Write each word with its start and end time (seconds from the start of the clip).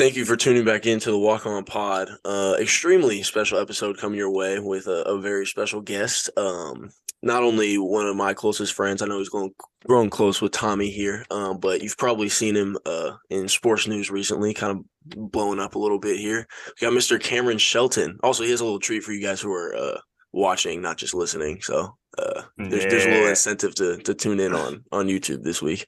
Thank 0.00 0.16
you 0.16 0.24
for 0.24 0.34
tuning 0.34 0.64
back 0.64 0.86
into 0.86 1.10
the 1.10 1.18
Walk 1.18 1.44
On 1.44 1.62
Pod. 1.62 2.08
Uh, 2.24 2.56
extremely 2.58 3.22
special 3.22 3.58
episode 3.58 3.98
coming 3.98 4.16
your 4.16 4.30
way 4.30 4.58
with 4.58 4.86
a, 4.86 5.02
a 5.02 5.20
very 5.20 5.44
special 5.44 5.82
guest. 5.82 6.30
Um, 6.38 6.88
not 7.22 7.42
only 7.42 7.76
one 7.76 8.06
of 8.06 8.16
my 8.16 8.32
closest 8.32 8.72
friends, 8.72 9.02
I 9.02 9.06
know 9.08 9.18
he's 9.18 9.28
going 9.28 9.50
growing 9.86 10.08
close 10.08 10.40
with 10.40 10.52
Tommy 10.52 10.90
here, 10.90 11.26
um, 11.30 11.58
but 11.58 11.82
you've 11.82 11.98
probably 11.98 12.30
seen 12.30 12.56
him 12.56 12.78
uh, 12.86 13.10
in 13.28 13.46
sports 13.46 13.86
news 13.86 14.10
recently, 14.10 14.54
kind 14.54 14.78
of 14.78 15.30
blowing 15.30 15.60
up 15.60 15.74
a 15.74 15.78
little 15.78 15.98
bit 15.98 16.18
here. 16.18 16.46
We 16.80 16.86
got 16.86 16.96
Mr. 16.96 17.20
Cameron 17.20 17.58
Shelton. 17.58 18.18
Also, 18.22 18.42
he 18.42 18.50
has 18.52 18.62
a 18.62 18.64
little 18.64 18.80
treat 18.80 19.02
for 19.02 19.12
you 19.12 19.20
guys 19.20 19.42
who 19.42 19.52
are 19.52 19.76
uh, 19.76 19.98
watching, 20.32 20.80
not 20.80 20.96
just 20.96 21.12
listening. 21.12 21.60
So 21.60 21.94
uh, 22.16 22.44
there's, 22.56 22.86
there's 22.86 23.04
a 23.04 23.10
little 23.10 23.28
incentive 23.28 23.74
to 23.74 23.98
to 23.98 24.14
tune 24.14 24.40
in 24.40 24.54
on 24.54 24.82
on 24.92 25.08
YouTube 25.08 25.42
this 25.42 25.60
week. 25.60 25.86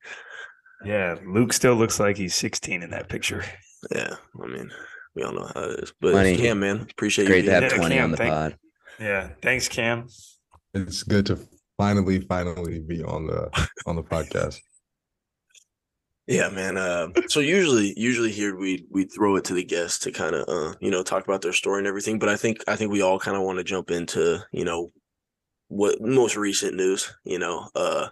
Yeah, 0.85 1.17
Luke 1.27 1.55
still 1.55 1.77
looks 1.77 1.99
like 1.99 2.19
he's 2.19 2.35
16 2.35 2.83
in 2.83 2.91
that 2.91 3.09
picture. 3.09 3.43
Yeah, 3.91 4.15
I 4.43 4.47
mean, 4.47 4.71
we 5.15 5.23
all 5.23 5.33
know 5.33 5.51
how 5.55 5.63
it 5.63 5.81
is. 5.81 5.93
But 6.01 6.15
Money. 6.15 6.37
Cam, 6.37 6.61
man, 6.61 6.87
appreciate 6.91 7.27
Great 7.27 7.45
you. 7.45 7.51
Great 7.51 7.61
to 7.61 7.67
have 7.67 7.75
twenty 7.75 7.97
Cam, 7.97 8.05
on 8.05 8.11
the 8.13 8.17
thank, 8.17 8.31
pod. 8.33 8.57
Yeah, 9.01 9.31
thanks, 9.43 9.69
Cam. 9.69 10.07
It's 10.75 11.03
good 11.03 11.27
to 11.27 11.39
finally, 11.77 12.21
finally 12.21 12.81
be 12.81 13.03
on 13.03 13.27
the 13.27 13.69
on 13.87 13.97
the 13.97 14.03
podcast. 14.03 14.59
Yeah, 16.29 16.49
man. 16.51 16.77
Uh, 16.77 17.09
so 17.27 17.41
usually, 17.41 17.95
usually 17.97 18.31
here 18.31 18.57
we 18.57 18.87
we 18.91 19.05
throw 19.05 19.37
it 19.37 19.45
to 19.45 19.55
the 19.55 19.65
guests 19.65 19.99
to 20.01 20.13
kind 20.13 20.35
of 20.35 20.49
uh, 20.49 20.75
you 20.81 20.91
know 20.91 21.03
talk 21.03 21.25
about 21.25 21.43
their 21.43 21.53
story 21.53 21.79
and 21.79 21.87
everything. 21.89 22.19
But 22.19 22.29
I 22.29 22.37
think 22.37 22.63
I 22.69 22.77
think 22.77 22.93
we 22.93 23.03
all 23.03 23.19
kind 23.19 23.37
of 23.37 23.43
want 23.43 23.59
to 23.59 23.65
jump 23.65 23.91
into 23.91 24.39
you 24.53 24.65
know 24.65 24.93
what 25.69 26.01
most 26.01 26.37
recent 26.37 26.77
news. 26.77 27.13
You 27.25 27.41
know, 27.41 27.69
uh, 27.75 28.09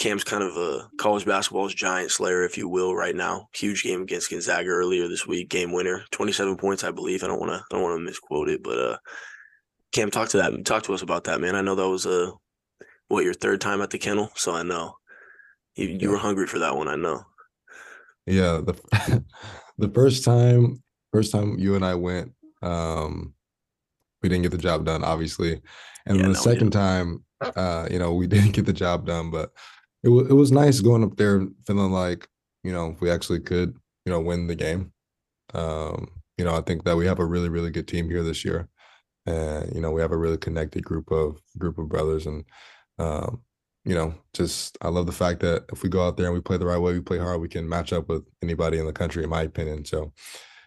Cam's 0.00 0.24
kind 0.24 0.42
of 0.42 0.56
a 0.56 0.88
college 0.96 1.26
basketball's 1.26 1.74
giant 1.74 2.10
slayer, 2.10 2.42
if 2.42 2.56
you 2.56 2.66
will, 2.68 2.96
right 2.96 3.14
now. 3.14 3.48
Huge 3.54 3.82
game 3.82 4.00
against 4.00 4.30
Gonzaga 4.30 4.70
earlier 4.70 5.06
this 5.08 5.26
week, 5.26 5.50
game 5.50 5.72
winner, 5.72 6.04
twenty 6.10 6.32
seven 6.32 6.56
points, 6.56 6.82
I 6.82 6.90
believe. 6.90 7.22
I 7.22 7.26
don't 7.26 7.38
want 7.38 7.52
to, 7.52 7.58
I 7.58 7.64
don't 7.70 7.82
want 7.82 7.98
to 7.98 8.04
misquote 8.04 8.48
it, 8.48 8.62
but 8.62 8.78
uh, 8.78 8.96
Cam, 9.92 10.10
talk 10.10 10.30
to 10.30 10.38
that, 10.38 10.64
talk 10.64 10.84
to 10.84 10.94
us 10.94 11.02
about 11.02 11.24
that, 11.24 11.42
man. 11.42 11.54
I 11.54 11.60
know 11.60 11.74
that 11.74 11.88
was 11.88 12.06
a 12.06 12.28
uh, 12.28 12.30
what 13.08 13.24
your 13.24 13.34
third 13.34 13.60
time 13.60 13.82
at 13.82 13.90
the 13.90 13.98
kennel, 13.98 14.30
so 14.36 14.54
I 14.54 14.62
know 14.62 14.94
you, 15.74 15.88
you 15.88 15.98
yeah. 16.00 16.08
were 16.08 16.16
hungry 16.16 16.46
for 16.46 16.60
that 16.60 16.74
one. 16.74 16.88
I 16.88 16.96
know. 16.96 17.22
Yeah, 18.24 18.62
the 18.64 19.22
the 19.78 19.90
first 19.90 20.24
time, 20.24 20.82
first 21.12 21.30
time 21.30 21.58
you 21.58 21.74
and 21.74 21.84
I 21.84 21.94
went, 21.94 22.32
um, 22.62 23.34
we 24.22 24.30
didn't 24.30 24.44
get 24.44 24.52
the 24.52 24.58
job 24.58 24.86
done, 24.86 25.04
obviously, 25.04 25.60
and 26.06 26.16
yeah, 26.16 26.22
then 26.22 26.32
the 26.32 26.38
no, 26.38 26.40
second 26.40 26.70
time, 26.70 27.22
uh, 27.42 27.86
you 27.90 27.98
know, 27.98 28.14
we 28.14 28.26
didn't 28.28 28.52
get 28.52 28.64
the 28.64 28.72
job 28.72 29.04
done, 29.04 29.30
but 29.30 29.50
it 30.02 30.08
was 30.08 30.28
it 30.28 30.34
was 30.34 30.52
nice 30.52 30.80
going 30.80 31.04
up 31.04 31.16
there 31.16 31.46
feeling 31.66 31.92
like 31.92 32.28
you 32.64 32.72
know 32.72 32.96
we 33.00 33.10
actually 33.10 33.40
could 33.40 33.76
you 34.04 34.12
know 34.12 34.20
win 34.20 34.46
the 34.46 34.54
game. 34.54 34.92
Um, 35.54 36.08
you 36.38 36.44
know, 36.44 36.56
I 36.56 36.62
think 36.62 36.84
that 36.84 36.96
we 36.96 37.06
have 37.06 37.18
a 37.18 37.24
really 37.24 37.48
really 37.48 37.70
good 37.70 37.88
team 37.88 38.08
here 38.08 38.22
this 38.22 38.44
year, 38.44 38.68
and 39.26 39.74
you 39.74 39.80
know 39.80 39.90
we 39.90 40.00
have 40.00 40.12
a 40.12 40.18
really 40.18 40.38
connected 40.38 40.84
group 40.84 41.10
of 41.10 41.40
group 41.58 41.78
of 41.78 41.88
brothers, 41.88 42.26
and 42.26 42.44
um, 42.98 43.42
you 43.84 43.94
know, 43.94 44.14
just 44.34 44.78
I 44.82 44.88
love 44.88 45.06
the 45.06 45.12
fact 45.12 45.40
that 45.40 45.64
if 45.72 45.82
we 45.82 45.88
go 45.88 46.06
out 46.06 46.16
there 46.16 46.26
and 46.26 46.34
we 46.34 46.40
play 46.40 46.56
the 46.56 46.66
right 46.66 46.78
way, 46.78 46.92
we 46.92 47.00
play 47.00 47.18
hard, 47.18 47.40
we 47.40 47.48
can 47.48 47.68
match 47.68 47.92
up 47.92 48.08
with 48.08 48.24
anybody 48.42 48.78
in 48.78 48.86
the 48.86 48.92
country, 48.92 49.24
in 49.24 49.30
my 49.30 49.42
opinion. 49.42 49.84
So 49.84 50.12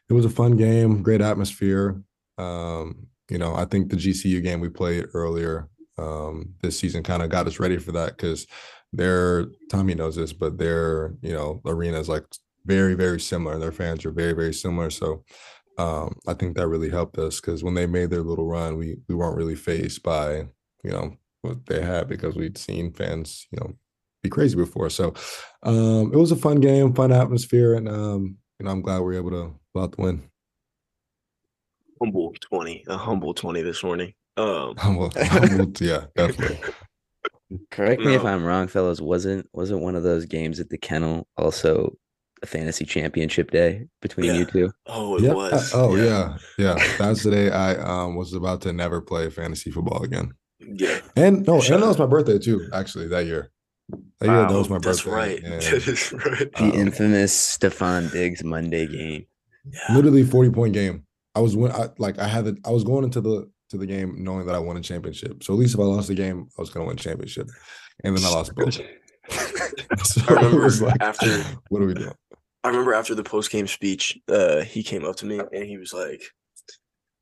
it 0.09 0.13
was 0.13 0.25
a 0.25 0.29
fun 0.29 0.57
game, 0.57 1.03
great 1.03 1.21
atmosphere. 1.21 2.01
Um, 2.37 3.07
you 3.29 3.37
know, 3.37 3.55
I 3.55 3.65
think 3.65 3.89
the 3.89 3.95
GCU 3.95 4.43
game 4.43 4.59
we 4.59 4.69
played 4.69 5.05
earlier 5.13 5.69
um, 5.97 6.55
this 6.61 6.77
season 6.79 7.03
kind 7.03 7.21
of 7.21 7.29
got 7.29 7.47
us 7.47 7.59
ready 7.59 7.77
for 7.77 7.91
that 7.93 8.17
because 8.17 8.47
their 8.93 9.47
Tommy 9.69 9.95
knows 9.95 10.15
this, 10.15 10.31
but 10.31 10.57
their 10.57 11.13
you 11.21 11.33
know 11.33 11.61
arena 11.65 11.99
is 11.99 12.07
like 12.07 12.25
very 12.65 12.93
very 12.93 13.19
similar. 13.19 13.57
Their 13.57 13.71
fans 13.71 14.05
are 14.05 14.11
very 14.11 14.33
very 14.33 14.53
similar. 14.53 14.89
So 14.89 15.23
um, 15.77 16.19
I 16.27 16.35
think 16.35 16.55
that 16.55 16.67
really 16.67 16.89
helped 16.89 17.17
us 17.17 17.41
because 17.41 17.63
when 17.63 17.73
they 17.73 17.87
made 17.87 18.11
their 18.11 18.21
little 18.21 18.47
run, 18.47 18.77
we 18.77 18.97
we 19.09 19.15
weren't 19.15 19.37
really 19.37 19.55
faced 19.55 20.03
by 20.03 20.47
you 20.83 20.91
know 20.91 21.17
what 21.41 21.65
they 21.65 21.81
had 21.81 22.07
because 22.07 22.35
we'd 22.35 22.57
seen 22.57 22.93
fans 22.93 23.47
you 23.51 23.59
know 23.59 23.73
be 24.21 24.29
crazy 24.29 24.55
before. 24.55 24.89
So 24.89 25.13
um, 25.63 26.13
it 26.13 26.17
was 26.17 26.31
a 26.31 26.37
fun 26.37 26.61
game, 26.61 26.93
fun 26.93 27.11
atmosphere, 27.11 27.73
and 27.73 27.89
um, 27.89 28.37
you 28.59 28.65
know 28.65 28.71
I'm 28.71 28.81
glad 28.81 29.01
we 29.01 29.15
are 29.15 29.19
able 29.19 29.31
to 29.31 29.53
pull 29.73 29.83
out 29.83 29.95
the 29.95 30.01
win. 30.01 30.23
Humble 31.99 32.33
twenty, 32.39 32.83
a 32.87 32.97
humble 32.97 33.33
twenty 33.33 33.63
this 33.63 33.83
morning. 33.83 34.13
Um, 34.37 34.75
humble, 34.77 35.11
humble, 35.17 35.71
yeah, 35.79 36.05
definitely. 36.15 36.59
Correct 37.71 38.01
me 38.01 38.15
if 38.15 38.23
I'm 38.23 38.43
wrong, 38.43 38.67
fellas. 38.67 39.01
Wasn't 39.01 39.47
wasn't 39.53 39.81
one 39.81 39.95
of 39.95 40.03
those 40.03 40.25
games 40.25 40.59
at 40.59 40.69
the 40.69 40.77
kennel 40.77 41.27
also 41.37 41.95
a 42.41 42.45
fantasy 42.45 42.85
championship 42.85 43.51
day 43.51 43.87
between 44.01 44.27
yeah. 44.27 44.33
you 44.33 44.45
two? 44.45 44.71
Oh, 44.87 45.17
it 45.17 45.23
yeah. 45.23 45.33
was. 45.33 45.71
Oh 45.73 45.95
yeah. 45.95 46.37
yeah, 46.57 46.75
yeah. 46.75 46.87
That's 46.97 47.23
the 47.23 47.31
day 47.31 47.49
I 47.49 47.75
um 47.75 48.15
was 48.15 48.33
about 48.33 48.61
to 48.61 48.73
never 48.73 49.01
play 49.01 49.29
fantasy 49.29 49.71
football 49.71 50.03
again. 50.03 50.31
Yeah. 50.59 50.99
And 51.15 51.45
no, 51.47 51.59
Shut 51.59 51.75
and 51.75 51.83
that 51.83 51.87
was 51.87 51.99
my 51.99 52.05
birthday 52.05 52.39
too. 52.39 52.69
Actually, 52.73 53.07
that 53.07 53.25
year. 53.25 53.51
That 54.19 54.29
year, 54.29 54.47
that 54.47 54.53
was 54.53 54.69
my 54.69 54.77
birthday. 54.77 54.89
that's 54.89 55.03
birthday. 55.03 55.49
Right. 55.49 55.63
Yeah. 55.63 55.69
That 55.79 55.87
is 55.87 56.13
right. 56.13 56.51
The 56.53 56.63
um, 56.63 56.71
infamous 56.71 57.57
Stefon 57.57 58.11
Diggs 58.11 58.43
Monday 58.43 58.87
game. 58.87 59.25
Yeah. 59.65 59.95
Literally 59.95 60.23
forty 60.23 60.49
point 60.49 60.73
game. 60.73 61.05
I 61.35 61.39
was 61.39 61.55
when 61.55 61.71
I 61.71 61.89
like 61.97 62.19
I 62.19 62.27
had 62.27 62.45
the 62.45 62.57
I 62.65 62.71
was 62.71 62.83
going 62.83 63.03
into 63.03 63.21
the 63.21 63.49
to 63.73 63.77
the 63.79 63.87
game 63.87 64.23
knowing 64.23 64.45
that 64.45 64.55
I 64.55 64.59
won 64.59 64.77
a 64.77 64.81
championship. 64.81 65.43
So 65.43 65.53
at 65.53 65.59
least 65.59 65.73
if 65.73 65.79
I 65.79 65.83
lost 65.83 66.07
the 66.07 66.13
game, 66.13 66.47
I 66.57 66.61
was 66.61 66.69
going 66.69 66.85
to 66.85 66.87
win 66.87 66.97
championship. 66.97 67.49
And 68.03 68.15
then 68.15 68.23
I 68.23 68.29
lost 68.29 68.53
both. 68.55 68.75
so 70.03 70.21
I 70.29 70.33
remember 70.33 70.69
like, 70.69 71.01
after 71.01 71.43
what 71.69 71.81
are 71.81 71.87
we 71.87 71.95
doing? 71.95 72.13
I 72.63 72.67
remember 72.69 72.93
after 72.93 73.15
the 73.15 73.23
post 73.23 73.51
game 73.51 73.67
speech, 73.67 74.17
uh, 74.29 74.61
he 74.61 74.83
came 74.83 75.03
up 75.05 75.15
to 75.17 75.25
me 75.25 75.39
and 75.39 75.65
he 75.65 75.77
was 75.77 75.91
like, 75.91 76.21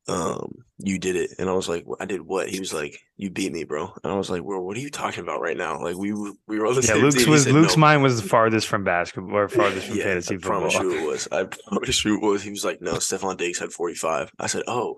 um, 0.08 0.64
you 0.78 0.98
did 0.98 1.16
it. 1.16 1.30
And 1.38 1.48
I 1.48 1.52
was 1.52 1.68
like, 1.68 1.84
I 2.00 2.04
did 2.04 2.22
what? 2.22 2.48
He 2.48 2.58
was 2.58 2.72
like, 2.72 3.00
you 3.16 3.30
beat 3.30 3.52
me, 3.52 3.64
bro. 3.64 3.92
And 4.02 4.12
I 4.12 4.16
was 4.16 4.30
like, 4.30 4.42
well, 4.42 4.60
what 4.60 4.76
are 4.76 4.80
you 4.80 4.90
talking 4.90 5.22
about 5.22 5.40
right 5.40 5.56
now? 5.56 5.80
Like 5.80 5.96
we 5.96 6.12
we 6.12 6.58
were 6.58 6.66
on 6.66 6.74
the 6.74 6.80
yeah, 6.80 6.94
same 6.94 7.02
Luke's 7.02 7.16
team. 7.16 7.30
was 7.30 7.44
said, 7.44 7.52
Luke's 7.52 7.76
no. 7.76 7.80
mind 7.80 8.02
was 8.02 8.20
the 8.20 8.28
farthest 8.28 8.66
from 8.66 8.84
basketball 8.84 9.36
or 9.36 9.48
farthest 9.48 9.86
from 9.86 9.96
yeah, 9.96 10.04
fantasy 10.04 10.34
I 10.34 10.38
football. 10.38 10.70
promise 10.70 10.74
you 10.74 10.98
it 10.98 11.06
was. 11.06 11.28
I 11.30 11.44
promise 11.44 12.04
you 12.04 12.16
it 12.16 12.22
was. 12.22 12.42
He 12.42 12.50
was 12.50 12.64
like, 12.64 12.82
no, 12.82 12.94
Stefon 12.94 13.36
Diggs 13.36 13.58
had 13.58 13.72
45. 13.72 14.32
I 14.38 14.46
said, 14.46 14.62
oh. 14.66 14.96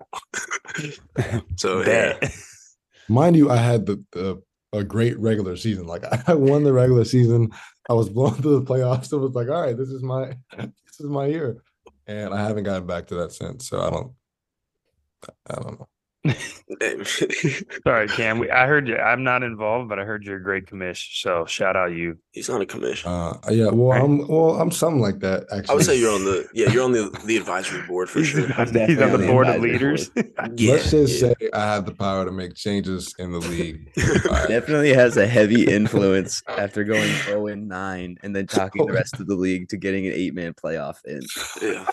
so 1.55 1.81
yeah. 1.85 2.17
Mind 3.07 3.35
you, 3.35 3.51
I 3.51 3.57
had 3.57 3.85
the, 3.85 4.03
the 4.13 4.41
a 4.73 4.83
great 4.83 5.17
regular 5.19 5.55
season. 5.55 5.85
Like 5.85 6.03
I 6.27 6.33
won 6.33 6.63
the 6.63 6.73
regular 6.73 7.05
season. 7.05 7.51
I 7.87 7.93
was 7.93 8.09
blown 8.09 8.33
through 8.33 8.59
the 8.59 8.65
playoffs. 8.65 9.13
It 9.13 9.17
was 9.17 9.35
like, 9.35 9.49
all 9.49 9.61
right, 9.61 9.77
this 9.77 9.89
is 9.89 10.01
my 10.01 10.33
this 10.57 10.99
is 10.99 11.05
my 11.05 11.27
year. 11.27 11.61
And 12.07 12.33
I 12.33 12.41
haven't 12.41 12.63
gotten 12.63 12.87
back 12.87 13.07
to 13.07 13.15
that 13.15 13.31
since. 13.31 13.69
So 13.69 13.81
I 13.81 13.89
don't 13.89 14.11
I 15.49 15.55
don't 15.55 15.79
know. 15.79 15.94
Sorry, 17.83 18.07
Cam. 18.07 18.39
We, 18.39 18.49
I 18.49 18.65
heard 18.65 18.87
you. 18.87 18.97
I'm 18.97 19.23
not 19.23 19.43
involved, 19.43 19.89
but 19.89 19.99
I 19.99 20.03
heard 20.03 20.23
you're 20.23 20.37
a 20.37 20.43
great 20.43 20.65
commish. 20.65 21.21
So 21.21 21.45
shout 21.45 21.75
out 21.75 21.91
you. 21.91 22.17
He's 22.31 22.49
not 22.49 22.61
a 22.61 22.65
commission. 22.65 23.11
Uh, 23.11 23.37
yeah. 23.49 23.69
Well, 23.69 23.89
right. 23.89 24.01
I'm. 24.01 24.27
Well, 24.27 24.59
I'm 24.59 24.71
something 24.71 25.01
like 25.01 25.19
that. 25.19 25.45
Actually, 25.51 25.69
I 25.69 25.73
would 25.75 25.85
say 25.85 25.99
you're 25.99 26.13
on 26.13 26.23
the. 26.23 26.45
Yeah, 26.55 26.71
you're 26.71 26.83
on 26.83 26.93
the 26.93 27.09
the 27.25 27.35
advisory 27.35 27.85
board 27.85 28.09
for 28.09 28.23
sure. 28.23 28.47
He's 28.47 28.57
on 28.57 28.71
the, 28.71 29.17
the 29.17 29.27
board 29.27 29.47
of 29.47 29.61
leaders. 29.61 30.09
yeah, 30.55 30.71
Let's 30.71 30.91
just 30.91 31.21
yeah. 31.21 31.33
say 31.39 31.49
I 31.53 31.73
have 31.73 31.85
the 31.85 31.93
power 31.93 32.23
to 32.23 32.31
make 32.31 32.55
changes 32.55 33.13
in 33.19 33.31
the 33.33 33.39
league. 33.39 33.91
right. 33.97 34.47
Definitely 34.47 34.93
has 34.93 35.17
a 35.17 35.27
heavy 35.27 35.63
influence 35.63 36.41
after 36.47 36.85
going 36.85 37.11
0 37.23 37.47
and 37.47 37.67
9 37.67 38.17
and 38.23 38.35
then 38.35 38.47
talking 38.47 38.85
the 38.85 38.93
rest 38.93 39.19
of 39.19 39.27
the 39.27 39.35
league 39.35 39.67
to 39.69 39.77
getting 39.77 40.07
an 40.07 40.13
eight 40.15 40.33
man 40.33 40.53
playoff 40.53 40.97
in. 41.05 41.21
Yeah. 41.61 41.85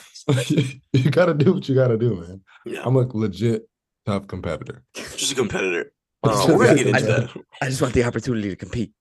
you 0.93 1.11
got 1.11 1.27
to 1.27 1.35
do 1.35 1.55
what 1.55 1.69
you 1.69 1.75
got 1.75 1.89
to 1.89 1.99
do, 1.99 2.17
man. 2.21 2.41
Yeah. 2.65 2.83
I'm 2.85 2.95
a 2.97 3.01
legit 3.13 3.69
tough 4.07 4.27
competitor. 4.27 4.85
Just 4.95 5.33
a 5.33 5.35
competitor. 5.35 5.93
Uh, 6.23 6.47
we're 6.49 6.67
gonna 6.67 6.77
get 6.77 6.87
into 6.89 6.99
I, 6.99 7.03
that. 7.03 7.31
I 7.61 7.69
just 7.69 7.83
want 7.83 7.95
the 7.95 8.05
opportunity 8.05 8.49
to 8.49 8.57
compete. 8.57 8.93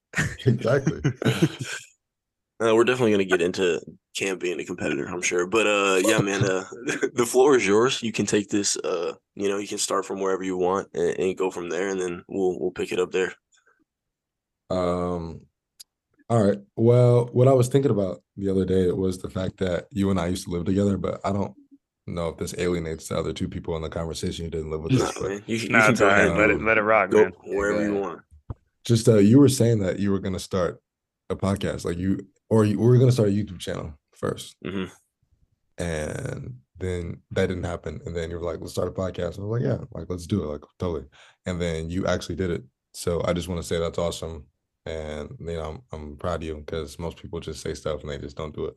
exactly. 0.44 1.00
Uh, 2.62 2.76
we're 2.76 2.84
definitely 2.84 3.10
going 3.10 3.28
to 3.28 3.36
get 3.36 3.42
into 3.42 3.80
Cam 4.14 4.38
being 4.38 4.60
a 4.60 4.64
competitor, 4.64 5.06
I'm 5.06 5.22
sure. 5.22 5.46
But 5.46 5.66
uh, 5.66 6.00
yeah, 6.04 6.18
man, 6.18 6.44
uh, 6.44 6.64
the 7.14 7.26
floor 7.26 7.56
is 7.56 7.66
yours. 7.66 8.00
You 8.02 8.12
can 8.12 8.26
take 8.26 8.50
this. 8.50 8.76
Uh, 8.76 9.14
you 9.34 9.48
know, 9.48 9.58
you 9.58 9.66
can 9.66 9.78
start 9.78 10.04
from 10.04 10.20
wherever 10.20 10.44
you 10.44 10.56
want 10.56 10.88
and, 10.94 11.18
and, 11.18 11.36
go 11.36 11.50
from 11.50 11.70
there, 11.70 11.88
and 11.88 12.00
then 12.00 12.22
we'll 12.28 12.60
we'll 12.60 12.70
pick 12.70 12.92
it 12.92 13.00
up 13.00 13.10
there. 13.10 13.34
Um. 14.70 15.40
All 16.28 16.42
right. 16.42 16.58
Well, 16.76 17.28
what 17.32 17.48
I 17.48 17.52
was 17.52 17.68
thinking 17.68 17.90
about 17.90 18.22
the 18.36 18.48
other 18.48 18.64
day 18.64 18.90
was 18.92 19.18
the 19.18 19.28
fact 19.28 19.58
that 19.58 19.86
you 19.90 20.10
and 20.10 20.20
I 20.20 20.28
used 20.28 20.44
to 20.44 20.50
live 20.50 20.64
together, 20.64 20.96
but 20.96 21.20
I 21.24 21.32
don't 21.32 21.54
know 22.14 22.28
if 22.28 22.36
this 22.36 22.54
alienates 22.58 23.08
the 23.08 23.18
other 23.18 23.32
two 23.32 23.48
people 23.48 23.76
in 23.76 23.82
the 23.82 23.88
conversation 23.88 24.44
who 24.44 24.50
didn't 24.50 24.70
live 24.70 24.82
with 24.82 25.00
us. 25.00 25.20
Nah, 25.20 25.28
man. 25.28 25.42
You, 25.46 25.56
you 25.56 25.68
nah, 25.68 25.86
can 25.86 25.94
go 25.94 26.08
ahead. 26.08 26.28
Um, 26.28 26.38
let 26.38 26.50
it 26.50 26.62
let 26.62 26.78
it 26.78 26.82
rock, 26.82 27.10
go 27.10 27.24
man. 27.24 27.32
Wherever 27.44 27.84
you 27.84 27.94
want. 27.94 28.20
Just 28.84 29.08
uh, 29.08 29.18
you 29.18 29.38
were 29.38 29.48
saying 29.48 29.78
that 29.80 29.98
you 29.98 30.10
were 30.10 30.18
going 30.18 30.32
to 30.32 30.40
start 30.40 30.80
a 31.30 31.36
podcast, 31.36 31.84
like 31.84 31.98
you, 31.98 32.26
or 32.50 32.64
you 32.64 32.78
we 32.78 32.86
were 32.86 32.96
going 32.96 33.08
to 33.08 33.12
start 33.12 33.28
a 33.28 33.32
YouTube 33.32 33.60
channel 33.60 33.94
1st 34.20 34.54
mm-hmm. 34.64 35.82
and 35.82 36.54
then 36.78 37.20
that 37.30 37.46
didn't 37.46 37.64
happen. 37.64 38.00
And 38.04 38.14
then 38.14 38.30
you 38.30 38.38
were 38.38 38.44
like, 38.44 38.60
"Let's 38.60 38.72
start 38.72 38.88
a 38.88 38.92
podcast." 38.92 39.36
And 39.36 39.44
I 39.44 39.46
was 39.46 39.60
like, 39.60 39.68
"Yeah, 39.68 39.84
like 39.92 40.10
let's 40.10 40.26
do 40.26 40.42
it, 40.42 40.46
like 40.46 40.62
totally." 40.78 41.06
And 41.46 41.60
then 41.60 41.90
you 41.90 42.06
actually 42.06 42.36
did 42.36 42.50
it. 42.50 42.64
So 42.92 43.22
I 43.24 43.32
just 43.32 43.48
want 43.48 43.60
to 43.60 43.66
say 43.66 43.78
that's 43.78 43.98
awesome, 43.98 44.46
and 44.84 45.30
you 45.38 45.54
know 45.54 45.62
I'm, 45.62 45.82
I'm 45.92 46.16
proud 46.16 46.42
of 46.42 46.48
you 46.48 46.56
because 46.56 46.98
most 46.98 47.16
people 47.16 47.40
just 47.40 47.62
say 47.62 47.74
stuff 47.74 48.02
and 48.02 48.10
they 48.10 48.18
just 48.18 48.36
don't 48.36 48.54
do 48.54 48.66
it. 48.66 48.74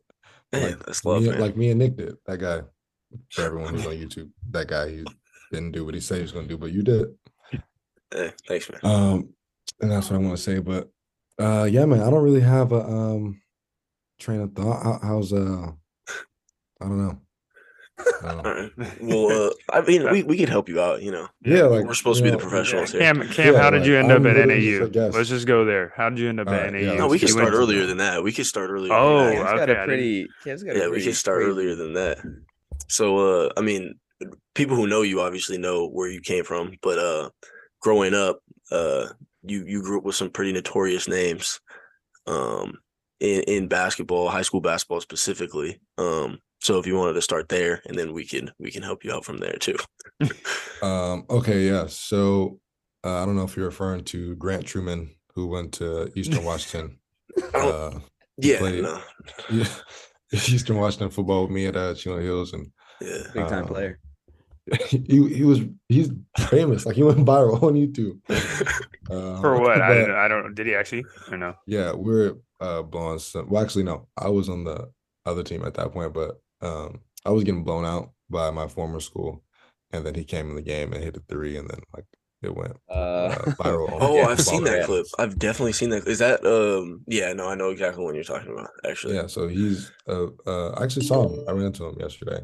Man, 0.53 0.71
like, 0.71 0.85
that's 0.85 1.03
love, 1.03 1.23
me, 1.23 1.29
man. 1.29 1.39
like 1.39 1.57
me 1.57 1.71
and 1.71 1.79
Nick 1.79 1.97
did. 1.97 2.15
That 2.27 2.37
guy 2.37 2.61
for 3.31 3.41
everyone 3.43 3.73
who's 3.73 3.85
on 3.85 3.93
YouTube. 3.93 4.29
That 4.51 4.67
guy, 4.67 4.89
he 4.89 5.03
didn't 5.51 5.71
do 5.71 5.85
what 5.85 5.93
he 5.93 5.99
said 6.01 6.15
he 6.17 6.21
was 6.23 6.31
going 6.31 6.47
to 6.47 6.53
do, 6.53 6.57
but 6.57 6.71
you 6.71 6.83
did. 6.83 7.07
Hey, 8.11 8.31
thanks, 8.47 8.69
man. 8.69 8.79
Um, 8.83 9.29
and 9.81 9.91
that's 9.91 10.09
what 10.09 10.17
I 10.17 10.19
want 10.23 10.37
to 10.37 10.41
say. 10.43 10.59
But 10.59 10.89
uh, 11.39 11.63
yeah, 11.65 11.85
man, 11.85 12.01
I 12.01 12.09
don't 12.09 12.23
really 12.23 12.41
have 12.41 12.71
a 12.71 12.81
um 12.81 13.41
train 14.19 14.41
of 14.41 14.53
thought. 14.53 14.83
How, 14.83 14.99
how's 15.01 15.33
uh, 15.33 15.71
I 16.81 16.85
don't 16.85 16.97
know. 17.05 17.19
All 18.25 18.41
right. 18.43 18.71
Well, 19.01 19.47
uh, 19.47 19.49
I 19.73 19.81
mean, 19.81 20.09
we, 20.11 20.23
we 20.23 20.37
could 20.37 20.49
help 20.49 20.67
you 20.67 20.81
out. 20.81 21.01
You 21.01 21.11
know, 21.11 21.27
Yeah, 21.45 21.63
like 21.63 21.85
we're 21.85 21.93
supposed 21.93 22.19
to 22.21 22.25
you 22.25 22.31
be 22.31 22.37
the 22.37 22.43
know, 22.43 22.49
professionals 22.49 22.91
here. 22.91 22.99
Cam, 23.01 23.27
Cam, 23.29 23.53
Yeah, 23.53 23.59
how 23.61 23.69
did 23.69 23.79
like, 23.81 23.87
you 23.87 23.95
end 23.97 24.11
I'm 24.11 24.21
up 24.25 24.29
at 24.31 24.35
literally 24.47 24.69
just 24.79 24.93
NAU? 24.95 25.07
Let's 25.17 25.29
just 25.29 25.47
go 25.47 25.63
there. 25.65 25.93
How 25.95 26.09
did 26.09 26.19
you 26.19 26.27
end 26.29 26.41
up 26.41 26.47
All 26.47 26.53
at 26.53 26.63
right, 26.63 26.73
NAU? 26.73 26.79
yeah, 26.91 26.93
No, 26.97 27.07
we 27.07 27.19
can 27.19 27.29
start 27.29 27.45
went- 27.45 27.55
earlier 27.55 27.85
than 27.85 27.97
that. 27.99 28.21
We 28.21 28.33
could 28.33 28.45
start 28.45 28.69
earlier. 28.69 28.91
Oh, 28.93 29.19
than 29.25 29.35
that. 29.35 29.35
Cam's 29.35 29.45
got 29.45 29.53
okay, 29.53 29.61
I 29.61 29.63
a 29.63 29.67
didn't- 29.67 29.85
pretty. 29.87 30.27
Cam's 30.43 30.63
got 30.63 30.75
a 30.75 30.79
yeah, 30.79 30.87
we 30.89 31.03
can 31.03 31.13
start 31.13 31.37
crazy- 31.37 31.49
earlier 31.51 31.75
than 31.75 31.93
that. 31.93 32.17
So, 32.87 33.45
uh, 33.47 33.49
I 33.57 33.61
mean, 33.61 33.95
people 34.53 34.75
who 34.75 34.87
know 34.87 35.01
you 35.01 35.21
obviously 35.21 35.57
know 35.57 35.87
where 35.87 36.09
you 36.09 36.21
came 36.21 36.43
from, 36.43 36.75
but 36.81 36.97
uh, 36.99 37.29
growing 37.81 38.13
up, 38.13 38.39
uh, 38.71 39.07
you 39.43 39.63
you 39.67 39.81
grew 39.83 39.99
up 39.99 40.03
with 40.03 40.15
some 40.15 40.29
pretty 40.29 40.51
notorious 40.53 41.07
names, 41.07 41.59
um, 42.27 42.77
in 43.19 43.41
in 43.41 43.67
basketball, 43.67 44.29
high 44.29 44.41
school 44.41 44.61
basketball 44.61 45.01
specifically. 45.01 45.79
Um, 45.97 46.39
so 46.61 46.79
if 46.79 46.87
you 46.87 46.95
wanted 46.95 47.13
to 47.13 47.21
start 47.21 47.49
there, 47.49 47.81
and 47.85 47.97
then 47.97 48.13
we 48.13 48.25
can 48.25 48.51
we 48.59 48.71
can 48.71 48.81
help 48.83 49.03
you 49.03 49.11
out 49.13 49.25
from 49.25 49.37
there 49.37 49.57
too. 49.57 49.75
Um, 50.81 51.25
okay, 51.29 51.67
yeah. 51.67 51.85
So 51.87 52.59
uh, 53.03 53.21
I 53.21 53.25
don't 53.25 53.35
know 53.35 53.43
if 53.43 53.55
you're 53.55 53.67
referring 53.67 54.03
to 54.05 54.35
Grant 54.35 54.65
Truman, 54.65 55.11
who 55.35 55.47
went 55.47 55.73
to 55.73 56.11
Eastern 56.15 56.43
Washington. 56.51 56.99
Uh, 57.53 57.99
yeah, 58.37 58.57
played- 58.59 58.83
no, 58.83 59.01
yeah, 59.51 59.67
Eastern 60.49 60.77
Washington 60.77 61.09
football 61.09 61.43
with 61.43 61.51
me 61.51 61.65
at 61.67 61.75
uh, 61.75 61.93
Chino 61.95 62.19
Hills, 62.19 62.53
and 62.53 62.67
yeah. 63.01 63.17
Big 63.33 63.47
time 63.47 63.63
Um, 63.63 63.67
player. 63.67 63.99
he 64.89 64.97
he 65.29 65.43
was 65.43 65.59
he's 65.89 66.09
famous. 66.49 66.85
Like 66.85 66.95
he 66.95 67.03
went 67.03 67.19
viral 67.19 67.61
on 67.67 67.73
YouTube. 67.75 68.19
Uh, 69.09 69.39
For 69.41 69.59
what? 69.59 69.81
I 69.81 69.87
but- 69.89 69.93
didn't. 69.93 70.15
I 70.15 70.27
don't. 70.27 70.55
Did 70.55 70.67
he 70.67 70.75
actually 70.75 71.05
or 71.31 71.37
no? 71.37 71.53
Yeah, 71.67 71.93
we're 71.93 72.35
uh 72.61 72.81
blowing 72.83 73.19
some 73.19 73.49
well 73.49 73.61
actually 73.63 73.83
no, 73.83 74.07
I 74.17 74.29
was 74.29 74.47
on 74.49 74.63
the 74.63 74.89
other 75.25 75.43
team 75.43 75.65
at 75.65 75.73
that 75.75 75.91
point, 75.91 76.13
but 76.13 76.39
um 76.61 77.01
I 77.25 77.29
was 77.31 77.43
getting 77.43 77.63
blown 77.63 77.85
out 77.85 78.11
by 78.29 78.49
my 78.51 78.67
former 78.67 78.99
school 79.01 79.43
and 79.91 80.05
then 80.05 80.15
he 80.15 80.23
came 80.23 80.49
in 80.49 80.55
the 80.55 80.61
game 80.61 80.93
and 80.93 81.03
hit 81.03 81.17
a 81.17 81.21
three 81.29 81.57
and 81.57 81.69
then 81.69 81.79
like 81.93 82.05
it 82.45 82.55
went 82.55 82.77
Uh, 82.89 82.93
uh, 82.93 83.35
viral 83.59 83.89
Oh, 84.01 84.15
Yeah. 84.15 84.27
I've 84.27 84.39
seen 84.41 84.63
that 84.63 84.79
Yeah. 84.79 84.85
clip. 84.85 85.05
I've 85.19 85.37
definitely 85.37 85.73
seen 85.73 85.89
that. 85.89 86.07
Is 86.07 86.19
that 86.19 86.45
um? 86.45 87.01
Yeah, 87.07 87.33
no, 87.33 87.47
I 87.49 87.55
know 87.55 87.69
exactly 87.71 88.03
what 88.03 88.15
you're 88.15 88.23
talking 88.23 88.51
about. 88.53 88.69
Actually, 88.89 89.15
yeah, 89.15 89.27
so 89.27 89.47
he's 89.47 89.91
uh, 90.07 90.27
uh 90.47 90.69
I 90.71 90.83
actually 90.83 91.05
saw 91.05 91.27
him. 91.27 91.43
I 91.47 91.51
ran 91.51 91.65
into 91.67 91.85
him 91.85 91.97
yesterday. 91.99 92.39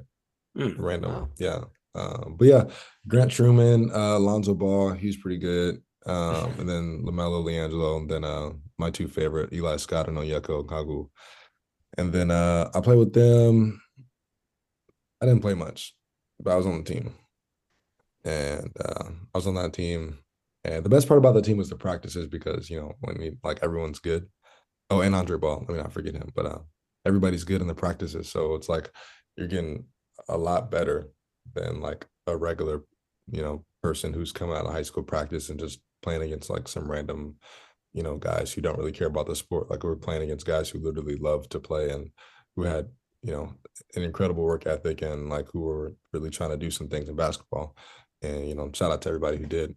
Hmm. 0.57 0.81
Random. 0.81 1.11
Wow. 1.11 1.29
Yeah. 1.37 1.59
Um, 1.95 2.35
but 2.37 2.47
yeah, 2.47 2.63
Grant 3.07 3.31
Truman, 3.31 3.91
uh 3.93 4.19
Lonzo 4.19 4.53
Ball, 4.53 4.91
he's 4.91 5.17
pretty 5.17 5.37
good. 5.37 5.81
Um, 6.05 6.55
and 6.59 6.67
then 6.67 7.03
LaMelo 7.05 7.43
LiAngelo, 7.45 7.97
and 8.01 8.09
then 8.09 8.23
uh 8.23 8.51
my 8.79 8.89
two 8.89 9.07
favorite, 9.07 9.53
Eli 9.53 9.77
Scott 9.77 10.07
and 10.07 10.17
Onyeka 10.17 10.65
Okongwu. 10.65 11.09
And 11.97 12.11
then 12.11 12.31
uh 12.31 12.69
I 12.73 12.79
played 12.81 12.97
with 12.99 13.13
them. 13.13 13.81
I 15.21 15.25
didn't 15.27 15.41
play 15.41 15.53
much, 15.53 15.93
but 16.39 16.51
I 16.51 16.55
was 16.55 16.65
on 16.65 16.83
the 16.83 16.93
team. 16.93 17.13
And 18.23 18.71
uh 18.83 19.09
I 19.33 19.37
was 19.37 19.47
on 19.47 19.55
that 19.55 19.73
team. 19.73 20.19
And 20.63 20.83
the 20.85 20.89
best 20.89 21.07
part 21.07 21.17
about 21.17 21.33
the 21.33 21.41
team 21.41 21.57
was 21.57 21.69
the 21.69 21.75
practices 21.75 22.27
because 22.27 22.69
you 22.69 22.79
know, 22.79 22.93
when 23.01 23.21
you 23.21 23.37
like 23.43 23.59
everyone's 23.63 23.99
good. 23.99 24.27
Oh, 24.89 25.01
and 25.01 25.15
Andre 25.15 25.37
Ball, 25.37 25.59
let 25.61 25.69
me 25.69 25.77
not 25.77 25.93
forget 25.93 26.13
him, 26.15 26.31
but 26.35 26.45
uh 26.45 26.59
everybody's 27.05 27.43
good 27.43 27.61
in 27.61 27.67
the 27.67 27.75
practices. 27.75 28.29
So 28.29 28.55
it's 28.55 28.69
like 28.69 28.91
you're 29.37 29.47
getting 29.47 29.85
a 30.29 30.37
lot 30.37 30.69
better 30.71 31.09
than 31.53 31.81
like 31.81 32.05
a 32.27 32.35
regular, 32.37 32.83
you 33.31 33.41
know, 33.41 33.65
person 33.81 34.13
who's 34.13 34.31
coming 34.31 34.55
out 34.55 34.65
of 34.65 34.71
high 34.73 34.83
school 34.83 35.03
practice 35.03 35.49
and 35.49 35.59
just 35.59 35.81
playing 36.03 36.21
against 36.21 36.49
like 36.49 36.67
some 36.67 36.89
random, 36.89 37.35
you 37.93 38.03
know, 38.03 38.17
guys 38.17 38.53
who 38.53 38.61
don't 38.61 38.77
really 38.77 38.91
care 38.91 39.07
about 39.07 39.27
the 39.27 39.35
sport. 39.35 39.69
Like 39.69 39.83
we're 39.83 39.95
playing 39.95 40.23
against 40.23 40.45
guys 40.45 40.69
who 40.69 40.79
literally 40.79 41.15
love 41.17 41.49
to 41.49 41.59
play 41.59 41.89
and 41.89 42.11
who 42.55 42.63
had, 42.63 42.89
you 43.23 43.31
know, 43.31 43.53
an 43.95 44.03
incredible 44.03 44.43
work 44.43 44.67
ethic 44.67 45.01
and 45.01 45.29
like 45.29 45.47
who 45.51 45.61
were 45.61 45.95
really 46.13 46.29
trying 46.29 46.51
to 46.51 46.57
do 46.57 46.71
some 46.71 46.87
things 46.87 47.09
in 47.09 47.15
basketball. 47.15 47.75
And 48.21 48.47
you 48.47 48.55
know, 48.55 48.69
shout 48.73 48.91
out 48.91 49.01
to 49.03 49.09
everybody 49.09 49.37
who 49.37 49.45
did. 49.45 49.75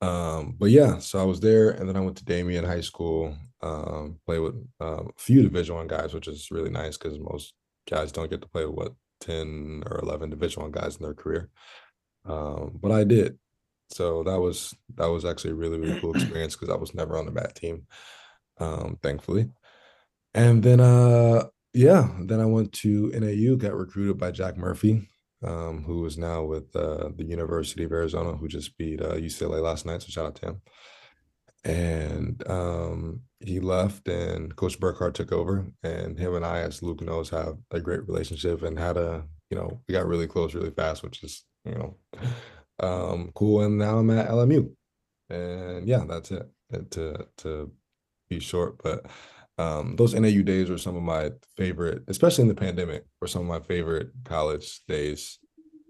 Um, 0.00 0.56
but 0.58 0.70
yeah, 0.70 0.98
so 0.98 1.20
I 1.20 1.24
was 1.24 1.40
there 1.40 1.70
and 1.70 1.88
then 1.88 1.96
I 1.96 2.00
went 2.00 2.16
to 2.18 2.24
Damien 2.24 2.64
High 2.64 2.80
School, 2.80 3.36
um, 3.60 4.18
play 4.24 4.38
with 4.38 4.54
um, 4.80 5.10
a 5.16 5.20
few 5.20 5.42
division 5.42 5.74
one 5.74 5.88
guys, 5.88 6.14
which 6.14 6.26
is 6.26 6.50
really 6.50 6.70
nice 6.70 6.96
because 6.96 7.18
most 7.18 7.52
guys 7.88 8.12
don't 8.12 8.30
get 8.30 8.40
to 8.40 8.48
play 8.48 8.64
with 8.64 8.74
what 8.74 8.92
10 9.20 9.84
or 9.86 10.00
11 10.02 10.30
division 10.30 10.62
one 10.62 10.70
guys 10.70 10.96
in 10.96 11.02
their 11.02 11.14
career. 11.14 11.50
Um 12.24 12.78
but 12.80 12.92
i 12.92 13.04
did. 13.04 13.38
So 13.88 14.22
that 14.24 14.38
was 14.38 14.74
that 14.96 15.06
was 15.06 15.24
actually 15.24 15.52
a 15.52 15.56
really 15.56 15.78
really 15.78 16.00
cool 16.00 16.14
experience 16.14 16.54
because 16.56 16.72
i 16.72 16.76
was 16.76 16.94
never 16.94 17.16
on 17.16 17.26
the 17.26 17.32
bat 17.32 17.54
team 17.54 17.86
um 18.58 18.98
thankfully. 19.02 19.50
And 20.34 20.62
then 20.62 20.80
uh 20.80 21.44
yeah 21.72 22.08
then 22.22 22.40
i 22.40 22.44
went 22.44 22.72
to 22.72 23.10
nau 23.14 23.56
got 23.56 23.76
recruited 23.76 24.18
by 24.18 24.30
jack 24.32 24.56
murphy 24.56 25.08
um 25.42 25.84
who 25.84 26.04
is 26.04 26.18
now 26.18 26.42
with 26.42 26.74
uh 26.76 27.08
the 27.16 27.24
university 27.24 27.84
of 27.84 27.92
arizona 27.92 28.36
who 28.36 28.48
just 28.48 28.76
beat 28.76 29.00
uh 29.00 29.14
ucla 29.14 29.60
last 29.62 29.86
night 29.86 30.02
so 30.02 30.08
shout 30.08 30.26
out 30.26 30.34
to 30.34 30.46
him. 30.46 30.60
And 31.64 32.42
um 32.48 33.20
he 33.40 33.60
left 33.60 34.08
and 34.08 34.54
coach 34.56 34.78
burcar 34.80 35.12
took 35.12 35.32
over 35.32 35.66
and 35.82 36.18
him 36.18 36.34
and 36.34 36.44
i 36.44 36.60
as 36.60 36.82
luke 36.82 37.00
knows 37.02 37.30
have 37.30 37.56
a 37.70 37.80
great 37.80 38.06
relationship 38.06 38.62
and 38.62 38.78
had 38.78 38.96
a 38.96 39.24
you 39.50 39.56
know 39.56 39.80
we 39.86 39.92
got 39.92 40.06
really 40.06 40.26
close 40.26 40.54
really 40.54 40.70
fast 40.70 41.02
which 41.02 41.22
is 41.22 41.44
you 41.64 41.74
know 41.74 41.96
um 42.86 43.30
cool. 43.34 43.62
And 43.62 43.78
now 43.78 43.98
i'm 43.98 44.10
at 44.10 44.28
lmu 44.28 44.70
and 45.28 45.86
yeah 45.86 46.04
that's 46.06 46.30
it. 46.30 46.48
To 46.92 47.26
to 47.38 47.72
be 48.28 48.40
short 48.40 48.80
but 48.82 49.06
um 49.60 49.96
those 49.96 50.14
nau 50.14 50.42
days 50.42 50.70
were 50.70 50.78
some 50.86 50.96
of 50.96 51.02
my 51.02 51.30
favorite 51.56 52.02
especially 52.08 52.42
in 52.42 52.48
the 52.48 52.62
pandemic 52.66 53.04
were 53.20 53.26
some 53.34 53.42
of 53.42 53.48
my 53.48 53.60
favorite 53.72 54.08
college 54.24 54.80
days 54.88 55.38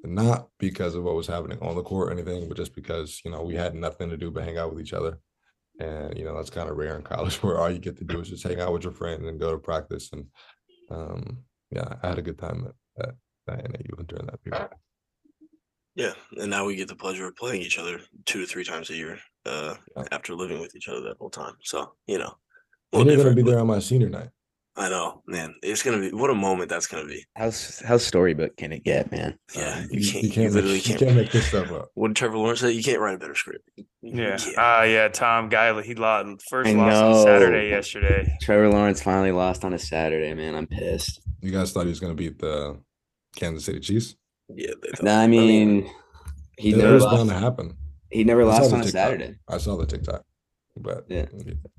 not 0.03 0.49
because 0.59 0.95
of 0.95 1.03
what 1.05 1.15
was 1.15 1.27
happening 1.27 1.59
on 1.61 1.77
the 1.77 1.83
court 1.91 2.09
or 2.09 2.13
anything 2.13 2.49
but 2.49 2.57
just 2.57 2.75
because 2.75 3.21
you 3.25 3.31
know 3.31 3.43
we 3.43 3.55
had 3.55 3.75
nothing 3.75 4.09
to 4.11 4.17
do 4.17 4.31
but 4.31 4.45
hang 4.45 4.59
out 4.59 4.71
with 4.73 4.83
each 4.85 4.95
other 4.95 5.19
and 5.79 6.17
you 6.19 6.25
know 6.25 6.35
that's 6.35 6.51
kind 6.59 6.71
of 6.71 6.77
rare 6.77 6.97
in 6.97 7.03
college 7.13 7.37
where 7.43 7.59
all 7.59 7.71
you 7.71 7.79
get 7.79 7.97
to 7.99 8.05
do 8.05 8.21
is 8.21 8.31
just 8.31 8.43
hang 8.43 8.61
out 8.61 8.73
with 8.73 8.85
your 8.85 8.93
friends 8.93 9.27
and 9.27 9.39
go 9.41 9.53
to 9.53 9.59
practice 9.59 10.11
and 10.13 10.25
um 10.91 11.23
yeah 11.71 11.89
i 12.03 12.09
had 12.09 12.19
a 12.19 12.23
good 12.23 12.39
time 12.39 12.67
at, 12.99 13.09
at, 13.09 13.15
at 13.59 13.71
NAU 13.71 14.03
during 14.05 14.27
that 14.27 14.43
period 14.45 14.69
Yeah, 15.97 16.15
and 16.41 16.51
now 16.51 16.65
we 16.65 16.77
get 16.77 16.89
the 16.89 17.03
pleasure 17.05 17.27
of 17.29 17.37
playing 17.37 17.63
each 17.63 17.79
other 17.79 18.01
two 18.25 18.41
to 18.41 18.47
three 18.47 18.65
times 18.65 18.91
a 18.91 18.95
year. 18.95 19.19
Uh, 19.45 19.75
Yeah. 19.97 20.05
after 20.17 20.35
living 20.35 20.61
with 20.61 20.75
each 20.77 20.89
other 20.89 21.03
that 21.03 21.19
whole 21.19 21.31
time, 21.31 21.57
so 21.63 21.79
you 22.07 22.19
know, 22.19 22.33
a 22.93 22.97
and 22.99 23.07
little 23.07 23.25
you're 23.25 23.33
gonna 23.33 23.37
be 23.45 23.49
there 23.51 23.61
on 23.61 23.67
my 23.67 23.79
senior 23.79 24.09
night 24.09 24.29
I 24.77 24.89
know, 24.89 25.21
man. 25.27 25.57
It's 25.63 25.83
gonna 25.83 25.99
be 25.99 26.11
what 26.13 26.31
a 26.31 26.35
moment 26.35 26.71
that's 26.71 26.87
gonna 26.87 27.05
be. 27.05 27.25
how's 27.37 27.81
how 27.81 27.99
storybook 27.99 28.57
can 28.57 28.73
it 28.73 28.83
get, 28.85 29.11
man? 29.11 29.37
Yeah, 29.55 29.81
Uh, 29.81 29.83
you 29.91 30.11
can't. 30.11 30.25
You, 30.25 30.31
can't 30.31 30.55
literally 30.55 30.75
make, 30.77 30.89
you 30.89 30.95
can't. 30.95 31.01
can't 31.01 31.17
make 31.17 31.33
this 31.33 31.47
stuff 31.49 31.71
up 31.73 31.89
What 31.95 32.09
did 32.09 32.17
Trevor 32.17 32.39
Lawrence 32.39 32.61
say? 32.61 32.71
You 32.71 32.83
can't 32.83 33.01
write 33.01 33.17
a 33.17 33.19
better 33.19 33.35
script. 33.35 33.69
You- 33.77 33.85
you 34.01 34.23
Yeah. 34.23 34.37
can't. 34.39 34.55
Ah, 34.57 34.83
yeah. 34.85 35.09
Tom 35.09 35.49
Guy, 35.51 35.83
he 35.83 35.95
lost 35.97 36.43
first 36.49 36.71
I 36.71 36.75
loss 36.75 36.95
on 36.95 37.25
Saturday 37.27 37.69
yesterday. 37.69 38.33
Trevor 38.41 38.71
Lawrence 38.71 39.03
finally 39.03 39.33
lost 39.33 39.65
on 39.65 39.75
a 39.75 39.79
Saturday, 39.79 40.33
man. 40.35 40.55
I'm 40.55 40.67
pissed. 40.69 41.21
you 41.43 41.51
guys 41.51 41.73
thought 41.73 41.83
he 41.83 41.91
was 41.91 42.01
gonna 42.01 42.15
beat 42.15 42.39
the 42.39 42.79
kansas 43.37 43.65
city 43.67 43.81
chiefs 43.81 44.15
yeah, 44.49 44.71
they 44.83 44.91
thought- 44.91 45.03
No, 45.03 45.17
I 45.19 45.27
mean, 45.27 45.91
he 46.59 46.73
never 46.73 46.95
was 46.95 47.03
lost. 47.03 47.17
bound 47.17 47.29
to 47.31 47.37
happen 47.39 47.77
He 48.11 48.25
never 48.25 48.43
I 48.43 48.45
lost 48.47 48.73
on 48.73 48.81
a 48.81 48.85
TikTok. 48.85 48.93
Saturday. 48.93 49.35
i 49.49 49.59
saw 49.59 49.77
the 49.77 49.87
tiktok 49.87 50.25
but 50.77 51.05
Yeah. 51.09 51.27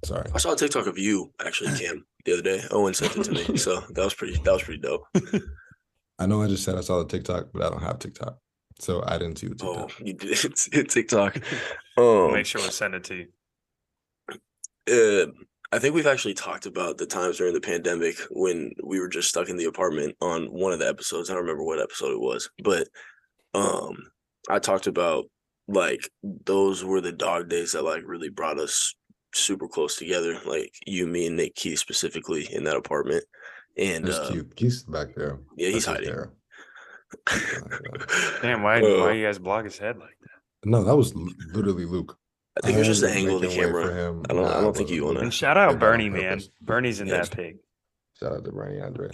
sorry 0.05 0.29
I 0.33 0.37
saw 0.37 0.53
a 0.53 0.55
TikTok 0.55 0.87
of 0.87 0.97
you 0.97 1.31
actually, 1.45 1.71
Cam, 1.79 2.05
the 2.25 2.33
other 2.33 2.41
day. 2.41 2.63
Owen 2.71 2.93
sent 2.93 3.15
it 3.17 3.23
to 3.23 3.31
me, 3.31 3.57
so 3.57 3.79
that 3.91 4.03
was 4.03 4.13
pretty. 4.13 4.35
That 4.43 4.53
was 4.53 4.63
pretty 4.63 4.81
dope. 4.81 5.03
i 6.19 6.25
know 6.27 6.39
i 6.43 6.47
just 6.47 6.63
said 6.63 6.75
i 6.75 6.81
saw 6.81 6.99
the 6.99 7.05
tiktok 7.05 7.47
but 7.51 7.63
i 7.63 7.69
don't 7.69 7.81
have 7.81 7.97
tiktok 7.97 8.37
so 8.79 9.01
i 9.07 9.17
didn't 9.17 9.39
see 9.39 9.47
the 9.47 9.55
Oh, 9.63 9.87
tiktok 9.87 9.99
you 10.07 10.13
did 10.13 10.45
it, 10.73 10.89
TikTok. 10.89 11.37
Um, 11.97 12.33
Make 12.33 12.45
sure 12.45 12.61
we 12.61 12.69
send 12.69 12.93
it 12.93 13.03
to 13.05 13.15
you. 13.15 13.27
uh, 14.89 15.31
I 15.71 15.79
think 15.79 15.95
we've 15.95 16.05
actually 16.07 16.33
talked 16.33 16.65
about 16.65 16.97
the 16.97 17.05
times 17.05 17.37
during 17.37 17.53
the 17.53 17.61
pandemic 17.61 18.17
when 18.29 18.71
we 18.83 18.99
were 18.99 19.07
just 19.07 19.29
stuck 19.29 19.49
in 19.49 19.55
the 19.57 19.65
apartment 19.65 20.15
on 20.21 20.45
one 20.47 20.73
of 20.73 20.79
the 20.79 20.87
episodes. 20.87 21.29
I 21.29 21.33
don't 21.33 21.43
remember 21.43 21.63
what 21.63 21.81
episode 21.81 22.11
it 22.11 22.19
was, 22.19 22.49
but 22.63 22.87
um, 23.53 23.95
I 24.49 24.59
talked 24.59 24.87
about 24.87 25.25
like 25.73 26.09
those 26.23 26.83
were 26.83 27.01
the 27.01 27.11
dog 27.11 27.49
days 27.49 27.71
that 27.73 27.83
like 27.83 28.03
really 28.05 28.29
brought 28.29 28.59
us 28.59 28.93
super 29.33 29.67
close 29.67 29.95
together. 29.97 30.39
Like 30.45 30.73
you, 30.85 31.07
me, 31.07 31.27
and 31.27 31.37
Nick 31.37 31.55
Key 31.55 31.75
specifically 31.75 32.47
in 32.53 32.63
that 32.65 32.75
apartment. 32.77 33.23
And 33.77 34.03
There's 34.05 34.17
uh, 34.19 34.29
Keith. 34.31 34.55
Keith's 34.55 34.83
back 34.83 35.15
there 35.15 35.39
yeah, 35.57 35.69
he's 35.69 35.85
That's 35.85 35.97
hiding. 35.97 36.09
hair. 36.13 36.33
Damn, 38.41 38.63
why 38.63 38.81
Uh, 38.81 38.99
why 38.99 39.13
you 39.13 39.25
guys 39.25 39.39
block 39.39 39.63
his 39.65 39.77
head 39.77 39.97
like 39.97 40.17
that? 40.21 40.69
no 40.69 40.83
that 40.83 40.95
was 40.95 41.13
literally 41.53 41.85
luke 41.85 42.17
I 42.57 42.65
think 42.65 42.75
it 42.75 42.79
was 42.79 42.87
just 42.87 43.01
the 43.01 43.09
angle 43.09 43.35
of 43.37 43.41
the 43.41 43.47
making 43.47 43.63
way 43.63 43.71
for 43.71 43.81
camera. 43.89 43.95
him. 44.09 44.25
I 44.29 44.33
don't- 44.33 44.45
I 44.45 44.49
Nah, 44.49 44.61
don't 44.61 44.69
it 44.75 44.77
think 44.77 44.89
you 44.89 45.05
wanna- 45.05 45.21
And 45.21 45.33
shout 45.33 45.55
out 45.57 45.79
Bernie, 45.79 46.09
man. 46.09 46.41
Bernie's 46.61 46.99
in 46.99 47.07
Yeah. 47.07 47.17
that 47.21 47.31
pig. 47.31 47.57
Shout 48.19 48.33
out 48.33 48.43
to 48.43 48.51
Bernie 48.51 48.81
Andre. 48.81 49.09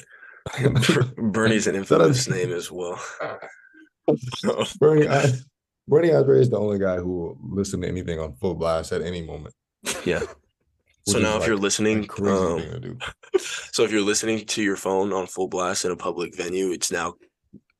Bernie's 1.18 1.68
an 1.68 1.76
infamous 1.82 2.28
name 2.28 2.52
as 2.52 2.72
well. 2.72 3.00
Bernie, 4.80 5.08
I, 5.08 5.32
Bernie 5.88 6.12
Andre 6.12 6.40
is 6.40 6.50
the 6.50 6.60
only 6.60 6.80
guy 6.80 6.98
who 6.98 7.12
will 7.12 7.38
listen 7.42 7.82
to 7.82 7.88
anything 7.88 8.20
on 8.20 8.36
full 8.36 8.56
blast 8.56 8.92
at 8.92 9.02
any 9.02 9.22
moment. 9.22 9.54
Yeah. 10.06 10.22
so 11.08 11.20
now, 11.20 11.36
if 11.36 11.40
like, 11.40 11.48
you're 11.48 11.58
listening, 11.58 12.10
um, 12.22 13.00
so 13.38 13.84
if 13.84 13.92
you're 13.92 14.02
listening 14.02 14.46
to 14.46 14.62
your 14.62 14.76
phone 14.76 15.14
on 15.14 15.28
full 15.28 15.48
blast 15.48 15.86
in 15.86 15.92
a 15.92 15.96
public 15.96 16.36
venue, 16.36 16.72
it's 16.72 16.92
now 16.92 17.14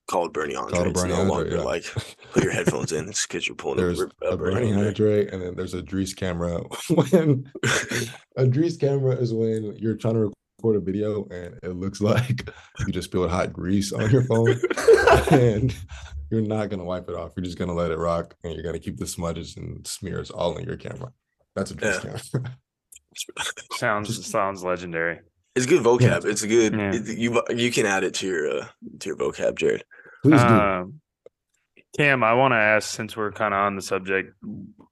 called 0.08 0.32
Bernie 0.32 0.56
Andre. 0.56 0.74
Called 0.74 0.88
it's 0.88 1.02
Bernie 1.02 1.14
no 1.14 1.22
Andre, 1.22 1.36
longer 1.36 1.56
yeah. 1.58 1.64
like 1.64 1.84
put 2.32 2.44
your 2.44 2.54
headphones 2.54 2.94
in. 2.94 3.10
It's 3.10 3.28
because 3.28 3.48
you're 3.48 3.56
pulling 3.56 3.78
there's 3.78 4.00
a, 4.00 4.10
a 4.22 4.38
Bernie, 4.38 4.72
Bernie 4.72 4.88
Andre, 4.88 5.28
and 5.28 5.42
then 5.42 5.56
there's 5.56 5.74
a 5.74 5.82
Dries 5.82 6.14
camera. 6.14 6.62
when 6.90 7.52
a 8.38 8.48
Dries 8.48 8.78
camera 8.78 9.16
is 9.16 9.34
when 9.34 9.76
you're 9.78 9.98
trying 9.98 10.16
to 10.16 10.32
record 10.58 10.76
a 10.76 10.80
video 10.80 11.26
and 11.30 11.60
it 11.64 11.76
looks 11.76 12.02
like 12.02 12.50
you 12.86 12.94
just 12.94 13.10
spilled 13.10 13.30
hot 13.30 13.54
grease 13.54 13.92
on 13.94 14.10
your 14.10 14.24
phone, 14.24 14.60
and 15.32 15.76
you're 16.30 16.42
not 16.42 16.70
gonna 16.70 16.84
wipe 16.84 17.10
it 17.10 17.16
off. 17.16 17.34
You're 17.36 17.46
just 17.46 17.58
gonna 17.58 17.74
let 17.74 17.92
it 17.92 17.98
rock, 17.98 18.36
and 18.44 18.54
you're 18.54 18.64
gonna 18.64 18.80
keep 18.80 18.98
the 18.98 19.08
smudges 19.08 19.58
and 19.58 19.86
smears 19.86 20.32
all 20.32 20.58
in 20.58 20.66
your 20.66 20.78
camera. 20.78 21.12
That's 21.56 21.72
a 21.72 21.76
Dries 21.76 22.04
yeah. 22.04 22.18
camera. 22.34 22.58
sounds 23.74 24.18
just, 24.18 24.30
sounds 24.30 24.64
legendary. 24.64 25.20
It's 25.56 25.66
good 25.66 25.84
vocab. 25.84 26.24
Yeah. 26.24 26.30
It's 26.30 26.44
a 26.44 26.48
good. 26.48 26.74
Yeah. 26.74 26.94
It, 26.94 27.18
you 27.18 27.42
you 27.50 27.72
can 27.72 27.86
add 27.86 28.04
it 28.04 28.14
to 28.16 28.28
your 28.28 28.60
uh, 28.60 28.68
to 29.00 29.10
your 29.10 29.18
vocab, 29.18 29.58
Jared. 29.58 29.84
Please 30.24 30.42
do. 30.42 30.48
Um, 30.48 31.02
Cam, 31.96 32.24
I 32.24 32.34
want 32.34 32.52
to 32.52 32.58
ask 32.58 32.90
since 32.90 33.18
we're 33.18 33.32
kind 33.32 33.54
of 33.54 33.60
on 33.62 33.76
the 33.76 33.82
subject. 33.82 34.34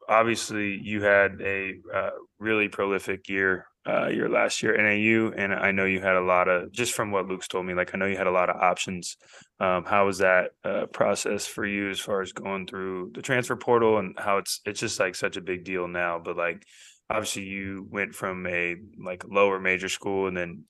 Obviously, 0.10 0.80
you 0.82 1.04
had 1.04 1.40
a 1.42 1.74
uh, 1.94 2.10
really 2.40 2.68
prolific 2.68 3.30
year 3.30 3.68
uh, 3.88 4.08
your 4.08 4.30
last 4.30 4.64
year 4.64 4.76
NAU, 4.76 5.32
and 5.32 5.54
I 5.54 5.72
know 5.72 5.86
you 5.86 6.02
had 6.02 6.16
a 6.16 6.22
lot 6.22 6.48
of 6.48 6.72
just 6.72 6.94
from 6.94 7.12
what 7.12 7.28
Luke's 7.28 7.48
told 7.48 7.66
me. 7.66 7.74
Like 7.74 7.94
I 7.94 7.98
know 7.98 8.06
you 8.06 8.18
had 8.18 8.28
a 8.28 8.32
lot 8.32 8.50
of 8.50 8.56
options. 8.56 9.18
Um, 9.60 9.86
how 9.86 10.06
was 10.06 10.18
that 10.18 10.52
uh, 10.64 10.88
process 10.88 11.46
for 11.46 11.66
you 11.66 11.90
as 11.90 12.00
far 12.00 12.22
as 12.22 12.34
going 12.34 12.68
through 12.68 13.12
the 13.14 13.22
transfer 13.22 13.56
portal 13.56 14.00
and 14.00 14.16
how 14.18 14.38
it's 14.38 14.62
it's 14.66 14.80
just 14.80 15.00
like 15.00 15.16
such 15.16 15.38
a 15.38 15.42
big 15.42 15.64
deal 15.64 15.88
now? 15.88 16.20
But 16.20 16.36
like 16.36 16.66
obviously 17.10 17.44
you 17.44 17.88
went 17.90 18.16
from 18.16 18.48
a 18.48 18.76
like 19.04 19.24
lower 19.30 19.60
major 19.60 19.90
school 19.90 20.28
and 20.28 20.36
then 20.36 20.64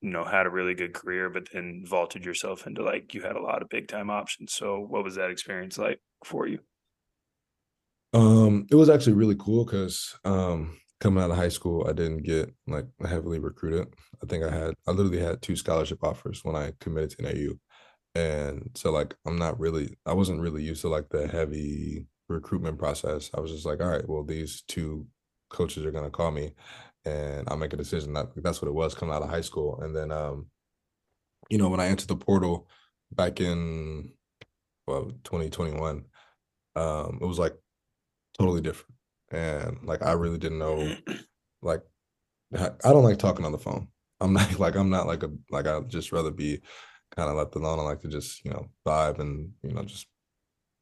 you 0.00 0.10
know 0.10 0.24
had 0.24 0.46
a 0.46 0.50
really 0.50 0.74
good 0.74 0.92
career 0.92 1.28
but 1.30 1.48
then 1.52 1.82
vaulted 1.86 2.24
yourself 2.24 2.66
into 2.66 2.82
like 2.82 3.14
you 3.14 3.22
had 3.22 3.36
a 3.36 3.42
lot 3.42 3.62
of 3.62 3.68
big 3.68 3.88
time 3.88 4.10
options 4.10 4.52
so 4.52 4.78
what 4.78 5.02
was 5.02 5.16
that 5.16 5.30
experience 5.30 5.78
like 5.78 6.00
for 6.24 6.46
you 6.46 6.58
um 8.12 8.66
it 8.70 8.74
was 8.74 8.88
actually 8.88 9.14
really 9.14 9.36
cool 9.36 9.64
because 9.64 10.16
um 10.24 10.78
coming 11.00 11.22
out 11.22 11.30
of 11.30 11.36
high 11.36 11.48
school 11.48 11.86
i 11.88 11.92
didn't 11.92 12.22
get 12.22 12.52
like 12.66 12.86
heavily 13.06 13.38
recruited 13.38 13.86
i 14.22 14.26
think 14.26 14.44
i 14.44 14.50
had 14.50 14.74
i 14.86 14.90
literally 14.90 15.20
had 15.20 15.40
two 15.42 15.56
scholarship 15.56 15.98
offers 16.02 16.40
when 16.44 16.56
i 16.56 16.72
committed 16.80 17.10
to 17.10 17.22
nau 17.22 17.54
and 18.14 18.70
so 18.74 18.90
like 18.90 19.14
i'm 19.26 19.36
not 19.36 19.58
really 19.58 19.96
i 20.06 20.12
wasn't 20.12 20.40
really 20.40 20.62
used 20.62 20.82
to 20.82 20.88
like 20.88 21.08
the 21.10 21.26
heavy 21.26 22.06
recruitment 22.28 22.78
process 22.78 23.30
i 23.36 23.40
was 23.40 23.50
just 23.50 23.66
like 23.66 23.80
all 23.80 23.88
right 23.88 24.08
well 24.08 24.24
these 24.24 24.62
two 24.68 25.06
coaches 25.50 25.84
are 25.84 25.90
going 25.90 26.04
to 26.04 26.10
call 26.10 26.30
me 26.30 26.52
and 27.04 27.48
I'll 27.48 27.56
make 27.56 27.72
a 27.72 27.76
decision. 27.76 28.12
That 28.12 28.28
that's 28.36 28.62
what 28.62 28.68
it 28.68 28.74
was 28.74 28.94
coming 28.94 29.14
out 29.14 29.22
of 29.22 29.30
high 29.30 29.40
school. 29.40 29.80
And 29.82 29.94
then 29.94 30.10
um, 30.10 30.46
you 31.50 31.58
know, 31.58 31.68
when 31.68 31.80
I 31.80 31.86
entered 31.86 32.08
the 32.08 32.16
portal 32.16 32.68
back 33.12 33.40
in 33.40 34.12
well, 34.86 35.12
2021, 35.24 36.04
um, 36.76 37.18
it 37.20 37.26
was 37.26 37.38
like 37.38 37.54
totally 38.38 38.60
different. 38.60 38.93
And 39.34 39.78
like 39.84 40.02
I 40.02 40.12
really 40.12 40.38
didn't 40.38 40.58
know 40.58 40.96
like 41.62 41.82
I 42.54 42.70
don't 42.84 43.04
like 43.04 43.18
talking 43.18 43.44
on 43.44 43.52
the 43.52 43.58
phone. 43.58 43.88
I'm 44.20 44.32
not 44.32 44.58
like 44.58 44.76
I'm 44.76 44.90
not 44.90 45.06
like 45.06 45.22
a 45.22 45.30
like 45.50 45.66
I 45.66 45.80
just 45.80 46.12
rather 46.12 46.30
be 46.30 46.60
kind 47.16 47.28
of 47.30 47.36
left 47.36 47.54
alone. 47.56 47.78
I 47.78 47.82
like 47.82 48.00
to 48.00 48.08
just, 48.08 48.44
you 48.44 48.50
know, 48.50 48.68
vibe 48.86 49.18
and, 49.18 49.52
you 49.62 49.72
know, 49.72 49.82
just 49.82 50.06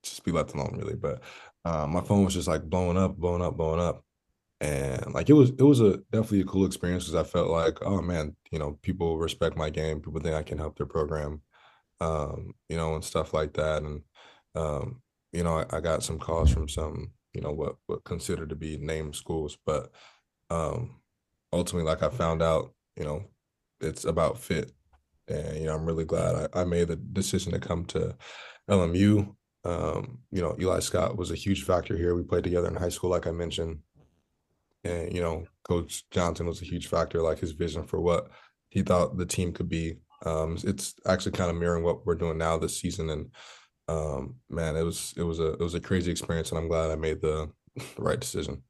just 0.03 0.25
be 0.25 0.33
left 0.33 0.55
alone 0.55 0.77
really. 0.79 0.97
But 0.97 1.23
um, 1.65 1.93
my 1.93 2.01
phone 2.03 2.25
was 2.25 2.35
just 2.35 2.49
like 2.49 2.63
blowing 2.63 2.97
up, 2.99 3.17
blowing 3.17 3.43
up, 3.43 3.57
blowing 3.57 3.81
up 3.81 4.05
and 4.63 5.13
like 5.13 5.29
it 5.29 5.33
was 5.33 5.51
it 5.51 5.63
was 5.63 5.81
a 5.81 5.97
definitely 6.13 6.41
a 6.41 6.45
cool 6.45 6.65
experience 6.65 7.05
because 7.05 7.17
I 7.17 7.29
felt 7.29 7.51
like 7.51 7.79
oh 7.83 8.01
man 8.01 8.37
you 8.53 8.61
know 8.61 8.79
people 8.81 9.19
respect 9.19 9.57
my 9.57 9.71
game 9.71 10.01
people 10.01 10.21
think 10.21 10.37
I 10.37 10.45
can 10.45 10.57
help 10.57 10.77
their 10.77 10.87
program 10.87 11.43
um 12.01 12.55
you 12.69 12.77
know 12.77 12.95
and 12.95 13.05
stuff 13.05 13.35
like 13.35 13.55
that 13.55 13.83
and 13.83 14.03
um 14.55 15.03
you 15.33 15.43
know 15.43 15.59
I, 15.59 15.79
I 15.79 15.81
got 15.81 16.05
some 16.05 16.19
calls 16.19 16.53
from 16.53 16.69
some 16.69 17.11
you 17.35 17.41
know 17.41 17.53
what 17.53 17.77
what 17.87 18.05
considered 18.05 18.51
to 18.51 18.57
be 18.57 18.77
named 18.79 19.17
schools 19.17 19.57
but 19.65 19.91
um 20.51 21.01
ultimately 21.53 21.89
like 21.89 22.03
I 22.03 22.09
found 22.09 22.43
out 22.43 22.73
you 22.97 23.05
know 23.05 23.25
it's 23.81 24.05
about 24.05 24.39
fit 24.39 24.73
and 25.29 25.59
you 25.59 25.67
know 25.67 25.75
I'm 25.75 25.87
really 25.87 26.05
glad 26.05 26.51
I, 26.55 26.61
I 26.61 26.65
made 26.65 26.89
the 26.89 26.97
decision 26.97 27.53
to 27.53 27.59
come 27.59 27.85
to 27.87 28.17
LMU 28.71 29.35
um 29.65 30.19
you 30.31 30.43
know 30.43 30.57
Eli 30.61 30.81
Scott 30.81 31.17
was 31.17 31.31
a 31.31 31.37
huge 31.37 31.65
factor 31.65 31.97
here 31.97 32.15
we 32.15 32.23
played 32.23 32.45
together 32.45 32.69
in 32.69 32.77
high 32.77 32.89
school 32.89 33.11
like 33.11 33.27
I 33.27 33.31
mentioned 33.31 33.79
and, 34.85 35.15
you 35.15 35.21
know, 35.21 35.47
Coach 35.65 36.05
Johnson 36.11 36.47
was 36.47 36.61
a 36.61 36.67
huge 36.67 36.89
factor, 36.89 37.23
like 37.23 37.39
his 37.39 37.53
vision 37.53 37.85
for 37.85 38.01
what 38.01 38.31
he 38.69 38.83
thought 38.83 39.17
the 39.17 39.27
team 39.27 39.53
could 39.53 39.69
be. 39.69 39.99
Um, 40.25 40.57
it's 40.65 40.95
actually 41.07 41.33
kind 41.33 41.51
of 41.51 41.57
mirroring 41.57 41.85
what 41.85 42.05
we're 42.07 42.15
doing 42.15 42.39
now 42.39 42.57
this 42.57 42.79
season. 42.81 43.11
And 43.11 43.31
um, 43.93 44.37
man, 44.49 44.77
it 44.77 44.83
was 44.83 45.15
it 45.17 45.23
was 45.23 45.39
a 45.41 45.53
it 45.53 45.61
was 45.61 45.75
a 45.75 45.81
crazy 45.81 46.11
experience, 46.11 46.51
and 46.51 46.59
I'm 46.59 46.69
glad 46.69 46.91
I 46.91 46.97
made 46.97 47.21
the 47.21 47.51
right 47.99 48.19
decision. 48.21 48.63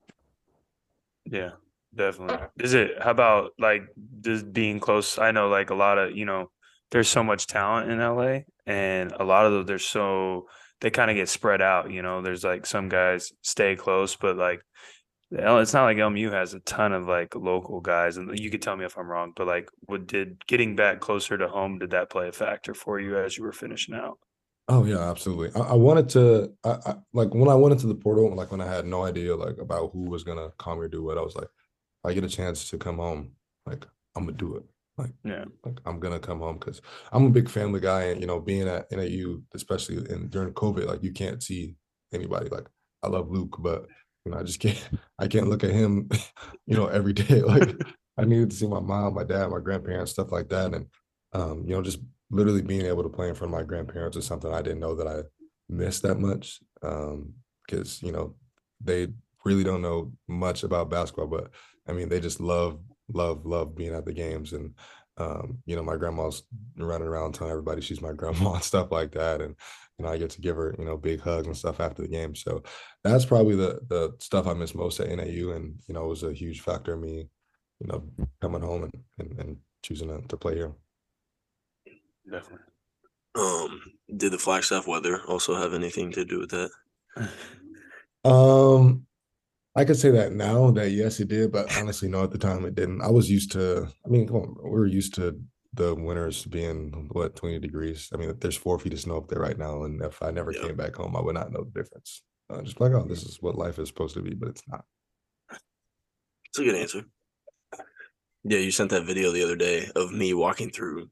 Yeah, 1.25 1.51
definitely. 1.95 2.47
Is 2.61 2.75
it? 2.75 3.01
How 3.01 3.11
about 3.11 3.53
like 3.59 3.83
just 4.21 4.53
being 4.53 4.81
close? 4.81 5.19
I 5.19 5.31
know 5.31 5.49
like 5.49 5.71
a 5.71 5.75
lot 5.75 5.99
of 5.99 6.17
you 6.17 6.25
know, 6.25 6.51
there's 6.91 7.09
so 7.09 7.23
much 7.23 7.47
talent 7.47 7.91
in 7.91 7.99
LA, 7.99 8.41
and 8.67 9.13
a 9.13 9.25
lot 9.25 9.47
of 9.47 9.53
them 9.53 9.67
there's 9.67 9.85
so 9.85 10.49
they 10.81 10.91
kind 10.91 11.11
of 11.11 11.17
get 11.17 11.29
spread 11.29 11.63
out. 11.63 11.91
You 11.91 12.03
know, 12.03 12.23
there's 12.23 12.45
like 12.45 12.67
some 12.67 12.89
guys 12.89 13.33
stay 13.43 13.77
close, 13.77 14.17
but 14.17 14.37
like 14.37 14.63
it's 15.35 15.73
not 15.73 15.85
like 15.85 15.97
LMU 15.97 16.31
has 16.33 16.53
a 16.53 16.61
ton 16.61 16.93
of 16.93 17.07
like 17.07 17.35
local 17.35 17.81
guys, 17.81 18.17
and 18.17 18.39
you 18.39 18.51
could 18.51 18.63
tell 18.63 18.77
me 18.77 18.85
if 18.85 18.99
I'm 18.99 19.11
wrong, 19.11 19.33
but 19.35 19.47
like, 19.47 19.71
what 19.87 20.07
did 20.07 20.45
getting 20.47 20.77
back 20.77 21.01
closer 21.01 21.39
to 21.39 21.49
home 21.49 21.79
did 21.79 21.91
that 21.91 22.11
play 22.11 22.29
a 22.29 22.33
factor 22.33 22.75
for 22.75 23.01
you 23.01 23.17
as 23.17 23.39
you 23.39 23.45
were 23.45 23.53
finishing 23.53 23.95
out? 23.95 24.19
Oh 24.69 24.85
yeah, 24.85 25.11
absolutely. 25.11 25.51
I, 25.61 25.71
I 25.71 25.75
wanted 25.75 26.09
to, 26.11 26.53
I, 26.65 26.71
I, 26.87 26.95
like 27.13 27.35
when 27.35 27.49
I 27.49 27.55
went 27.55 27.73
into 27.73 27.89
the 27.89 27.95
portal, 27.95 28.35
like 28.35 28.51
when 28.53 28.61
I 28.61 28.73
had 28.73 28.87
no 28.87 29.05
idea 29.05 29.35
like 29.35 29.59
about 29.59 29.91
who 29.93 30.09
was 30.09 30.25
gonna 30.25 30.51
call 30.59 30.77
me 30.77 30.83
or 30.83 30.89
do 30.89 31.03
what, 31.03 31.19
I 31.19 31.23
was 31.23 31.35
like, 31.35 31.49
I 32.05 32.13
get 32.15 32.25
a 32.25 32.29
chance 32.29 32.71
to 32.71 32.79
come 32.79 32.97
home, 32.97 33.33
like 33.67 33.85
I'm 34.17 34.25
gonna 34.27 34.37
do 34.37 34.57
it. 34.57 34.65
Like 34.99 35.13
yeah, 35.25 35.45
like 35.65 35.79
I'm 35.87 35.99
gonna 36.01 36.21
come 36.21 36.39
home 36.41 36.59
because 36.59 36.81
I'm 37.13 37.27
a 37.27 37.31
big 37.31 37.49
family 37.49 37.81
guy, 37.81 38.05
and 38.05 38.21
you 38.21 38.27
know, 38.27 38.41
being 38.41 38.69
at 38.69 38.87
NAU, 38.93 39.43
especially 39.55 39.97
in 40.11 40.29
during 40.29 40.53
COVID, 40.55 40.87
like 40.87 41.03
you 41.03 41.13
can't 41.13 41.43
see 41.43 41.77
anybody. 42.13 42.49
Like 42.49 42.69
I 43.03 43.09
love 43.09 43.31
Luke, 43.31 43.57
but 43.59 43.87
you 44.25 44.33
know, 44.33 44.39
I 44.39 44.43
just 44.45 44.61
can't 44.61 44.81
I 45.19 45.29
can't 45.29 45.49
look 45.49 45.65
at 45.65 45.71
him, 45.71 46.09
you 46.67 46.77
know, 46.77 46.87
every 46.87 47.13
day. 47.13 47.41
Like 47.47 47.75
I 48.19 48.25
needed 48.27 48.51
to 48.51 48.57
see 48.57 48.67
my 48.69 48.81
mom, 48.81 49.15
my 49.15 49.25
dad, 49.25 49.49
my 49.49 49.61
grandparents, 49.61 50.13
stuff 50.13 50.31
like 50.31 50.49
that. 50.51 50.75
And 50.75 50.87
um, 51.33 51.65
you 51.67 51.75
know, 51.75 51.83
just 51.83 52.01
literally 52.33 52.63
being 52.63 52.87
able 52.87 53.05
to 53.05 53.09
play 53.09 53.29
in 53.29 53.35
front 53.35 53.53
of 53.53 53.59
my 53.59 53.63
grandparents 53.63 54.17
is 54.17 54.27
something 54.27 54.53
I 54.53 54.63
didn't 54.63 54.81
know 54.81 54.97
that 54.97 55.07
I 55.07 55.23
missed 55.69 56.03
that 56.03 56.19
much. 56.19 56.61
Um, 56.83 57.35
because, 57.65 58.03
you 58.03 58.11
know, 58.11 58.35
they 58.83 59.07
really 59.45 59.63
don't 59.63 59.83
know 59.83 60.13
much 60.27 60.65
about 60.65 60.91
basketball, 60.91 61.29
but 61.29 61.51
I 61.89 61.93
mean, 61.93 62.09
they 62.09 62.19
just 62.19 62.41
love, 62.41 62.81
love, 63.13 63.47
love 63.47 63.77
being 63.77 63.95
at 63.95 64.05
the 64.05 64.13
games. 64.13 64.53
And 64.53 64.75
um, 65.19 65.59
you 65.67 65.77
know, 65.77 65.83
my 65.83 65.97
grandma's 65.97 66.43
running 66.77 67.07
around 67.07 67.33
telling 67.33 67.51
everybody 67.51 67.81
she's 67.81 68.01
my 68.01 68.13
grandma 68.17 68.55
and 68.55 68.63
stuff 68.63 68.91
like 68.91 69.13
that. 69.13 69.41
And 69.41 69.55
you 69.99 70.05
know, 70.05 70.11
I 70.11 70.19
get 70.19 70.31
to 70.31 70.41
give 70.41 70.57
her, 70.57 70.75
you 70.79 70.85
know, 70.85 70.97
big 70.97 71.21
hugs 71.21 71.47
and 71.47 71.57
stuff 71.57 71.81
after 71.81 72.03
the 72.03 72.09
game. 72.09 72.35
So 72.35 72.63
that's 73.05 73.25
probably 73.25 73.57
the 73.57 73.81
the 73.89 74.13
stuff 74.21 74.47
I 74.47 74.55
miss 74.55 74.75
most 74.75 75.01
at 75.01 75.09
NAU. 75.09 75.53
And, 75.53 75.79
you 75.87 75.95
know, 75.95 76.05
it 76.05 76.09
was 76.09 76.23
a 76.23 76.33
huge 76.33 76.61
factor 76.61 76.95
in 76.95 77.01
me, 77.01 77.29
you 77.81 77.87
know, 77.87 78.03
coming 78.41 78.63
home 78.63 78.85
and 78.85 79.05
and, 79.19 79.39
and 79.39 79.57
choosing 79.83 80.09
to, 80.09 80.27
to 80.29 80.37
play 80.37 80.57
here. 80.57 80.73
Definitely. 82.31 82.67
Um, 83.35 83.81
did 84.17 84.33
the 84.33 84.39
Flagstaff 84.39 84.87
weather 84.87 85.23
also 85.27 85.55
have 85.55 85.75
anything 85.75 86.13
to 86.13 86.25
do 86.25 86.39
with 86.41 86.51
that? 86.51 86.71
um 88.29 89.07
I 89.75 89.85
could 89.85 89.97
say 89.97 90.11
that 90.11 90.33
now 90.33 90.71
that 90.73 90.91
yes, 90.91 91.19
it 91.19 91.29
did, 91.29 91.51
but 91.51 91.75
honestly, 91.79 92.09
no, 92.09 92.23
at 92.23 92.31
the 92.31 92.39
time 92.39 92.65
it 92.67 92.75
didn't. 92.75 93.01
I 93.01 93.09
was 93.09 93.31
used 93.31 93.53
to, 93.53 93.89
I 94.05 94.09
mean, 94.09 94.27
come 94.27 94.37
on, 94.37 94.57
we 94.63 94.71
were 94.71 94.87
used 94.87 95.15
to 95.15 95.41
the 95.73 95.95
winters 95.95 96.45
being 96.45 97.09
what 97.13 97.37
20 97.37 97.59
degrees. 97.59 98.11
I 98.13 98.19
mean, 98.19 98.35
there's 98.39 98.57
four 98.57 98.79
feet 98.79 98.93
of 98.93 99.01
snow 99.01 99.17
up 99.17 99.29
there 99.29 99.41
right 99.41 99.57
now. 99.57 99.85
And 99.85 100.03
if 100.03 100.23
I 100.23 100.31
never 100.31 100.53
came 100.53 100.77
back 100.77 100.97
home, 100.97 101.17
I 101.17 101.23
would 101.23 101.35
not 101.35 101.53
know 101.53 101.65
the 101.65 101.83
difference. 101.83 102.23
Uh, 102.51 102.61
just 102.61 102.81
like, 102.81 102.93
oh, 102.93 103.07
this 103.09 103.23
is 103.23 103.39
what 103.41 103.57
life 103.57 103.79
is 103.79 103.89
supposed 103.89 104.15
to 104.15 104.21
be, 104.21 104.35
but 104.35 104.51
it's 104.51 104.63
not. 104.69 104.85
It's 105.51 106.59
a 106.59 106.65
good 106.65 106.75
answer. 106.75 107.05
Yeah, 108.45 108.59
you 108.59 108.71
sent 108.71 108.91
that 108.91 109.07
video 109.07 109.33
the 109.33 109.45
other 109.45 109.57
day 109.57 109.89
of 109.97 110.13
me 110.13 110.35
walking 110.35 110.71
through 110.71 111.09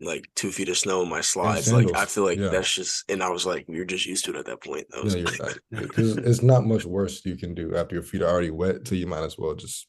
like 0.00 0.28
two 0.34 0.50
feet 0.50 0.68
of 0.68 0.76
snow 0.76 1.02
in 1.02 1.08
my 1.08 1.20
slides. 1.20 1.72
Like 1.72 1.94
I 1.94 2.04
feel 2.04 2.24
like 2.24 2.38
yeah. 2.38 2.48
that's 2.48 2.72
just, 2.72 3.08
and 3.10 3.22
I 3.22 3.28
was 3.30 3.46
like, 3.46 3.64
you're 3.68 3.84
just 3.84 4.06
used 4.06 4.24
to 4.26 4.32
it 4.32 4.36
at 4.36 4.46
that 4.46 4.62
point. 4.62 4.86
That 4.90 5.04
was 5.04 5.14
yeah, 5.14 5.24
you're 5.70 5.80
right. 5.80 6.18
It's 6.26 6.42
not 6.42 6.64
much 6.64 6.84
worse 6.84 7.24
you 7.24 7.36
can 7.36 7.54
do 7.54 7.76
after 7.76 7.94
your 7.94 8.02
feet 8.02 8.22
are 8.22 8.30
already 8.30 8.50
wet. 8.50 8.86
So 8.86 8.94
you 8.94 9.06
might 9.06 9.24
as 9.24 9.38
well 9.38 9.54
just 9.54 9.86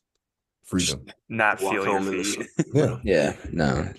freeze 0.64 0.90
them. 0.90 1.06
Not 1.30 1.60
feel 1.60 1.74
your 1.74 2.24
feet. 2.24 2.48
yeah, 2.74 2.98
yeah, 3.04 3.36
no. 3.52 3.92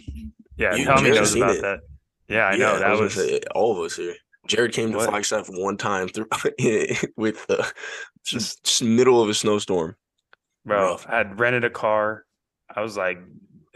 Yeah, 0.57 0.75
you, 0.75 0.85
Tommy 0.85 1.11
knows 1.11 1.35
about 1.35 1.57
it. 1.57 1.62
that. 1.62 1.81
Yeah, 2.29 2.49
I 2.49 2.53
yeah, 2.53 2.59
know. 2.59 2.79
That 2.79 2.88
I 2.88 2.91
was, 2.93 3.00
was 3.00 3.15
say, 3.15 3.41
all 3.55 3.73
of 3.73 3.85
us 3.85 3.97
here. 3.97 4.15
Jared 4.47 4.73
came 4.73 4.93
to 4.93 5.00
Flagstaff 5.00 5.49
one 5.49 5.76
time 5.76 6.09
through 6.09 6.29
with 7.17 7.45
uh, 7.49 7.65
just, 8.25 8.62
just 8.65 8.83
middle 8.83 9.21
of 9.21 9.29
a 9.29 9.35
snowstorm. 9.35 9.97
Bro, 10.65 10.91
Rough. 10.91 11.07
I 11.09 11.19
had 11.19 11.38
rented 11.38 11.65
a 11.65 11.71
car. 11.71 12.25
I 12.75 12.81
was 12.81 12.97
like, 12.97 13.19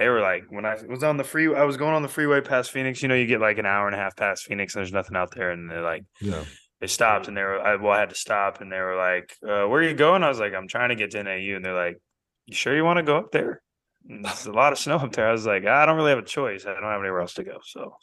they 0.01 0.09
were 0.09 0.23
like, 0.23 0.45
when 0.49 0.65
I 0.65 0.77
was 0.89 1.05
on 1.05 1.19
the 1.19 1.25
free, 1.25 1.55
I 1.55 1.65
was 1.65 1.77
going 1.77 1.95
on 1.95 2.01
the 2.01 2.09
freeway 2.09 2.41
past 2.41 2.71
Phoenix. 2.71 3.03
You 3.03 3.09
know, 3.09 3.15
you 3.15 3.27
get 3.27 3.39
like 3.41 3.59
an 3.59 3.67
hour 3.67 3.87
and 3.87 3.95
a 3.95 3.99
half 3.99 4.17
past 4.17 4.45
Phoenix, 4.45 4.75
and 4.75 4.81
there's 4.81 4.95
nothing 4.95 5.15
out 5.15 5.35
there, 5.35 5.51
and 5.51 5.71
they're 5.71 5.83
like, 5.83 6.05
yeah. 6.21 6.43
They 6.81 6.87
stopped 6.87 7.29
and 7.29 7.37
they 7.37 7.43
were, 7.43 7.61
I, 7.61 7.77
well, 7.77 7.93
I 7.93 8.01
had 8.01 8.09
to 8.09 8.15
stop 8.15 8.63
and 8.63 8.73
they 8.73 8.79
were 8.79 8.97
like, 8.97 9.37
uh, 9.45 9.69
"Where 9.69 9.81
are 9.81 9.83
you 9.83 9.93
going?" 9.93 10.23
I 10.23 10.31
was 10.31 10.41
like, 10.41 10.55
"I'm 10.55 10.67
trying 10.67 10.89
to 10.89 10.95
get 10.95 11.11
to 11.11 11.23
NAU," 11.23 11.57
and 11.57 11.63
they're 11.63 11.75
like, 11.75 11.99
"You 12.47 12.55
sure 12.55 12.75
you 12.75 12.87
want 12.87 12.97
to 12.97 13.03
go 13.03 13.19
up 13.19 13.33
there?" 13.33 13.61
there's 14.09 14.47
a 14.47 14.53
lot 14.53 14.73
of 14.73 14.79
snow 14.79 14.97
up 14.97 15.13
there. 15.13 15.29
I 15.29 15.33
was 15.33 15.45
like, 15.45 15.67
I 15.67 15.85
don't 15.85 15.97
really 15.97 16.09
have 16.09 16.19
a 16.19 16.23
choice. 16.23 16.65
I 16.65 16.73
don't 16.73 16.83
have 16.83 17.01
anywhere 17.01 17.21
else 17.21 17.35
to 17.35 17.45
go. 17.45 17.59
So, 17.63 17.97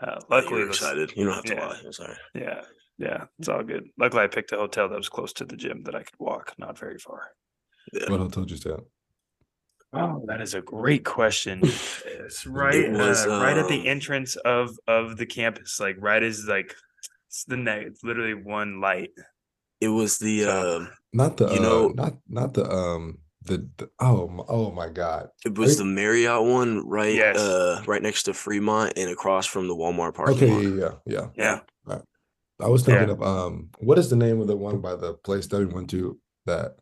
uh, 0.00 0.20
luckily, 0.30 0.60
you 0.60 0.68
excited. 0.68 1.12
You 1.16 1.24
don't 1.24 1.34
have 1.34 1.44
to 1.44 1.54
yeah, 1.54 1.66
lie. 1.66 1.80
I'm 1.84 1.92
sorry. 1.92 2.16
Yeah, 2.34 2.60
yeah, 2.98 3.24
it's 3.40 3.48
all 3.48 3.64
good. 3.64 3.88
Luckily, 3.98 4.22
I 4.22 4.28
picked 4.28 4.52
a 4.52 4.56
hotel 4.56 4.88
that 4.88 4.96
was 4.96 5.08
close 5.08 5.32
to 5.34 5.44
the 5.44 5.56
gym 5.56 5.82
that 5.84 5.96
I 5.96 6.04
could 6.04 6.18
walk, 6.20 6.54
not 6.58 6.78
very 6.78 6.98
far. 6.98 7.30
Yeah. 7.92 8.08
What 8.08 8.20
hotel 8.20 8.44
did 8.44 8.52
you 8.52 8.56
stay 8.56 8.70
at? 8.70 8.80
Oh, 9.92 10.24
that 10.26 10.40
is 10.40 10.54
a 10.54 10.62
great 10.62 11.04
question. 11.04 11.60
it's 11.62 12.46
right, 12.46 12.74
it 12.74 12.92
was, 12.92 13.26
uh, 13.26 13.40
right 13.42 13.58
at 13.58 13.68
the 13.68 13.80
um 13.80 13.86
entrance 13.86 14.36
of 14.36 14.78
of 14.88 15.16
the 15.16 15.26
campus, 15.26 15.78
like 15.80 15.96
right 15.98 16.22
as 16.22 16.46
like 16.46 16.74
it's 17.28 17.44
the 17.44 17.56
next. 17.56 17.86
It's 17.86 18.04
literally 18.04 18.34
one 18.34 18.80
light. 18.80 19.10
It 19.80 19.88
was 19.88 20.18
the 20.18 20.44
so, 20.44 20.82
uh, 20.82 20.86
not 21.12 21.36
the 21.36 21.48
you 21.48 21.58
uh, 21.58 21.62
know 21.62 21.88
not 21.88 22.14
not 22.28 22.54
the 22.54 22.70
um 22.70 23.18
the, 23.44 23.68
the 23.76 23.90
oh 23.98 24.44
oh 24.48 24.70
my 24.70 24.88
god 24.88 25.28
it 25.44 25.58
was 25.58 25.70
right? 25.70 25.78
the 25.78 25.84
Marriott 25.84 26.44
one 26.44 26.86
right 26.88 27.14
yes. 27.14 27.36
uh 27.36 27.82
right 27.86 28.02
next 28.02 28.24
to 28.24 28.34
Fremont 28.34 28.92
and 28.96 29.10
across 29.10 29.46
from 29.46 29.66
the 29.66 29.74
Walmart 29.74 30.14
parking 30.14 30.36
okay 30.36 30.66
lot. 30.66 31.00
yeah 31.06 31.18
yeah 31.18 31.28
yeah 31.36 31.60
yeah. 31.88 31.98
I 32.60 32.68
was 32.68 32.84
thinking 32.84 33.08
yeah. 33.08 33.14
of 33.14 33.22
um 33.22 33.70
what 33.78 33.98
is 33.98 34.10
the 34.10 34.16
name 34.16 34.40
of 34.40 34.46
the 34.46 34.56
one 34.56 34.80
by 34.80 34.94
the 34.94 35.14
place 35.14 35.46
that 35.48 35.58
we 35.58 35.66
went 35.66 35.90
to 35.90 36.18
that 36.46 36.76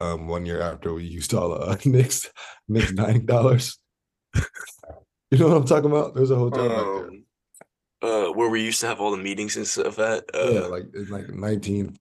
um 0.00 0.26
one 0.26 0.46
year 0.46 0.60
after 0.60 0.92
we 0.92 1.04
used 1.04 1.34
all 1.34 1.52
uh 1.52 1.76
Nick's 1.84 2.30
Nick's 2.68 2.92
ninety 2.92 3.20
dollars. 3.20 3.78
you 4.34 5.38
know 5.38 5.48
what 5.48 5.56
I'm 5.56 5.66
talking 5.66 5.90
about? 5.90 6.14
There's 6.14 6.30
a 6.30 6.36
hotel 6.36 6.62
um, 6.62 6.68
back 6.68 7.20
there. 8.02 8.28
Uh 8.28 8.32
where 8.32 8.48
we 8.48 8.64
used 8.64 8.80
to 8.80 8.86
have 8.86 9.00
all 9.00 9.10
the 9.10 9.22
meetings 9.22 9.56
and 9.56 9.66
stuff 9.66 9.98
at. 9.98 10.24
Uh, 10.34 10.50
yeah, 10.50 10.60
like 10.60 10.84
like 11.10 11.28
19 11.28 11.98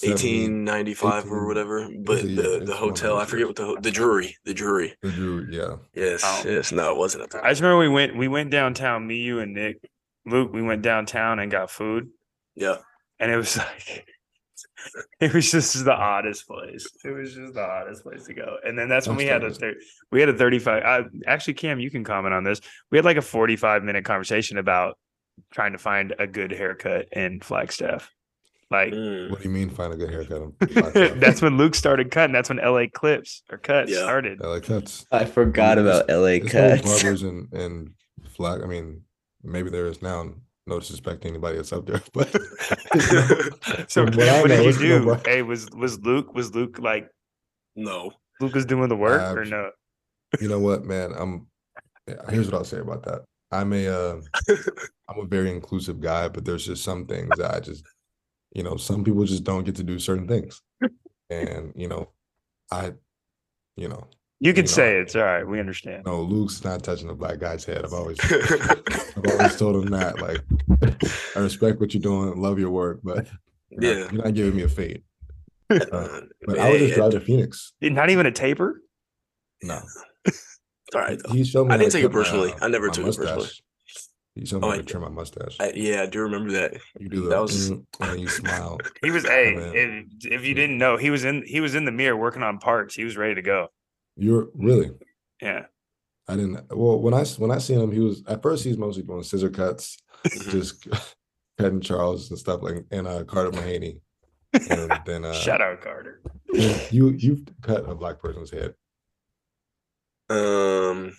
1895 0.00 1.30
or 1.30 1.46
whatever 1.46 1.88
but 2.04 2.22
the 2.22 2.28
yeah, 2.58 2.64
the 2.64 2.74
hotel 2.74 3.18
i 3.18 3.24
forget 3.24 3.46
what 3.46 3.54
the 3.54 3.76
the 3.80 3.90
Drury 3.90 4.36
the 4.44 4.54
Drury 4.54 4.94
the 5.02 5.10
Drury 5.10 5.46
yeah 5.50 5.76
yes 5.94 6.22
oh. 6.24 6.42
yes 6.44 6.72
no 6.72 6.90
it 6.90 6.96
wasn't 6.96 7.22
a 7.22 7.26
time. 7.28 7.42
I 7.44 7.50
just 7.50 7.60
remember 7.60 7.78
we 7.78 7.88
went 7.88 8.16
we 8.16 8.26
went 8.26 8.50
downtown 8.50 9.06
me 9.06 9.18
you 9.18 9.38
and 9.38 9.52
nick 9.52 9.78
luke 10.26 10.52
we 10.52 10.62
went 10.62 10.82
downtown 10.82 11.38
and 11.38 11.50
got 11.50 11.70
food 11.70 12.08
yeah 12.56 12.76
and 13.20 13.30
it 13.30 13.36
was 13.36 13.56
like 13.88 14.08
it 15.20 15.32
was 15.32 15.50
just 15.50 15.84
the 15.84 15.92
oddest 15.92 16.46
place 16.46 16.86
it 17.04 17.10
was 17.10 17.34
just 17.34 17.54
the 17.54 17.64
oddest 17.64 18.02
place 18.02 18.24
to 18.24 18.34
go 18.34 18.56
and 18.64 18.78
then 18.78 18.88
that's 18.88 19.06
when 19.06 19.16
we 19.16 19.26
had 19.26 19.44
a 19.44 19.50
thir- 19.52 19.76
we 20.10 20.20
had 20.20 20.28
a 20.28 20.36
35 20.36 20.82
I, 20.82 21.02
actually 21.26 21.54
cam 21.54 21.80
you 21.80 21.90
can 21.90 22.04
comment 22.04 22.34
on 22.34 22.44
this 22.44 22.60
we 22.90 22.98
had 22.98 23.04
like 23.04 23.16
a 23.16 23.22
45 23.22 23.82
minute 23.82 24.04
conversation 24.04 24.58
about 24.58 24.98
trying 25.52 25.72
to 25.72 25.78
find 25.78 26.14
a 26.18 26.26
good 26.26 26.52
haircut 26.52 27.08
in 27.12 27.40
flagstaff 27.40 28.10
like, 28.70 28.92
mm. 28.92 29.30
what 29.30 29.40
do 29.40 29.48
you 29.48 29.54
mean 29.54 29.70
find 29.70 29.92
a 29.92 29.96
good 29.96 30.10
haircut? 30.10 30.52
that's 31.20 31.40
when 31.42 31.56
Luke 31.56 31.74
started 31.74 32.10
cutting. 32.10 32.32
That's 32.32 32.48
when 32.48 32.58
LA 32.58 32.86
clips 32.92 33.42
or 33.50 33.58
cuts 33.58 33.90
yeah. 33.90 33.98
started. 33.98 34.40
LA 34.40 34.60
cuts. 34.60 35.06
I 35.12 35.24
forgot 35.26 35.78
I 35.78 35.82
mean, 35.82 35.90
about 35.90 36.08
LA 36.08 36.38
cuts. 36.40 36.82
Barbers 36.82 37.22
and 37.22 37.52
and 37.52 37.90
flag. 38.30 38.62
I 38.62 38.66
mean, 38.66 39.02
maybe 39.42 39.70
there 39.70 39.86
is 39.86 40.02
now. 40.02 40.34
No 40.66 40.78
disrespect 40.78 41.22
to 41.22 41.28
anybody 41.28 41.56
that's 41.56 41.72
up 41.72 41.86
there, 41.86 42.02
but 42.12 42.30
so 43.90 44.04
what, 44.04 44.16
what 44.16 44.48
did 44.48 44.64
you 44.64 44.78
do? 44.80 45.04
No 45.04 45.20
hey, 45.24 45.42
was 45.42 45.70
was 45.70 46.00
Luke 46.00 46.34
was 46.34 46.54
Luke 46.54 46.78
like? 46.78 47.10
No, 47.76 48.12
Luke 48.40 48.54
was 48.54 48.64
doing 48.64 48.88
the 48.88 48.96
work 48.96 49.20
uh, 49.20 49.40
or 49.40 49.44
no? 49.44 49.70
You 50.40 50.48
know 50.48 50.60
what, 50.60 50.84
man? 50.84 51.12
I'm. 51.16 51.46
Here's 52.28 52.46
what 52.46 52.54
I'll 52.56 52.64
say 52.64 52.78
about 52.78 53.02
that. 53.04 53.24
I'm 53.50 53.72
a 53.72 53.88
uh, 53.88 54.20
I'm 55.08 55.20
a 55.20 55.26
very 55.26 55.50
inclusive 55.50 56.00
guy, 56.00 56.28
but 56.28 56.44
there's 56.44 56.66
just 56.66 56.82
some 56.84 57.06
things 57.06 57.30
that 57.38 57.54
I 57.54 57.60
just 57.60 57.84
you 58.54 58.62
know, 58.62 58.76
some 58.76 59.04
people 59.04 59.24
just 59.24 59.44
don't 59.44 59.64
get 59.64 59.74
to 59.76 59.82
do 59.82 59.98
certain 59.98 60.28
things. 60.28 60.62
and, 61.28 61.72
you 61.76 61.88
know, 61.88 62.08
I, 62.70 62.92
you 63.76 63.88
know, 63.88 64.06
you 64.44 64.52
can 64.52 64.64
you 64.64 64.68
know, 64.68 64.74
say 64.74 64.98
it's 64.98 65.16
all 65.16 65.22
right. 65.22 65.48
We 65.48 65.58
understand. 65.58 66.04
No, 66.04 66.20
Luke's 66.20 66.62
not 66.62 66.82
touching 66.82 67.08
a 67.08 67.14
black 67.14 67.38
guy's 67.38 67.64
head. 67.64 67.82
I've 67.82 67.94
always, 67.94 68.18
I've 68.30 69.24
always 69.26 69.56
told 69.56 69.82
him 69.82 69.90
that. 69.92 70.20
Like, 70.20 70.42
I 71.34 71.38
respect 71.38 71.80
what 71.80 71.94
you're 71.94 72.02
doing, 72.02 72.38
love 72.38 72.58
your 72.58 72.70
work, 72.70 73.00
but 73.02 73.26
you're 73.70 73.82
yeah, 73.82 74.00
not, 74.02 74.12
you're 74.12 74.24
not 74.24 74.34
giving 74.34 74.54
me 74.54 74.62
a 74.62 74.68
fade. 74.68 75.02
Uh, 75.70 76.20
but 76.46 76.58
I 76.58 76.70
was 76.70 76.80
just 76.82 76.94
driving 76.94 77.18
to 77.18 77.24
Phoenix. 77.24 77.72
Not 77.80 78.10
even 78.10 78.26
a 78.26 78.30
taper. 78.30 78.82
No. 79.62 79.80
All 80.94 81.00
right. 81.00 81.18
He 81.30 81.42
showed 81.42 81.66
me. 81.66 81.74
I 81.74 81.78
didn't 81.78 81.92
take 81.92 82.04
it 82.04 82.12
personally. 82.12 82.50
My, 82.60 82.66
I 82.66 82.68
never 82.68 82.90
took 82.90 83.06
mustache. 83.06 83.24
it 83.24 83.34
personally. 83.34 83.52
You 84.34 84.46
told 84.46 84.62
me 84.62 84.68
oh, 84.68 84.76
to 84.76 84.82
trim 84.82 85.02
my 85.02 85.08
mustache. 85.08 85.56
I, 85.58 85.72
yeah, 85.74 86.02
I 86.02 86.06
do 86.06 86.20
remember 86.20 86.52
that. 86.52 86.74
You 87.00 87.08
do 87.08 87.28
that 87.28 87.40
was 87.40 87.70
mm, 87.70 87.84
and 88.00 88.20
you 88.20 88.28
smile. 88.28 88.78
He 89.02 89.10
was 89.10 89.24
hey, 89.24 89.54
if, 89.56 90.32
if 90.32 90.44
you 90.44 90.54
didn't 90.54 90.76
know, 90.76 90.98
he 90.98 91.08
was 91.08 91.24
in 91.24 91.44
he 91.46 91.60
was 91.60 91.74
in 91.74 91.86
the 91.86 91.92
mirror 91.92 92.16
working 92.16 92.42
on 92.42 92.58
parts. 92.58 92.94
He 92.94 93.04
was 93.04 93.16
ready 93.16 93.34
to 93.36 93.42
go. 93.42 93.68
You're 94.16 94.48
really? 94.54 94.90
Yeah. 95.40 95.66
I 96.28 96.36
didn't. 96.36 96.60
Well, 96.70 97.00
when 97.00 97.12
I 97.12 97.24
when 97.24 97.50
I 97.50 97.58
seen 97.58 97.80
him, 97.80 97.92
he 97.92 98.00
was 98.00 98.22
at 98.26 98.42
first 98.42 98.64
he's 98.64 98.78
mostly 98.78 99.02
doing 99.02 99.22
scissor 99.22 99.50
cuts, 99.50 99.98
just 100.50 100.88
cutting 101.58 101.80
Charles 101.80 102.30
and 102.30 102.38
stuff 102.38 102.62
like 102.62 102.84
and 102.90 103.06
uh, 103.06 103.24
Carter 103.24 103.50
Mahaney. 103.50 104.00
And 104.70 105.00
then 105.06 105.24
uh, 105.24 105.34
shout 105.34 105.60
out 105.60 105.82
Carter. 105.82 106.22
You 106.90 107.10
you've 107.10 107.42
cut 107.60 107.88
a 107.88 107.94
black 107.94 108.20
person's 108.20 108.50
head. 108.50 108.74
Um, 110.30 111.14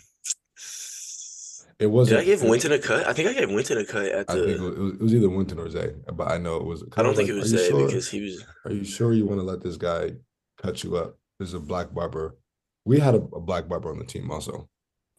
it 1.77 1.87
wasn't. 1.87 2.21
Did 2.21 2.23
I 2.23 2.25
give 2.25 2.49
Winton 2.49 2.71
a 2.71 2.79
cut? 2.79 3.05
I 3.05 3.13
think 3.13 3.29
I 3.29 3.33
gave 3.33 3.51
Winton 3.51 3.77
a 3.77 3.85
cut 3.85 4.05
at 4.05 4.27
the. 4.27 4.33
I 4.33 4.35
think 4.37 4.49
it 4.49 4.61
was, 4.61 4.93
it 4.93 5.01
was 5.01 5.13
either 5.13 5.29
Winton 5.29 5.59
or 5.59 5.69
Zay, 5.69 5.93
but 6.13 6.31
I 6.31 6.37
know 6.37 6.55
it 6.55 6.63
was. 6.63 6.83
I 6.95 7.03
don't 7.03 7.13
I 7.13 7.15
think 7.15 7.29
like, 7.29 7.37
it 7.37 7.39
was 7.39 7.49
Zay 7.49 7.69
sure? 7.69 7.85
because 7.85 8.09
he 8.09 8.21
was. 8.21 8.43
Are 8.63 8.71
you 8.71 8.83
sure 8.85 9.13
you 9.13 9.25
want 9.25 9.39
to 9.39 9.45
let 9.45 9.61
this 9.61 9.75
guy 9.77 10.13
cut 10.57 10.83
you 10.83 10.95
up? 10.95 11.19
There's 11.37 11.53
a 11.53 11.59
black 11.59 11.93
barber. 11.93 12.37
We 12.85 12.99
had 12.99 13.15
a, 13.15 13.17
a 13.17 13.41
black 13.41 13.67
barber 13.67 13.91
on 13.91 13.99
the 13.99 14.05
team 14.05 14.31
also. 14.31 14.69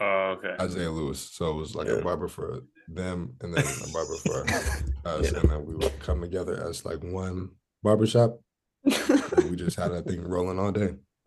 Oh, 0.00 0.36
okay. 0.38 0.54
Isaiah 0.60 0.90
Lewis. 0.90 1.30
So 1.32 1.50
it 1.50 1.54
was 1.54 1.74
like 1.74 1.88
yeah. 1.88 1.94
a 1.94 2.02
barber 2.02 2.28
for 2.28 2.60
them 2.88 3.34
and 3.40 3.54
then 3.54 3.64
a 3.64 3.92
barber 3.92 4.16
for 4.16 4.44
us. 5.04 5.32
Yeah. 5.32 5.40
And 5.40 5.50
then 5.50 5.66
we 5.66 5.74
would 5.74 5.98
come 6.00 6.20
together 6.20 6.66
as 6.68 6.84
like 6.84 7.02
one 7.02 7.50
barbershop. 7.82 8.38
we 8.84 9.56
just 9.56 9.78
had 9.78 9.92
that 9.92 10.06
thing 10.06 10.22
rolling 10.28 10.58
all 10.58 10.72
day. 10.72 10.94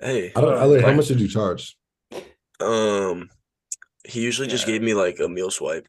hey. 0.00 0.32
I 0.36 0.40
don't, 0.40 0.58
I 0.58 0.64
like, 0.64 0.84
how 0.84 0.92
much 0.92 1.08
did 1.08 1.20
you 1.20 1.28
charge? 1.28 1.76
Um, 2.60 3.28
he 4.04 4.20
usually 4.20 4.48
just 4.48 4.66
gave 4.66 4.82
me 4.82 4.94
like 4.94 5.18
a 5.18 5.28
meal 5.28 5.50
swipe. 5.50 5.88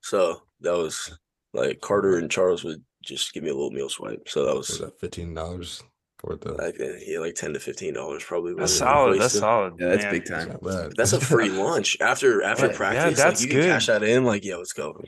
So 0.00 0.42
that 0.60 0.76
was 0.76 1.18
like 1.52 1.80
Carter 1.80 2.18
and 2.18 2.30
Charles 2.30 2.64
would 2.64 2.82
just 3.02 3.32
give 3.32 3.42
me 3.42 3.50
a 3.50 3.54
little 3.54 3.70
meal 3.70 3.88
swipe. 3.88 4.28
So 4.28 4.46
that 4.46 4.54
was, 4.54 4.68
was 4.68 4.78
that 4.80 5.00
fifteen 5.00 5.34
dollars 5.34 5.82
for 6.18 6.36
the 6.36 6.52
like 6.52 6.80
uh, 6.80 6.98
yeah, 7.06 7.18
like 7.18 7.34
ten 7.34 7.52
to 7.52 7.60
fifteen 7.60 7.94
dollars 7.94 8.24
probably. 8.24 8.54
That's 8.54 8.72
solid. 8.72 9.20
That's 9.20 9.38
solid. 9.38 9.74
Yeah, 9.78 9.88
that's 9.88 10.04
man. 10.04 10.12
big 10.12 10.26
time. 10.26 10.58
That's 10.96 11.12
a 11.12 11.20
free 11.20 11.48
lunch 11.50 11.96
after 12.00 12.42
after 12.42 12.68
practice. 12.70 13.18
Yeah, 13.18 13.24
that's 13.24 13.42
like, 13.42 13.52
you 13.52 13.60
good. 13.60 13.66
cash 13.66 13.86
that 13.86 14.02
in. 14.02 14.24
Like, 14.24 14.44
yeah, 14.44 14.56
let's 14.56 14.72
go. 14.72 15.02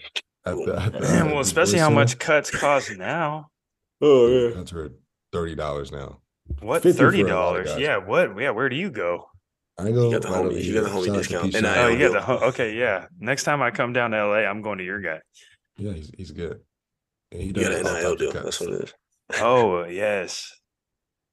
At 0.44 0.56
the, 0.56 0.80
at 0.80 0.92
the, 0.92 1.22
well, 1.26 1.40
especially 1.40 1.78
how 1.78 1.90
much 1.90 2.18
cuts 2.18 2.50
cost 2.50 2.90
now. 2.96 3.48
Oh 4.00 4.28
yeah, 4.28 4.54
that's 4.54 4.70
for 4.70 4.90
thirty 5.32 5.54
dollars 5.54 5.90
now. 5.90 6.20
What 6.60 6.82
thirty 6.82 7.22
dollars? 7.22 7.70
Yeah, 7.78 7.98
what? 7.98 8.38
Yeah, 8.38 8.50
where 8.50 8.68
do 8.68 8.76
you 8.76 8.90
go? 8.90 9.26
I 9.78 9.92
go. 9.92 10.06
You 10.06 10.12
got 10.18 10.22
the 10.22 10.28
right 10.28 10.44
homie. 10.44 10.64
You 10.64 10.74
got 10.74 10.84
the 10.84 10.90
homie 10.90 11.14
discount. 11.14 11.54
And 11.54 11.66
I, 11.66 11.84
oh, 11.84 11.88
you 11.88 12.10
got 12.10 12.26
the 12.26 12.32
okay. 12.46 12.74
Yeah. 12.74 13.06
Next 13.20 13.44
time 13.44 13.62
I 13.62 13.70
come 13.70 13.92
down 13.92 14.10
to 14.10 14.26
LA, 14.26 14.38
I'm 14.38 14.60
going 14.60 14.78
to 14.78 14.84
your 14.84 15.00
guy. 15.00 15.20
Yeah, 15.76 15.92
he's 15.92 16.10
he's 16.16 16.30
good. 16.32 16.60
And 17.30 17.40
he 17.40 17.48
you 17.48 17.52
got 17.52 17.72
an 17.72 17.84
NIL 17.84 18.16
deal. 18.16 18.32
That's 18.32 18.60
what 18.60 18.70
it 18.70 18.82
is. 18.82 18.94
oh 19.40 19.84
yes. 19.84 20.52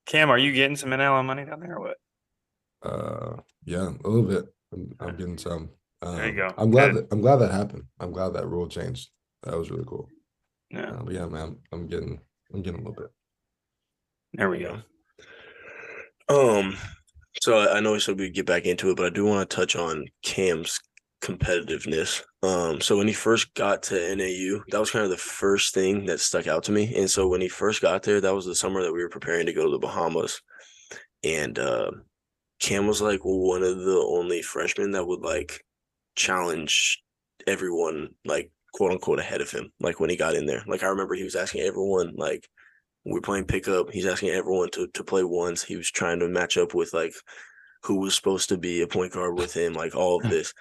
Cam, 0.06 0.30
are 0.30 0.38
you 0.38 0.52
getting 0.52 0.76
some 0.76 0.92
NIL 0.92 1.24
money 1.24 1.46
down 1.46 1.60
there 1.60 1.78
or 1.78 1.80
what? 1.80 1.98
Uh, 2.84 3.42
yeah, 3.64 3.90
a 4.04 4.08
little 4.08 4.24
bit. 4.24 4.46
I'm, 4.72 4.92
I'm 5.00 5.18
getting 5.18 5.38
some. 5.38 5.70
Um, 6.02 6.16
there 6.16 6.28
you 6.28 6.36
go. 6.36 6.54
I'm 6.58 6.70
glad. 6.70 6.96
That, 6.96 7.08
I'm 7.12 7.22
glad 7.22 7.38
that 7.38 7.52
happened. 7.52 7.84
I'm 8.00 8.12
glad 8.12 8.34
that 8.34 8.48
rule 8.48 8.68
changed. 8.68 9.10
That 9.44 9.58
was 9.58 9.72
really 9.72 9.86
cool. 9.88 10.10
Yeah. 10.70 10.92
Uh, 10.92 11.04
but 11.04 11.14
yeah, 11.14 11.26
man, 11.26 11.58
I'm 11.72 11.88
getting. 11.88 12.20
I'm 12.54 12.62
getting 12.62 12.82
a 12.82 12.84
little 12.88 13.02
bit. 13.02 13.12
There 14.34 14.50
we 14.50 14.60
go. 14.60 14.82
Um, 16.30 16.78
so 17.42 17.70
I 17.72 17.80
know 17.80 17.94
we 17.94 18.00
said 18.00 18.20
we'd 18.20 18.34
get 18.34 18.46
back 18.46 18.66
into 18.66 18.92
it, 18.92 18.98
but 18.98 19.08
I 19.08 19.10
do 19.10 19.26
want 19.26 19.50
to 19.50 19.56
touch 19.56 19.76
on 19.76 20.06
Cam's 20.24 20.80
competitiveness. 21.26 22.22
Um, 22.44 22.80
so 22.80 22.98
when 22.98 23.08
he 23.08 23.14
first 23.14 23.54
got 23.56 23.84
to 23.84 24.16
NAU, 24.16 24.64
that 24.70 24.80
was 24.80 24.92
kind 24.92 25.04
of 25.04 25.12
the 25.12 25.18
first 25.18 25.74
thing 25.74 26.06
that 26.06 26.20
stuck 26.20 26.48
out 26.48 26.64
to 26.66 26.72
me. 26.72 26.94
And 26.96 27.10
so 27.10 27.28
when 27.28 27.42
he 27.42 27.48
first 27.48 27.82
got 27.82 28.04
there, 28.04 28.22
that 28.22 28.36
was 28.36 28.46
the 28.46 28.56
summer 28.56 28.84
that 28.84 28.94
we 28.94 29.02
were 29.02 29.10
preparing 29.10 29.48
to 29.48 29.54
go 29.54 29.66
to 29.66 29.72
the 29.72 29.80
Bahamas. 29.80 30.42
And 31.24 31.58
uh, 31.58 31.92
Cam 32.60 32.86
was 32.86 33.02
like 33.02 33.22
one 33.24 33.64
of 33.64 33.80
the 33.80 34.06
only 34.08 34.42
freshmen 34.44 34.92
that 34.92 35.06
would 35.06 35.22
like 35.22 35.66
challenge 36.16 37.04
everyone 37.48 38.10
like 38.24 38.52
quote 38.74 38.92
unquote 38.92 39.20
ahead 39.20 39.42
of 39.42 39.50
him. 39.50 39.72
Like 39.80 40.00
when 40.00 40.12
he 40.12 40.16
got 40.16 40.36
in 40.36 40.46
there, 40.46 40.64
like 40.68 40.84
I 40.84 40.88
remember 40.88 41.16
he 41.16 41.24
was 41.24 41.36
asking 41.36 41.62
everyone 41.62 42.14
like 42.16 42.48
we're 43.04 43.22
playing 43.22 43.46
pickup. 43.46 43.92
He's 43.92 44.06
asking 44.06 44.30
everyone 44.30 44.70
to 44.72 44.88
to 44.94 45.04
play 45.04 45.24
ones. 45.24 45.64
He 45.64 45.76
was 45.76 45.90
trying 45.90 46.20
to 46.20 46.28
match 46.28 46.58
up 46.58 46.76
with 46.76 46.94
like 46.94 47.16
who 47.84 48.00
was 48.00 48.16
supposed 48.16 48.50
to 48.50 48.58
be 48.58 48.82
a 48.82 48.88
point 48.88 49.14
guard 49.14 49.38
with 49.38 49.54
him, 49.56 49.74
like 49.74 49.96
all 49.96 50.24
of 50.24 50.30
this. 50.30 50.54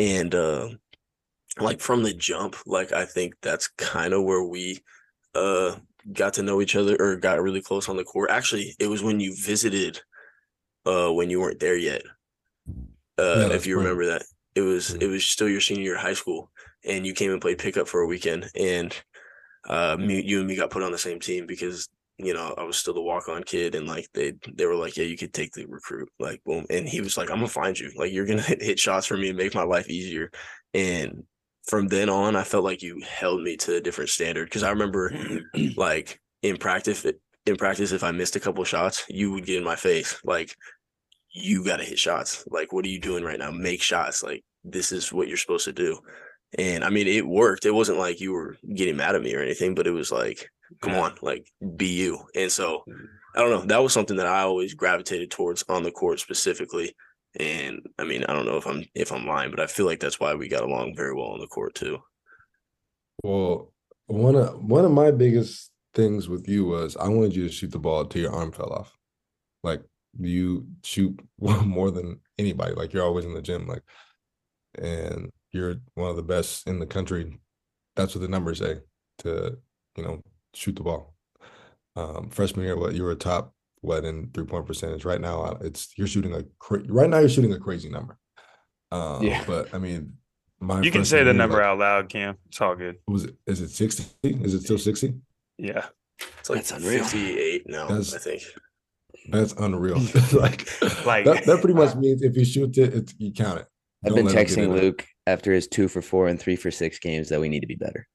And 0.00 0.34
uh 0.34 0.70
like 1.58 1.80
from 1.80 2.02
the 2.02 2.14
jump, 2.14 2.56
like 2.64 2.90
I 2.92 3.04
think 3.04 3.34
that's 3.42 3.68
kind 3.68 4.14
of 4.14 4.24
where 4.24 4.42
we 4.42 4.78
uh 5.34 5.76
got 6.14 6.32
to 6.34 6.42
know 6.42 6.62
each 6.62 6.74
other 6.74 6.96
or 6.98 7.16
got 7.16 7.42
really 7.42 7.60
close 7.60 7.86
on 7.90 7.98
the 7.98 8.04
court. 8.04 8.30
Actually, 8.30 8.74
it 8.78 8.86
was 8.86 9.02
when 9.02 9.20
you 9.20 9.36
visited 9.36 10.00
uh 10.86 11.12
when 11.12 11.28
you 11.28 11.38
weren't 11.38 11.60
there 11.60 11.76
yet. 11.76 12.02
Uh 13.18 13.48
yeah, 13.48 13.52
if 13.52 13.66
you 13.66 13.76
remember 13.76 14.06
that. 14.06 14.22
It 14.54 14.62
was 14.62 14.94
it 14.94 15.06
was 15.06 15.26
still 15.26 15.50
your 15.50 15.60
senior 15.60 15.84
year 15.84 15.96
of 15.96 16.00
high 16.00 16.14
school 16.14 16.50
and 16.84 17.06
you 17.06 17.12
came 17.12 17.30
and 17.30 17.40
played 17.40 17.58
pickup 17.58 17.86
for 17.86 18.00
a 18.00 18.06
weekend 18.06 18.50
and 18.58 18.96
uh 19.68 19.98
me, 19.98 20.22
you 20.22 20.38
and 20.38 20.48
me 20.48 20.56
got 20.56 20.70
put 20.70 20.82
on 20.82 20.92
the 20.92 20.98
same 20.98 21.20
team 21.20 21.46
because 21.46 21.88
you 22.24 22.34
know 22.34 22.54
I 22.56 22.64
was 22.64 22.76
still 22.76 22.94
the 22.94 23.02
walk 23.02 23.28
on 23.28 23.42
kid 23.42 23.74
and 23.74 23.86
like 23.86 24.08
they 24.14 24.34
they 24.52 24.66
were 24.66 24.76
like 24.76 24.96
yeah 24.96 25.04
you 25.04 25.16
could 25.16 25.32
take 25.32 25.52
the 25.52 25.66
recruit 25.66 26.08
like 26.18 26.42
boom 26.44 26.66
and 26.70 26.88
he 26.88 27.00
was 27.00 27.16
like 27.16 27.30
I'm 27.30 27.36
gonna 27.36 27.48
find 27.48 27.78
you. 27.78 27.90
Like 27.96 28.12
you're 28.12 28.26
gonna 28.26 28.42
hit, 28.42 28.62
hit 28.62 28.78
shots 28.78 29.06
for 29.06 29.16
me 29.16 29.28
and 29.28 29.38
make 29.38 29.54
my 29.54 29.64
life 29.64 29.88
easier 29.88 30.30
and 30.74 31.24
from 31.66 31.88
then 31.88 32.08
on 32.08 32.36
I 32.36 32.44
felt 32.44 32.64
like 32.64 32.82
you 32.82 33.00
held 33.06 33.42
me 33.42 33.56
to 33.58 33.76
a 33.76 33.80
different 33.80 34.10
standard 34.10 34.44
because 34.44 34.62
I 34.62 34.70
remember 34.70 35.12
like 35.76 36.20
in 36.42 36.56
practice 36.56 37.04
in 37.46 37.56
practice 37.56 37.92
if 37.92 38.04
I 38.04 38.10
missed 38.10 38.36
a 38.36 38.40
couple 38.40 38.64
shots 38.64 39.04
you 39.08 39.32
would 39.32 39.46
get 39.46 39.58
in 39.58 39.64
my 39.64 39.76
face 39.76 40.20
like 40.24 40.54
you 41.32 41.64
got 41.64 41.78
to 41.78 41.84
hit 41.84 41.98
shots. 41.98 42.44
Like 42.50 42.72
what 42.72 42.84
are 42.84 42.88
you 42.88 43.00
doing 43.00 43.24
right 43.24 43.38
now? 43.38 43.50
Make 43.50 43.82
shots. 43.82 44.22
Like 44.22 44.44
this 44.64 44.92
is 44.92 45.12
what 45.12 45.28
you're 45.28 45.36
supposed 45.36 45.64
to 45.66 45.72
do. 45.72 45.98
And 46.58 46.82
I 46.82 46.90
mean, 46.90 47.06
it 47.06 47.26
worked. 47.26 47.64
It 47.64 47.74
wasn't 47.74 47.98
like 47.98 48.20
you 48.20 48.32
were 48.32 48.56
getting 48.74 48.96
mad 48.96 49.14
at 49.14 49.22
me 49.22 49.34
or 49.34 49.42
anything, 49.42 49.74
but 49.74 49.86
it 49.86 49.92
was 49.92 50.10
like, 50.10 50.50
come 50.80 50.94
on, 50.94 51.14
like 51.22 51.46
be 51.76 51.88
you. 51.88 52.20
And 52.34 52.50
so 52.50 52.84
mm-hmm. 52.88 53.04
I 53.36 53.40
don't 53.40 53.50
know. 53.50 53.66
That 53.66 53.82
was 53.82 53.92
something 53.92 54.16
that 54.16 54.26
I 54.26 54.40
always 54.40 54.74
gravitated 54.74 55.30
towards 55.30 55.64
on 55.68 55.82
the 55.82 55.90
court 55.90 56.20
specifically. 56.20 56.94
And 57.38 57.80
I 57.98 58.04
mean, 58.04 58.24
I 58.24 58.32
don't 58.32 58.46
know 58.46 58.56
if 58.56 58.66
I'm 58.66 58.84
if 58.94 59.12
I'm 59.12 59.26
lying, 59.26 59.50
but 59.50 59.60
I 59.60 59.66
feel 59.66 59.86
like 59.86 60.00
that's 60.00 60.18
why 60.18 60.34
we 60.34 60.48
got 60.48 60.64
along 60.64 60.96
very 60.96 61.14
well 61.14 61.28
on 61.28 61.40
the 61.40 61.46
court 61.46 61.74
too. 61.74 61.98
Well, 63.22 63.72
one 64.06 64.34
of 64.34 64.62
one 64.64 64.84
of 64.84 64.90
my 64.90 65.10
biggest 65.10 65.70
things 65.94 66.28
with 66.28 66.48
you 66.48 66.64
was 66.64 66.96
I 66.96 67.08
wanted 67.08 67.36
you 67.36 67.46
to 67.46 67.52
shoot 67.52 67.70
the 67.70 67.78
ball 67.78 68.04
till 68.04 68.22
your 68.22 68.32
arm 68.32 68.52
fell 68.52 68.72
off. 68.72 68.96
Like 69.62 69.82
you 70.18 70.66
shoot 70.82 71.20
more 71.38 71.90
than 71.90 72.20
anybody. 72.38 72.74
Like 72.74 72.92
you're 72.92 73.04
always 73.04 73.24
in 73.24 73.34
the 73.34 73.42
gym. 73.42 73.68
Like 73.68 73.82
and 74.76 75.30
you're 75.52 75.76
one 75.94 76.10
of 76.10 76.16
the 76.16 76.22
best 76.22 76.66
in 76.66 76.78
the 76.78 76.86
country. 76.86 77.38
That's 77.96 78.14
what 78.14 78.22
the 78.22 78.28
numbers 78.28 78.58
say 78.58 78.78
to, 79.18 79.58
you 79.96 80.02
know, 80.02 80.22
shoot 80.54 80.76
the 80.76 80.82
ball. 80.82 81.14
Um, 81.96 82.30
freshman 82.30 82.64
year, 82.64 82.76
what 82.76 82.94
you 82.94 83.02
were 83.02 83.10
a 83.10 83.16
top 83.16 83.54
what 83.80 84.04
in 84.04 84.30
three 84.32 84.44
point 84.44 84.66
percentage 84.66 85.04
right 85.04 85.20
now? 85.20 85.42
Uh, 85.42 85.58
it's 85.62 85.92
you're 85.96 86.06
shooting 86.06 86.34
a 86.34 86.44
cra- 86.58 86.84
right 86.88 87.08
now. 87.08 87.18
You're 87.18 87.28
shooting 87.28 87.52
a 87.52 87.58
crazy 87.58 87.88
number. 87.88 88.18
Um, 88.92 89.22
yeah, 89.22 89.42
but 89.46 89.74
I 89.74 89.78
mean, 89.78 90.14
you 90.82 90.90
can 90.90 91.04
say 91.04 91.24
the 91.24 91.32
number 91.32 91.56
like, 91.56 91.66
out 91.66 91.78
loud, 91.78 92.08
Cam. 92.08 92.36
It's 92.48 92.60
all 92.60 92.76
good. 92.76 92.96
Was 93.06 93.24
it? 93.24 93.36
Is 93.46 93.60
it 93.60 93.70
sixty? 93.70 94.04
Is 94.22 94.54
it 94.54 94.62
still 94.62 94.78
sixty? 94.78 95.14
Yeah, 95.58 95.86
it's 96.38 96.50
like 96.50 96.58
that's 96.58 96.72
unreal. 96.72 97.04
Fifty-eight 97.04 97.68
now. 97.68 97.88
That's, 97.88 98.14
I 98.14 98.18
think 98.18 98.42
that's 99.30 99.52
unreal. 99.54 99.98
like, 100.32 100.68
like 101.06 101.24
that, 101.24 101.44
that 101.46 101.60
pretty 101.60 101.74
much 101.74 101.94
means 101.94 102.22
if 102.22 102.36
you 102.36 102.44
shoot 102.44 102.76
it, 102.76 102.94
it's, 102.94 103.14
you 103.18 103.32
count 103.32 103.60
it. 103.60 103.66
I've 104.04 104.14
been 104.14 104.26
texting 104.26 104.68
Luke 104.68 105.06
after 105.26 105.52
his 105.52 105.68
two 105.68 105.86
for 105.88 106.00
four 106.00 106.28
and 106.28 106.40
three 106.40 106.56
for 106.56 106.70
six 106.70 106.98
games 106.98 107.28
that 107.28 107.40
we 107.40 107.48
need 107.48 107.60
to 107.60 107.66
be 107.66 107.74
better. 107.74 108.06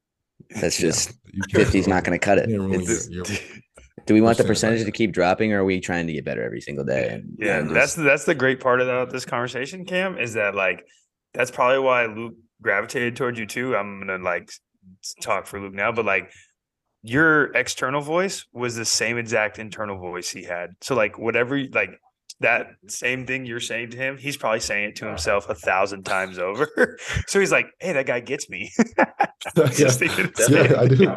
That's 0.61 0.77
just 0.77 1.13
fifty's 1.51 1.87
not 1.87 2.03
going 2.03 2.17
to 2.17 2.23
cut 2.23 2.37
it. 2.37 2.47
do 4.05 4.13
we 4.13 4.21
want 4.21 4.37
the 4.37 4.43
percentage 4.43 4.85
to 4.85 4.91
keep 4.91 5.11
dropping, 5.11 5.51
or 5.53 5.61
are 5.61 5.65
we 5.65 5.79
trying 5.79 6.07
to 6.07 6.13
get 6.13 6.25
better 6.25 6.43
every 6.43 6.61
single 6.61 6.85
day? 6.85 7.09
And, 7.09 7.37
yeah, 7.39 7.59
and 7.59 7.69
just, 7.69 7.73
that's 7.73 7.95
that's 7.95 8.25
the 8.25 8.35
great 8.35 8.59
part 8.59 8.81
about 8.81 9.09
this 9.09 9.25
conversation, 9.25 9.85
Cam, 9.85 10.17
is 10.17 10.33
that 10.33 10.55
like 10.55 10.85
that's 11.33 11.51
probably 11.51 11.79
why 11.79 12.05
Luke 12.05 12.35
gravitated 12.61 13.15
towards 13.15 13.39
you 13.39 13.45
too. 13.45 13.75
I'm 13.75 13.99
gonna 13.99 14.23
like 14.23 14.51
talk 15.21 15.47
for 15.47 15.59
Luke 15.59 15.73
now, 15.73 15.91
but 15.91 16.05
like 16.05 16.31
your 17.01 17.53
external 17.55 18.01
voice 18.01 18.45
was 18.53 18.75
the 18.75 18.85
same 18.85 19.17
exact 19.17 19.59
internal 19.59 19.97
voice 19.97 20.29
he 20.29 20.43
had. 20.43 20.71
So 20.81 20.95
like 20.95 21.17
whatever 21.17 21.63
like 21.71 21.99
that 22.41 22.67
same 22.87 23.25
thing 23.25 23.45
you're 23.45 23.59
saying 23.59 23.91
to 23.91 23.97
him, 23.97 24.17
he's 24.17 24.35
probably 24.35 24.59
saying 24.59 24.89
it 24.89 24.95
to 24.97 25.07
himself 25.07 25.49
a 25.49 25.55
thousand 25.55 26.03
times 26.03 26.37
over. 26.37 26.97
so 27.27 27.39
he's 27.39 27.51
like, 27.51 27.67
"Hey, 27.79 27.93
that 27.93 28.05
guy 28.05 28.19
gets 28.19 28.49
me." 28.49 28.71
Just 29.55 30.01
yeah, 30.01 30.73
I 30.77 30.87
do. 30.87 31.15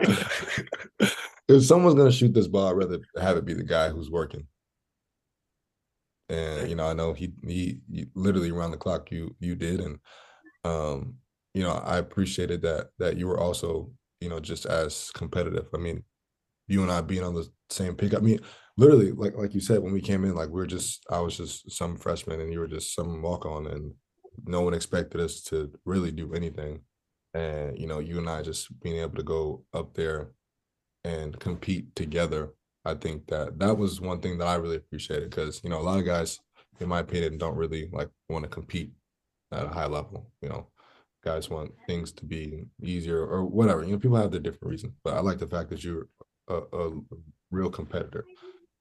if 1.49 1.65
someone's 1.65 1.95
gonna 1.95 2.13
shoot 2.13 2.35
this 2.35 2.47
ball, 2.47 2.69
I'd 2.69 2.77
rather 2.77 3.01
have 3.21 3.37
it 3.37 3.45
be 3.45 3.55
the 3.55 3.65
guy 3.65 3.89
who's 3.89 4.11
working. 4.11 4.47
And 6.29 6.69
you 6.69 6.77
know, 6.77 6.87
I 6.87 6.93
know 6.93 7.15
he, 7.15 7.33
he 7.47 7.81
he, 7.91 8.07
literally 8.15 8.51
around 8.51 8.71
the 8.71 8.77
clock 8.77 9.11
you 9.11 9.35
you 9.41 9.55
did, 9.55 9.81
and 9.81 9.99
um, 10.65 11.15
you 11.55 11.63
know, 11.63 11.73
I 11.73 11.99
appreciated 11.99 12.63
that 12.63 12.91
that 12.99 13.17
you 13.17 13.27
were 13.27 13.41
also 13.41 13.91
you 14.21 14.29
know 14.29 14.39
just 14.39 14.67
as 14.67 15.11
competitive. 15.15 15.69
I 15.75 15.79
mean, 15.79 16.05
you 16.69 16.83
and 16.83 16.93
I 16.93 17.01
being 17.01 17.25
on 17.25 17.35
the 17.35 17.49
same 17.71 17.95
pick. 17.95 18.15
I 18.15 18.19
mean, 18.19 18.41
literally 18.79 19.11
like 19.13 19.37
like 19.37 19.55
you 19.55 19.61
said 19.61 19.81
when 19.81 19.93
we 19.93 20.01
came 20.01 20.25
in 20.25 20.35
like 20.35 20.49
we 20.49 20.63
are 20.63 20.67
just 20.67 21.05
i 21.11 21.19
was 21.19 21.37
just 21.37 21.71
some 21.71 21.97
freshman 21.97 22.41
and 22.41 22.53
you 22.53 22.61
were 22.61 22.69
just 22.69 22.95
some 22.95 23.21
walk 23.21 23.45
on 23.45 23.67
and 23.67 23.93
no 24.47 24.61
one 24.63 24.75
expected 24.75 25.21
us 25.21 25.43
to 25.43 25.71
really 25.85 26.13
do 26.13 26.33
anything. 26.33 26.81
And 27.35 27.79
you 27.79 27.87
know 27.87 27.99
you 27.99 28.19
and 28.19 28.29
i 28.29 28.43
just 28.43 28.81
being 28.81 28.97
able 28.97 29.17
to 29.17 29.23
go 29.23 29.65
up 29.75 29.95
there 29.95 30.31
and 31.05 31.39
compete 31.39 31.95
together 31.95 32.55
i 32.87 32.95
think 32.95 33.27
that 33.27 33.59
that 33.59 33.77
was 33.77 34.01
one 34.01 34.21
thing 34.21 34.39
that 34.39 34.49
i 34.49 34.55
really 34.55 34.77
appreciated 34.77 35.29
because 35.29 35.61
you 35.63 35.69
know 35.69 35.79
a 35.79 35.83
lot 35.89 35.99
of 35.99 36.07
guys 36.07 36.41
in 36.81 36.89
my 36.89 37.01
opinion 37.01 37.37
don't 37.37 37.57
really 37.57 37.91
like 37.93 38.09
want 38.31 38.45
to 38.45 38.49
compete 38.49 38.91
at 39.53 39.67
a 39.67 39.69
high 39.69 39.87
level 39.87 40.31
you 40.41 40.49
know. 40.49 40.67
Guys 41.25 41.51
want 41.51 41.73
things 41.87 42.13
to 42.13 42.25
be 42.25 42.65
easier 42.83 43.23
or 43.27 43.45
whatever 43.45 43.85
you 43.85 43.93
know 43.93 43.99
people 43.99 44.17
have 44.17 44.31
their 44.31 44.41
different 44.41 44.71
reasons 44.71 44.95
but 45.05 45.15
i 45.15 45.21
like 45.21 45.39
the 45.39 45.47
fact 45.47 45.69
that 45.69 45.85
you're 45.85 46.09
a, 46.49 46.57
a 46.73 46.91
real 47.51 47.69
competitor 47.69 48.25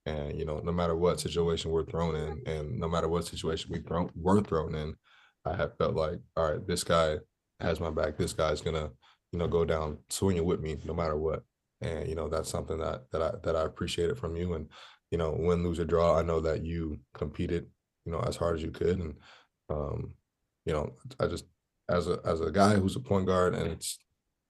and 0.08 0.40
you 0.40 0.46
know, 0.46 0.60
no 0.60 0.72
matter 0.72 0.96
what 0.96 1.20
situation 1.20 1.70
we're 1.70 1.86
thrown 1.86 2.16
in, 2.16 2.42
and 2.46 2.80
no 2.80 2.88
matter 2.88 3.10
what 3.10 3.26
situation 3.26 3.72
we 3.72 3.80
thrown 3.80 4.10
were 4.16 4.42
thrown 4.42 4.74
in, 4.74 4.96
I 5.46 5.56
have 5.56 5.78
felt 5.78 5.96
like, 5.96 6.20
all 6.38 6.52
right, 6.52 6.66
this 6.66 6.84
guy 6.84 7.18
has 7.60 7.82
my 7.82 7.90
back. 7.90 8.18
This 8.18 8.32
guy's 8.32 8.62
gonna, 8.62 8.90
you 9.34 9.40
know, 9.40 9.48
go 9.48 9.66
down 9.66 9.98
swinging 10.10 10.46
with 10.46 10.62
me 10.62 10.78
no 10.86 10.94
matter 10.94 11.18
what. 11.18 11.44
And 11.82 12.08
you 12.08 12.16
know, 12.16 12.30
that's 12.30 12.50
something 12.50 12.78
that 12.80 13.12
that 13.12 13.22
I 13.22 13.32
that 13.44 13.56
I 13.58 13.64
appreciated 13.64 14.18
from 14.18 14.38
you. 14.38 14.54
And 14.54 14.70
you 15.12 15.18
know, 15.18 15.36
win, 15.38 15.64
lose 15.64 15.80
or 15.80 15.86
draw, 15.86 16.18
I 16.18 16.22
know 16.22 16.40
that 16.40 16.64
you 16.64 17.00
competed, 17.14 17.68
you 18.06 18.12
know, 18.14 18.20
as 18.20 18.38
hard 18.38 18.56
as 18.56 18.64
you 18.64 18.72
could. 18.72 19.00
And 19.00 19.16
um, 19.70 20.14
you 20.66 20.72
know, 20.72 20.94
I 21.20 21.28
just 21.28 21.46
as 21.90 22.08
a 22.08 22.20
as 22.24 22.40
a 22.40 22.52
guy 22.52 22.76
who's 22.76 22.96
a 22.96 23.02
point 23.02 23.26
guard, 23.26 23.56
and 23.56 23.68
it's 23.68 24.00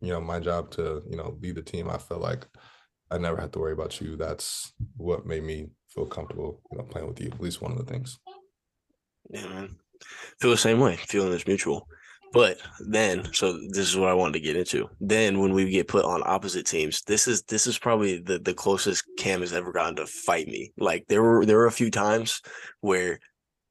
you 0.02 0.10
know 0.10 0.22
my 0.22 0.40
job 0.40 0.70
to 0.72 1.02
you 1.10 1.18
know 1.18 1.36
lead 1.42 1.56
the 1.56 1.64
team. 1.64 1.90
I 1.90 1.98
felt 1.98 2.22
like 2.22 2.46
I 3.10 3.18
never 3.18 3.40
had 3.40 3.54
to 3.54 3.60
worry 3.60 3.74
about 3.74 4.00
you. 4.02 4.16
That's 4.16 4.74
what 4.98 5.26
made 5.26 5.44
me 5.44 5.68
feel 5.88 6.06
comfortable, 6.06 6.62
you 6.72 6.78
know, 6.78 6.84
playing 6.84 7.08
with 7.08 7.22
you. 7.22 7.28
At 7.28 7.42
least 7.42 7.62
one 7.62 7.72
of 7.72 7.78
the 7.78 7.92
things. 7.92 8.20
Yeah, 9.30 9.48
man. 9.48 9.76
Feel 10.40 10.52
the 10.52 10.58
same 10.58 10.80
way. 10.80 10.98
Feeling 10.98 11.34
is 11.34 11.48
mutual. 11.48 11.88
But 12.34 12.58
then, 12.80 13.34
so 13.34 13.54
this 13.70 13.88
is 13.88 13.96
what 13.96 14.10
I 14.10 14.14
wanted 14.14 14.34
to 14.34 14.42
get 14.42 14.58
into. 14.58 14.90
Then, 15.00 15.40
when 15.40 15.54
we 15.54 15.70
get 15.70 15.88
put 15.88 16.04
on 16.04 16.22
opposite 16.26 16.66
teams, 16.66 17.02
this 17.04 17.28
is 17.28 17.44
this 17.44 17.68
is 17.68 17.80
probably 17.80 18.20
the 18.20 18.40
the 18.40 18.54
closest 18.54 19.06
Cam 19.18 19.40
has 19.40 19.54
ever 19.54 19.72
gotten 19.72 19.96
to 19.96 20.06
fight 20.06 20.48
me. 20.48 20.74
Like 20.78 21.06
there 21.08 21.24
were 21.24 21.46
there 21.46 21.58
were 21.58 21.68
a 21.68 21.72
few 21.72 21.90
times 21.90 22.42
where 22.82 23.20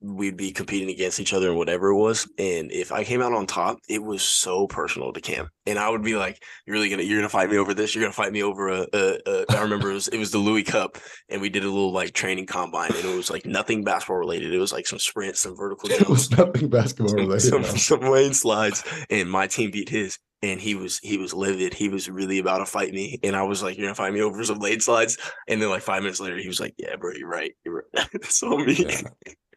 we'd 0.01 0.37
be 0.37 0.53
competing 0.53 0.91
against 0.91 1.21
each 1.21 1.33
other 1.33 1.49
and 1.49 1.57
whatever 1.57 1.89
it 1.89 1.97
was. 1.97 2.29
And 2.39 2.71
if 2.71 2.93
I 2.93 3.05
came 3.05 3.23
out 3.23 3.33
on 3.33 3.47
top, 3.47 3.79
it 3.89 4.03
was 4.03 4.23
so 4.23 4.67
personal 4.67 5.13
to 5.13 5.21
Cam. 5.21 5.49
And 5.67 5.79
I 5.79 5.89
would 5.89 6.03
be 6.03 6.17
like, 6.17 6.43
You're 6.67 6.75
really 6.75 6.89
gonna 6.89 7.03
you're 7.03 7.19
gonna 7.19 7.29
fight 7.29 7.51
me 7.51 7.57
over 7.57 7.75
this, 7.75 7.95
you're 7.95 8.05
gonna 8.05 8.13
fight 8.13 8.33
me 8.33 8.43
over 8.43 8.69
a, 8.69 8.87
a, 8.93 9.19
a 9.27 9.45
I 9.51 9.63
remember 9.63 9.91
it 9.91 9.95
was 9.95 10.09
it 10.09 10.19
was 10.19 10.31
the 10.31 10.39
Louis 10.39 10.65
Cup 10.65 10.99
and 11.29 11.41
we 11.41 11.49
did 11.49 11.65
a 11.65 11.71
little 11.71 11.93
like 11.93 12.13
training 12.13 12.47
combine 12.47 12.91
and 12.95 13.05
it 13.05 13.17
was 13.17 13.31
like 13.31 13.47
nothing 13.47 13.85
basketball 13.85 14.19
related. 14.19 14.53
It 14.53 14.59
was 14.59 14.73
like 14.73 14.87
some 14.87 14.99
sprints, 14.99 15.41
some 15.41 15.57
vertical 15.57 15.89
jumps. 15.89 16.03
It 16.03 16.09
was 16.09 16.31
nothing 16.31 16.69
basketball 16.69 17.15
related. 17.15 17.41
Some, 17.41 17.65
some, 17.65 17.79
some 17.79 18.01
lane 18.01 18.35
slides. 18.35 18.85
And 19.11 19.31
my 19.31 19.47
team 19.47 19.71
beat 19.71 19.89
his 19.89 20.19
and 20.43 20.61
he 20.61 20.75
was 20.75 20.99
he 20.99 21.17
was 21.17 21.33
livid. 21.33 21.75
He 21.75 21.89
was 21.89 22.09
really 22.09 22.39
about 22.39 22.59
to 22.59 22.67
fight 22.67 22.93
me, 22.93 23.19
and 23.23 23.35
I 23.35 23.43
was 23.43 23.63
like, 23.63 23.77
"You're 23.77 23.87
gonna 23.87 23.95
fight 23.95 24.13
me 24.13 24.21
over 24.21 24.45
some 24.45 24.59
lane 24.59 24.81
slides." 24.81 25.17
And 25.49 25.61
then 25.61 25.71
like 25.71 25.83
five 25.83 26.03
minutes 26.03 26.21
later, 26.21 26.37
he 26.37 26.47
was 26.47 26.61
like, 26.61 26.75
"Yeah, 26.77 26.97
bro, 26.97 27.13
you're 27.13 27.29
right. 27.29 27.53
You're 27.65 27.85
right." 27.95 28.25
so 28.25 28.57
me. 28.59 28.75
Yeah. 28.75 29.01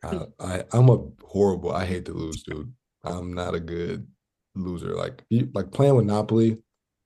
I, 0.03 0.07
mm. 0.07 0.31
I 0.39 0.63
I'm 0.71 0.89
a 0.89 1.05
horrible. 1.23 1.71
I 1.71 1.85
hate 1.85 2.05
to 2.05 2.13
lose, 2.13 2.43
dude. 2.43 2.71
I'm 3.03 3.33
not 3.33 3.55
a 3.55 3.59
good 3.59 4.07
loser. 4.55 4.95
Like 4.95 5.23
like 5.53 5.71
playing 5.71 5.97
Monopoly 5.97 6.57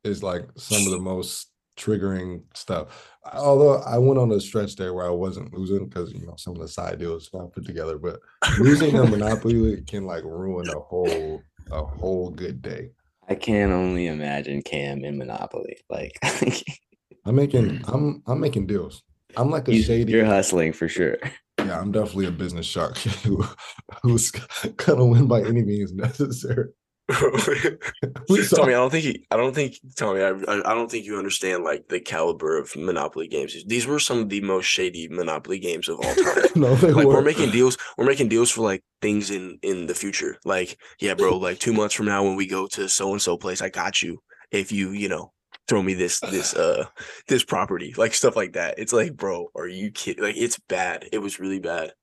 is 0.04 0.24
like 0.24 0.46
some 0.58 0.86
of 0.86 0.92
the 0.92 1.00
most 1.00 1.50
triggering 1.78 2.44
stuff. 2.54 3.10
Although 3.34 3.78
I 3.82 3.98
went 3.98 4.20
on 4.20 4.32
a 4.32 4.40
stretch 4.40 4.76
there 4.76 4.94
where 4.94 5.06
I 5.06 5.12
wasn't 5.12 5.54
losing 5.54 5.88
because 5.88 6.14
you 6.14 6.26
know 6.26 6.36
some 6.38 6.56
of 6.56 6.62
the 6.62 6.68
side 6.68 7.00
deals 7.00 7.30
I 7.34 7.46
put 7.54 7.66
together, 7.66 7.98
but 7.98 8.20
losing 8.60 8.96
a 8.98 9.04
Monopoly 9.10 9.82
can 9.88 10.06
like 10.06 10.24
ruin 10.24 10.70
a 10.70 10.80
whole 10.80 11.42
a 11.72 11.84
whole 11.84 12.30
good 12.30 12.62
day. 12.62 12.92
I 13.28 13.36
can 13.36 13.72
only 13.72 14.08
imagine 14.08 14.62
Cam 14.62 15.04
in 15.04 15.18
Monopoly. 15.18 15.78
Like 15.90 16.18
I'm 17.26 17.36
making 17.36 17.82
I'm 17.86 18.22
I'm 18.28 18.40
making 18.40 18.68
deals. 18.68 19.04
I'm 19.36 19.50
like 19.50 19.68
a 19.68 19.82
shady. 19.82 20.12
You're 20.12 20.26
hustling 20.26 20.74
for 20.74 20.88
sure. 20.88 21.18
Yeah, 21.68 21.80
I'm 21.80 21.92
definitely 21.92 22.28
a 22.28 22.32
business 22.32 22.66
shark 22.66 22.98
who, 23.24 23.44
who's 24.02 24.32
gonna 24.32 25.06
win 25.06 25.28
by 25.28 25.42
any 25.42 25.64
means 25.64 25.94
necessary. 25.94 26.70
Tommy, 27.10 28.74
I 28.74 28.78
don't 28.78 28.90
think 28.90 29.04
he, 29.04 29.26
I 29.30 29.36
don't 29.36 29.54
think 29.54 29.76
Tommy, 29.98 30.22
I, 30.22 30.30
I 30.30 30.74
don't 30.74 30.90
think 30.90 31.06
you 31.06 31.18
understand 31.18 31.64
like 31.64 31.90
the 31.90 32.00
caliber 32.00 32.58
of 32.58 32.74
Monopoly 32.78 33.28
games. 33.28 33.56
These 33.66 33.86
were 33.86 34.00
some 34.00 34.20
of 34.20 34.30
the 34.30 34.40
most 34.40 34.66
shady 34.66 35.10
Monopoly 35.10 35.60
games 35.60 35.90
of 35.90 35.98
all 35.98 36.16
time. 36.16 36.46
no, 36.56 36.74
like 36.74 37.06
were. 37.06 37.08
we're 37.08 37.22
making 37.22 37.52
deals, 37.52 37.78
we're 37.98 38.06
making 38.06 38.30
deals 38.30 38.52
for 38.52 38.62
like 38.62 38.84
things 39.02 39.32
in 39.32 39.60
in 39.62 39.88
the 39.88 39.96
future. 39.96 40.38
Like, 40.46 40.78
yeah, 41.00 41.14
bro, 41.14 41.38
like 41.38 41.60
two 41.60 41.74
months 41.74 41.94
from 41.94 42.06
now 42.06 42.24
when 42.24 42.38
we 42.38 42.48
go 42.48 42.68
to 42.68 42.88
so 42.88 43.12
and 43.12 43.22
so 43.22 43.38
place, 43.38 43.62
I 43.62 43.70
got 43.70 44.02
you. 44.02 44.20
If 44.52 44.72
you, 44.72 44.92
you 44.92 45.10
know, 45.10 45.34
throw 45.68 45.82
me 45.82 45.94
this 45.94 46.20
this 46.20 46.54
uh 46.56 46.86
this 47.28 47.44
property, 47.44 47.94
like 47.98 48.14
stuff 48.14 48.36
like 48.36 48.54
that. 48.54 48.80
It's 48.80 48.94
like, 48.94 49.16
bro, 49.16 49.50
are 49.56 49.68
you 49.68 49.92
kidding? 49.92 50.24
Like, 50.24 50.38
it's 50.38 50.60
bad. 50.68 51.08
It 51.12 51.20
was 51.20 51.40
really 51.40 51.60
bad. 51.60 51.94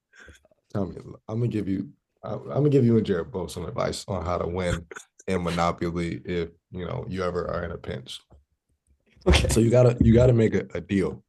Tommy, 0.73 0.96
I'm 1.29 1.40
gonna 1.40 1.49
give 1.49 1.68
you 1.68 1.90
I'm 2.23 2.46
gonna 2.49 2.68
give 2.68 2.85
you 2.85 2.96
and 2.96 3.07
Jared 3.07 3.33
both 3.33 3.51
some 3.51 3.64
advice 3.64 4.05
on 4.07 4.25
how 4.25 4.38
to 4.38 4.46
win 4.46 4.87
in 5.27 5.42
Monopoly 5.42 6.20
if 6.25 6.51
you 6.70 6.87
know 6.87 7.05
you 7.09 7.23
ever 7.23 7.49
are 7.49 7.64
in 7.64 7.73
a 7.73 7.79
pinch. 7.79 8.20
Okay. 9.27 9.49
So 9.49 9.61
you 9.61 9.70
gotta 9.70 9.96
you 10.01 10.12
gotta 10.14 10.33
make 10.33 10.55
a, 10.55 10.66
a 10.75 10.81
deal. 10.81 11.23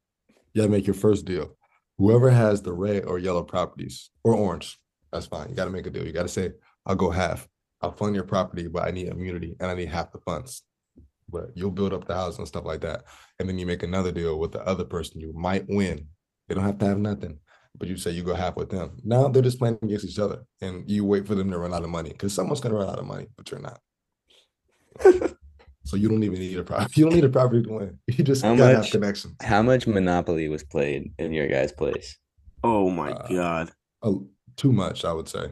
You 0.54 0.62
gotta 0.62 0.72
make 0.72 0.88
your 0.88 0.94
first 0.94 1.26
deal. 1.26 1.56
Whoever 1.98 2.30
has 2.30 2.62
the 2.62 2.74
red 2.74 3.06
or 3.06 3.20
yellow 3.20 3.44
properties 3.44 4.10
or 4.24 4.34
orange, 4.34 4.78
that's 5.12 5.28
fine. 5.28 5.50
You 5.50 5.56
gotta 5.56 5.72
make 5.72 5.88
a 5.88 5.90
deal. 5.90 6.06
You 6.06 6.12
gotta 6.12 6.28
say, 6.28 6.52
I'll 6.86 6.96
go 6.96 7.10
half. 7.10 7.48
I'll 7.82 7.92
fund 7.92 8.14
your 8.14 8.26
property, 8.26 8.68
but 8.68 8.88
I 8.88 8.92
need 8.92 9.08
immunity 9.08 9.56
and 9.60 9.72
I 9.72 9.76
need 9.76 9.90
half 9.90 10.12
the 10.12 10.20
funds. 10.20 10.64
But 11.32 11.52
you'll 11.56 11.72
build 11.72 11.94
up 11.94 12.06
the 12.06 12.16
house 12.16 12.38
and 12.38 12.48
stuff 12.48 12.66
like 12.66 12.82
that. 12.82 13.04
And 13.40 13.48
then 13.48 13.58
you 13.58 13.66
make 13.66 13.84
another 13.84 14.12
deal 14.12 14.38
with 14.38 14.52
the 14.52 14.66
other 14.68 14.84
person. 14.84 15.22
You 15.22 15.34
might 15.34 15.66
win. 15.68 16.08
They 16.48 16.56
don't 16.56 16.66
have 16.66 16.80
to 16.80 16.86
have 16.86 16.98
nothing 16.98 17.40
but 17.78 17.88
you 17.88 17.98
say 17.98 18.12
you 18.12 18.24
go 18.24 18.34
half 18.34 18.56
with 18.56 18.70
them. 18.70 18.98
Now 19.04 19.28
they're 19.28 19.42
just 19.42 19.60
playing 19.60 19.80
against 19.82 20.06
each 20.06 20.20
other, 20.20 20.44
and 20.62 20.90
you 20.90 21.06
wait 21.06 21.26
for 21.26 21.36
them 21.36 21.50
to 21.52 21.58
run 21.58 21.74
out 21.74 21.84
of 21.84 21.90
money 21.90 22.10
because 22.10 22.34
someone's 22.34 22.60
gonna 22.60 22.76
run 22.76 22.90
out 22.90 23.00
of 23.00 23.06
money, 23.06 23.28
but 23.38 23.50
you're 23.50 23.62
not. 23.62 23.80
so 25.84 25.96
you 25.96 26.10
don't 26.10 26.24
even 26.24 26.40
need 26.40 26.58
a 26.58 26.64
property. 26.64 26.94
You 27.00 27.06
don't 27.06 27.16
need 27.16 27.24
a 27.24 27.30
property 27.30 27.64
to 27.64 27.74
win. 27.74 28.00
You 28.08 28.24
just 28.24 28.44
how 28.44 28.56
gotta 28.56 28.76
much, 28.76 28.86
have 28.86 28.92
connections. 28.92 29.36
How 29.42 29.62
much 29.62 29.88
Monopoly 29.88 30.48
was 30.50 30.64
played 30.64 31.14
in 31.18 31.34
your 31.34 31.48
guys' 31.48 31.72
place? 31.72 32.18
Oh 32.64 32.90
my 32.90 33.12
uh, 33.12 33.28
god, 33.28 33.72
uh, 34.04 34.14
too 34.58 34.74
much, 34.74 35.06
I 35.06 35.14
would 35.14 35.30
say. 35.30 35.52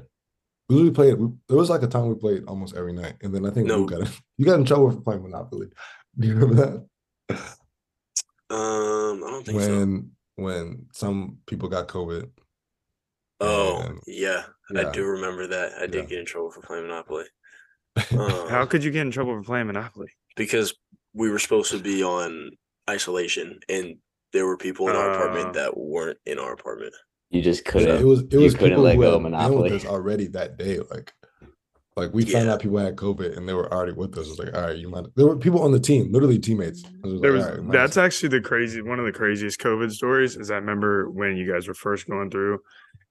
We 0.69 0.75
literally 0.75 0.93
played. 0.93 1.13
We, 1.15 1.29
there 1.47 1.57
was 1.57 1.69
like 1.69 1.81
a 1.81 1.87
time 1.87 2.09
we 2.09 2.15
played 2.15 2.45
almost 2.45 2.75
every 2.75 2.93
night, 2.93 3.15
and 3.21 3.33
then 3.33 3.45
I 3.45 3.49
think 3.49 3.67
no. 3.67 3.85
got 3.85 4.07
you 4.37 4.45
got 4.45 4.59
in 4.59 4.65
trouble 4.65 4.91
for 4.91 5.01
playing 5.01 5.23
Monopoly. 5.23 5.67
Do 6.17 6.27
you 6.27 6.35
remember 6.35 6.55
that? 6.55 7.35
Um, 8.51 9.23
I 9.23 9.29
don't 9.29 9.45
think 9.45 9.57
when, 9.57 9.67
so 9.67 10.43
when 10.43 10.85
some 10.93 11.37
people 11.45 11.69
got 11.69 11.87
COVID. 11.87 12.29
Oh 13.41 13.81
and, 13.81 13.99
yeah, 14.05 14.43
yeah, 14.71 14.87
I 14.87 14.91
do 14.91 15.05
remember 15.05 15.47
that. 15.47 15.73
I 15.79 15.87
did 15.87 16.03
yeah. 16.03 16.09
get 16.09 16.19
in 16.19 16.25
trouble 16.25 16.51
for 16.51 16.61
playing 16.61 16.87
Monopoly. 16.87 17.25
Um, 18.11 18.47
How 18.47 18.65
could 18.65 18.83
you 18.83 18.91
get 18.91 19.01
in 19.01 19.11
trouble 19.11 19.35
for 19.37 19.43
playing 19.43 19.67
Monopoly? 19.67 20.09
Because 20.37 20.73
we 21.13 21.29
were 21.29 21.39
supposed 21.39 21.71
to 21.71 21.79
be 21.79 22.01
on 22.01 22.51
isolation, 22.89 23.59
and 23.67 23.97
there 24.31 24.45
were 24.45 24.57
people 24.57 24.87
in 24.87 24.95
our 24.95 25.11
uh, 25.11 25.15
apartment 25.15 25.53
that 25.55 25.75
weren't 25.75 26.17
in 26.25 26.39
our 26.39 26.53
apartment. 26.53 26.93
You 27.29 27.41
just 27.41 27.65
couldn't. 27.65 27.87
Yeah, 27.87 28.01
it 28.01 28.05
was 28.05 28.21
it 28.21 28.37
was 28.37 28.55
couldn't 28.55 28.81
let 28.81 28.97
go 28.97 29.15
of 29.15 29.21
Monopoly. 29.21 29.85
already 29.85 30.27
that 30.27 30.57
day, 30.57 30.79
like 30.79 31.13
like 31.99 32.13
we 32.13 32.23
yeah. 32.23 32.39
found 32.39 32.49
out 32.49 32.61
people 32.61 32.77
had 32.77 32.95
COVID 32.95 33.37
and 33.37 33.47
they 33.47 33.53
were 33.53 33.71
already 33.71 33.91
with 33.91 34.17
us. 34.17 34.29
It's 34.29 34.39
like, 34.39 34.55
all 34.55 34.61
right, 34.61 34.77
you 34.77 34.89
might. 34.89 35.05
There 35.15 35.27
were 35.27 35.35
people 35.35 35.61
on 35.61 35.71
the 35.71 35.79
team, 35.79 36.11
literally 36.11 36.39
teammates. 36.39 36.83
Was 37.03 37.21
there 37.21 37.33
like, 37.33 37.51
was 37.51 37.59
right, 37.59 37.71
that's 37.71 37.97
actually 37.97 38.29
the 38.29 38.41
crazy 38.41 38.81
one 38.81 38.99
of 38.99 39.05
the 39.05 39.11
craziest 39.11 39.59
COVID 39.59 39.91
stories. 39.91 40.37
Is 40.37 40.49
I 40.49 40.55
remember 40.55 41.09
when 41.09 41.37
you 41.37 41.51
guys 41.51 41.67
were 41.67 41.73
first 41.73 42.07
going 42.07 42.31
through, 42.31 42.61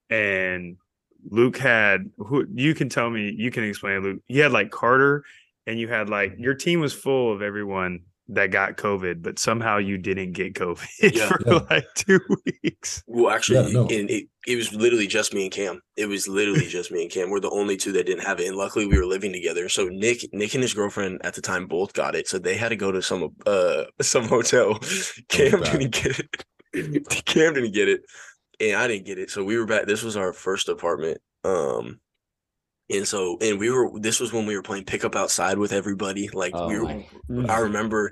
and 0.09 0.77
Luke 1.29 1.57
had 1.57 2.09
who 2.17 2.45
you 2.53 2.73
can 2.73 2.89
tell 2.89 3.09
me 3.09 3.33
you 3.37 3.51
can 3.51 3.63
explain 3.63 4.01
Luke. 4.01 4.21
You 4.27 4.41
had 4.41 4.51
like 4.51 4.71
Carter, 4.71 5.23
and 5.67 5.79
you 5.79 5.87
had 5.87 6.09
like 6.09 6.33
mm-hmm. 6.33 6.43
your 6.43 6.55
team 6.55 6.81
was 6.81 6.93
full 6.93 7.31
of 7.31 7.41
everyone 7.41 8.01
that 8.29 8.51
got 8.51 8.77
COVID, 8.77 9.21
but 9.21 9.39
somehow 9.39 9.77
you 9.77 9.97
didn't 9.97 10.33
get 10.33 10.53
COVID 10.53 10.87
yeah, 11.15 11.27
for 11.27 11.39
yeah. 11.45 11.59
like 11.69 11.85
two 11.95 12.19
weeks. 12.63 13.03
Well, 13.07 13.33
actually, 13.33 13.67
yeah, 13.67 13.81
no. 13.81 13.87
it, 13.89 14.27
it 14.47 14.55
was 14.55 14.73
literally 14.73 15.07
just 15.07 15.33
me 15.33 15.43
and 15.43 15.51
Cam. 15.51 15.81
It 15.97 16.05
was 16.05 16.27
literally 16.27 16.65
just 16.67 16.91
me 16.91 17.03
and 17.03 17.11
Cam. 17.11 17.29
We're 17.29 17.39
the 17.39 17.49
only 17.49 17.75
two 17.75 17.91
that 17.93 18.05
didn't 18.05 18.25
have 18.25 18.39
it, 18.39 18.47
and 18.47 18.55
luckily 18.55 18.85
we 18.85 18.97
were 18.97 19.05
living 19.05 19.33
together. 19.33 19.67
So 19.67 19.87
Nick, 19.87 20.29
Nick 20.31 20.53
and 20.53 20.63
his 20.63 20.73
girlfriend 20.73 21.21
at 21.23 21.33
the 21.33 21.41
time 21.41 21.65
both 21.65 21.93
got 21.93 22.15
it, 22.15 22.27
so 22.27 22.37
they 22.37 22.55
had 22.55 22.69
to 22.69 22.75
go 22.75 22.91
to 22.91 23.01
some 23.01 23.29
uh 23.45 23.85
some 24.01 24.25
hotel. 24.25 24.79
Cam 25.29 25.61
didn't 25.61 25.91
get 25.91 26.19
it. 26.19 27.25
Cam 27.25 27.55
didn't 27.55 27.73
get 27.73 27.89
it, 27.89 28.01
and 28.59 28.75
I 28.75 28.87
didn't 28.87 29.05
get 29.05 29.17
it. 29.17 29.31
So 29.31 29.43
we 29.43 29.57
were 29.57 29.65
back. 29.65 29.85
This 29.87 30.03
was 30.03 30.15
our 30.15 30.33
first 30.33 30.69
apartment. 30.69 31.19
Um, 31.43 31.99
and 32.89 33.07
so, 33.07 33.37
and 33.41 33.59
we 33.59 33.69
were, 33.69 33.91
this 33.99 34.19
was 34.19 34.33
when 34.33 34.45
we 34.45 34.55
were 34.55 34.63
playing 34.63 34.85
pickup 34.85 35.15
outside 35.15 35.57
with 35.57 35.71
everybody. 35.71 36.29
Like, 36.33 36.53
oh 36.55 36.67
we 36.67 36.79
were, 36.79 37.51
I 37.51 37.59
remember 37.59 38.11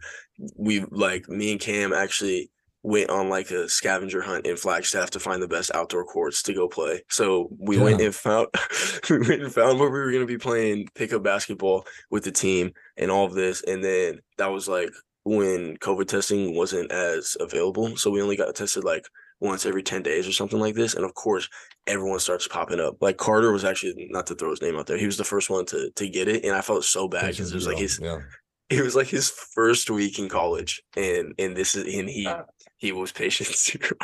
we, 0.55 0.85
like, 0.91 1.27
me 1.27 1.51
and 1.51 1.59
Cam 1.59 1.93
actually 1.93 2.51
went 2.83 3.09
on 3.09 3.27
like 3.27 3.51
a 3.51 3.67
scavenger 3.67 4.21
hunt 4.21 4.45
in 4.45 4.55
Flagstaff 4.55 5.09
to 5.09 5.19
find 5.19 5.41
the 5.41 5.47
best 5.47 5.71
outdoor 5.73 6.05
courts 6.05 6.43
to 6.43 6.53
go 6.53 6.67
play. 6.67 7.01
So 7.09 7.49
we 7.57 7.77
yeah. 7.77 7.83
went 7.83 8.01
and 8.01 8.15
found, 8.15 8.47
we 9.09 9.19
went 9.19 9.41
and 9.41 9.53
found 9.53 9.79
where 9.79 9.89
we 9.89 9.99
were 9.99 10.11
going 10.11 10.25
to 10.25 10.27
be 10.27 10.37
playing 10.37 10.87
pickup 10.95 11.23
basketball 11.23 11.85
with 12.11 12.23
the 12.23 12.31
team 12.31 12.71
and 12.95 13.11
all 13.11 13.25
of 13.25 13.33
this. 13.33 13.63
And 13.63 13.83
then 13.83 14.19
that 14.37 14.51
was 14.51 14.67
like 14.67 14.91
when 15.23 15.75
COVID 15.77 16.07
testing 16.07 16.55
wasn't 16.55 16.91
as 16.91 17.35
available. 17.39 17.97
So 17.97 18.11
we 18.11 18.21
only 18.21 18.37
got 18.37 18.55
tested 18.55 18.83
like 18.83 19.05
once 19.39 19.65
every 19.65 19.83
10 19.83 20.03
days 20.03 20.27
or 20.27 20.31
something 20.31 20.59
like 20.59 20.75
this. 20.75 20.93
And 20.93 21.03
of 21.03 21.13
course, 21.13 21.49
everyone 21.87 22.19
starts 22.19 22.47
popping 22.47 22.79
up. 22.79 22.97
Like 23.01 23.17
Carter 23.17 23.51
was 23.51 23.65
actually 23.65 24.07
not 24.11 24.27
to 24.27 24.35
throw 24.35 24.51
his 24.51 24.61
name 24.61 24.75
out 24.75 24.87
there. 24.87 24.97
He 24.97 25.05
was 25.05 25.17
the 25.17 25.23
first 25.23 25.49
one 25.49 25.65
to 25.67 25.89
to 25.91 26.09
get 26.09 26.27
it. 26.27 26.43
And 26.43 26.55
I 26.55 26.61
felt 26.61 26.83
so 26.83 27.07
bad 27.07 27.31
because 27.31 27.51
it 27.51 27.55
was 27.55 27.67
like 27.67 27.77
his 27.77 27.99
yeah. 28.01 28.19
it 28.69 28.81
was 28.81 28.95
like 28.95 29.07
his 29.07 29.29
first 29.29 29.89
week 29.89 30.19
in 30.19 30.29
college. 30.29 30.81
And 30.95 31.33
and 31.39 31.55
this 31.55 31.75
is 31.75 31.93
and 31.93 32.09
he 32.09 32.27
uh. 32.27 32.43
he 32.77 32.91
was 32.91 33.11
patient 33.11 33.49
zero. 33.55 33.95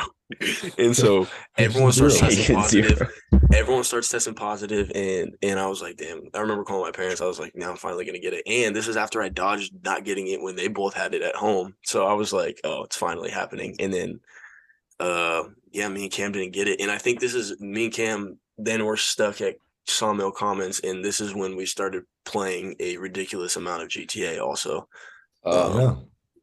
and 0.78 0.96
so 0.96 1.26
everyone 1.58 1.92
starts 1.92 2.18
testing 2.18 2.56
positive. 2.56 3.02
Everyone 3.52 3.84
starts 3.84 4.08
testing 4.08 4.34
positive 4.34 4.90
and 4.94 5.34
and 5.42 5.60
I 5.60 5.66
was 5.66 5.82
like, 5.82 5.96
damn, 5.96 6.22
I 6.34 6.40
remember 6.40 6.64
calling 6.64 6.86
my 6.86 6.92
parents. 6.92 7.20
I 7.20 7.26
was 7.26 7.38
like, 7.38 7.52
now 7.54 7.70
I'm 7.70 7.76
finally 7.76 8.04
gonna 8.04 8.18
get 8.18 8.34
it. 8.34 8.42
And 8.46 8.74
this 8.74 8.88
is 8.88 8.96
after 8.96 9.22
I 9.22 9.28
dodged 9.28 9.72
not 9.84 10.04
getting 10.04 10.28
it 10.28 10.40
when 10.40 10.56
they 10.56 10.68
both 10.68 10.94
had 10.94 11.14
it 11.14 11.22
at 11.22 11.36
home. 11.36 11.74
So 11.84 12.06
I 12.06 12.14
was 12.14 12.32
like, 12.32 12.60
oh, 12.64 12.84
it's 12.84 12.96
finally 12.96 13.30
happening. 13.30 13.76
And 13.78 13.92
then 13.92 14.20
uh, 15.00 15.44
yeah, 15.72 15.88
me 15.88 16.04
and 16.04 16.12
Cam 16.12 16.32
didn't 16.32 16.52
get 16.52 16.68
it. 16.68 16.80
And 16.80 16.90
I 16.90 16.98
think 16.98 17.20
this 17.20 17.34
is 17.34 17.60
me 17.60 17.86
and 17.86 17.94
Cam 17.94 18.38
then 18.56 18.84
we're 18.84 18.96
stuck 18.96 19.40
at 19.40 19.56
Sawmill 19.86 20.32
Commons, 20.32 20.80
and 20.80 21.04
this 21.04 21.20
is 21.20 21.34
when 21.34 21.56
we 21.56 21.66
started 21.66 22.04
playing 22.24 22.76
a 22.80 22.96
ridiculous 22.96 23.56
amount 23.56 23.82
of 23.82 23.88
GTA 23.88 24.40
also. 24.40 24.88
Oh, 25.44 25.72
um, 25.72 25.80
yeah. 25.80 25.94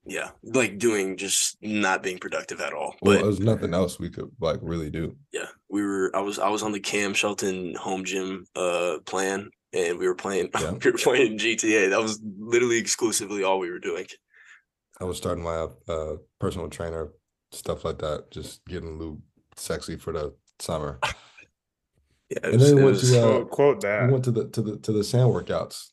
Yeah, 0.04 0.30
like 0.44 0.80
doing 0.80 1.16
just 1.16 1.58
not 1.62 2.02
being 2.02 2.18
productive 2.18 2.60
at 2.60 2.74
all. 2.74 2.96
Well, 3.04 3.18
but 3.18 3.24
there's 3.24 3.40
nothing 3.40 3.76
else 3.76 4.00
we 4.00 4.10
could 4.10 4.32
like 4.40 4.58
really 4.64 4.90
do. 4.90 5.16
Yeah, 5.32 5.46
we 5.70 5.84
were. 5.84 6.12
I 6.16 6.22
was. 6.22 6.40
I 6.40 6.50
was 6.50 6.64
on 6.64 6.72
the 6.72 6.80
Cam 6.80 7.14
Shelton 7.14 7.76
home 7.76 8.04
gym 8.04 8.48
uh 8.56 8.98
plan, 9.06 9.52
and 9.74 10.00
we 10.00 10.08
were 10.08 10.16
playing. 10.16 10.50
Yeah. 10.60 10.72
we 10.72 10.92
were 10.92 10.98
playing 10.98 11.38
GTA. 11.38 11.92
That 11.92 12.02
was 12.02 12.20
literally 12.40 12.80
exclusively 12.80 13.44
all 13.44 13.60
we 13.60 13.70
were 13.70 13.78
doing. 13.78 14.08
I 15.00 15.04
was 15.04 15.18
starting 15.18 15.44
my 15.44 15.68
uh, 15.88 16.16
personal 16.40 16.68
trainer 16.70 17.12
stuff 17.52 17.86
like 17.86 18.00
that. 18.00 18.32
Just 18.32 18.66
getting 18.66 18.98
Luke 18.98 19.20
sexy 19.56 19.98
for 19.98 20.14
the 20.14 20.34
summer. 20.60 21.00
yeah, 22.30 22.40
and 22.44 22.60
then 22.60 22.76
we 22.76 22.84
went 22.84 22.96
was, 22.96 23.12
to 23.12 23.22
uh, 23.22 23.44
quote 23.46 23.82
that. 23.82 24.06
We 24.06 24.12
went 24.14 24.26
to 24.26 24.32
the 24.32 24.50
to 24.50 24.62
the 24.62 24.78
to 24.78 24.92
the 24.92 25.04
sand 25.04 25.32
workouts. 25.32 25.88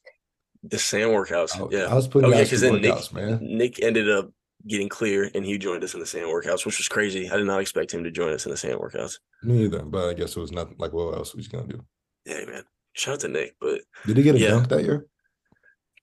The 0.64 0.78
sand 0.78 1.10
workouts. 1.10 1.56
I, 1.56 1.76
yeah, 1.76 1.86
I 1.86 1.94
was 1.94 2.08
putting. 2.08 2.32
Oh 2.32 2.36
yeah, 2.36 2.42
because 2.42 2.60
then 2.60 2.74
workouts, 2.74 3.12
Nick, 3.12 3.22
man. 3.22 3.38
Nick 3.40 3.82
ended 3.82 4.10
up 4.10 4.30
getting 4.66 4.88
clear, 4.88 5.30
and 5.34 5.44
he 5.44 5.58
joined 5.58 5.84
us 5.84 5.94
in 5.94 6.00
the 6.00 6.06
sand 6.06 6.26
workouts, 6.26 6.66
which 6.66 6.78
was 6.78 6.88
crazy. 6.88 7.30
I 7.30 7.36
did 7.36 7.46
not 7.46 7.60
expect 7.60 7.92
him 7.92 8.04
to 8.04 8.10
join 8.10 8.32
us 8.32 8.44
in 8.44 8.50
the 8.50 8.56
sand 8.56 8.78
workouts. 8.78 9.18
Me 9.42 9.64
either, 9.64 9.82
but 9.82 10.08
I 10.08 10.14
guess 10.14 10.36
it 10.36 10.40
was 10.40 10.52
nothing 10.52 10.76
like 10.78 10.92
what 10.92 11.14
else 11.14 11.34
was 11.34 11.46
he 11.46 11.52
gonna 11.52 11.68
do? 11.68 11.84
Yeah, 12.24 12.44
man. 12.44 12.64
Shout 12.94 13.14
out 13.14 13.20
to 13.20 13.28
Nick, 13.28 13.54
but 13.60 13.80
did 14.06 14.16
he 14.16 14.22
get 14.22 14.34
a 14.34 14.38
yeah. 14.38 14.48
dunk 14.48 14.68
that 14.68 14.82
year? 14.82 15.06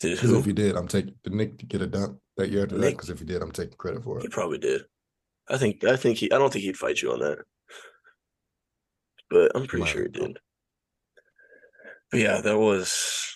Because 0.01 0.31
if 0.31 0.45
he 0.45 0.53
did, 0.53 0.75
I'm 0.75 0.87
taking. 0.87 1.15
Did 1.23 1.33
Nick 1.33 1.67
get 1.67 1.81
a 1.81 1.87
dunk 1.87 2.17
that 2.37 2.49
year 2.49 2.63
after 2.63 2.75
Nick, 2.75 2.81
that? 2.81 2.91
Because 2.91 3.09
if 3.09 3.19
he 3.19 3.25
did, 3.25 3.41
I'm 3.41 3.51
taking 3.51 3.77
credit 3.77 4.03
for 4.03 4.17
it. 4.17 4.23
He 4.23 4.27
probably 4.29 4.57
did. 4.57 4.83
I 5.49 5.57
think 5.57 5.83
I 5.83 5.95
think 5.95 6.17
he 6.17 6.31
I 6.31 6.37
don't 6.37 6.51
think 6.51 6.65
he'd 6.65 6.77
fight 6.77 7.01
you 7.01 7.11
on 7.11 7.19
that. 7.19 7.39
But 9.29 9.51
I'm 9.55 9.67
pretty 9.67 9.85
sure 9.85 10.03
he 10.03 10.09
did. 10.09 10.37
But 12.11 12.19
yeah, 12.19 12.41
that 12.41 12.57
was 12.57 13.35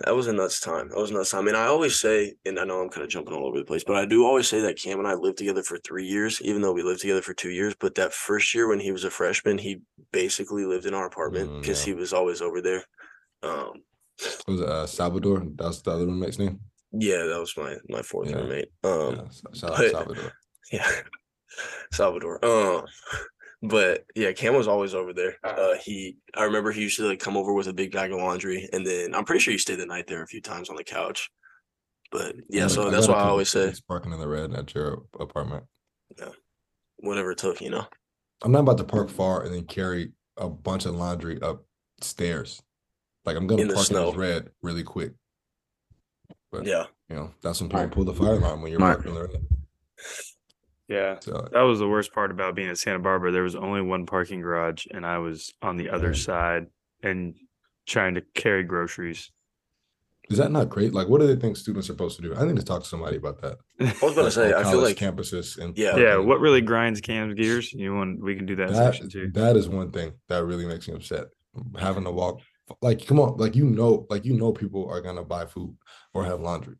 that 0.00 0.14
was 0.14 0.26
a 0.26 0.32
nuts 0.32 0.60
time. 0.60 0.88
That 0.88 0.98
was 0.98 1.10
a 1.10 1.14
nuts 1.14 1.30
time. 1.30 1.48
And 1.48 1.56
I 1.56 1.66
always 1.66 1.96
say, 1.98 2.34
and 2.44 2.58
I 2.58 2.64
know 2.64 2.80
I'm 2.80 2.88
kind 2.88 3.04
of 3.04 3.08
jumping 3.08 3.34
all 3.34 3.46
over 3.46 3.58
the 3.58 3.64
place, 3.64 3.84
but 3.84 3.96
I 3.96 4.04
do 4.04 4.26
always 4.26 4.48
say 4.48 4.60
that 4.60 4.76
Cam 4.76 4.98
and 4.98 5.08
I 5.08 5.14
lived 5.14 5.38
together 5.38 5.62
for 5.62 5.78
three 5.78 6.06
years, 6.06 6.40
even 6.42 6.62
though 6.62 6.72
we 6.72 6.82
lived 6.82 7.00
together 7.00 7.22
for 7.22 7.34
two 7.34 7.50
years. 7.50 7.74
But 7.78 7.94
that 7.94 8.12
first 8.12 8.54
year 8.54 8.68
when 8.68 8.80
he 8.80 8.92
was 8.92 9.04
a 9.04 9.10
freshman, 9.10 9.58
he 9.58 9.80
basically 10.12 10.64
lived 10.66 10.86
in 10.86 10.94
our 10.94 11.06
apartment 11.06 11.60
because 11.60 11.80
mm, 11.80 11.86
yeah. 11.86 11.94
he 11.94 12.00
was 12.00 12.12
always 12.12 12.42
over 12.42 12.60
there. 12.60 12.84
Um, 13.42 13.82
was 14.46 14.60
uh, 14.60 14.86
Salvador. 14.86 15.44
That's 15.54 15.82
the 15.82 15.92
other 15.92 16.06
roommate's 16.06 16.38
name. 16.38 16.60
Yeah, 16.92 17.24
that 17.24 17.40
was 17.40 17.56
my 17.56 17.76
my 17.88 18.02
fourth 18.02 18.30
yeah. 18.30 18.36
roommate. 18.36 18.68
Um, 18.82 19.30
yeah, 19.52 19.52
Salvador. 19.52 20.32
Yeah, 20.72 20.90
Salvador. 21.92 22.44
Um, 22.44 22.84
but 23.62 24.04
yeah, 24.14 24.32
Cam 24.32 24.54
was 24.54 24.68
always 24.68 24.94
over 24.94 25.12
there. 25.12 25.36
Uh, 25.42 25.74
he, 25.82 26.18
I 26.34 26.44
remember 26.44 26.70
he 26.70 26.82
used 26.82 26.98
to 26.98 27.06
like 27.06 27.18
come 27.18 27.36
over 27.36 27.52
with 27.54 27.66
a 27.66 27.72
big 27.72 27.92
bag 27.92 28.12
of 28.12 28.18
laundry, 28.18 28.68
and 28.72 28.86
then 28.86 29.14
I'm 29.14 29.24
pretty 29.24 29.40
sure 29.40 29.52
he 29.52 29.58
stayed 29.58 29.78
the 29.78 29.86
night 29.86 30.06
there 30.06 30.22
a 30.22 30.26
few 30.26 30.40
times 30.40 30.68
on 30.68 30.76
the 30.76 30.84
couch. 30.84 31.30
But 32.12 32.36
yeah, 32.48 32.68
so 32.68 32.90
that's 32.90 33.08
why 33.08 33.14
I 33.14 33.28
always 33.28 33.48
say 33.48 33.72
parking 33.88 34.12
in 34.12 34.20
the 34.20 34.28
red 34.28 34.54
at 34.54 34.74
your 34.74 35.02
apartment. 35.18 35.64
Yeah, 36.18 36.28
whatever 36.98 37.32
it 37.32 37.38
took, 37.38 37.60
you 37.60 37.70
know. 37.70 37.86
I'm 38.42 38.52
not 38.52 38.60
about 38.60 38.78
to 38.78 38.84
park 38.84 39.08
far 39.08 39.42
and 39.42 39.54
then 39.54 39.64
carry 39.64 40.12
a 40.36 40.48
bunch 40.48 40.84
of 40.84 40.94
laundry 40.94 41.38
upstairs. 41.40 42.62
Like 43.24 43.36
I'm 43.36 43.46
gonna 43.46 43.62
in 43.62 43.72
park 43.72 43.90
in 43.90 43.96
the 43.96 44.12
red 44.12 44.50
really 44.62 44.82
quick. 44.82 45.12
But 46.52 46.66
yeah, 46.66 46.84
you 47.08 47.16
know, 47.16 47.32
that's 47.42 47.60
when 47.60 47.70
people 47.70 47.88
pull 47.88 48.04
the 48.04 48.14
fire 48.14 48.34
alarm 48.34 48.60
when 48.60 48.70
you're 48.70 48.80
parking 48.80 49.14
there. 49.14 49.30
Yeah, 50.88 51.18
so, 51.20 51.48
that 51.52 51.62
was 51.62 51.78
the 51.78 51.88
worst 51.88 52.12
part 52.12 52.30
about 52.30 52.54
being 52.54 52.68
at 52.68 52.76
Santa 52.76 52.98
Barbara. 52.98 53.32
There 53.32 53.42
was 53.42 53.56
only 53.56 53.80
one 53.80 54.04
parking 54.04 54.40
garage, 54.40 54.86
and 54.90 55.06
I 55.06 55.18
was 55.18 55.52
on 55.62 55.76
the 55.76 55.88
other 55.88 56.12
side 56.14 56.66
and 57.02 57.34
trying 57.86 58.14
to 58.14 58.22
carry 58.34 58.64
groceries. 58.64 59.30
Is 60.30 60.38
that 60.38 60.50
not 60.50 60.70
great? 60.70 60.94
Like, 60.94 61.08
what 61.08 61.20
do 61.20 61.26
they 61.26 61.36
think 61.36 61.56
students 61.56 61.88
are 61.88 61.92
supposed 61.92 62.16
to 62.16 62.22
do? 62.22 62.34
I 62.34 62.44
need 62.44 62.56
to 62.56 62.64
talk 62.64 62.82
to 62.82 62.88
somebody 62.88 63.16
about 63.16 63.42
that. 63.42 63.58
I 63.80 63.84
was 64.04 64.14
going 64.14 64.26
to 64.26 64.30
say, 64.30 64.54
I 64.54 64.62
feel 64.64 64.80
like 64.80 64.96
campuses 64.96 65.58
and 65.58 65.76
yeah, 65.76 65.96
yeah. 65.96 66.16
What 66.16 66.40
really 66.40 66.62
grinds 66.62 67.00
Cam's 67.00 67.34
gears? 67.34 67.72
You 67.72 67.94
want 67.94 68.22
we 68.22 68.34
can 68.34 68.46
do 68.46 68.56
that, 68.56 68.68
that 68.68 68.76
section 68.76 69.10
too. 69.10 69.30
That 69.34 69.56
is 69.56 69.68
one 69.68 69.90
thing 69.90 70.12
that 70.28 70.44
really 70.44 70.66
makes 70.66 70.88
me 70.88 70.94
upset. 70.94 71.26
Having 71.78 72.04
to 72.04 72.10
walk, 72.10 72.40
like, 72.80 73.06
come 73.06 73.20
on, 73.20 73.36
like 73.36 73.54
you 73.54 73.64
know, 73.66 74.06
like 74.08 74.24
you 74.24 74.34
know, 74.34 74.52
people 74.52 74.88
are 74.88 75.00
gonna 75.00 75.24
buy 75.24 75.44
food 75.44 75.76
or 76.14 76.24
have 76.24 76.40
laundry. 76.40 76.76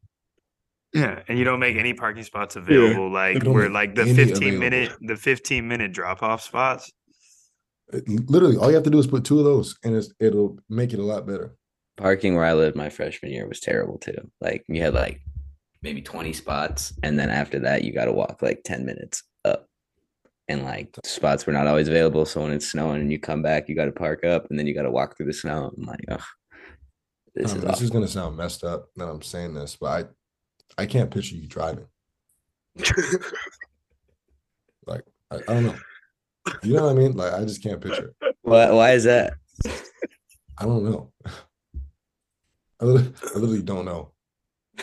Yeah, 0.95 1.21
and 1.29 1.39
you 1.39 1.45
don't 1.45 1.61
make 1.61 1.77
any 1.77 1.93
parking 1.93 2.25
spots 2.25 2.57
available. 2.57 3.09
Yeah, 3.09 3.13
like 3.13 3.43
we're 3.43 3.69
like 3.69 3.95
the 3.95 4.07
fifteen 4.07 4.55
available. 4.55 4.59
minute, 4.59 4.93
the 5.01 5.17
fifteen 5.17 5.69
minute 5.69 5.93
drop 5.93 6.23
off 6.23 6.43
spots. 6.43 6.91
literally, 7.93 8.57
all 8.57 8.69
you 8.69 8.75
have 8.75 8.85
to 8.85 8.91
do 8.91 8.99
is 8.99 9.07
put 9.07 9.25
two 9.25 9.39
of 9.39 9.45
those, 9.45 9.77
and 9.85 10.03
it'll 10.21 10.59
make 10.69 10.93
it 10.93 10.99
a 10.99 11.05
lot 11.05 11.27
better 11.27 11.57
parking 11.97 12.35
where 12.35 12.45
I 12.45 12.55
lived 12.55 12.77
my 12.77 12.89
freshman 12.89 13.33
year 13.33 13.47
was 13.49 13.61
terrible 13.61 13.99
too. 13.99 14.31
Like 14.41 14.65
you 14.69 14.83
had 14.83 14.95
like 14.95 15.21
maybe 15.83 16.03
20 16.03 16.33
spots, 16.33 16.93
and 17.03 17.19
then 17.19 17.31
after 17.31 17.59
that, 17.61 17.85
you 17.85 17.93
got 17.93 18.07
to 18.07 18.13
walk 18.13 18.43
like 18.43 18.63
10 18.65 18.85
minutes 18.85 19.23
up. 19.45 19.67
And 20.49 20.63
like 20.63 20.95
spots 21.05 21.47
were 21.47 21.53
not 21.53 21.67
always 21.67 21.89
available. 21.89 22.27
So 22.27 22.43
when 22.43 22.53
it's 22.53 22.71
snowing 22.71 23.01
and 23.01 23.11
you 23.11 23.19
come 23.19 23.41
back, 23.41 23.69
you 23.69 23.75
got 23.75 23.87
to 23.87 23.93
park 23.93 24.25
up 24.25 24.47
and 24.51 24.59
then 24.59 24.67
you 24.67 24.75
got 24.75 24.83
to 24.83 24.91
walk 24.91 25.17
through 25.17 25.27
the 25.27 25.33
snow. 25.33 25.73
I'm 25.75 25.87
like, 25.87 26.05
oh, 26.11 26.25
this 27.35 27.53
um, 27.53 27.59
is 27.59 27.65
this 27.65 27.81
is 27.81 27.91
gonna 27.91 28.09
sound 28.09 28.37
messed 28.37 28.63
up 28.63 28.91
that 28.97 29.09
I'm 29.09 29.23
saying 29.23 29.55
this, 29.55 29.77
but 29.81 29.87
I 29.87 30.09
I 30.77 30.87
can't 30.87 31.11
picture 31.11 31.37
you 31.37 31.47
driving. 31.47 31.87
like 34.87 35.05
I, 35.31 35.37
I, 35.37 35.39
don't 35.47 35.67
know. 35.67 35.77
You 36.63 36.75
know 36.75 36.85
what 36.85 36.91
I 36.91 36.95
mean? 36.95 37.13
Like 37.13 37.33
I 37.33 37.45
just 37.45 37.63
can't 37.63 37.81
picture. 37.81 38.15
Why 38.43 38.71
why 38.71 38.93
is 38.93 39.05
that? 39.05 39.35
I 40.59 40.65
don't 40.65 40.85
know. 40.85 41.13
I 42.81 42.85
literally, 42.85 43.15
I 43.23 43.39
literally 43.39 43.63
don't 43.63 43.85
know. 43.85 44.11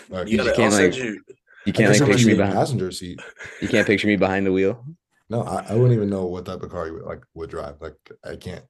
Like, 0.10 0.30
you, 0.30 0.38
gotta, 0.38 0.54
can't 0.54 0.74
like 0.74 0.96
you, 0.96 1.22
you 1.66 1.74
can't 1.74 1.92
like 1.92 2.10
picture 2.10 2.28
me 2.28 2.36
behind 2.36 2.56
passenger 2.56 2.92
seat. 2.92 3.20
You 3.62 3.68
can't 3.68 3.86
picture 3.86 4.08
me 4.08 4.16
behind 4.16 4.46
the 4.46 4.52
wheel. 4.52 4.86
No, 5.30 5.44
I, 5.44 5.66
I 5.70 5.74
wouldn't 5.76 5.94
even 5.94 6.10
know 6.10 6.26
what 6.26 6.46
type 6.46 6.62
of 6.62 6.72
car 6.72 6.88
you 6.88 6.94
would 6.94 7.04
like 7.04 7.24
would 7.34 7.50
drive. 7.50 7.76
Like 7.82 7.96
I 8.24 8.38
can't. 8.38 8.66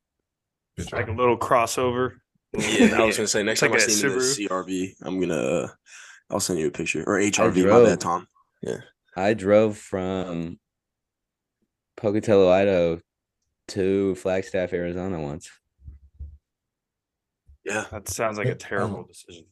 It's 0.77 0.91
like 0.91 1.07
a 1.07 1.11
little 1.11 1.37
crossover. 1.37 2.13
Yeah, 2.53 3.01
I 3.01 3.05
was 3.05 3.15
gonna 3.15 3.27
say 3.27 3.43
next 3.43 3.61
time 3.61 3.71
I 3.71 3.77
see 3.77 4.05
you 4.05 4.11
in 4.11 4.19
the 4.19 4.25
CRV, 4.25 4.95
I'm 5.03 5.21
gonna 5.21 5.35
uh, 5.35 5.67
I'll 6.31 6.39
send 6.39 6.59
you 6.59 6.67
a 6.67 6.71
picture 6.71 7.03
or 7.05 7.19
HRV. 7.19 7.53
Drove, 7.61 7.83
my 7.83 7.89
bad, 7.89 7.99
Tom. 7.99 8.27
Yeah, 8.61 8.77
I 9.15 9.33
drove 9.33 9.77
from 9.77 10.59
Pocatello, 11.97 12.49
Idaho, 12.49 12.99
to 13.69 14.15
Flagstaff, 14.15 14.73
Arizona 14.73 15.19
once. 15.19 15.49
Yeah, 17.65 17.85
that 17.91 18.07
sounds 18.07 18.37
like 18.37 18.47
a 18.47 18.55
terrible 18.55 19.03
decision. 19.03 19.45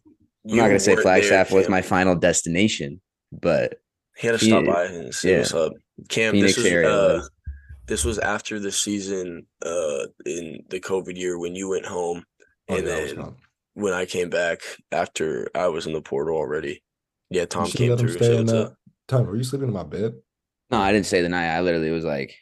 I'm 0.49 0.57
not 0.57 0.67
gonna 0.67 0.79
say 0.79 0.95
Flagstaff 0.95 1.51
was 1.51 1.69
my 1.69 1.81
final 1.81 2.15
destination, 2.15 3.01
but 3.31 3.79
he 4.17 4.27
had 4.27 4.39
to 4.39 4.45
stop 4.45 4.65
by 4.65 4.85
and 4.85 5.13
see 5.13 5.31
yeah. 5.31 5.37
what's 5.39 5.53
up. 5.53 5.73
Cam, 6.07 6.31
Phoenix 6.31 6.55
this 6.55 6.63
was, 6.63 6.71
area. 6.71 6.89
Uh, 6.89 7.21
this 7.87 8.05
was 8.05 8.19
after 8.19 8.59
the 8.59 8.71
season 8.71 9.45
uh, 9.65 10.05
in 10.25 10.63
the 10.69 10.79
COVID 10.79 11.17
year 11.17 11.37
when 11.37 11.55
you 11.55 11.69
went 11.69 11.85
home, 11.85 12.23
oh, 12.69 12.75
and 12.75 12.87
yeah, 12.87 12.95
then 12.95 13.35
when 13.73 13.93
I 13.93 14.05
came 14.05 14.29
back 14.29 14.59
after 14.91 15.49
I 15.55 15.67
was 15.67 15.87
in 15.87 15.93
the 15.93 16.01
portal 16.01 16.35
already. 16.35 16.83
Yeah, 17.29 17.45
Tom 17.45 17.67
came 17.67 17.95
through. 17.97 18.17
So 18.17 18.39
in, 18.39 18.75
Tom, 19.07 19.25
were 19.25 19.35
you 19.35 19.43
sleeping 19.43 19.67
in 19.67 19.73
my 19.73 19.83
bed? 19.83 20.13
No, 20.71 20.79
I 20.79 20.91
didn't 20.91 21.07
say 21.07 21.21
the 21.21 21.29
night. 21.29 21.55
I 21.55 21.61
literally 21.61 21.91
was 21.91 22.05
like, 22.05 22.35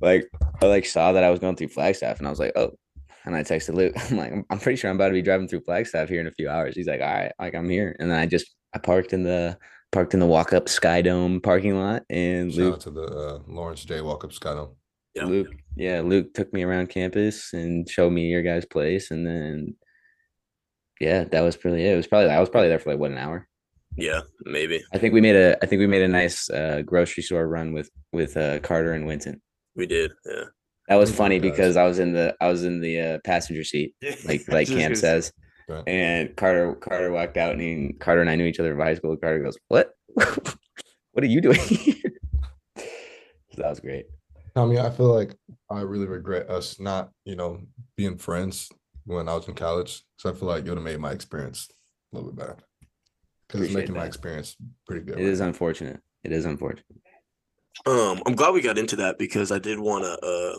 like 0.00 0.28
I 0.62 0.66
like 0.66 0.86
saw 0.86 1.12
that 1.12 1.24
I 1.24 1.30
was 1.30 1.40
going 1.40 1.56
through 1.56 1.68
Flagstaff, 1.68 2.18
and 2.18 2.26
I 2.26 2.30
was 2.30 2.40
like, 2.40 2.52
oh, 2.56 2.72
and 3.24 3.36
I 3.36 3.42
texted 3.42 3.74
Luke, 3.74 3.94
I'm 4.10 4.16
like, 4.16 4.32
I'm 4.50 4.58
pretty 4.58 4.76
sure 4.76 4.90
I'm 4.90 4.96
about 4.96 5.08
to 5.08 5.14
be 5.14 5.22
driving 5.22 5.48
through 5.48 5.60
Flagstaff 5.60 6.08
here 6.08 6.20
in 6.20 6.26
a 6.26 6.32
few 6.32 6.48
hours. 6.48 6.74
He's 6.74 6.86
like, 6.86 7.00
all 7.00 7.12
right, 7.12 7.32
like 7.38 7.54
I'm 7.54 7.68
here. 7.68 7.94
And 7.98 8.10
then 8.10 8.18
I 8.18 8.26
just 8.26 8.54
I 8.74 8.78
parked 8.78 9.12
in 9.12 9.22
the 9.22 9.58
parked 9.92 10.14
in 10.14 10.20
the 10.20 10.26
Walkup 10.26 10.66
Skydome 10.66 11.42
parking 11.42 11.78
lot 11.78 12.02
and 12.10 12.52
Shout 12.52 12.62
Luke 12.62 12.80
to 12.80 12.90
the 12.90 13.02
uh, 13.02 13.38
Lawrence 13.46 13.84
J 13.84 13.98
Walkup 13.98 14.36
Skydome. 14.36 14.74
Yeah. 15.14 15.24
Luke, 15.24 15.48
yeah, 15.76 16.00
Luke 16.00 16.32
took 16.34 16.52
me 16.52 16.62
around 16.62 16.90
campus 16.90 17.52
and 17.52 17.88
showed 17.88 18.10
me 18.10 18.28
your 18.28 18.42
guys' 18.42 18.66
place, 18.66 19.10
and 19.10 19.26
then 19.26 19.74
yeah, 21.00 21.24
that 21.24 21.40
was 21.40 21.56
pretty 21.56 21.84
it. 21.84 21.92
It 21.92 21.96
was 21.96 22.06
probably 22.06 22.30
I 22.30 22.40
was 22.40 22.48
probably 22.48 22.68
there 22.68 22.78
for 22.78 22.90
like 22.90 22.98
what 22.98 23.10
an 23.10 23.18
hour. 23.18 23.46
Yeah, 23.96 24.20
maybe. 24.44 24.82
I 24.92 24.98
think 24.98 25.14
we 25.14 25.20
made 25.20 25.36
a 25.36 25.56
I 25.62 25.66
think 25.66 25.80
we 25.80 25.86
made 25.86 26.02
a 26.02 26.08
nice 26.08 26.48
uh, 26.50 26.82
grocery 26.84 27.22
store 27.22 27.48
run 27.48 27.72
with 27.72 27.90
with 28.12 28.36
uh, 28.36 28.60
Carter 28.60 28.92
and 28.92 29.06
Winton. 29.06 29.40
We 29.74 29.86
did, 29.86 30.12
yeah. 30.24 30.44
That 30.88 30.96
was 30.96 31.14
funny 31.14 31.38
because 31.38 31.76
I 31.76 31.84
was 31.84 31.98
in 31.98 32.12
the 32.12 32.34
I 32.40 32.48
was 32.48 32.64
in 32.64 32.80
the 32.80 33.00
uh, 33.00 33.18
passenger 33.24 33.64
seat, 33.64 33.94
like 34.24 34.48
like 34.48 34.68
Cam 34.68 34.94
says, 34.94 35.32
right. 35.68 35.84
and 35.86 36.34
Carter 36.36 36.74
Carter 36.74 37.12
walked 37.12 37.36
out, 37.36 37.52
and 37.52 37.60
he, 37.60 37.92
Carter 37.98 38.20
and 38.20 38.30
I 38.30 38.36
knew 38.36 38.46
each 38.46 38.58
other 38.58 38.72
from 38.72 38.80
high 38.80 38.94
school. 38.94 39.16
Carter 39.16 39.42
goes, 39.42 39.58
"What? 39.68 39.92
what 40.14 41.24
are 41.24 41.26
you 41.26 41.40
doing?" 41.40 41.58
so 42.76 42.82
that 43.56 43.68
was 43.70 43.80
great. 43.80 44.06
Tommy, 44.54 44.78
I 44.78 44.90
feel 44.90 45.14
like 45.14 45.36
I 45.70 45.82
really 45.82 46.06
regret 46.06 46.48
us 46.50 46.80
not, 46.80 47.10
you 47.24 47.36
know, 47.36 47.60
being 47.96 48.16
friends 48.16 48.70
when 49.08 49.28
I 49.28 49.34
was 49.34 49.48
in 49.48 49.54
college. 49.54 50.02
So 50.16 50.30
I 50.30 50.34
feel 50.34 50.48
like 50.48 50.64
you 50.64 50.70
would 50.70 50.78
have 50.78 50.84
made 50.84 51.00
my 51.00 51.12
experience 51.12 51.68
a 52.12 52.16
little 52.16 52.30
bit 52.30 52.38
better 52.38 52.56
because 53.46 53.62
it's 53.62 53.74
making 53.74 53.94
that. 53.94 54.00
my 54.00 54.06
experience 54.06 54.56
pretty 54.86 55.04
good. 55.04 55.18
It 55.18 55.24
right 55.24 55.32
is 55.32 55.40
now. 55.40 55.48
unfortunate. 55.48 56.00
It 56.24 56.32
is 56.32 56.44
unfortunate. 56.44 56.84
Um, 57.86 58.20
I'm 58.26 58.34
glad 58.34 58.54
we 58.54 58.60
got 58.60 58.78
into 58.78 58.96
that 58.96 59.18
because 59.18 59.52
I 59.52 59.58
did 59.58 59.78
want 59.78 60.04
to 60.04 60.26
uh 60.26 60.58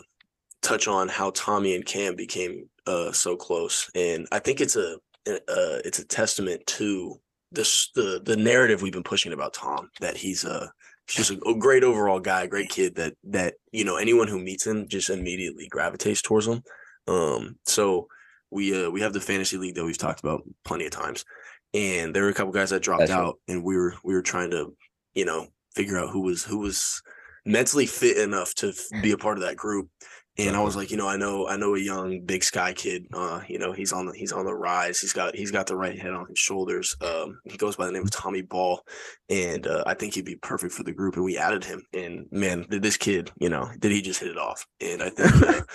touch 0.62 0.88
on 0.88 1.08
how 1.08 1.30
Tommy 1.34 1.74
and 1.74 1.84
Cam 1.84 2.16
became 2.16 2.68
uh, 2.86 3.12
so 3.12 3.36
close, 3.36 3.90
and 3.94 4.26
I 4.32 4.38
think 4.38 4.60
it's 4.60 4.76
a 4.76 4.96
uh, 5.26 5.78
it's 5.84 5.98
a 5.98 6.06
testament 6.06 6.66
to 6.66 7.20
this 7.52 7.90
the 7.94 8.20
the 8.24 8.36
narrative 8.36 8.82
we've 8.82 8.92
been 8.92 9.02
pushing 9.02 9.32
about 9.32 9.54
Tom 9.54 9.90
that 10.00 10.16
he's 10.16 10.44
a 10.44 10.72
he's 11.06 11.28
just 11.28 11.42
a, 11.46 11.54
great 11.54 11.84
overall 11.84 12.20
guy, 12.20 12.46
great 12.46 12.70
kid 12.70 12.94
that 12.96 13.14
that 13.24 13.54
you 13.72 13.84
know 13.84 13.96
anyone 13.96 14.28
who 14.28 14.40
meets 14.40 14.66
him 14.66 14.88
just 14.88 15.10
immediately 15.10 15.68
gravitates 15.68 16.22
towards 16.22 16.46
him. 16.46 16.62
Um, 17.06 17.56
so 17.66 18.08
we 18.50 18.86
uh 18.86 18.90
we 18.90 19.00
have 19.00 19.12
the 19.12 19.20
fantasy 19.20 19.56
league 19.56 19.74
that 19.74 19.84
we've 19.84 19.98
talked 19.98 20.20
about 20.20 20.42
plenty 20.64 20.86
of 20.86 20.92
times, 20.92 21.24
and 21.74 22.14
there 22.14 22.22
were 22.22 22.28
a 22.28 22.34
couple 22.34 22.52
guys 22.52 22.70
that 22.70 22.82
dropped 22.82 23.00
That's 23.00 23.12
out, 23.12 23.38
right. 23.48 23.54
and 23.54 23.64
we 23.64 23.76
were 23.76 23.94
we 24.04 24.14
were 24.14 24.22
trying 24.22 24.50
to 24.50 24.74
you 25.14 25.24
know 25.24 25.48
figure 25.74 25.98
out 25.98 26.10
who 26.10 26.22
was 26.22 26.44
who 26.44 26.58
was 26.58 27.02
mentally 27.46 27.86
fit 27.86 28.18
enough 28.18 28.54
to 28.54 28.72
be 29.02 29.12
a 29.12 29.16
part 29.16 29.38
of 29.38 29.42
that 29.42 29.56
group 29.56 29.88
and 30.38 30.56
I 30.56 30.60
was 30.60 30.76
like, 30.76 30.90
you 30.90 30.96
know, 30.96 31.08
I 31.08 31.16
know, 31.16 31.48
I 31.48 31.56
know 31.56 31.74
a 31.74 31.78
young 31.78 32.22
Big 32.24 32.44
Sky 32.44 32.72
kid. 32.72 33.06
Uh, 33.12 33.40
you 33.48 33.58
know, 33.58 33.72
he's 33.72 33.92
on 33.92 34.06
the 34.06 34.12
he's 34.12 34.32
on 34.32 34.44
the 34.44 34.54
rise. 34.54 35.00
He's 35.00 35.12
got 35.12 35.34
he's 35.34 35.50
got 35.50 35.66
the 35.66 35.76
right 35.76 35.98
head 35.98 36.12
on 36.12 36.26
his 36.28 36.38
shoulders. 36.38 36.96
Um, 37.00 37.40
he 37.44 37.56
goes 37.58 37.76
by 37.76 37.86
the 37.86 37.92
name 37.92 38.04
of 38.04 38.10
Tommy 38.10 38.42
Ball, 38.42 38.80
and 39.28 39.66
uh, 39.66 39.84
I 39.86 39.94
think 39.94 40.14
he'd 40.14 40.24
be 40.24 40.36
perfect 40.36 40.72
for 40.72 40.82
the 40.82 40.92
group. 40.92 41.16
And 41.16 41.24
we 41.24 41.36
added 41.36 41.64
him. 41.64 41.82
And 41.92 42.26
man, 42.30 42.64
did 42.70 42.82
this 42.82 42.96
kid, 42.96 43.30
you 43.38 43.48
know, 43.48 43.68
did 43.78 43.92
he 43.92 44.02
just 44.02 44.20
hit 44.20 44.30
it 44.30 44.38
off? 44.38 44.66
And 44.80 45.02
I 45.02 45.10
think. 45.10 45.42
Uh, 45.42 45.62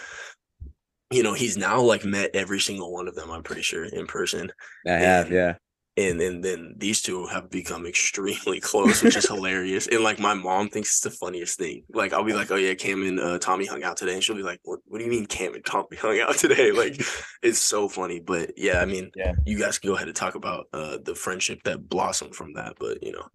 you 1.11 1.23
know, 1.23 1.33
he's 1.33 1.57
now 1.57 1.81
like 1.81 2.05
met 2.05 2.31
every 2.33 2.59
single 2.59 2.91
one 2.91 3.07
of 3.07 3.15
them, 3.15 3.31
I'm 3.31 3.43
pretty 3.43 3.61
sure, 3.61 3.85
in 3.85 4.07
person. 4.07 4.51
I 4.87 4.91
have, 4.91 5.31
yeah 5.31 5.55
and 5.97 6.19
then 6.19 6.41
then 6.41 6.75
these 6.77 7.01
two 7.01 7.25
have 7.27 7.49
become 7.49 7.85
extremely 7.85 8.59
close, 8.61 9.01
which 9.01 9.15
is 9.15 9.27
hilarious. 9.27 9.87
And 9.87 10.03
like 10.03 10.19
my 10.19 10.33
mom 10.33 10.69
thinks 10.69 10.89
it's 10.89 10.99
the 11.01 11.11
funniest 11.11 11.57
thing. 11.57 11.83
Like 11.93 12.13
I'll 12.13 12.23
be 12.23 12.33
like, 12.33 12.51
"Oh 12.51 12.55
yeah, 12.55 12.73
Cam 12.73 13.03
and 13.03 13.19
uh, 13.19 13.39
Tommy 13.39 13.65
hung 13.65 13.83
out 13.83 13.97
today," 13.97 14.13
and 14.13 14.23
she'll 14.23 14.35
be 14.35 14.43
like, 14.43 14.59
"What? 14.63 14.79
What 14.85 14.99
do 14.99 15.05
you 15.05 15.11
mean 15.11 15.25
Cam 15.25 15.53
and 15.53 15.65
Tommy 15.65 15.95
hung 15.97 16.19
out 16.19 16.35
today?" 16.35 16.71
Like 16.71 17.01
it's 17.43 17.59
so 17.59 17.87
funny. 17.87 18.19
But 18.19 18.51
yeah, 18.57 18.81
I 18.81 18.85
mean, 18.85 19.11
yeah, 19.15 19.33
you 19.45 19.57
guys 19.57 19.79
can 19.79 19.89
go 19.89 19.95
ahead 19.95 20.07
and 20.07 20.15
talk 20.15 20.35
about 20.35 20.65
uh, 20.73 20.97
the 21.03 21.15
friendship 21.15 21.59
that 21.63 21.87
blossomed 21.87 22.35
from 22.35 22.53
that. 22.53 22.73
But 22.79 23.01
you 23.01 23.13
know, 23.13 23.27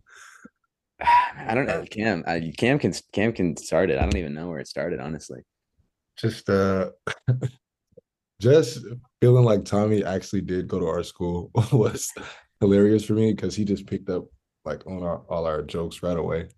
I 1.38 1.54
don't 1.54 1.66
know. 1.66 1.84
Cam, 1.90 2.24
I, 2.26 2.52
Cam 2.56 2.78
can 2.78 2.92
Cam 3.12 3.32
can 3.32 3.56
start 3.56 3.90
it. 3.90 3.98
I 3.98 4.02
don't 4.02 4.16
even 4.16 4.34
know 4.34 4.48
where 4.48 4.60
it 4.60 4.68
started, 4.68 5.00
honestly. 5.00 5.40
Just 6.20 6.48
uh, 6.48 6.90
just 8.40 8.84
feeling 9.20 9.44
like 9.44 9.64
Tommy 9.64 10.04
actually 10.04 10.42
did 10.42 10.68
go 10.68 10.78
to 10.78 10.86
our 10.86 11.02
school 11.02 11.50
was 11.72 12.12
hilarious 12.60 13.04
for 13.04 13.14
me 13.14 13.32
because 13.32 13.54
he 13.54 13.64
just 13.64 13.86
picked 13.86 14.10
up 14.10 14.26
like 14.64 14.86
on 14.86 15.02
our 15.02 15.22
all 15.30 15.46
our 15.46 15.62
jokes 15.62 16.02
right 16.02 16.18
away 16.18 16.48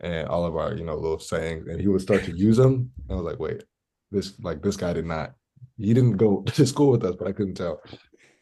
and 0.00 0.26
all 0.28 0.44
of 0.44 0.56
our 0.56 0.74
you 0.74 0.84
know 0.84 0.94
little 0.94 1.18
sayings 1.18 1.66
and 1.68 1.80
he 1.80 1.88
would 1.88 2.00
start 2.00 2.24
to 2.24 2.36
use 2.36 2.56
them 2.56 2.90
i 3.10 3.14
was 3.14 3.24
like 3.24 3.38
wait 3.38 3.62
this 4.10 4.32
like 4.40 4.62
this 4.62 4.76
guy 4.76 4.92
did 4.92 5.04
not 5.04 5.34
he 5.76 5.92
didn't 5.92 6.16
go 6.16 6.42
to 6.46 6.66
school 6.66 6.90
with 6.90 7.04
us 7.04 7.16
but 7.18 7.28
i 7.28 7.32
couldn't 7.32 7.54
tell. 7.54 7.80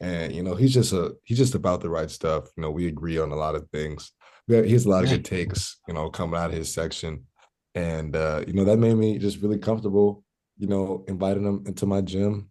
And 0.03 0.35
you 0.35 0.43
know 0.43 0.55
he's 0.55 0.73
just 0.73 0.95
a 0.95 1.15
he's 1.25 1.37
just 1.37 1.55
about 1.55 1.83
the 1.83 1.91
right 1.91 2.11
stuff 2.11 2.45
you 2.57 2.63
know 2.63 2.71
we 2.71 2.87
agree 2.87 3.19
on 3.19 3.33
a 3.33 3.37
lot 3.37 3.55
of 3.55 3.69
things. 3.71 4.13
He 4.47 4.55
has 4.73 4.87
a 4.87 4.89
lot 4.89 5.05
of 5.05 5.11
good 5.11 5.27
takes 5.27 5.79
you 5.87 5.93
know 5.93 6.09
coming 6.09 6.41
out 6.41 6.51
of 6.51 6.57
his 6.57 6.73
section. 6.73 7.27
And 7.75 8.17
uh 8.17 8.43
you 8.47 8.55
know 8.55 8.65
that 8.65 8.79
made 8.79 8.95
me 8.95 9.19
just 9.19 9.43
really 9.43 9.59
comfortable 9.59 10.25
you 10.61 10.69
know 10.69 11.05
inviting 11.09 11.45
him 11.45 11.65
into 11.67 11.87
my 11.87 12.01
gym 12.01 12.49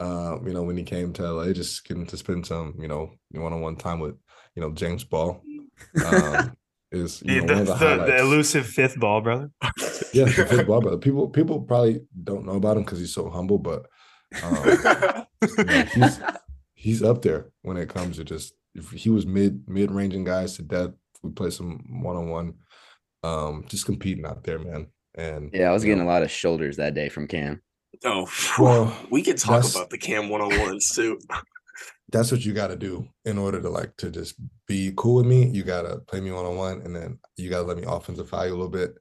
um 0.00 0.46
you 0.46 0.52
know 0.52 0.62
when 0.62 0.76
he 0.76 0.82
came 0.82 1.12
to 1.12 1.22
la 1.32 1.50
just 1.52 1.86
getting 1.86 2.06
to 2.06 2.16
spend 2.16 2.46
some 2.46 2.74
you 2.78 2.88
know 2.88 3.10
one-on-one 3.30 3.76
time 3.76 4.00
with 4.00 4.16
you 4.54 4.60
know 4.60 4.70
james 4.72 5.04
ball 5.04 5.40
um 6.04 6.54
is 6.92 7.22
you 7.24 7.42
know, 7.42 7.64
the, 7.64 7.64
the, 7.64 7.74
the, 7.74 8.04
the, 8.06 8.18
elusive 8.18 8.66
fifth 8.66 8.98
ball 8.98 9.20
brother. 9.20 9.50
yeah, 10.12 10.24
the 10.24 10.46
fifth 10.48 10.66
ball 10.66 10.80
brother. 10.80 10.96
People 10.98 11.28
people 11.28 11.60
probably 11.60 12.00
don't 12.22 12.46
know 12.46 12.54
about 12.56 12.76
him 12.76 12.84
because 12.84 12.98
he's 12.98 13.14
so 13.14 13.28
humble, 13.28 13.58
but 13.58 13.86
um, 14.42 14.56
you 14.64 15.64
know, 15.64 15.84
he's 15.94 16.20
he's 16.74 17.02
up 17.02 17.22
there 17.22 17.50
when 17.62 17.76
it 17.76 17.88
comes 17.88 18.16
to 18.16 18.24
just 18.24 18.54
if 18.74 18.90
he 18.90 19.10
was 19.10 19.26
mid 19.26 19.68
mid 19.68 19.90
ranging 19.90 20.24
guys 20.24 20.56
to 20.56 20.62
death. 20.62 20.90
We 21.22 21.30
play 21.32 21.50
some 21.50 22.02
one 22.02 22.16
on 22.16 22.28
one, 22.28 22.54
um, 23.24 23.64
just 23.68 23.86
competing 23.86 24.26
out 24.26 24.44
there, 24.44 24.58
man. 24.58 24.88
And 25.16 25.50
yeah, 25.52 25.70
I 25.70 25.72
was 25.72 25.84
getting 25.84 25.98
know, 25.98 26.04
a 26.04 26.12
lot 26.12 26.22
of 26.22 26.30
shoulders 26.30 26.76
that 26.76 26.94
day 26.94 27.08
from 27.08 27.26
Cam. 27.26 27.62
Oh, 28.04 28.28
well, 28.58 28.96
we 29.10 29.22
could 29.22 29.38
talk 29.38 29.68
about 29.68 29.90
the 29.90 29.98
Cam 29.98 30.28
one 30.28 30.42
on 30.42 30.58
ones 30.58 30.90
too 30.94 31.18
that's 32.10 32.30
what 32.30 32.44
you 32.44 32.52
got 32.52 32.68
to 32.68 32.76
do 32.76 33.08
in 33.24 33.38
order 33.38 33.60
to 33.60 33.68
like 33.68 33.96
to 33.96 34.10
just 34.10 34.36
be 34.66 34.92
cool 34.96 35.16
with 35.16 35.26
me. 35.26 35.48
You 35.48 35.62
got 35.62 35.82
to 35.82 35.98
play 35.98 36.20
me 36.20 36.30
one 36.30 36.46
on 36.46 36.56
one, 36.56 36.82
and 36.82 36.94
then 36.94 37.18
you 37.36 37.50
got 37.50 37.58
to 37.60 37.64
let 37.64 37.76
me 37.76 37.84
offensive 37.86 38.28
fire 38.28 38.46
you 38.46 38.52
a 38.52 38.56
little 38.56 38.68
bit 38.68 38.94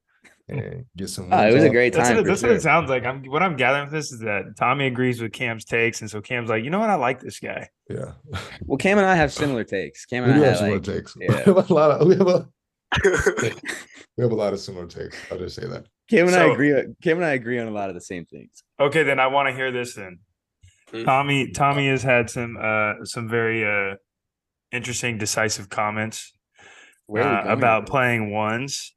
and 0.48 0.86
get 0.96 1.10
some. 1.10 1.30
Oh, 1.34 1.48
it 1.48 1.54
was 1.54 1.64
up. 1.64 1.70
a 1.70 1.74
great 1.74 1.94
time. 1.94 2.04
That's, 2.04 2.16
what, 2.16 2.26
that's 2.26 2.40
sure. 2.42 2.50
what, 2.50 2.58
it 2.58 2.62
sounds 2.62 2.90
like. 2.90 3.06
I'm 3.06 3.24
what 3.26 3.44
I'm 3.44 3.56
gathering 3.56 3.88
from 3.88 3.96
this 3.96 4.12
is 4.12 4.20
that 4.20 4.56
Tommy 4.58 4.88
agrees 4.88 5.22
with 5.22 5.34
Cam's 5.34 5.66
takes, 5.66 6.02
and 6.02 6.10
so 6.10 6.20
Cam's 6.22 6.50
like, 6.50 6.64
you 6.64 6.70
know 6.70 6.80
what, 6.80 6.90
I 6.90 6.96
like 6.96 7.20
this 7.20 7.40
guy. 7.40 7.70
Yeah. 7.90 8.14
Well, 8.62 8.78
Cam 8.78 8.98
and 8.98 9.08
I 9.08 9.16
have 9.16 9.32
similar 9.34 9.64
takes. 9.64 10.06
Cam 10.06 10.24
and 10.24 10.40
we 10.40 10.44
I 10.44 10.50
have 10.50 10.58
similar 10.58 10.76
like, 10.78 10.84
takes. 10.84 11.16
Yeah. 11.20 11.44
we 11.46 11.54
have 11.54 11.70
a 11.70 11.74
lot 11.74 11.92
of 11.92 12.08
we 12.08 12.16
have 12.16 12.28
a 12.28 12.50
we 13.04 14.24
have 14.24 14.32
a 14.32 14.36
lot 14.36 14.54
of 14.54 14.60
similar 14.60 14.88
takes. 14.88 15.18
I'll 15.32 15.38
just 15.38 15.56
say 15.56 15.68
that. 15.68 15.86
Cam 16.10 16.28
and 16.28 16.34
so, 16.34 16.50
I 16.50 16.54
agree. 16.54 16.74
Cam 17.02 17.18
and 17.18 17.26
I 17.26 17.34
agree 17.34 17.60
on 17.60 17.68
a 17.68 17.72
lot 17.72 17.90
of 17.90 17.96
the 17.96 18.02
same 18.02 18.26
things. 18.26 18.64
Okay, 18.80 19.04
then 19.04 19.20
I 19.20 19.28
want 19.28 19.50
to 19.50 19.56
hear 19.56 19.72
this 19.72 19.96
then. 19.96 20.20
Mm-hmm. 20.92 21.06
Tommy 21.06 21.52
Tommy 21.52 21.88
has 21.90 22.04
had 22.04 22.30
some 22.30 22.58
uh 22.62 23.04
some 23.04 23.28
very 23.28 23.66
uh 23.66 23.96
interesting 24.72 25.18
decisive 25.18 25.70
comments 25.70 26.34
uh, 27.10 27.44
about 27.46 27.88
playing 27.88 28.32
ones. 28.32 28.94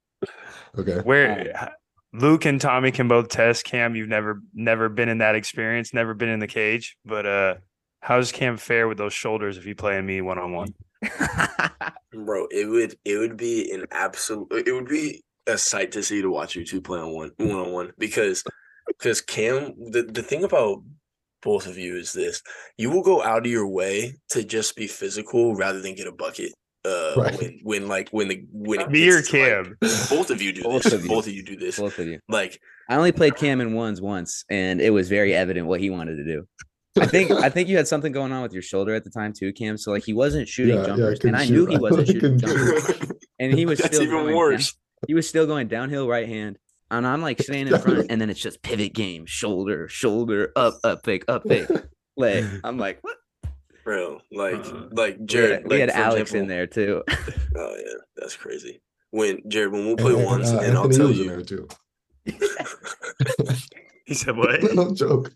Okay. 0.77 1.01
Where 1.01 1.73
Luke 2.13 2.45
and 2.45 2.61
Tommy 2.61 2.91
can 2.91 3.09
both 3.09 3.29
test 3.29 3.65
Cam. 3.65 3.97
You've 3.97 4.09
never 4.09 4.43
never 4.53 4.89
been 4.89 5.09
in 5.09 5.19
that 5.19 5.35
experience, 5.35 5.95
never 5.95 6.15
been 6.15 6.29
in 6.29 6.41
the 6.41 6.47
cage, 6.47 6.97
but 7.05 7.27
uh 7.27 7.55
how 8.01 8.17
does 8.17 8.33
Cam 8.33 8.57
fare 8.59 8.87
with 8.87 8.99
those 8.99 9.13
shoulders 9.13 9.57
if 9.57 9.67
you 9.67 9.75
play 9.75 10.01
me 10.01 10.21
one 10.21 10.39
on 10.39 10.53
one? 10.53 10.75
Bro, 12.13 12.47
it 12.51 12.69
would 12.69 12.97
it 13.05 13.19
would 13.19 13.37
be 13.37 13.71
an 13.73 13.87
absolute 13.91 14.49
it 14.67 14.73
would 14.73 14.89
be 14.89 15.23
a 15.47 15.59
sight 15.59 15.93
to 15.93 16.03
see 16.03 16.23
to 16.23 16.31
watch 16.31 16.55
you 16.55 16.65
two 16.65 16.81
play 16.81 16.99
on 16.99 17.15
one 17.15 17.31
one 17.39 17.51
on 17.51 17.73
one 17.73 17.93
because 17.99 18.45
because 18.87 19.21
Cam 19.21 19.75
the, 19.91 20.03
the 20.03 20.23
thing 20.23 20.45
about 20.45 20.83
both 21.43 21.67
of 21.67 21.79
you 21.79 21.97
is 21.97 22.13
this 22.13 22.43
you 22.77 22.91
will 22.91 23.03
go 23.03 23.23
out 23.23 23.47
of 23.47 23.53
your 23.53 23.67
way 23.67 24.15
to 24.31 24.43
just 24.43 24.77
be 24.77 24.87
physical 24.87 25.55
rather 25.55 25.81
than 25.81 25.95
get 25.95 26.07
a 26.07 26.13
bucket 26.13 26.53
uh 26.85 27.15
right. 27.17 27.39
when, 27.39 27.61
when 27.63 27.89
like 27.89 28.09
when 28.11 28.29
the 28.29 28.45
when 28.53 28.81
it 28.81 28.91
me 28.91 29.09
or 29.09 29.23
cam 29.23 29.77
like, 29.81 29.91
both 30.11 30.31
of 30.31 30.41
you 30.41 30.53
do 30.53 30.63
both 30.63 30.83
this 30.83 30.93
of 30.93 31.03
you. 31.03 31.09
both 31.09 31.27
of 31.27 31.33
you 31.33 31.43
do 31.43 31.57
this 31.57 31.79
both 31.79 31.99
of 31.99 32.07
you 32.07 32.19
like 32.29 32.61
i 32.89 32.97
only 32.97 33.13
played 33.13 33.37
cam 33.37 33.61
in 33.61 33.73
ones 33.73 34.01
once 34.01 34.45
and 34.49 34.81
it 34.81 34.91
was 34.91 35.09
very 35.09 35.35
evident 35.35 35.67
what 35.67 35.81
he 35.81 35.91
wanted 35.91 36.17
to 36.17 36.25
do 36.25 36.47
I 37.01 37.07
think 37.07 37.31
I 37.31 37.49
think 37.49 37.69
you 37.69 37.77
had 37.77 37.89
something 37.89 38.13
going 38.13 38.33
on 38.33 38.43
with 38.43 38.53
your 38.53 38.63
shoulder 38.63 38.95
at 38.95 39.05
the 39.05 39.11
time 39.11 39.33
too, 39.33 39.53
Cam. 39.53 39.77
So 39.79 39.91
like 39.91 40.05
he 40.05 40.13
wasn't 40.13 40.49
shooting 40.49 40.77
yeah, 40.77 40.87
jumpers, 40.87 41.19
yeah, 41.23 41.29
and 41.29 41.37
I 41.37 41.45
knew 41.47 41.67
he 41.67 41.77
wasn't 41.79 42.09
shooting 42.09 42.39
jumpers, 42.39 43.13
and 43.39 43.53
he 43.53 43.67
was 43.67 43.79
That's 43.79 43.97
still 43.97 44.07
even 44.07 44.35
worse. 44.35 44.73
Down, 44.73 44.81
he 45.07 45.15
was 45.15 45.29
still 45.29 45.47
going 45.47 45.69
downhill 45.69 46.09
right 46.09 46.29
hand, 46.29 46.59
and 46.91 47.07
I'm 47.07 47.23
like 47.23 47.41
standing 47.41 47.73
in 47.75 47.81
front, 47.83 48.07
and 48.11 48.21
then 48.21 48.31
it's 48.31 48.41
just 48.41 48.63
pivot 48.63 48.95
game, 48.95 49.27
shoulder, 49.27 49.89
shoulder, 49.89 50.53
up, 50.57 50.75
up, 50.85 51.05
fake, 51.05 51.25
up, 51.29 51.47
fake, 51.47 51.69
leg. 52.17 52.45
I'm 52.65 52.79
like, 52.79 52.99
what? 53.03 53.17
Bro, 53.85 54.21
like, 54.31 54.55
uh, 54.55 54.89
like 54.91 55.25
Jared, 55.25 55.51
we 55.51 55.55
had, 55.55 55.63
like, 55.63 55.71
we 55.71 55.81
had 55.81 55.91
Alex 55.91 56.31
example, 56.33 56.43
in 56.43 56.49
there 56.49 56.67
too. 56.67 57.03
oh 57.57 57.77
yeah, 57.77 57.95
that's 58.17 58.37
crazy. 58.37 58.81
When 59.11 59.41
Jared, 59.49 59.73
when 59.73 59.87
we'll 59.87 59.97
play 59.97 60.15
and, 60.15 60.25
ones, 60.25 60.51
uh, 60.51 60.59
and 60.59 60.77
I'll 60.77 60.91
tell 60.91 61.11
you. 61.11 61.29
there 61.29 61.43
too. 61.43 61.67
he 64.05 64.15
said 64.15 64.37
what? 64.37 64.63
no 64.75 64.93
joke. 64.93 65.33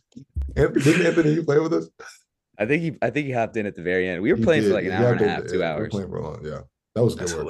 Anthony, 0.56 0.84
didn't 0.84 1.06
Anthony 1.06 1.44
play 1.44 1.58
with 1.58 1.72
us? 1.72 1.88
I 2.58 2.66
think 2.66 2.82
he, 2.82 2.96
I 3.00 3.10
think 3.10 3.26
he 3.26 3.32
hopped 3.32 3.56
in 3.56 3.66
at 3.66 3.74
the 3.74 3.82
very 3.82 4.08
end. 4.08 4.22
We 4.22 4.30
were 4.30 4.38
he 4.38 4.44
playing 4.44 4.62
did. 4.62 4.68
for 4.68 4.74
like 4.74 4.84
an 4.84 4.92
hour 4.92 5.12
and 5.12 5.20
a 5.20 5.28
half, 5.28 5.46
two 5.46 5.62
hours. 5.62 5.88
playing 5.90 6.10
for 6.10 6.20
long, 6.20 6.44
yeah. 6.44 6.60
That 6.94 7.04
was 7.04 7.14
good 7.14 7.28
That's 7.28 7.34
work. 7.34 7.46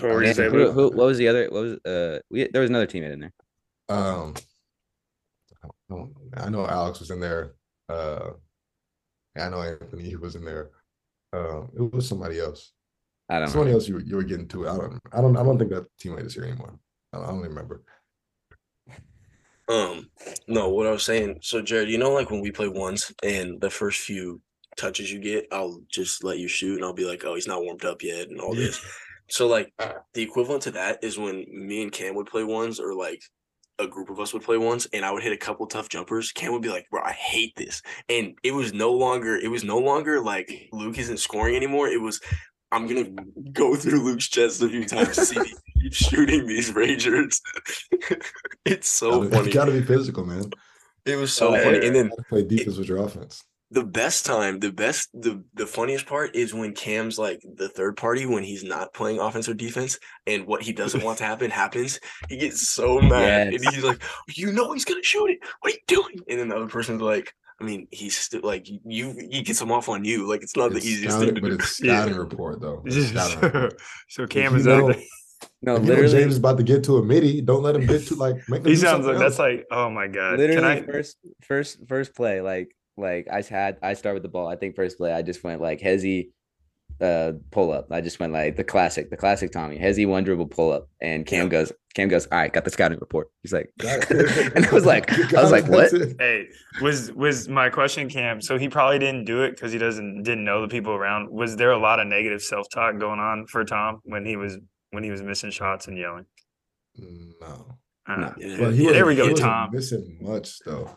hilarious. 0.00 0.38
who, 0.38 0.70
who, 0.72 0.86
what 0.88 1.06
was 1.06 1.18
the 1.18 1.28
other? 1.28 1.48
What 1.50 1.62
was 1.62 1.72
uh? 1.84 2.20
We 2.30 2.48
there 2.48 2.62
was 2.62 2.70
another 2.70 2.86
teammate 2.86 3.12
in 3.12 3.20
there. 3.20 3.32
Um, 3.90 4.34
I 5.62 5.68
know, 5.90 6.10
I 6.38 6.48
know 6.48 6.66
Alex 6.66 7.00
was 7.00 7.10
in 7.10 7.20
there. 7.20 7.52
Uh, 7.88 8.30
I 9.36 9.50
know 9.50 9.60
Anthony 9.60 10.16
was 10.16 10.36
in 10.36 10.44
there. 10.44 10.70
Um, 11.34 11.70
it 11.76 11.92
was 11.92 12.08
somebody 12.08 12.40
else. 12.40 12.72
I 13.28 13.40
don't. 13.40 13.48
Somebody 13.48 13.72
know. 13.72 13.76
else 13.76 13.88
you 13.88 13.98
you 13.98 14.16
were 14.16 14.22
getting 14.22 14.48
to. 14.48 14.68
I 14.68 14.76
don't. 14.78 15.00
I 15.12 15.20
don't. 15.20 15.36
I 15.36 15.42
don't 15.42 15.58
think 15.58 15.70
that 15.70 15.86
teammate 16.02 16.26
is 16.26 16.34
here 16.34 16.44
anymore. 16.44 16.78
I 17.12 17.18
don't, 17.18 17.26
I 17.26 17.30
don't 17.30 17.40
remember. 17.40 17.82
Um, 19.72 20.10
no, 20.46 20.68
what 20.68 20.86
I 20.86 20.90
was 20.90 21.04
saying. 21.04 21.38
So, 21.40 21.62
Jared, 21.62 21.88
you 21.88 21.98
know, 21.98 22.12
like 22.12 22.30
when 22.30 22.40
we 22.40 22.50
play 22.50 22.68
ones 22.68 23.12
and 23.22 23.60
the 23.60 23.70
first 23.70 24.00
few 24.00 24.40
touches 24.76 25.10
you 25.10 25.18
get, 25.18 25.46
I'll 25.50 25.80
just 25.90 26.22
let 26.22 26.38
you 26.38 26.48
shoot 26.48 26.76
and 26.76 26.84
I'll 26.84 26.92
be 26.92 27.06
like, 27.06 27.24
oh, 27.24 27.34
he's 27.34 27.46
not 27.46 27.62
warmed 27.62 27.84
up 27.84 28.02
yet 28.02 28.28
and 28.28 28.40
all 28.40 28.54
this. 28.54 28.84
so 29.28 29.46
like 29.46 29.72
the 29.78 30.22
equivalent 30.22 30.62
to 30.64 30.72
that 30.72 31.02
is 31.02 31.18
when 31.18 31.46
me 31.50 31.82
and 31.82 31.92
Cam 31.92 32.14
would 32.16 32.26
play 32.26 32.44
ones 32.44 32.80
or 32.80 32.94
like 32.94 33.22
a 33.78 33.86
group 33.86 34.10
of 34.10 34.20
us 34.20 34.34
would 34.34 34.42
play 34.42 34.58
ones 34.58 34.86
and 34.92 35.04
I 35.04 35.10
would 35.10 35.22
hit 35.22 35.32
a 35.32 35.38
couple 35.38 35.66
tough 35.66 35.88
jumpers. 35.88 36.32
Cam 36.32 36.52
would 36.52 36.62
be 36.62 36.68
like, 36.68 36.86
bro, 36.90 37.02
I 37.02 37.12
hate 37.12 37.56
this. 37.56 37.80
And 38.10 38.34
it 38.42 38.52
was 38.52 38.74
no 38.74 38.92
longer, 38.92 39.36
it 39.36 39.50
was 39.50 39.64
no 39.64 39.78
longer 39.78 40.20
like 40.20 40.68
Luke 40.72 40.98
isn't 40.98 41.18
scoring 41.18 41.56
anymore. 41.56 41.88
It 41.88 42.00
was 42.00 42.20
I'm 42.72 42.86
gonna 42.86 43.10
go 43.52 43.76
through 43.76 44.02
Luke's 44.02 44.28
chest 44.28 44.62
a 44.62 44.68
few 44.68 44.84
times 44.86 45.14
to 45.16 45.26
see 45.26 45.38
if 45.38 45.46
he 45.46 45.80
keeps 45.82 45.96
shooting 45.98 46.46
these 46.46 46.74
Rangers. 46.74 47.40
it's 48.64 48.88
so 48.88 49.22
gotta, 49.22 49.30
funny. 49.30 49.46
You 49.48 49.54
gotta 49.54 49.72
be 49.72 49.82
physical, 49.82 50.24
man. 50.24 50.50
It 51.04 51.16
was 51.16 51.32
so 51.32 51.54
oh, 51.54 51.62
funny. 51.62 51.86
And 51.86 51.94
then 51.94 52.10
play 52.28 52.42
defense 52.42 52.76
it, 52.76 52.80
with 52.80 52.88
your 52.88 52.98
offense 52.98 53.44
the 53.72 53.82
best 53.82 54.26
time, 54.26 54.60
the 54.60 54.70
best, 54.70 55.08
the 55.14 55.42
the 55.54 55.66
funniest 55.66 56.04
part 56.04 56.36
is 56.36 56.52
when 56.52 56.74
Cam's 56.74 57.18
like 57.18 57.42
the 57.56 57.70
third 57.70 57.96
party 57.96 58.26
when 58.26 58.42
he's 58.42 58.62
not 58.62 58.92
playing 58.92 59.18
offense 59.18 59.48
or 59.48 59.54
defense, 59.54 59.98
and 60.26 60.46
what 60.46 60.62
he 60.62 60.74
doesn't 60.74 61.02
want 61.02 61.18
to 61.18 61.24
happen 61.24 61.50
happens. 61.50 61.98
He 62.28 62.36
gets 62.36 62.68
so 62.68 63.00
mad, 63.00 63.52
yes. 63.52 63.62
and 63.64 63.74
he's 63.74 63.82
like, 63.82 64.02
"You 64.28 64.52
know 64.52 64.72
he's 64.72 64.84
gonna 64.84 65.02
shoot 65.02 65.30
it. 65.30 65.38
What 65.60 65.72
are 65.72 65.76
you 65.76 65.80
doing?" 65.86 66.20
And 66.28 66.38
then 66.38 66.48
the 66.48 66.56
other 66.56 66.68
person's 66.68 67.00
like, 67.00 67.34
"I 67.62 67.64
mean, 67.64 67.88
he's 67.90 68.18
still 68.18 68.40
like 68.42 68.66
you. 68.68 69.12
He 69.30 69.42
gets 69.42 69.60
him 69.60 69.70
off 69.70 69.88
on 69.88 70.04
you. 70.04 70.28
Like 70.28 70.42
it's 70.42 70.56
not 70.56 70.72
it's 70.72 70.84
the 70.84 70.90
easiest 70.90 71.16
scouting, 71.16 71.34
thing 71.34 71.34
to 71.36 71.40
but 71.40 71.48
do." 71.48 71.54
It's 71.54 71.76
scouting 71.76 72.14
yeah. 72.14 72.20
report 72.20 72.60
though. 72.60 72.82
Report. 72.84 73.80
so 74.08 74.26
Cam 74.26 74.56
is 74.56 74.66
out. 74.66 74.96
No, 75.60 75.74
literally, 75.74 76.10
James 76.10 76.32
is 76.32 76.38
about 76.38 76.56
to 76.58 76.62
get 76.62 76.84
to 76.84 76.98
a 76.98 77.04
midi. 77.04 77.40
Don't 77.40 77.62
let 77.62 77.74
him 77.74 77.86
get 77.86 78.06
to 78.08 78.14
like. 78.14 78.36
Make 78.48 78.64
he 78.64 78.76
sounds 78.76 79.06
like 79.06 79.14
else. 79.14 79.22
that's 79.22 79.38
like, 79.40 79.66
oh 79.72 79.90
my 79.90 80.06
god. 80.06 80.38
Literally, 80.38 80.64
I... 80.64 80.82
first, 80.82 81.16
first, 81.40 81.78
first 81.88 82.14
play. 82.14 82.40
Like 82.40 82.76
like 82.96 83.26
I 83.30 83.42
had 83.42 83.78
I 83.82 83.94
start 83.94 84.14
with 84.14 84.22
the 84.22 84.28
ball. 84.28 84.46
I 84.46 84.56
think 84.56 84.76
first 84.76 84.98
play 84.98 85.12
I 85.12 85.22
just 85.22 85.42
went 85.42 85.60
like 85.60 85.80
hesi 85.80 86.30
uh 87.00 87.32
pull 87.50 87.72
up. 87.72 87.90
I 87.90 88.00
just 88.00 88.20
went 88.20 88.32
like 88.32 88.56
the 88.56 88.64
classic, 88.64 89.10
the 89.10 89.16
classic 89.16 89.52
Tommy. 89.52 89.78
Hesi 89.78 90.06
one 90.06 90.24
dribble 90.24 90.48
pull 90.48 90.72
up. 90.72 90.88
And 91.00 91.26
Cam 91.26 91.44
yeah. 91.44 91.50
goes, 91.50 91.72
Cam 91.94 92.08
goes, 92.08 92.26
all 92.26 92.38
right, 92.38 92.52
got 92.52 92.64
the 92.64 92.70
scouting 92.70 92.98
report. 92.98 93.30
He's 93.42 93.52
like, 93.52 93.70
and 93.80 94.66
I 94.66 94.70
was 94.72 94.86
like, 94.86 95.10
I 95.34 95.42
was 95.42 95.50
like, 95.50 95.66
what? 95.66 95.92
Hey, 96.18 96.48
was 96.80 97.12
was 97.12 97.48
my 97.48 97.68
question, 97.68 98.08
Cam? 98.08 98.40
So 98.40 98.58
he 98.58 98.68
probably 98.68 98.98
didn't 98.98 99.24
do 99.24 99.42
it 99.42 99.52
because 99.52 99.72
he 99.72 99.78
doesn't 99.78 100.22
didn't 100.22 100.44
know 100.44 100.62
the 100.62 100.68
people 100.68 100.92
around. 100.92 101.30
Was 101.30 101.56
there 101.56 101.72
a 101.72 101.78
lot 101.78 102.00
of 102.00 102.06
negative 102.06 102.42
self 102.42 102.66
talk 102.72 102.98
going 102.98 103.20
on 103.20 103.46
for 103.46 103.64
Tom 103.64 104.00
when 104.04 104.24
he 104.24 104.36
was 104.36 104.58
when 104.90 105.02
he 105.02 105.10
was 105.10 105.22
missing 105.22 105.50
shots 105.50 105.88
and 105.88 105.98
yelling? 105.98 106.26
No. 106.96 107.78
Uh, 108.08 108.32
yeah. 108.36 108.68
yeah 108.68 108.92
there 108.92 109.06
we 109.06 109.14
go, 109.14 109.32
Tom. 109.32 109.70
Missing 109.72 110.18
much 110.20 110.58
though. 110.64 110.90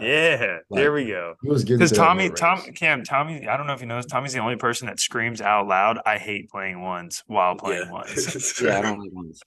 Yeah, 0.00 0.58
like, 0.68 0.78
there 0.78 0.92
we 0.92 1.06
go. 1.06 1.34
He 1.42 1.48
was 1.48 1.64
because 1.64 1.90
Tommy, 1.90 2.28
Tom, 2.28 2.60
Cam, 2.74 3.02
Tommy. 3.02 3.48
I 3.48 3.56
don't 3.56 3.66
know 3.66 3.72
if 3.72 3.80
you 3.80 3.86
know 3.86 3.96
this. 3.96 4.06
Tommy's 4.06 4.34
the 4.34 4.40
only 4.40 4.56
person 4.56 4.86
that 4.86 5.00
screams 5.00 5.40
out 5.40 5.66
loud. 5.66 6.00
I 6.04 6.18
hate 6.18 6.50
playing 6.50 6.82
ones 6.82 7.22
while 7.26 7.54
playing 7.56 7.86
yeah. 7.86 7.92
ones. 7.92 8.60
yeah, 8.62 8.78
I 8.78 8.82
don't 8.82 9.00
like 9.00 9.12
ones. 9.12 9.40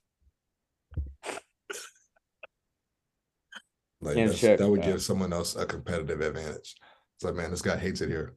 Like 4.00 4.16
that 4.16 4.68
would 4.68 4.82
give 4.82 5.00
someone 5.00 5.32
else 5.32 5.56
a 5.56 5.64
competitive 5.64 6.20
advantage. 6.20 6.74
It's 7.16 7.24
like, 7.24 7.34
man, 7.34 7.50
this 7.50 7.62
guy 7.62 7.76
hates 7.76 8.00
it 8.00 8.08
here. 8.08 8.34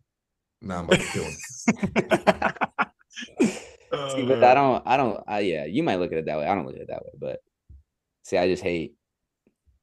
Now 0.61 0.79
I'm 0.79 0.85
about 0.85 0.99
to 0.99 1.05
kill 1.07 1.23
him. 1.23 1.35
see, 4.15 4.25
but 4.25 4.43
I 4.43 4.53
don't, 4.53 4.83
I 4.85 4.97
don't, 4.97 5.23
I, 5.27 5.39
yeah, 5.39 5.65
you 5.65 5.83
might 5.83 5.99
look 5.99 6.11
at 6.11 6.19
it 6.19 6.25
that 6.25 6.37
way. 6.37 6.45
I 6.45 6.55
don't 6.55 6.65
look 6.65 6.75
at 6.75 6.81
it 6.81 6.87
that 6.87 7.03
way, 7.03 7.11
but 7.19 7.39
see, 8.27 8.37
I 8.37 8.47
just 8.47 8.61
hate, 8.61 8.93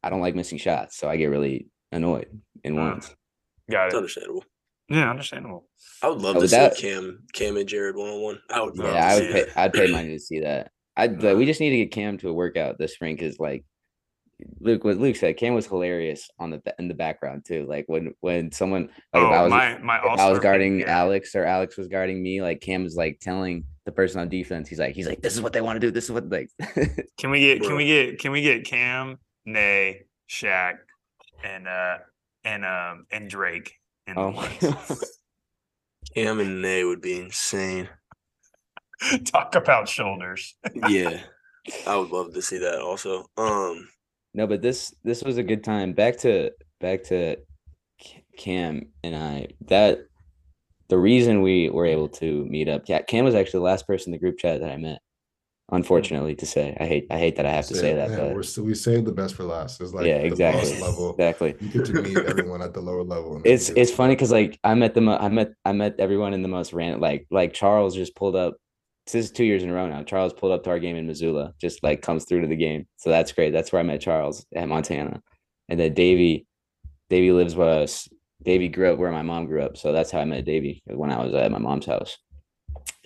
I 0.02 0.10
don't 0.10 0.20
like 0.20 0.34
missing 0.34 0.58
shots, 0.58 0.98
so 0.98 1.08
I 1.08 1.16
get 1.16 1.26
really 1.26 1.66
annoyed 1.90 2.28
in 2.62 2.78
uh, 2.78 2.82
ones. 2.82 3.14
Got 3.70 3.84
it. 3.84 3.86
It's 3.86 3.96
understandable. 3.96 4.44
Yeah, 4.90 5.10
understandable. 5.10 5.66
I 6.02 6.08
would 6.08 6.20
love 6.20 6.36
oh, 6.36 6.40
to 6.42 6.46
that, 6.48 6.76
see 6.76 6.82
Cam, 6.82 7.22
Cam 7.32 7.56
and 7.56 7.66
Jared 7.66 7.96
one 7.96 8.10
on 8.10 8.20
one. 8.20 8.40
I 8.50 8.60
would. 8.60 8.76
Yeah, 8.76 9.08
I 9.08 9.14
would 9.14 9.32
pay. 9.32 9.46
I'd 9.56 9.72
pay 9.72 9.90
money 9.90 10.08
to 10.08 10.20
see 10.20 10.40
that. 10.40 10.70
I 10.94 11.06
like, 11.06 11.36
we 11.36 11.46
just 11.46 11.60
need 11.60 11.70
to 11.70 11.76
get 11.78 11.92
Cam 11.92 12.18
to 12.18 12.28
a 12.28 12.34
workout 12.34 12.78
this 12.78 12.92
spring 12.92 13.16
because 13.16 13.40
like 13.40 13.64
Luke, 14.60 14.84
what 14.84 14.98
Luke 14.98 15.16
said, 15.16 15.38
Cam 15.38 15.54
was 15.54 15.66
hilarious 15.66 16.28
on 16.38 16.50
the 16.50 16.62
in 16.78 16.88
the 16.88 16.94
background 16.94 17.46
too. 17.46 17.64
Like 17.66 17.86
when 17.86 18.12
when 18.20 18.52
someone 18.52 18.90
like 19.14 19.22
oh, 19.22 19.26
if 19.26 19.32
I 19.32 19.42
was 19.42 19.50
my, 19.50 19.78
my 19.78 19.96
I 19.96 20.30
was 20.30 20.38
guarding 20.38 20.80
yeah. 20.80 20.98
Alex 20.98 21.34
or 21.34 21.46
Alex 21.46 21.78
was 21.78 21.88
guarding 21.88 22.22
me, 22.22 22.42
like 22.42 22.60
Cam 22.60 22.84
was 22.84 22.94
like 22.94 23.20
telling 23.20 23.64
the 23.84 23.92
person 23.92 24.20
on 24.20 24.28
defense, 24.28 24.68
he's 24.68 24.78
like, 24.78 24.94
he's 24.94 25.06
like, 25.06 25.20
this 25.20 25.34
is 25.34 25.42
what 25.42 25.52
they 25.52 25.60
want 25.60 25.76
to 25.76 25.80
do. 25.80 25.90
This 25.90 26.04
is 26.04 26.12
what 26.12 26.28
like. 26.28 26.50
can 27.18 27.30
we 27.30 27.40
get? 27.40 27.62
Can 27.62 27.76
we 27.76 27.86
get? 27.86 28.18
Can 28.18 28.32
we 28.32 28.42
get 28.42 28.64
Cam, 28.64 29.18
Nay, 29.44 30.02
Shaq, 30.28 30.76
and 31.44 31.68
uh 31.68 31.98
and 32.44 32.64
um 32.64 33.06
and 33.10 33.28
Drake? 33.28 33.74
And 34.06 34.18
oh 34.18 34.32
my 34.32 34.50
god. 34.60 34.78
Cam 36.14 36.40
and 36.40 36.62
Nay 36.62 36.84
would 36.84 37.00
be 37.00 37.18
insane. 37.18 37.88
Talk 39.24 39.54
about 39.54 39.88
shoulders. 39.88 40.54
yeah. 40.88 41.20
I 41.86 41.96
would 41.96 42.10
love 42.10 42.34
to 42.34 42.42
see 42.42 42.58
that 42.58 42.80
also. 42.80 43.26
Um 43.36 43.88
no, 44.34 44.46
but 44.46 44.62
this 44.62 44.94
this 45.04 45.22
was 45.22 45.38
a 45.38 45.42
good 45.42 45.62
time. 45.62 45.92
Back 45.92 46.18
to 46.18 46.50
back 46.80 47.04
to 47.04 47.36
Cam 48.36 48.86
and 49.02 49.14
I. 49.14 49.48
That 49.66 50.06
the 50.94 50.98
reason 51.00 51.42
we 51.42 51.70
were 51.70 51.86
able 51.86 52.08
to 52.08 52.44
meet 52.44 52.68
up. 52.68 52.82
Yeah, 52.86 53.02
Cam 53.02 53.24
was 53.24 53.34
actually 53.34 53.58
the 53.58 53.64
last 53.64 53.84
person 53.84 54.10
in 54.10 54.12
the 54.12 54.20
group 54.20 54.38
chat 54.38 54.60
that 54.60 54.70
I 54.70 54.76
met. 54.76 55.00
Unfortunately, 55.72 56.36
to 56.36 56.46
say, 56.46 56.76
I 56.78 56.86
hate 56.86 57.06
I 57.10 57.18
hate 57.18 57.34
that 57.34 57.46
I 57.46 57.50
have 57.50 57.66
to 57.66 57.74
say 57.74 57.94
that. 57.94 58.10
Yeah, 58.10 58.16
but 58.16 58.34
we're 58.34 58.44
still, 58.44 58.62
we 58.62 58.76
saved 58.76 59.04
the 59.04 59.12
best 59.12 59.34
for 59.34 59.42
last. 59.42 59.80
It's 59.80 59.92
like 59.92 60.06
yeah, 60.06 60.18
exactly, 60.18 60.80
level. 60.80 61.10
Exactly. 61.10 61.56
You 61.58 61.68
get 61.68 61.86
to 61.86 61.94
meet 61.94 62.16
everyone 62.18 62.62
at 62.62 62.74
the 62.74 62.80
lower 62.80 63.02
level. 63.02 63.42
It's 63.44 63.70
it's 63.70 63.90
funny 63.90 64.14
because 64.14 64.30
like 64.30 64.60
I 64.62 64.74
met 64.74 64.94
the 64.94 65.00
I 65.00 65.28
met 65.30 65.54
I 65.64 65.72
met 65.72 65.96
everyone 65.98 66.32
in 66.32 66.42
the 66.42 66.48
most 66.48 66.72
random 66.72 67.00
like 67.00 67.26
like 67.32 67.54
Charles 67.54 67.96
just 67.96 68.14
pulled 68.14 68.36
up 68.36 68.54
this 69.06 69.14
is 69.16 69.32
two 69.32 69.44
years 69.44 69.64
in 69.64 69.70
a 69.70 69.74
row 69.74 69.88
now. 69.88 70.04
Charles 70.04 70.32
pulled 70.32 70.52
up 70.52 70.62
to 70.64 70.70
our 70.70 70.78
game 70.78 70.96
in 70.96 71.08
Missoula, 71.08 71.54
just 71.60 71.82
like 71.82 72.02
comes 72.02 72.24
through 72.24 72.42
to 72.42 72.46
the 72.46 72.56
game. 72.56 72.86
So 72.98 73.10
that's 73.10 73.32
great. 73.32 73.52
That's 73.52 73.72
where 73.72 73.80
I 73.80 73.82
met 73.82 74.00
Charles 74.00 74.46
at 74.54 74.68
Montana. 74.68 75.22
And 75.68 75.80
then 75.80 75.92
Davey, 75.92 76.46
Davey 77.10 77.32
lives 77.32 77.56
with 77.56 77.68
us. 77.68 78.08
Davey 78.44 78.68
grew 78.68 78.92
up 78.92 78.98
where 78.98 79.10
my 79.10 79.22
mom 79.22 79.46
grew 79.46 79.62
up. 79.62 79.76
So 79.76 79.92
that's 79.92 80.10
how 80.10 80.20
I 80.20 80.24
met 80.24 80.44
Davey 80.44 80.82
when 80.86 81.10
I 81.10 81.22
was 81.22 81.34
at 81.34 81.50
my 81.50 81.58
mom's 81.58 81.86
house. 81.86 82.16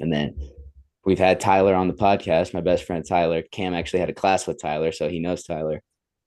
And 0.00 0.12
then 0.12 0.36
we've 1.04 1.18
had 1.18 1.40
Tyler 1.40 1.74
on 1.74 1.88
the 1.88 1.94
podcast, 1.94 2.54
my 2.54 2.60
best 2.60 2.84
friend 2.84 3.04
Tyler. 3.06 3.42
Cam 3.52 3.74
actually 3.74 4.00
had 4.00 4.10
a 4.10 4.14
class 4.14 4.46
with 4.46 4.60
Tyler, 4.60 4.92
so 4.92 5.08
he 5.08 5.20
knows 5.20 5.44
Tyler. 5.44 5.82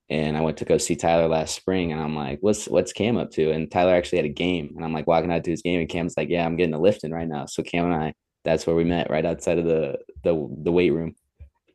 And 0.08 0.36
I 0.36 0.40
went 0.40 0.58
to 0.58 0.64
go 0.64 0.78
see 0.78 0.96
Tyler 0.96 1.28
last 1.28 1.54
spring, 1.54 1.92
and 1.92 2.00
I'm 2.00 2.14
like, 2.14 2.38
"What's 2.40 2.66
what's 2.66 2.92
Cam 2.92 3.16
up 3.16 3.30
to?" 3.32 3.50
And 3.50 3.70
Tyler 3.70 3.94
actually 3.94 4.18
had 4.18 4.26
a 4.26 4.30
game, 4.30 4.72
and 4.76 4.84
I'm 4.84 4.92
like 4.92 5.06
walking 5.06 5.32
out 5.32 5.44
to 5.44 5.50
his 5.50 5.62
game, 5.62 5.80
and 5.80 5.88
Cam's 5.88 6.16
like, 6.16 6.28
"Yeah, 6.28 6.44
I'm 6.44 6.56
getting 6.56 6.74
a 6.74 6.80
lifting 6.80 7.12
right 7.12 7.28
now." 7.28 7.46
So 7.46 7.62
Cam 7.62 7.86
and 7.86 7.94
I 7.94 8.14
that's 8.44 8.66
where 8.66 8.76
we 8.76 8.84
met, 8.84 9.10
right 9.10 9.24
outside 9.24 9.58
of 9.58 9.64
the 9.64 9.98
the 10.24 10.48
the 10.64 10.72
weight 10.72 10.90
room 10.90 11.14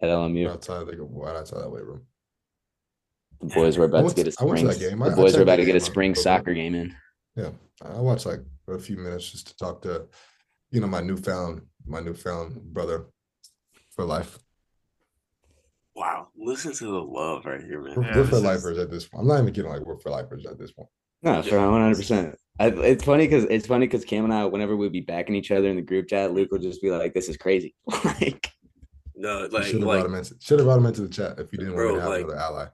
at 0.01 0.09
LMU. 0.09 0.49
Outside, 0.49 0.87
like 0.87 0.97
right 0.99 1.35
outside 1.35 1.61
that 1.61 1.69
weight 1.69 1.85
room. 1.85 2.01
The 3.41 3.47
boys 3.47 3.77
were 3.77 3.85
about 3.85 4.09
to 4.09 4.15
get 4.15 4.27
a 4.27 4.31
spring. 4.31 4.67
The 4.67 5.13
boys 5.15 5.35
were 5.35 5.43
about 5.43 5.57
to 5.57 5.65
get 5.65 5.75
a 5.75 5.79
spring 5.79 6.15
soccer 6.15 6.53
game 6.53 6.75
in. 6.75 6.95
Yeah, 7.37 7.51
I 7.85 7.99
watched 7.99 8.25
like 8.25 8.41
for 8.65 8.75
a 8.75 8.79
few 8.79 8.97
minutes 8.97 9.31
just 9.31 9.47
to 9.47 9.57
talk 9.57 9.83
to, 9.83 10.07
you 10.71 10.81
know, 10.81 10.87
my 10.87 11.01
newfound 11.01 11.61
my 11.85 11.99
newfound 11.99 12.59
brother 12.73 13.05
for 13.91 14.03
life. 14.03 14.39
Wow, 15.95 16.29
listen 16.35 16.73
to 16.73 16.85
the 16.85 16.91
love 16.91 17.45
right 17.45 17.61
here, 17.61 17.81
man. 17.81 17.95
We're, 17.95 18.05
yeah, 18.05 18.17
we're 18.17 18.25
for 18.25 18.39
lifers 18.39 18.79
at 18.79 18.89
this 18.89 19.07
point. 19.07 19.21
I'm 19.21 19.27
not 19.27 19.41
even 19.41 19.53
kidding. 19.53 19.69
Like 19.69 19.85
we're 19.85 19.99
for 19.99 20.09
lifers 20.09 20.45
at 20.47 20.57
this 20.57 20.71
point. 20.71 20.89
No, 21.21 21.41
for 21.43 21.59
100. 21.59 21.95
percent 21.95 22.35
It's 22.59 23.03
funny 23.03 23.27
because 23.27 23.45
it's 23.45 23.67
funny 23.67 23.85
because 23.85 24.03
Cam 24.03 24.23
and 24.23 24.33
I, 24.33 24.45
whenever 24.45 24.75
we'd 24.75 24.91
be 24.91 25.01
backing 25.01 25.35
each 25.35 25.51
other 25.51 25.67
in 25.67 25.75
the 25.75 25.81
group 25.83 26.07
chat, 26.07 26.33
Luke 26.33 26.51
would 26.51 26.61
just 26.63 26.81
be 26.81 26.89
like, 26.89 27.13
"This 27.13 27.29
is 27.29 27.37
crazy." 27.37 27.75
like, 28.03 28.51
no, 29.15 29.47
like, 29.51 29.63
should 29.63 29.75
have 29.75 29.83
like, 29.83 29.99
brought 29.99 30.05
him 30.07 30.15
into 30.15 30.35
should 30.39 30.59
have 30.59 30.65
brought 30.65 30.77
him 30.79 30.85
into 30.87 31.01
the 31.01 31.09
chat 31.09 31.39
if 31.39 31.51
you 31.51 31.59
didn't 31.59 31.75
bro, 31.75 31.93
want 31.93 31.97
to 31.97 32.01
have 32.01 32.09
like, 32.09 32.23
another 32.25 32.39
ally. 32.39 32.65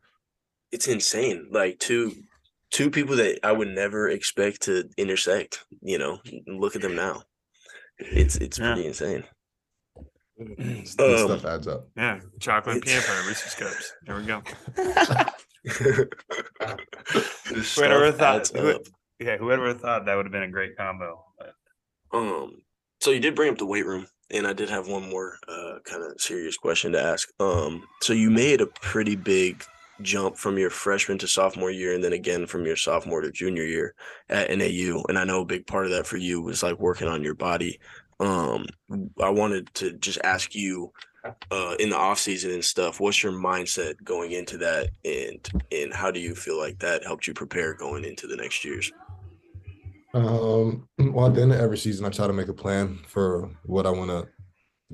It's 0.72 0.88
insane. 0.88 1.50
Like 1.52 1.80
two 1.80 2.14
two 2.74 2.90
people 2.90 3.16
that 3.16 3.40
I 3.44 3.54
would 3.54 3.70
never 3.70 4.10
expect 4.10 4.64
to 4.64 4.90
intersect. 4.98 5.64
You 5.82 5.98
know, 5.98 6.20
look 6.48 6.76
at 6.76 6.82
them 6.82 6.96
now. 6.96 7.22
It's 7.98 8.36
it's 8.36 8.60
yeah. 8.60 8.74
pretty 8.74 8.88
insane. 8.88 9.24
um, 10.42 10.86
stuff 10.86 11.46
adds 11.46 11.68
up. 11.68 11.88
Yeah, 11.96 12.20
chocolate 12.42 12.84
peanut 12.84 13.06
butter 13.08 13.28
Reese's 13.28 13.56
cups. 13.56 13.94
There 14.06 14.18
we 14.18 14.26
go. 14.26 14.42
whoever 17.76 18.12
thought, 18.12 18.50
who, 18.50 18.80
yeah, 19.20 19.38
whoever 19.38 19.74
thought 19.74 20.06
that 20.06 20.16
would 20.16 20.26
have 20.26 20.34
been 20.34 20.44
a 20.44 20.52
great 20.52 20.76
combo. 20.76 21.24
But. 21.38 21.54
Um, 22.18 22.58
so 23.00 23.12
you 23.12 23.20
did 23.20 23.36
bring 23.36 23.52
up 23.52 23.60
the 23.60 23.66
weight 23.66 23.86
room, 23.86 24.08
and 24.32 24.48
I 24.48 24.54
did 24.54 24.70
have 24.70 24.88
one 24.88 25.10
more 25.10 25.38
uh 25.48 25.76
kind 25.86 26.04
of 26.04 26.20
serious 26.20 26.58
question 26.58 26.92
to 26.94 27.02
ask. 27.02 27.30
Um, 27.40 27.84
so 28.02 28.14
you 28.14 28.32
made 28.32 28.60
a 28.60 28.68
pretty 28.68 29.16
big 29.16 29.64
jump 30.02 30.38
from 30.38 30.58
your 30.58 30.70
freshman 30.70 31.18
to 31.20 31.28
sophomore 31.28 31.72
year, 31.72 31.94
and 31.94 32.04
then 32.04 32.14
again 32.14 32.46
from 32.46 32.66
your 32.66 32.76
sophomore 32.76 33.22
to 33.22 33.32
junior 33.32 33.64
year 33.64 33.94
at 34.30 34.50
NAU, 34.50 35.04
and 35.10 35.18
I 35.18 35.24
know 35.24 35.42
a 35.42 35.46
big 35.46 35.68
part 35.68 35.86
of 35.86 35.92
that 35.92 36.08
for 36.08 36.18
you 36.18 36.42
was 36.42 36.64
like 36.64 36.80
working 36.80 37.08
on 37.08 37.24
your 37.24 37.36
body. 37.36 37.80
Um, 38.20 38.66
I 39.22 39.30
wanted 39.30 39.74
to 39.76 39.94
just 39.94 40.20
ask 40.24 40.56
you 40.56 40.92
uh, 41.52 41.76
in 41.80 41.90
the 41.90 41.98
off 41.98 42.20
season 42.20 42.52
and 42.52 42.64
stuff, 42.64 43.00
what's 43.00 43.24
your 43.24 43.32
mindset 43.32 44.02
going 44.04 44.32
into 44.32 44.58
that, 44.58 44.90
and 45.06 45.64
and 45.72 45.94
how 45.94 46.12
do 46.12 46.20
you 46.20 46.36
feel 46.36 46.58
like 46.58 46.80
that 46.80 47.04
helped 47.04 47.28
you 47.28 47.34
prepare 47.34 47.74
going 47.74 48.04
into 48.04 48.28
the 48.28 48.36
next 48.36 48.66
years? 48.66 48.92
Um, 50.14 50.88
well, 50.98 51.28
at 51.28 51.36
the 51.36 51.42
end 51.42 51.54
of 51.54 51.60
every 51.60 51.78
season, 51.78 52.06
I 52.06 52.10
try 52.10 52.28
to 52.28 52.34
make 52.34 52.50
a 52.50 52.54
plan 52.54 53.00
for 53.08 53.50
what 53.64 53.86
I 53.86 53.90
want 53.90 54.12
to 54.12 54.28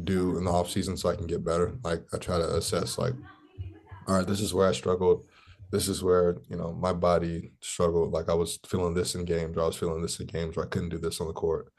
do 0.03 0.37
in 0.37 0.45
the 0.45 0.51
off 0.51 0.69
season 0.69 0.95
so 0.95 1.09
I 1.09 1.15
can 1.15 1.27
get 1.27 1.43
better. 1.43 1.77
Like 1.83 2.03
I 2.13 2.17
try 2.17 2.37
to 2.37 2.55
assess, 2.55 2.97
like, 2.97 3.13
all 4.09 4.15
right, 4.17 4.27
this 4.27 4.41
is 4.41 4.53
where 4.53 4.67
I 4.67 4.71
struggled. 4.71 5.25
This 5.71 5.87
is 5.87 6.03
where 6.03 6.37
you 6.49 6.57
know 6.57 6.73
my 6.73 6.93
body 6.93 7.53
struggled. 7.61 8.11
Like 8.11 8.27
I 8.27 8.33
was 8.33 8.59
feeling 8.67 8.95
this 8.95 9.15
in 9.15 9.23
games, 9.23 9.55
or 9.55 9.61
I 9.61 9.67
was 9.67 9.75
feeling 9.75 10.01
this 10.01 10.19
in 10.19 10.25
games, 10.25 10.57
or 10.57 10.63
I 10.63 10.67
couldn't 10.67 10.89
do 10.89 10.97
this 10.97 11.21
on 11.21 11.27
the 11.27 11.33
court, 11.33 11.71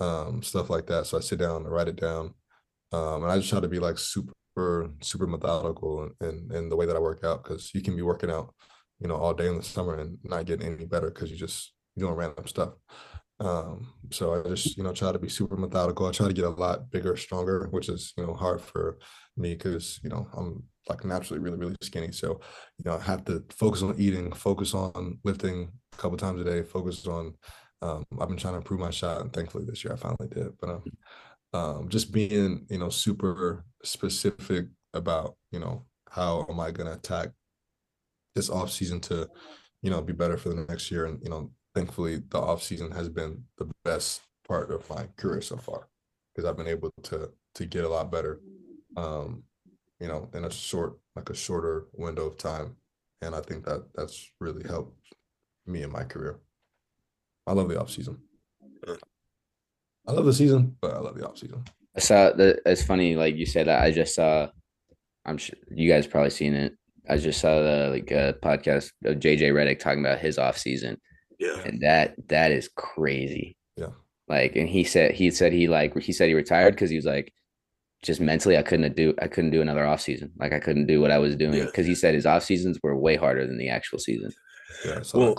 um, 0.00 0.42
stuff 0.42 0.68
like 0.68 0.86
that. 0.88 1.06
So 1.06 1.16
I 1.16 1.20
sit 1.20 1.38
down 1.38 1.62
and 1.62 1.72
write 1.72 1.88
it 1.88 1.96
down 1.96 2.34
um, 2.92 3.22
and 3.22 3.32
I 3.32 3.38
just 3.38 3.48
try 3.48 3.60
to 3.60 3.68
be 3.68 3.78
like 3.78 3.98
super, 3.98 4.90
super 5.00 5.26
methodical 5.26 6.10
in, 6.20 6.28
in, 6.28 6.56
in 6.56 6.68
the 6.68 6.76
way 6.76 6.86
that 6.86 6.96
I 6.96 7.00
work 7.00 7.24
out 7.24 7.42
because 7.42 7.74
you 7.74 7.80
can 7.80 7.96
be 7.96 8.02
working 8.02 8.30
out, 8.30 8.54
you 9.00 9.08
know, 9.08 9.16
all 9.16 9.34
day 9.34 9.48
in 9.48 9.56
the 9.56 9.62
summer 9.62 9.96
and 9.96 10.18
not 10.24 10.44
getting 10.44 10.66
any 10.66 10.84
better 10.84 11.08
because 11.08 11.30
you 11.30 11.36
just 11.36 11.72
doing 11.96 12.14
random 12.14 12.46
stuff. 12.46 12.74
Um, 13.40 13.94
so 14.10 14.34
I 14.34 14.48
just, 14.48 14.76
you 14.76 14.84
know, 14.84 14.92
try 14.92 15.10
to 15.10 15.18
be 15.18 15.28
super 15.28 15.56
methodical. 15.56 16.06
I 16.06 16.12
try 16.12 16.28
to 16.28 16.34
get 16.34 16.44
a 16.44 16.50
lot 16.50 16.90
bigger, 16.90 17.16
stronger, 17.16 17.66
which 17.70 17.88
is, 17.88 18.12
you 18.16 18.26
know, 18.26 18.34
hard 18.34 18.60
for 18.60 18.98
me 19.36 19.54
because, 19.54 19.98
you 20.02 20.10
know, 20.10 20.28
I'm 20.36 20.62
like 20.88 21.04
naturally 21.04 21.40
really, 21.40 21.58
really 21.58 21.76
skinny. 21.82 22.12
So, 22.12 22.40
you 22.78 22.84
know, 22.84 22.96
I 22.96 23.02
have 23.02 23.24
to 23.26 23.44
focus 23.50 23.82
on 23.82 23.94
eating, 23.98 24.32
focus 24.32 24.74
on 24.74 25.18
lifting 25.24 25.70
a 25.92 25.96
couple 25.96 26.18
times 26.18 26.40
a 26.40 26.44
day, 26.44 26.62
focus 26.62 27.06
on, 27.06 27.34
um, 27.82 28.04
I've 28.20 28.28
been 28.28 28.36
trying 28.36 28.54
to 28.54 28.58
improve 28.58 28.80
my 28.80 28.90
shot 28.90 29.20
and 29.20 29.32
thankfully 29.32 29.64
this 29.64 29.84
year 29.84 29.92
I 29.92 29.96
finally 29.96 30.28
did, 30.28 30.52
but, 30.60 30.70
um, 30.70 30.84
um, 31.52 31.88
just 31.88 32.12
being 32.12 32.66
you 32.70 32.78
know 32.78 32.88
super 32.88 33.64
specific 33.84 34.66
about 34.94 35.36
you 35.50 35.58
know 35.58 35.84
how 36.10 36.46
am 36.48 36.60
I 36.60 36.70
going 36.70 36.86
to 36.86 36.94
attack 36.94 37.30
this 38.34 38.50
off 38.50 38.70
season 38.70 39.00
to 39.00 39.28
you 39.82 39.90
know 39.90 40.00
be 40.00 40.12
better 40.12 40.36
for 40.36 40.50
the 40.50 40.64
next 40.68 40.90
year. 40.90 41.06
And 41.06 41.22
you 41.22 41.30
know 41.30 41.50
thankfully 41.74 42.22
the 42.28 42.38
off 42.38 42.62
season 42.62 42.90
has 42.92 43.08
been 43.08 43.44
the 43.58 43.70
best 43.84 44.22
part 44.46 44.70
of 44.70 44.88
my 44.90 45.08
career 45.16 45.40
so 45.40 45.56
far 45.56 45.88
because 46.34 46.48
I've 46.48 46.56
been 46.56 46.66
able 46.66 46.90
to 47.04 47.30
to 47.54 47.66
get 47.66 47.84
a 47.84 47.88
lot 47.88 48.10
better. 48.10 48.40
Um 48.96 49.44
you 50.02 50.08
know 50.08 50.28
in 50.34 50.44
a 50.44 50.50
short 50.50 50.98
like 51.16 51.30
a 51.30 51.34
shorter 51.34 51.86
window 51.94 52.26
of 52.26 52.36
time 52.36 52.76
and 53.22 53.34
I 53.34 53.40
think 53.40 53.64
that 53.64 53.86
that's 53.94 54.30
really 54.40 54.66
helped 54.66 54.96
me 55.66 55.82
in 55.82 55.92
my 55.92 56.04
career 56.04 56.40
I 57.46 57.52
love 57.52 57.68
the 57.68 57.80
off 57.80 57.90
season 57.90 58.18
I 60.06 60.12
love 60.12 60.24
the 60.24 60.32
season, 60.32 60.76
but 60.80 60.94
I 60.94 60.98
love 60.98 61.16
the 61.16 61.26
off 61.26 61.38
season. 61.38 61.64
I 61.96 62.00
saw 62.00 62.32
that. 62.32 62.60
It's 62.66 62.82
funny, 62.82 63.14
like 63.14 63.36
you 63.36 63.46
said. 63.46 63.68
I 63.68 63.90
just 63.92 64.14
saw. 64.14 64.48
I'm 65.24 65.38
sure 65.38 65.56
you 65.70 65.88
guys 65.88 66.06
probably 66.06 66.30
seen 66.30 66.54
it. 66.54 66.74
I 67.08 67.16
just 67.18 67.40
saw 67.40 67.60
the 67.60 67.88
like 67.92 68.10
uh, 68.10 68.32
podcast 68.42 68.90
of 69.04 69.18
JJ 69.18 69.52
Redick 69.52 69.78
talking 69.78 70.04
about 70.04 70.18
his 70.18 70.38
off 70.38 70.58
season. 70.58 70.98
Yeah, 71.38 71.60
and 71.60 71.80
that 71.82 72.14
that 72.28 72.50
is 72.50 72.68
crazy. 72.76 73.56
Yeah, 73.76 73.90
like, 74.28 74.56
and 74.56 74.68
he 74.68 74.84
said 74.84 75.12
he 75.12 75.30
said 75.30 75.52
he 75.52 75.68
like 75.68 75.96
he 75.98 76.12
said 76.12 76.28
he 76.28 76.34
retired 76.34 76.74
because 76.74 76.90
he 76.90 76.96
was 76.96 77.04
like, 77.04 77.32
just 78.02 78.20
mentally 78.20 78.56
I 78.58 78.62
couldn't 78.62 78.96
do 78.96 79.14
I 79.22 79.28
couldn't 79.28 79.50
do 79.50 79.62
another 79.62 79.86
off 79.86 80.00
season. 80.00 80.32
Like 80.36 80.52
I 80.52 80.58
couldn't 80.58 80.86
do 80.86 81.00
what 81.00 81.10
I 81.10 81.18
was 81.18 81.36
doing 81.36 81.64
because 81.64 81.86
yeah. 81.86 81.90
he 81.90 81.94
said 81.94 82.14
his 82.14 82.26
off 82.26 82.42
seasons 82.42 82.78
were 82.82 82.96
way 82.96 83.16
harder 83.16 83.46
than 83.46 83.58
the 83.58 83.68
actual 83.68 83.98
season. 83.98 84.32
Yeah, 84.84 85.02
well, 85.14 85.36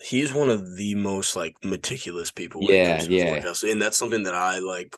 he's 0.00 0.32
one 0.32 0.50
of 0.50 0.76
the 0.76 0.94
most 0.94 1.36
like 1.36 1.56
meticulous 1.64 2.30
people. 2.30 2.62
yeah, 2.62 3.02
yeah. 3.02 3.52
And 3.64 3.82
that's 3.82 3.98
something 3.98 4.22
that 4.24 4.34
I 4.34 4.58
like. 4.58 4.96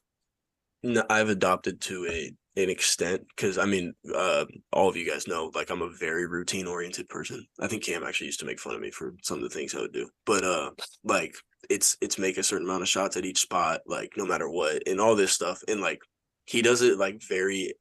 I've 1.08 1.30
adopted 1.30 1.80
to 1.82 2.06
a 2.06 2.30
an 2.56 2.70
extent 2.70 3.26
because 3.34 3.58
I 3.58 3.64
mean, 3.64 3.94
uh, 4.14 4.44
all 4.72 4.88
of 4.88 4.96
you 4.96 5.10
guys 5.10 5.26
know 5.26 5.50
like 5.54 5.70
I'm 5.70 5.82
a 5.82 5.90
very 5.90 6.26
routine 6.26 6.66
oriented 6.66 7.08
person. 7.08 7.46
I 7.60 7.66
think 7.66 7.84
Cam 7.84 8.04
actually 8.04 8.26
used 8.26 8.40
to 8.40 8.46
make 8.46 8.60
fun 8.60 8.74
of 8.74 8.80
me 8.80 8.90
for 8.90 9.14
some 9.22 9.38
of 9.38 9.42
the 9.42 9.48
things 9.48 9.74
I 9.74 9.80
would 9.80 9.92
do, 9.92 10.08
but 10.26 10.44
uh, 10.44 10.70
like 11.02 11.34
it's 11.70 11.96
it's 12.00 12.18
make 12.18 12.36
a 12.36 12.42
certain 12.42 12.66
amount 12.66 12.82
of 12.82 12.88
shots 12.88 13.16
at 13.16 13.24
each 13.24 13.40
spot, 13.40 13.80
like 13.86 14.12
no 14.16 14.26
matter 14.26 14.48
what, 14.48 14.86
and 14.86 15.00
all 15.00 15.16
this 15.16 15.32
stuff, 15.32 15.62
and 15.68 15.80
like 15.80 16.00
he 16.44 16.62
does 16.62 16.82
it 16.82 16.98
like 16.98 17.22
very 17.22 17.74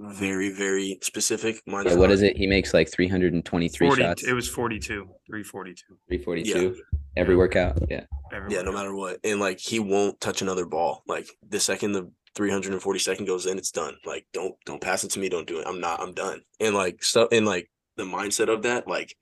very 0.00 0.50
very 0.50 0.98
specific. 1.02 1.62
Yeah, 1.66 1.94
what 1.94 2.10
is 2.10 2.22
it? 2.22 2.36
He 2.36 2.46
makes 2.46 2.72
like 2.72 2.90
323 2.90 3.86
40, 3.86 4.02
shots. 4.02 4.24
It 4.24 4.32
was 4.32 4.48
42, 4.48 5.04
342. 5.26 5.84
342 6.08 6.62
yeah. 6.62 6.98
every 7.16 7.36
workout. 7.36 7.78
Yeah. 7.88 8.04
Every 8.32 8.50
yeah, 8.50 8.58
workout. 8.58 8.72
no 8.72 8.78
matter 8.78 8.94
what. 8.94 9.18
And 9.24 9.40
like 9.40 9.60
he 9.60 9.78
won't 9.78 10.20
touch 10.20 10.40
another 10.40 10.64
ball. 10.64 11.02
Like 11.06 11.28
the 11.46 11.60
second 11.60 11.92
the 11.92 12.10
342nd 12.34 13.26
goes 13.26 13.46
in, 13.46 13.58
it's 13.58 13.70
done. 13.70 13.96
Like 14.06 14.26
don't 14.32 14.54
don't 14.64 14.80
pass 14.80 15.04
it 15.04 15.10
to 15.12 15.18
me, 15.18 15.28
don't 15.28 15.46
do 15.46 15.60
it. 15.60 15.66
I'm 15.66 15.80
not 15.80 16.00
I'm 16.00 16.14
done. 16.14 16.40
And 16.58 16.74
like 16.74 17.02
stuff 17.02 17.28
and 17.30 17.44
like 17.44 17.70
the 17.96 18.04
mindset 18.04 18.48
of 18.48 18.62
that, 18.62 18.88
like 18.88 19.14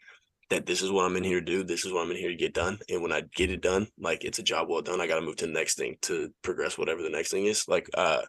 that 0.50 0.66
this 0.66 0.80
is 0.80 0.92
what 0.92 1.04
I'm 1.04 1.16
in 1.16 1.24
here 1.24 1.40
to 1.40 1.44
do. 1.44 1.64
This 1.64 1.84
is 1.84 1.92
what 1.92 2.02
I'm 2.02 2.10
in 2.12 2.16
here 2.16 2.30
to 2.30 2.36
get 2.36 2.54
done. 2.54 2.78
And 2.88 3.02
when 3.02 3.12
I 3.12 3.22
get 3.34 3.50
it 3.50 3.62
done, 3.62 3.88
like 3.98 4.24
it's 4.24 4.38
a 4.38 4.44
job 4.44 4.68
well 4.68 4.82
done. 4.82 5.00
I 5.00 5.08
got 5.08 5.16
to 5.16 5.22
move 5.22 5.36
to 5.36 5.46
the 5.46 5.52
next 5.52 5.76
thing 5.76 5.96
to 6.02 6.30
progress 6.42 6.78
whatever 6.78 7.02
the 7.02 7.10
next 7.10 7.32
thing 7.32 7.46
is. 7.46 7.66
Like 7.66 7.88
uh 7.94 8.22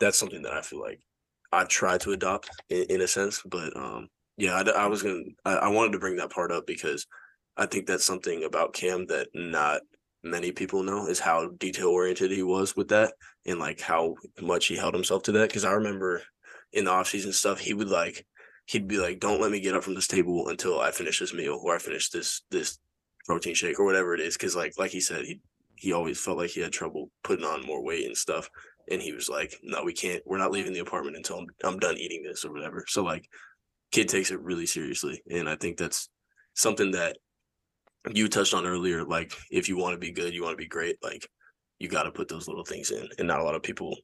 that's 0.00 0.18
something 0.18 0.42
that 0.42 0.52
I 0.52 0.62
feel 0.62 0.80
like 0.80 1.00
I 1.52 1.64
tried 1.64 2.00
to 2.02 2.12
adopt 2.12 2.50
in, 2.68 2.84
in, 2.90 3.00
a 3.00 3.08
sense. 3.08 3.42
But 3.44 3.76
um, 3.76 4.08
yeah, 4.36 4.54
I, 4.54 4.84
I 4.84 4.86
was 4.86 5.02
gonna, 5.02 5.22
I, 5.44 5.54
I, 5.54 5.68
wanted 5.68 5.92
to 5.92 5.98
bring 5.98 6.16
that 6.16 6.30
part 6.30 6.52
up 6.52 6.66
because 6.66 7.06
I 7.56 7.66
think 7.66 7.86
that's 7.86 8.04
something 8.04 8.44
about 8.44 8.74
Cam 8.74 9.06
that 9.06 9.28
not 9.34 9.80
many 10.22 10.52
people 10.52 10.82
know 10.82 11.06
is 11.06 11.20
how 11.20 11.48
detail 11.58 11.88
oriented 11.88 12.30
he 12.30 12.42
was 12.42 12.76
with 12.76 12.88
that 12.88 13.14
and 13.46 13.58
like 13.58 13.80
how 13.80 14.16
much 14.40 14.66
he 14.66 14.76
held 14.76 14.94
himself 14.94 15.22
to 15.24 15.32
that. 15.32 15.48
Because 15.48 15.64
I 15.64 15.72
remember 15.72 16.22
in 16.72 16.84
the 16.84 16.90
off 16.90 17.08
season 17.08 17.32
stuff, 17.32 17.58
he 17.58 17.74
would 17.74 17.88
like, 17.88 18.26
he'd 18.66 18.88
be 18.88 18.98
like, 18.98 19.20
"Don't 19.20 19.40
let 19.40 19.50
me 19.50 19.60
get 19.60 19.74
up 19.74 19.84
from 19.84 19.94
this 19.94 20.08
table 20.08 20.48
until 20.48 20.80
I 20.80 20.90
finish 20.90 21.18
this 21.18 21.34
meal 21.34 21.60
or 21.62 21.74
I 21.74 21.78
finish 21.78 22.10
this 22.10 22.42
this 22.50 22.78
protein 23.26 23.54
shake 23.54 23.80
or 23.80 23.84
whatever 23.84 24.14
it 24.14 24.20
is." 24.20 24.34
Because 24.34 24.54
like 24.54 24.74
like 24.78 24.90
he 24.90 25.00
said, 25.00 25.24
he 25.24 25.40
he 25.76 25.92
always 25.92 26.20
felt 26.20 26.38
like 26.38 26.50
he 26.50 26.60
had 26.60 26.72
trouble 26.72 27.10
putting 27.22 27.44
on 27.44 27.64
more 27.64 27.82
weight 27.82 28.04
and 28.04 28.16
stuff 28.16 28.50
and 28.90 29.00
he 29.00 29.12
was 29.12 29.28
like, 29.28 29.54
"No, 29.62 29.82
we 29.84 29.92
can't. 29.92 30.22
We're 30.26 30.38
not 30.38 30.50
leaving 30.50 30.72
the 30.72 30.80
apartment 30.80 31.16
until 31.16 31.38
I'm, 31.38 31.46
I'm 31.64 31.78
done 31.78 31.96
eating 31.96 32.22
this 32.22 32.44
or 32.44 32.52
whatever." 32.52 32.84
So 32.88 33.02
like, 33.02 33.28
kid 33.92 34.08
takes 34.08 34.30
it 34.30 34.40
really 34.40 34.66
seriously, 34.66 35.22
and 35.30 35.48
I 35.48 35.56
think 35.56 35.76
that's 35.78 36.08
something 36.54 36.92
that 36.92 37.18
you 38.10 38.28
touched 38.28 38.54
on 38.54 38.66
earlier. 38.66 39.04
Like, 39.04 39.32
if 39.50 39.68
you 39.68 39.76
want 39.76 39.94
to 39.94 39.98
be 39.98 40.12
good, 40.12 40.34
you 40.34 40.42
want 40.42 40.52
to 40.52 40.62
be 40.62 40.68
great. 40.68 40.96
Like, 41.02 41.28
you 41.78 41.88
got 41.88 42.04
to 42.04 42.10
put 42.10 42.28
those 42.28 42.48
little 42.48 42.64
things 42.64 42.90
in, 42.90 43.08
and 43.18 43.28
not 43.28 43.40
a 43.40 43.44
lot 43.44 43.54
of 43.54 43.62
people 43.62 43.96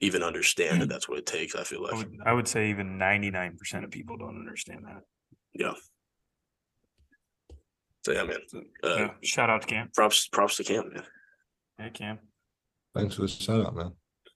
even 0.00 0.22
understand 0.22 0.82
that 0.82 0.88
that's 0.88 1.08
what 1.08 1.18
it 1.18 1.26
takes. 1.26 1.54
I 1.54 1.64
feel 1.64 1.82
like 1.82 1.94
I 1.94 1.96
would, 1.96 2.16
I 2.26 2.32
would 2.32 2.48
say 2.48 2.70
even 2.70 2.98
ninety 2.98 3.30
nine 3.30 3.56
percent 3.56 3.84
of 3.84 3.90
people 3.90 4.16
don't 4.16 4.38
understand 4.38 4.84
that. 4.84 5.02
Yeah. 5.54 5.72
So 8.04 8.12
yeah, 8.12 8.24
man. 8.24 8.38
Uh, 8.84 8.96
yeah. 8.96 9.10
Shout 9.22 9.50
out 9.50 9.62
to 9.62 9.66
Cam. 9.66 9.90
Props, 9.94 10.28
props 10.28 10.58
to 10.58 10.64
Cam, 10.64 10.92
man. 10.92 11.02
Hey, 11.78 11.90
Cam. 11.90 12.18
Thanks 12.94 13.16
for 13.16 13.22
the 13.22 13.28
shout 13.28 13.66
out, 13.66 13.74
man. 13.74 13.92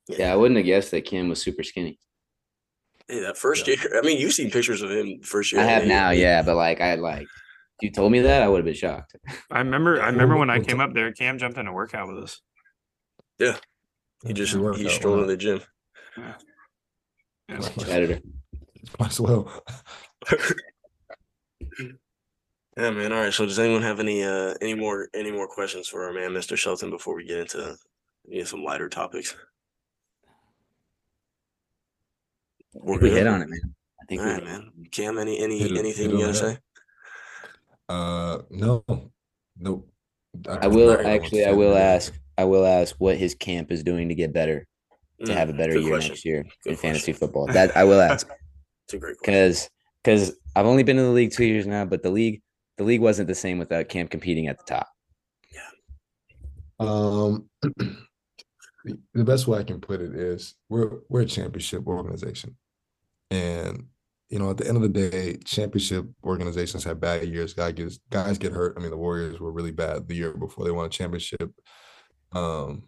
Yeah, 0.08 0.32
I 0.32 0.36
wouldn't 0.36 0.56
have 0.56 0.66
guessed 0.66 0.90
that 0.90 1.04
Cam 1.04 1.28
was 1.28 1.42
super 1.42 1.62
skinny. 1.62 1.98
Hey, 3.08 3.20
that 3.20 3.36
first 3.36 3.66
yeah. 3.66 3.74
year. 3.74 3.98
I 3.98 4.02
mean, 4.02 4.18
you've 4.18 4.32
seen 4.32 4.50
pictures 4.50 4.82
of 4.82 4.90
him 4.90 5.20
first 5.22 5.52
year. 5.52 5.60
I 5.60 5.64
have 5.64 5.86
now, 5.86 6.10
yeah, 6.10 6.42
but 6.42 6.56
like 6.56 6.80
I 6.80 6.86
had 6.86 7.00
like 7.00 7.26
you 7.80 7.90
told 7.90 8.12
me 8.12 8.20
that, 8.20 8.42
I 8.42 8.48
would 8.48 8.58
have 8.58 8.64
been 8.64 8.74
shocked. 8.74 9.16
I 9.50 9.58
remember 9.58 10.00
I 10.02 10.06
remember 10.06 10.36
when 10.36 10.50
I 10.50 10.60
came 10.60 10.80
up 10.80 10.92
there, 10.94 11.12
Cam 11.12 11.38
jumped 11.38 11.58
in 11.58 11.66
a 11.66 11.72
workout 11.72 12.08
with 12.08 12.22
us. 12.22 12.40
Yeah. 13.38 13.56
He 14.26 14.32
just 14.34 14.54
he 14.76 14.88
strolled 14.88 15.20
in 15.20 15.26
the 15.28 15.36
gym. 15.36 15.60
Yeah. 16.16 16.34
yeah. 17.48 17.68
Editor. 17.88 18.20
Might 18.98 19.10
as 19.10 19.20
well. 19.20 19.50
yeah, 22.76 22.90
man. 22.90 23.12
All 23.12 23.22
right. 23.22 23.32
So 23.32 23.46
does 23.46 23.58
anyone 23.58 23.82
have 23.82 23.98
any 23.98 24.22
uh 24.22 24.54
any 24.60 24.74
more 24.74 25.08
any 25.14 25.32
more 25.32 25.48
questions 25.48 25.88
for 25.88 26.04
our 26.04 26.12
man, 26.12 26.30
Mr. 26.30 26.56
Shelton, 26.56 26.90
before 26.90 27.16
we 27.16 27.24
get 27.24 27.38
into 27.38 27.76
yeah, 28.28 28.44
some 28.44 28.62
lighter 28.62 28.90
topics. 28.90 29.34
We 32.74 33.10
hit 33.10 33.26
on 33.26 33.42
it, 33.42 33.48
man. 33.48 33.74
I 34.00 34.04
think 34.06 34.20
All 34.20 34.26
right, 34.26 34.44
man. 34.44 34.70
Cam, 34.90 35.18
any 35.18 35.38
any 35.38 35.78
anything 35.78 36.10
you 36.10 36.18
gotta 36.18 36.34
say? 36.34 36.58
Uh, 37.88 38.38
no, 38.50 38.84
nope. 39.58 39.88
I, 40.48 40.58
I 40.62 40.66
will 40.68 41.06
actually. 41.06 41.44
I 41.44 41.52
will 41.52 41.76
ask. 41.76 42.12
I 42.38 42.44
will 42.44 42.64
ask 42.64 42.94
what 42.98 43.16
his 43.16 43.34
camp 43.34 43.70
is 43.70 43.82
doing 43.82 44.08
to 44.08 44.14
get 44.14 44.32
better, 44.32 44.66
to 45.24 45.32
mm, 45.32 45.34
have 45.34 45.50
a 45.50 45.52
better 45.52 45.78
year 45.78 45.90
question. 45.90 46.12
next 46.12 46.24
year 46.24 46.42
good 46.42 46.70
in 46.70 46.76
question. 46.76 46.76
fantasy 46.76 47.12
football. 47.12 47.46
That 47.52 47.76
I 47.76 47.84
will 47.84 48.00
ask. 48.00 48.28
it's 48.84 48.94
a 48.94 48.98
great 48.98 49.16
because 49.20 49.68
because 50.02 50.32
I've 50.54 50.66
only 50.66 50.82
been 50.82 50.98
in 50.98 51.04
the 51.04 51.10
league 51.10 51.32
two 51.32 51.44
years 51.44 51.66
now, 51.66 51.84
but 51.84 52.02
the 52.02 52.10
league 52.10 52.42
the 52.78 52.84
league 52.84 53.00
wasn't 53.00 53.28
the 53.28 53.34
same 53.34 53.58
without 53.58 53.88
Cam 53.88 54.08
competing 54.08 54.46
at 54.46 54.58
the 54.58 54.64
top. 54.64 54.88
Yeah. 55.52 56.86
Um. 56.86 57.48
the 58.84 59.24
best 59.24 59.46
way 59.46 59.58
I 59.58 59.64
can 59.64 59.80
put 59.80 60.00
it 60.00 60.14
is 60.14 60.54
we're 60.68 60.98
we're 61.08 61.22
a 61.22 61.26
championship 61.26 61.86
organization, 61.86 62.56
and 63.30 63.86
you 64.28 64.38
know 64.38 64.50
at 64.50 64.56
the 64.56 64.66
end 64.66 64.76
of 64.76 64.82
the 64.82 65.10
day, 65.10 65.36
championship 65.44 66.06
organizations 66.24 66.84
have 66.84 67.00
bad 67.00 67.26
years. 67.28 67.54
Guys 67.54 67.74
get 67.74 67.92
guys 68.10 68.38
get 68.38 68.52
hurt. 68.52 68.74
I 68.76 68.80
mean, 68.80 68.90
the 68.90 68.96
Warriors 68.96 69.40
were 69.40 69.52
really 69.52 69.72
bad 69.72 70.08
the 70.08 70.14
year 70.14 70.32
before 70.32 70.64
they 70.64 70.70
won 70.70 70.86
a 70.86 70.90
championship, 70.90 71.52
um, 72.32 72.84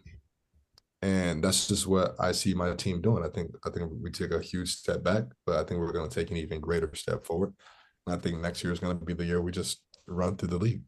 and 1.01 1.43
that's 1.43 1.67
just 1.67 1.85
what 1.85 2.15
I 2.19 2.31
see 2.31 2.53
my 2.53 2.73
team 2.75 3.01
doing. 3.01 3.23
I 3.23 3.29
think 3.29 3.51
I 3.65 3.69
think 3.69 3.91
we 4.01 4.09
took 4.09 4.31
a 4.31 4.41
huge 4.41 4.73
step 4.73 5.03
back, 5.03 5.23
but 5.45 5.57
I 5.57 5.63
think 5.63 5.79
we're 5.79 5.93
going 5.93 6.09
to 6.09 6.15
take 6.15 6.31
an 6.31 6.37
even 6.37 6.59
greater 6.59 6.93
step 6.95 7.25
forward. 7.25 7.53
And 8.07 8.15
I 8.15 8.19
think 8.19 8.39
next 8.39 8.63
year 8.63 8.73
is 8.73 8.79
going 8.79 8.97
to 8.97 9.05
be 9.05 9.13
the 9.13 9.25
year 9.25 9.41
we 9.41 9.51
just 9.51 9.81
run 10.07 10.35
through 10.35 10.49
the 10.49 10.57
league. 10.57 10.81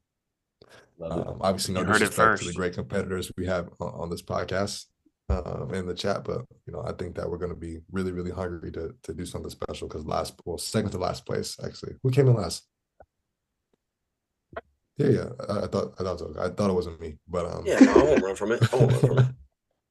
Um, 1.01 1.37
obviously, 1.41 1.73
no 1.73 1.83
disrespect 1.83 2.39
to 2.39 2.47
the 2.47 2.53
great 2.53 2.73
competitors 2.73 3.31
we 3.37 3.45
have 3.45 3.69
on, 3.79 3.89
on 4.01 4.09
this 4.09 4.21
podcast 4.21 4.85
um, 5.29 5.73
in 5.73 5.87
the 5.87 5.93
chat, 5.93 6.23
but 6.23 6.45
you 6.65 6.73
know, 6.73 6.83
I 6.85 6.91
think 6.93 7.15
that 7.15 7.29
we're 7.29 7.37
going 7.37 7.53
to 7.53 7.59
be 7.59 7.79
really, 7.91 8.11
really 8.11 8.31
hungry 8.31 8.71
to 8.73 8.93
to 9.03 9.13
do 9.13 9.25
something 9.25 9.49
special 9.49 9.87
because 9.87 10.05
last, 10.05 10.39
well, 10.45 10.57
second 10.57 10.91
to 10.91 10.97
last 10.97 11.25
place 11.25 11.57
actually. 11.63 11.95
Who 12.03 12.11
came 12.11 12.27
in 12.27 12.35
last? 12.35 12.67
Yeah, 14.97 15.09
yeah. 15.09 15.29
I, 15.49 15.63
I 15.63 15.67
thought 15.67 15.95
I 15.99 16.03
thought 16.03 16.19
so. 16.19 16.33
I 16.39 16.49
thought 16.49 16.69
it 16.69 16.73
wasn't 16.73 17.01
me, 17.01 17.17
but 17.27 17.45
um. 17.45 17.63
Yeah, 17.65 17.79
no, 17.79 17.93
I 17.93 18.03
won't 18.03 18.23
run 18.23 18.35
from 18.35 18.51
it. 18.51 18.73
I 18.73 18.75
won't 18.75 18.91
run 18.91 18.99
from 19.01 19.17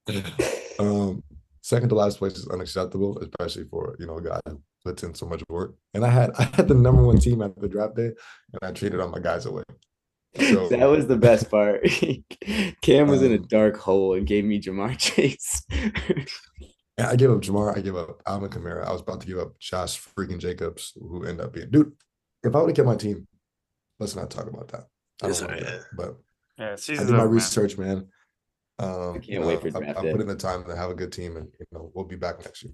it. 0.09 0.75
um, 0.79 1.23
second 1.63 1.89
to 1.89 1.95
last 1.95 2.19
place 2.19 2.37
is 2.37 2.49
unacceptable, 2.49 3.19
especially 3.19 3.65
for 3.65 3.97
you 3.99 4.07
know 4.07 4.19
a 4.19 4.23
guy 4.23 4.41
who 4.47 4.61
puts 4.85 5.03
in 5.03 5.15
so 5.15 5.27
much 5.27 5.43
work. 5.49 5.75
And 5.95 6.05
I 6.05 6.11
had 6.11 6.31
I 6.39 6.45
had 6.45 6.69
the 6.69 6.75
number 6.75 7.03
one 7.03 7.19
team 7.19 7.43
at 7.43 7.59
the 7.61 7.69
draft 7.69 7.97
day, 7.97 8.13
and 8.53 8.63
I 8.63 8.71
traded 8.71 9.01
all 9.01 9.09
my 9.09 9.21
guys 9.21 9.47
away. 9.47 9.65
So, 10.37 10.69
that 10.71 10.87
was 10.87 11.07
the 11.07 11.17
best 11.17 11.51
part. 11.51 11.85
Cam 12.83 13.09
was 13.09 13.21
um, 13.21 13.27
in 13.27 13.33
a 13.33 13.37
um, 13.37 13.47
dark 13.49 13.77
hole 13.77 14.15
and 14.15 14.27
gave 14.27 14.45
me 14.45 14.61
Ja'Marr 14.61 14.99
Chase. 14.99 15.65
I 16.99 17.17
gave 17.17 17.31
up 17.31 17.41
Ja'Marr. 17.41 17.77
I 17.77 17.81
gave 17.81 17.97
up 17.97 18.23
Alvin 18.27 18.51
Kamara. 18.51 18.87
I 18.87 18.93
was 18.93 19.01
about 19.01 19.21
to 19.21 19.27
give 19.27 19.39
up 19.39 19.59
Josh 19.59 20.01
freaking 20.01 20.39
Jacobs, 20.39 20.93
who 20.97 21.25
ended 21.25 21.47
up 21.47 21.53
being 21.53 21.71
dude. 21.71 21.93
If 22.43 22.55
I 22.55 22.59
would 22.59 22.69
have 22.69 22.77
kept 22.77 22.87
my 22.87 22.97
team, 22.97 23.27
let's 23.99 24.17
not 24.17 24.31
talk 24.31 24.49
about 24.49 24.69
that. 24.69 24.87
I 25.23 25.29
don't 25.29 25.41
like 25.43 25.61
that. 25.61 25.85
But 25.97 26.17
yeah, 26.59 26.77
I 26.89 27.05
did 27.05 27.11
my 27.11 27.23
research, 27.23 27.79
man. 27.79 28.09
Um, 28.79 29.15
I 29.15 29.19
can't 29.19 29.45
wait 29.45 29.61
for 29.61 29.71
draft. 29.71 29.99
I, 29.99 30.09
I 30.09 30.13
put 30.13 30.21
in 30.21 30.27
the 30.27 30.35
time 30.35 30.65
to 30.65 30.77
have 30.77 30.91
a 30.91 30.95
good 30.95 31.13
team, 31.13 31.37
and 31.37 31.49
you 31.59 31.67
know 31.73 31.91
we'll 31.95 32.05
be 32.05 32.17
back 32.17 32.45
next 32.45 32.65
year. 32.65 32.73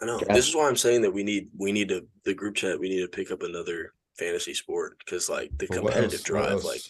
I 0.00 0.06
know. 0.06 0.20
This 0.28 0.48
is 0.48 0.54
why 0.54 0.68
I'm 0.68 0.76
saying 0.76 1.02
that 1.02 1.10
we 1.10 1.22
need 1.24 1.48
we 1.56 1.72
need 1.72 1.88
to 1.88 2.06
the 2.24 2.34
group 2.34 2.54
chat. 2.54 2.78
We 2.78 2.88
need 2.88 3.00
to 3.00 3.08
pick 3.08 3.30
up 3.30 3.42
another 3.42 3.92
fantasy 4.18 4.54
sport 4.54 4.98
because 4.98 5.28
like 5.28 5.50
the 5.56 5.66
competitive 5.66 6.24
drive, 6.24 6.64
like 6.64 6.82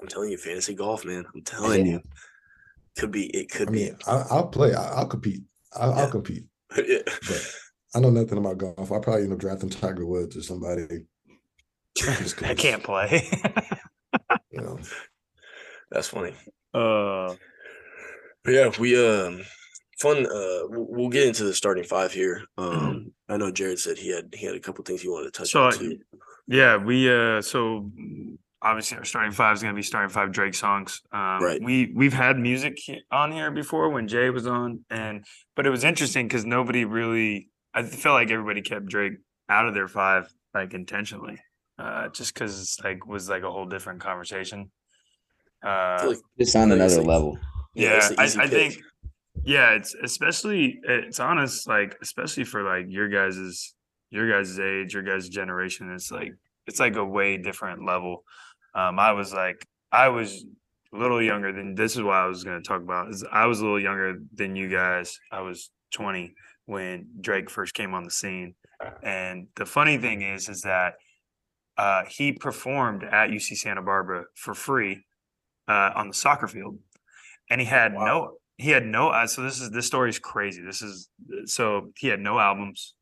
I'm 0.00 0.08
telling 0.08 0.30
you, 0.30 0.38
fantasy 0.38 0.74
golf, 0.74 1.04
man. 1.04 1.24
I'm 1.34 1.42
telling 1.42 1.86
yeah. 1.86 1.92
you, 1.92 2.02
could 2.96 3.10
be. 3.10 3.26
It 3.26 3.50
could 3.50 3.68
I 3.68 3.72
mean, 3.72 3.92
be. 3.94 4.04
I, 4.06 4.36
will 4.36 4.48
play. 4.48 4.74
I, 4.74 5.00
will 5.00 5.08
compete. 5.08 5.42
I'll, 5.74 5.90
yeah. 5.90 5.96
I'll 5.96 6.10
compete. 6.10 6.44
yeah. 6.76 6.98
But 7.04 7.52
I 7.94 8.00
know 8.00 8.10
nothing 8.10 8.38
about 8.38 8.58
golf. 8.58 8.92
I 8.92 8.98
probably 8.98 9.24
end 9.24 9.32
up 9.32 9.38
drafting 9.38 9.70
Tiger 9.70 10.06
Woods 10.06 10.36
or 10.36 10.42
somebody. 10.42 11.06
I 12.42 12.54
can't 12.54 12.82
play. 12.82 13.28
you 14.50 14.60
know, 14.60 14.78
that's 15.90 16.08
funny. 16.08 16.34
Uh, 16.72 17.34
but 18.44 18.54
yeah, 18.54 18.70
we 18.78 18.96
um 18.96 19.42
fun. 19.98 20.24
Uh, 20.26 20.62
we'll 20.68 21.08
get 21.08 21.26
into 21.26 21.44
the 21.44 21.54
starting 21.54 21.84
five 21.84 22.12
here. 22.12 22.42
Um, 22.56 23.12
I 23.28 23.36
know 23.36 23.50
Jared 23.50 23.78
said 23.78 23.98
he 23.98 24.14
had 24.14 24.32
he 24.34 24.46
had 24.46 24.54
a 24.54 24.60
couple 24.60 24.84
things 24.84 25.02
he 25.02 25.08
wanted 25.08 25.32
to 25.32 25.38
touch 25.38 25.50
so 25.50 25.64
on 25.64 25.72
too. 25.72 25.98
Yeah, 26.50 26.78
we 26.78 27.08
uh 27.08 27.42
so 27.42 27.92
obviously 28.60 28.98
our 28.98 29.04
starting 29.04 29.30
five 29.30 29.54
is 29.54 29.62
going 29.62 29.72
to 29.72 29.78
be 29.78 29.84
starting 29.84 30.10
five 30.10 30.32
Drake 30.32 30.54
songs. 30.54 31.00
Um, 31.12 31.40
right. 31.40 31.62
We 31.62 31.92
we've 31.94 32.12
had 32.12 32.38
music 32.38 32.78
on 33.12 33.30
here 33.30 33.52
before 33.52 33.88
when 33.90 34.08
Jay 34.08 34.30
was 34.30 34.48
on, 34.48 34.84
and 34.90 35.24
but 35.54 35.64
it 35.64 35.70
was 35.70 35.84
interesting 35.84 36.26
because 36.26 36.44
nobody 36.44 36.84
really. 36.84 37.48
I 37.72 37.84
felt 37.84 38.14
like 38.14 38.32
everybody 38.32 38.62
kept 38.62 38.86
Drake 38.86 39.12
out 39.48 39.68
of 39.68 39.74
their 39.74 39.86
five 39.86 40.28
like 40.52 40.74
intentionally, 40.74 41.38
uh, 41.78 42.08
just 42.08 42.34
because 42.34 42.76
like 42.82 43.06
was 43.06 43.28
like 43.28 43.44
a 43.44 43.50
whole 43.50 43.66
different 43.66 44.00
conversation. 44.00 44.72
Uh, 45.64 46.04
like, 46.04 46.18
it's 46.36 46.56
on 46.56 46.72
another 46.72 47.00
level. 47.00 47.38
Yeah, 47.74 48.08
yeah 48.10 48.16
I, 48.18 48.24
I 48.24 48.48
think. 48.48 48.76
Yeah, 49.44 49.70
it's 49.74 49.94
especially 49.94 50.80
it's 50.82 51.20
honest, 51.20 51.68
like 51.68 51.96
especially 52.02 52.42
for 52.42 52.64
like 52.64 52.86
your 52.88 53.08
guys's 53.08 53.72
your 54.10 54.30
guys' 54.30 54.58
age, 54.58 54.94
your 54.94 55.02
guys' 55.02 55.28
generation. 55.28 55.92
It's 55.92 56.10
like 56.10 56.32
it's 56.66 56.80
like 56.80 56.96
a 56.96 57.04
way 57.04 57.36
different 57.36 57.84
level. 57.84 58.24
Um, 58.74 58.98
I 58.98 59.12
was 59.12 59.32
like 59.32 59.66
I 59.92 60.08
was 60.08 60.44
a 60.92 60.96
little 60.96 61.22
younger 61.22 61.52
than 61.52 61.74
this 61.74 61.96
is 61.96 62.02
what 62.02 62.14
I 62.14 62.26
was 62.26 62.44
going 62.44 62.60
to 62.60 62.68
talk 62.68 62.82
about. 62.82 63.10
Is 63.10 63.24
I 63.30 63.46
was 63.46 63.60
a 63.60 63.64
little 63.64 63.80
younger 63.80 64.18
than 64.34 64.56
you 64.56 64.68
guys. 64.68 65.18
I 65.30 65.40
was 65.40 65.70
20 65.92 66.34
when 66.66 67.06
Drake 67.20 67.50
first 67.50 67.74
came 67.74 67.94
on 67.94 68.04
the 68.04 68.10
scene, 68.10 68.54
and 69.02 69.48
the 69.56 69.66
funny 69.66 69.98
thing 69.98 70.22
is, 70.22 70.48
is 70.48 70.62
that 70.62 70.94
uh, 71.76 72.04
he 72.08 72.32
performed 72.32 73.04
at 73.04 73.30
UC 73.30 73.56
Santa 73.56 73.82
Barbara 73.82 74.24
for 74.34 74.54
free 74.54 75.04
uh, 75.66 75.90
on 75.94 76.08
the 76.08 76.14
soccer 76.14 76.46
field, 76.46 76.78
and 77.48 77.60
he 77.60 77.66
had 77.66 77.94
wow. 77.94 78.04
no 78.04 78.32
he 78.58 78.70
had 78.70 78.84
no 78.84 79.08
uh, 79.08 79.26
so 79.26 79.42
this 79.42 79.60
is 79.60 79.70
this 79.70 79.86
story 79.86 80.10
is 80.10 80.18
crazy. 80.18 80.62
This 80.62 80.82
is 80.82 81.08
so 81.46 81.90
he 81.96 82.08
had 82.08 82.20
no 82.20 82.38
albums. 82.38 82.94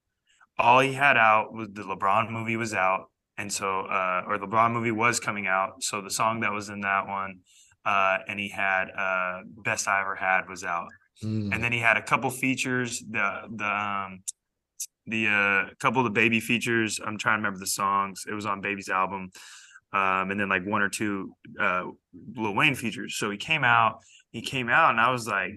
All 0.58 0.80
he 0.80 0.92
had 0.92 1.16
out 1.16 1.52
was 1.52 1.68
the 1.72 1.82
LeBron 1.82 2.30
movie 2.30 2.56
was 2.56 2.74
out, 2.74 3.10
and 3.36 3.52
so 3.52 3.82
uh, 3.82 4.24
or 4.26 4.38
LeBron 4.38 4.72
movie 4.72 4.90
was 4.90 5.20
coming 5.20 5.46
out. 5.46 5.82
So 5.82 6.00
the 6.02 6.10
song 6.10 6.40
that 6.40 6.52
was 6.52 6.68
in 6.68 6.80
that 6.80 7.06
one, 7.06 7.40
uh, 7.84 8.18
and 8.28 8.38
he 8.40 8.48
had 8.48 8.86
uh, 8.96 9.42
best 9.64 9.86
I 9.86 10.00
ever 10.00 10.16
had 10.16 10.48
was 10.48 10.64
out, 10.64 10.88
mm. 11.22 11.54
and 11.54 11.62
then 11.62 11.72
he 11.72 11.78
had 11.78 11.96
a 11.96 12.02
couple 12.02 12.30
features. 12.30 13.02
The 13.08 13.42
the 13.54 13.64
um, 13.64 14.22
the 15.06 15.28
uh, 15.28 15.74
couple 15.78 16.00
of 16.00 16.04
the 16.04 16.10
baby 16.10 16.40
features. 16.40 17.00
I'm 17.04 17.18
trying 17.18 17.38
to 17.38 17.42
remember 17.42 17.60
the 17.60 17.66
songs. 17.66 18.24
It 18.28 18.34
was 18.34 18.46
on 18.46 18.60
Baby's 18.60 18.88
album, 18.88 19.30
um, 19.92 20.30
and 20.30 20.40
then 20.40 20.48
like 20.48 20.66
one 20.66 20.82
or 20.82 20.88
two 20.88 21.32
uh, 21.60 21.84
Lil 22.36 22.54
Wayne 22.54 22.74
features. 22.74 23.16
So 23.16 23.30
he 23.30 23.36
came 23.36 23.64
out. 23.64 24.00
He 24.30 24.42
came 24.42 24.68
out, 24.68 24.90
and 24.90 25.00
I 25.00 25.10
was 25.10 25.26
like, 25.26 25.52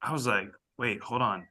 I 0.00 0.12
was 0.12 0.26
like, 0.26 0.48
wait, 0.78 1.00
hold 1.02 1.20
on, 1.20 1.46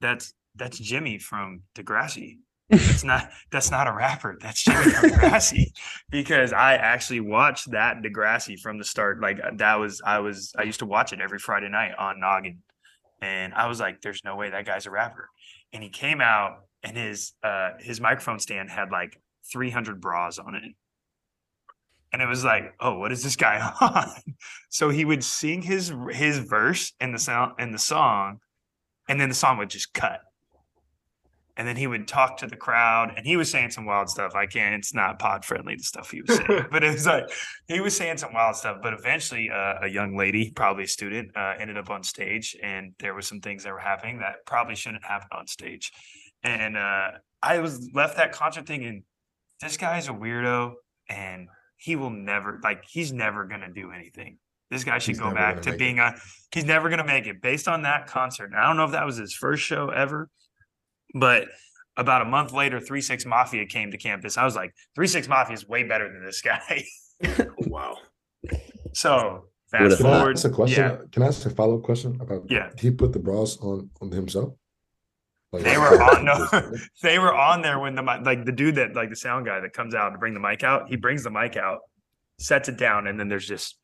that's 0.00 0.32
that's 0.54 0.78
Jimmy 0.78 1.18
from 1.18 1.62
Degrassi. 1.74 2.38
That's 2.70 3.04
not 3.04 3.28
that's 3.52 3.70
not 3.70 3.88
a 3.88 3.92
rapper. 3.92 4.38
That's 4.40 4.64
Jimmy 4.64 4.90
from 4.90 5.10
Degrassi. 5.10 5.66
because 6.10 6.54
I 6.54 6.76
actually 6.76 7.20
watched 7.20 7.70
that 7.72 8.00
Degrassi 8.02 8.58
from 8.58 8.78
the 8.78 8.84
start. 8.84 9.20
Like 9.20 9.38
that 9.58 9.74
was 9.74 10.00
I 10.04 10.20
was 10.20 10.50
I 10.58 10.62
used 10.62 10.78
to 10.78 10.86
watch 10.86 11.12
it 11.12 11.20
every 11.20 11.38
Friday 11.38 11.68
night 11.68 11.92
on 11.98 12.20
Noggin. 12.20 12.60
And 13.20 13.52
I 13.52 13.66
was 13.66 13.80
like, 13.80 14.00
there's 14.00 14.22
no 14.24 14.34
way 14.36 14.48
that 14.48 14.64
guy's 14.64 14.86
a 14.86 14.90
rapper 14.90 15.28
and 15.74 15.82
he 15.82 15.90
came 15.90 16.22
out 16.22 16.60
and 16.82 16.96
his 16.96 17.32
uh 17.42 17.70
his 17.80 18.00
microphone 18.00 18.38
stand 18.38 18.70
had 18.70 18.90
like 18.90 19.20
300 19.52 20.00
bras 20.00 20.38
on 20.38 20.54
it 20.54 20.62
and 22.12 22.22
it 22.22 22.26
was 22.26 22.44
like 22.44 22.74
oh 22.80 22.98
what 22.98 23.12
is 23.12 23.22
this 23.22 23.36
guy 23.36 23.72
on 23.80 24.08
so 24.70 24.88
he 24.88 25.04
would 25.04 25.22
sing 25.22 25.60
his 25.60 25.92
his 26.10 26.38
verse 26.38 26.94
in 27.00 27.12
the 27.12 27.18
sound 27.18 27.52
in 27.58 27.72
the 27.72 27.78
song 27.78 28.38
and 29.08 29.20
then 29.20 29.28
the 29.28 29.34
song 29.34 29.58
would 29.58 29.68
just 29.68 29.92
cut 29.92 30.20
and 31.56 31.68
then 31.68 31.76
he 31.76 31.86
would 31.86 32.08
talk 32.08 32.36
to 32.38 32.46
the 32.46 32.56
crowd 32.56 33.12
and 33.16 33.24
he 33.26 33.36
was 33.36 33.50
saying 33.50 33.70
some 33.70 33.84
wild 33.84 34.08
stuff. 34.08 34.34
I 34.34 34.46
can't 34.46 34.74
it's 34.74 34.94
not 34.94 35.18
pod 35.18 35.44
friendly 35.44 35.76
the 35.76 35.82
stuff 35.82 36.10
he 36.10 36.22
was 36.22 36.36
saying. 36.36 36.66
But 36.70 36.82
it 36.82 36.92
was 36.92 37.06
like 37.06 37.30
he 37.68 37.80
was 37.80 37.96
saying 37.96 38.18
some 38.18 38.32
wild 38.32 38.56
stuff 38.56 38.78
but 38.82 38.92
eventually 38.92 39.50
uh, 39.50 39.74
a 39.82 39.88
young 39.88 40.16
lady 40.16 40.50
probably 40.50 40.84
a 40.84 40.88
student 40.88 41.30
uh, 41.36 41.54
ended 41.58 41.76
up 41.76 41.90
on 41.90 42.02
stage 42.02 42.56
and 42.62 42.92
there 42.98 43.14
were 43.14 43.22
some 43.22 43.40
things 43.40 43.62
that 43.64 43.72
were 43.72 43.78
happening 43.78 44.18
that 44.18 44.36
probably 44.46 44.74
shouldn't 44.74 45.04
happen 45.04 45.28
on 45.32 45.46
stage. 45.46 45.92
And 46.42 46.76
uh, 46.76 47.12
i 47.42 47.58
was 47.58 47.90
left 47.94 48.16
that 48.16 48.32
concert 48.32 48.66
thinking 48.66 49.04
this 49.60 49.76
guy's 49.76 50.08
a 50.08 50.12
weirdo 50.12 50.74
and 51.08 51.48
he 51.76 51.96
will 51.96 52.10
never 52.10 52.60
like 52.64 52.84
he's 52.88 53.12
never 53.12 53.44
gonna 53.44 53.72
do 53.72 53.92
anything. 53.92 54.38
This 54.70 54.82
guy 54.82 54.98
should 54.98 55.12
he's 55.12 55.20
go 55.20 55.32
back 55.32 55.62
to 55.62 55.76
being 55.76 55.98
it. 55.98 56.00
a 56.00 56.14
he's 56.50 56.64
never 56.64 56.88
gonna 56.88 57.06
make 57.06 57.26
it. 57.26 57.40
Based 57.40 57.68
on 57.68 57.82
that 57.82 58.08
concert 58.08 58.46
and 58.46 58.56
i 58.56 58.66
don't 58.66 58.76
know 58.76 58.84
if 58.84 58.92
that 58.92 59.06
was 59.06 59.16
his 59.16 59.32
first 59.34 59.62
show 59.62 59.90
ever 59.90 60.30
but 61.14 61.48
about 61.96 62.22
a 62.22 62.24
month 62.24 62.52
later, 62.52 62.80
Three 62.80 63.00
Six 63.00 63.24
Mafia 63.24 63.66
came 63.66 63.90
to 63.92 63.96
campus. 63.98 64.36
I 64.36 64.44
was 64.44 64.56
like, 64.56 64.74
Three 64.94 65.06
Six 65.06 65.28
Mafia 65.28 65.54
is 65.54 65.68
way 65.68 65.84
better 65.84 66.12
than 66.12 66.24
this 66.24 66.42
guy. 66.42 66.84
Oh, 67.24 67.46
wow. 67.68 67.96
So 68.92 69.44
fast 69.70 69.96
Can 69.96 70.04
forward. 70.04 70.28
I 70.28 70.30
ask 70.32 70.44
a 70.44 70.50
question? 70.50 70.84
Yeah. 70.84 70.92
Uh, 70.92 71.06
can 71.12 71.22
I 71.22 71.26
ask 71.28 71.46
a 71.46 71.50
follow 71.50 71.76
up 71.76 71.84
question 71.84 72.18
about? 72.20 72.50
Yeah. 72.50 72.70
He 72.76 72.90
put 72.90 73.12
the 73.12 73.20
bras 73.20 73.56
on 73.58 73.88
on 74.02 74.10
himself. 74.10 74.54
Like, 75.52 75.62
they 75.62 75.78
were 75.78 76.02
on 76.02 76.24
no, 76.52 76.72
they 77.02 77.20
were 77.20 77.32
on 77.32 77.62
there 77.62 77.78
when 77.78 77.94
the 77.94 78.02
like 78.02 78.44
the 78.44 78.52
dude 78.52 78.74
that 78.74 78.96
like 78.96 79.10
the 79.10 79.16
sound 79.16 79.46
guy 79.46 79.60
that 79.60 79.72
comes 79.72 79.94
out 79.94 80.10
to 80.10 80.18
bring 80.18 80.34
the 80.34 80.40
mic 80.40 80.64
out. 80.64 80.88
He 80.88 80.96
brings 80.96 81.22
the 81.22 81.30
mic 81.30 81.56
out, 81.56 81.78
sets 82.40 82.68
it 82.68 82.76
down, 82.76 83.06
and 83.06 83.18
then 83.18 83.28
there's 83.28 83.46
just 83.46 83.78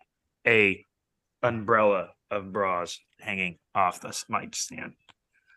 a 0.45 0.85
umbrella 1.43 2.09
of 2.33 2.53
bras 2.53 2.99
hanging 3.21 3.59
off 3.77 4.01
the 4.01 4.21
mic 4.29 4.57
stand. 4.57 4.95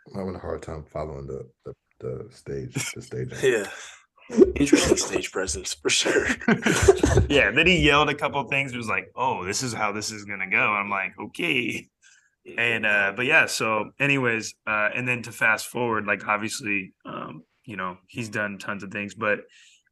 I'm 0.07 0.19
having 0.19 0.35
a 0.35 0.39
hard 0.39 0.61
time 0.61 0.83
following 0.83 1.27
the 1.27 1.49
the, 1.65 1.73
the 1.99 2.27
stage. 2.31 2.73
The 2.93 3.01
stage. 3.01 3.29
yeah. 3.43 3.67
Interesting 4.55 4.97
stage 4.97 5.31
presence 5.31 5.73
for 5.73 5.89
sure. 5.89 6.27
yeah. 7.29 7.51
Then 7.51 7.67
he 7.67 7.79
yelled 7.79 8.09
a 8.09 8.15
couple 8.15 8.43
things. 8.45 8.73
It 8.73 8.77
was 8.77 8.87
like, 8.87 9.11
"Oh, 9.15 9.43
this 9.45 9.63
is 9.63 9.73
how 9.73 9.91
this 9.91 10.11
is 10.11 10.25
gonna 10.25 10.49
go." 10.49 10.57
I'm 10.57 10.89
like, 10.89 11.13
"Okay." 11.19 11.87
And 12.57 12.85
uh, 12.85 13.13
but 13.15 13.25
yeah. 13.25 13.45
So, 13.45 13.91
anyways, 13.99 14.55
uh, 14.67 14.89
and 14.95 15.07
then 15.07 15.21
to 15.23 15.31
fast 15.31 15.67
forward, 15.67 16.05
like 16.05 16.27
obviously, 16.27 16.93
um, 17.05 17.43
you 17.65 17.75
know, 17.75 17.97
he's 18.07 18.29
done 18.29 18.57
tons 18.57 18.83
of 18.83 18.91
things, 18.91 19.13
but 19.13 19.39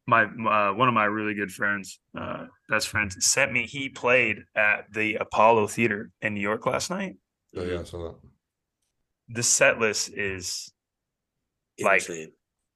my 0.06 0.24
uh, 0.24 0.72
one 0.72 0.88
of 0.88 0.94
my 0.94 1.04
really 1.04 1.34
good 1.34 1.52
friends, 1.52 2.00
uh, 2.18 2.46
best 2.68 2.88
friends, 2.88 3.24
sent 3.24 3.52
me. 3.52 3.66
He 3.66 3.88
played 3.88 4.38
at 4.56 4.92
the 4.92 5.16
Apollo 5.16 5.68
Theater 5.68 6.10
in 6.20 6.34
New 6.34 6.40
York 6.40 6.66
last 6.66 6.90
night. 6.90 7.16
Oh 7.56 7.62
yeah, 7.62 7.80
I 7.80 7.84
saw 7.84 8.02
that 8.04 8.31
the 9.32 9.42
set 9.42 9.78
list 9.78 10.10
is 10.14 10.72
like 11.80 12.06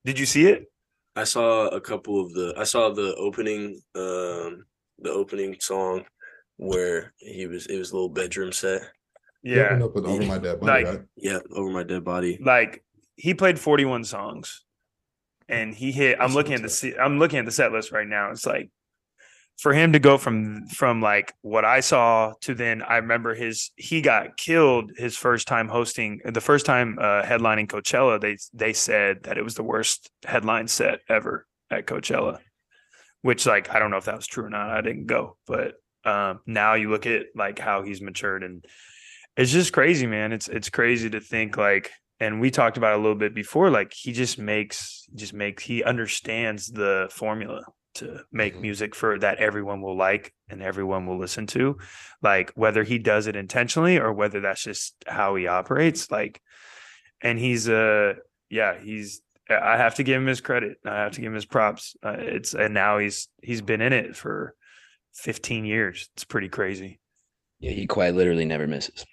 did 0.04 0.18
you 0.18 0.26
see 0.26 0.46
it? 0.46 0.70
I 1.14 1.24
saw 1.24 1.68
a 1.68 1.80
couple 1.80 2.20
of 2.20 2.32
the 2.32 2.54
i 2.56 2.64
saw 2.64 2.90
the 2.90 3.14
opening 3.16 3.80
um 3.94 4.64
the 4.98 5.10
opening 5.10 5.56
song 5.60 6.04
where 6.56 7.12
he 7.18 7.46
was 7.46 7.66
it 7.66 7.78
was 7.78 7.90
a 7.90 7.94
little 7.94 8.08
bedroom 8.08 8.52
set. 8.52 8.82
Yeah. 9.42 9.78
Up 9.82 9.94
with 9.94 10.06
over 10.06 10.24
my 10.24 10.38
dead 10.38 10.60
body 10.60 10.84
like, 10.84 10.86
right? 10.86 11.04
yeah 11.16 11.38
over 11.52 11.70
my 11.70 11.82
dead 11.84 12.04
body. 12.04 12.38
like 12.42 12.84
he 13.16 13.32
played 13.32 13.58
41 13.58 14.04
songs 14.04 14.64
and 15.48 15.74
he 15.74 15.92
hit 15.92 16.18
i'm 16.20 16.34
looking 16.34 16.54
at 16.54 16.62
the 16.62 16.96
i'm 17.00 17.18
looking 17.18 17.38
at 17.38 17.44
the 17.44 17.52
set 17.52 17.72
list 17.72 17.92
right 17.92 18.08
now. 18.08 18.30
It's 18.30 18.46
like 18.46 18.70
for 19.58 19.72
him 19.72 19.92
to 19.92 19.98
go 19.98 20.18
from 20.18 20.66
from 20.68 21.00
like 21.00 21.32
what 21.42 21.64
I 21.64 21.80
saw 21.80 22.34
to 22.42 22.54
then 22.54 22.82
I 22.82 22.96
remember 22.96 23.34
his 23.34 23.70
he 23.76 24.00
got 24.00 24.36
killed 24.36 24.92
his 24.96 25.16
first 25.16 25.48
time 25.48 25.68
hosting 25.68 26.20
the 26.24 26.40
first 26.40 26.66
time 26.66 26.98
uh, 27.00 27.22
headlining 27.22 27.68
Coachella. 27.68 28.20
They 28.20 28.36
they 28.52 28.72
said 28.72 29.24
that 29.24 29.38
it 29.38 29.44
was 29.44 29.54
the 29.54 29.62
worst 29.62 30.10
headline 30.24 30.68
set 30.68 31.00
ever 31.08 31.46
at 31.70 31.86
Coachella 31.86 32.38
which 33.22 33.44
like 33.44 33.74
I 33.74 33.80
don't 33.80 33.90
know 33.90 33.96
if 33.96 34.04
that 34.04 34.16
was 34.16 34.26
true 34.26 34.44
or 34.44 34.50
not. 34.50 34.70
I 34.70 34.80
didn't 34.82 35.06
go 35.06 35.36
but 35.46 35.74
um, 36.04 36.40
now 36.46 36.74
you 36.74 36.90
look 36.90 37.06
at 37.06 37.26
like 37.34 37.58
how 37.58 37.82
he's 37.82 38.00
matured 38.00 38.44
and 38.44 38.64
it's 39.36 39.52
just 39.52 39.72
crazy 39.72 40.06
man. 40.06 40.32
It's 40.32 40.48
it's 40.48 40.70
crazy 40.70 41.10
to 41.10 41.20
think 41.20 41.56
like 41.56 41.90
and 42.20 42.40
we 42.40 42.50
talked 42.50 42.76
about 42.76 42.94
a 42.94 43.02
little 43.02 43.16
bit 43.16 43.34
before 43.34 43.70
like 43.70 43.92
he 43.92 44.12
just 44.12 44.38
makes 44.38 45.06
just 45.14 45.34
makes 45.34 45.64
he 45.64 45.82
understands 45.82 46.68
the 46.68 47.08
formula 47.10 47.64
to 47.96 48.20
make 48.32 48.54
mm-hmm. 48.54 48.62
music 48.62 48.94
for 48.94 49.18
that 49.18 49.38
everyone 49.38 49.80
will 49.80 49.96
like 49.96 50.32
and 50.48 50.62
everyone 50.62 51.06
will 51.06 51.18
listen 51.18 51.46
to. 51.48 51.78
Like 52.22 52.52
whether 52.54 52.82
he 52.82 52.98
does 52.98 53.26
it 53.26 53.36
intentionally 53.36 53.98
or 53.98 54.12
whether 54.12 54.40
that's 54.40 54.62
just 54.62 54.94
how 55.06 55.34
he 55.34 55.46
operates 55.46 56.10
like 56.10 56.40
and 57.22 57.38
he's 57.38 57.68
uh 57.68 58.14
yeah 58.50 58.78
he's 58.78 59.22
i 59.48 59.76
have 59.76 59.94
to 59.96 60.02
give 60.02 60.20
him 60.20 60.26
his 60.26 60.40
credit. 60.40 60.78
I 60.84 60.96
have 60.96 61.12
to 61.12 61.20
give 61.20 61.28
him 61.28 61.34
his 61.34 61.44
props. 61.44 61.96
Uh, 62.02 62.16
it's 62.18 62.54
and 62.54 62.74
now 62.74 62.98
he's 62.98 63.28
he's 63.42 63.62
been 63.62 63.80
in 63.80 63.92
it 63.92 64.16
for 64.16 64.54
15 65.14 65.64
years. 65.64 66.08
It's 66.14 66.24
pretty 66.24 66.48
crazy. 66.48 67.00
Yeah 67.60 67.72
he 67.72 67.86
quite 67.86 68.14
literally 68.14 68.44
never 68.44 68.66
misses. 68.66 69.04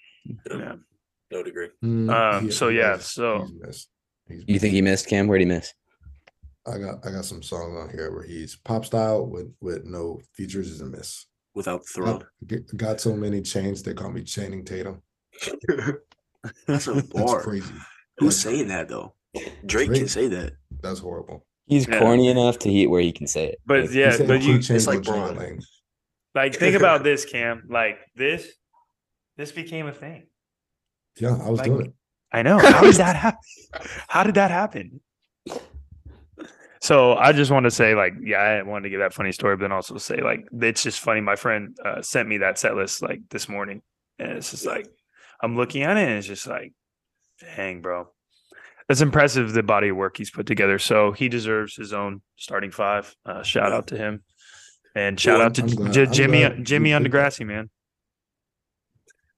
Yeah. 0.49 0.75
No 1.31 1.43
degree. 1.43 1.69
Mm, 1.83 2.13
um 2.13 2.51
so 2.51 2.69
yeah 2.69 2.97
so 2.97 3.47
you 4.29 4.59
think 4.59 4.73
he 4.73 4.81
missed 4.81 5.07
cam? 5.07 5.27
Where'd 5.27 5.41
he 5.41 5.45
miss 5.45 5.73
I 6.65 6.77
got 6.77 7.05
I 7.05 7.11
got 7.11 7.25
some 7.25 7.43
songs 7.43 7.75
on 7.77 7.89
here 7.89 8.11
where 8.13 8.23
he's 8.23 8.55
pop 8.55 8.85
style 8.85 9.25
with 9.25 9.53
with 9.59 9.85
no 9.85 10.21
features 10.33 10.69
is 10.69 10.81
a 10.81 10.85
miss. 10.85 11.25
Without 11.55 11.85
throne. 11.85 12.23
Got, 12.47 12.77
got 12.77 13.01
so 13.01 13.15
many 13.15 13.41
chains 13.41 13.83
they 13.83 13.93
call 13.93 14.11
me 14.11 14.23
chaining 14.23 14.65
Tatum. 14.65 15.01
That's 16.67 16.87
a 16.87 16.93
bar. 17.13 17.25
That's 17.25 17.43
crazy. 17.43 17.73
Who's 18.17 18.45
like, 18.45 18.53
saying 18.53 18.67
that 18.69 18.87
though? 18.87 19.13
Drake, 19.65 19.87
Drake, 19.87 19.93
can 19.93 20.07
say 20.07 20.27
that. 20.27 20.53
That's 20.81 20.99
horrible. 20.99 21.45
He's 21.65 21.87
yeah. 21.87 21.99
corny 21.99 22.27
enough 22.27 22.59
to 22.59 22.69
heat 22.69 22.87
where 22.87 23.01
he 23.01 23.11
can 23.11 23.27
say 23.27 23.47
it. 23.47 23.61
But 23.65 23.85
like, 23.85 23.93
yeah, 23.93 24.17
but 24.25 24.41
you 24.41 24.55
it's 24.55 24.87
like 24.87 25.03
Braun. 25.03 25.61
Like 26.35 26.55
think 26.55 26.75
about 26.75 27.03
this, 27.03 27.25
Cam. 27.25 27.63
Like 27.69 27.99
this, 28.15 28.47
this 29.37 29.51
became 29.51 29.87
a 29.87 29.93
thing. 29.93 30.27
Yeah, 31.19 31.37
I 31.41 31.49
was 31.49 31.59
like, 31.59 31.67
doing 31.67 31.85
it. 31.87 31.93
I 32.31 32.41
know. 32.41 32.57
How 32.57 32.81
did 32.81 32.95
that 32.95 33.15
happen? 33.15 33.39
How 34.07 34.23
did 34.23 34.35
that 34.35 34.51
happen? 34.51 35.01
So 36.83 37.15
I 37.15 37.31
just 37.31 37.49
want 37.49 37.63
to 37.63 37.71
say, 37.71 37.95
like, 37.95 38.13
yeah, 38.21 38.39
I 38.39 38.61
wanted 38.61 38.83
to 38.83 38.89
give 38.89 38.99
that 38.99 39.13
funny 39.13 39.31
story, 39.31 39.55
but 39.55 39.61
then 39.61 39.71
also 39.71 39.97
say, 39.97 40.21
like, 40.21 40.45
it's 40.51 40.83
just 40.83 40.99
funny. 40.99 41.21
My 41.21 41.37
friend 41.37 41.77
uh, 41.83 42.01
sent 42.01 42.27
me 42.27 42.39
that 42.39 42.59
set 42.59 42.75
list 42.75 43.01
like 43.01 43.21
this 43.29 43.47
morning, 43.47 43.81
and 44.19 44.33
it's 44.33 44.51
just 44.51 44.65
like 44.65 44.85
I'm 45.41 45.55
looking 45.55 45.83
at 45.83 45.95
it, 45.95 46.09
and 46.09 46.17
it's 46.17 46.27
just 46.27 46.45
like, 46.45 46.73
dang, 47.55 47.81
bro, 47.81 48.09
that's 48.89 48.99
impressive. 48.99 49.53
The 49.53 49.63
body 49.63 49.87
of 49.87 49.95
work 49.95 50.17
he's 50.17 50.29
put 50.29 50.45
together. 50.45 50.77
So 50.77 51.13
he 51.13 51.29
deserves 51.29 51.73
his 51.73 51.93
own 51.93 52.21
starting 52.35 52.71
five. 52.71 53.15
Uh, 53.25 53.43
shout 53.43 53.71
out 53.71 53.87
to 53.87 53.97
him, 53.97 54.21
and 54.93 55.17
shout 55.17 55.37
well, 55.37 55.45
out 55.45 55.55
to 55.55 55.89
J- 55.89 56.07
Jimmy 56.07 56.49
Jimmy 56.63 56.91
on 56.91 57.05
Degrassi, 57.05 57.47
man. 57.47 57.69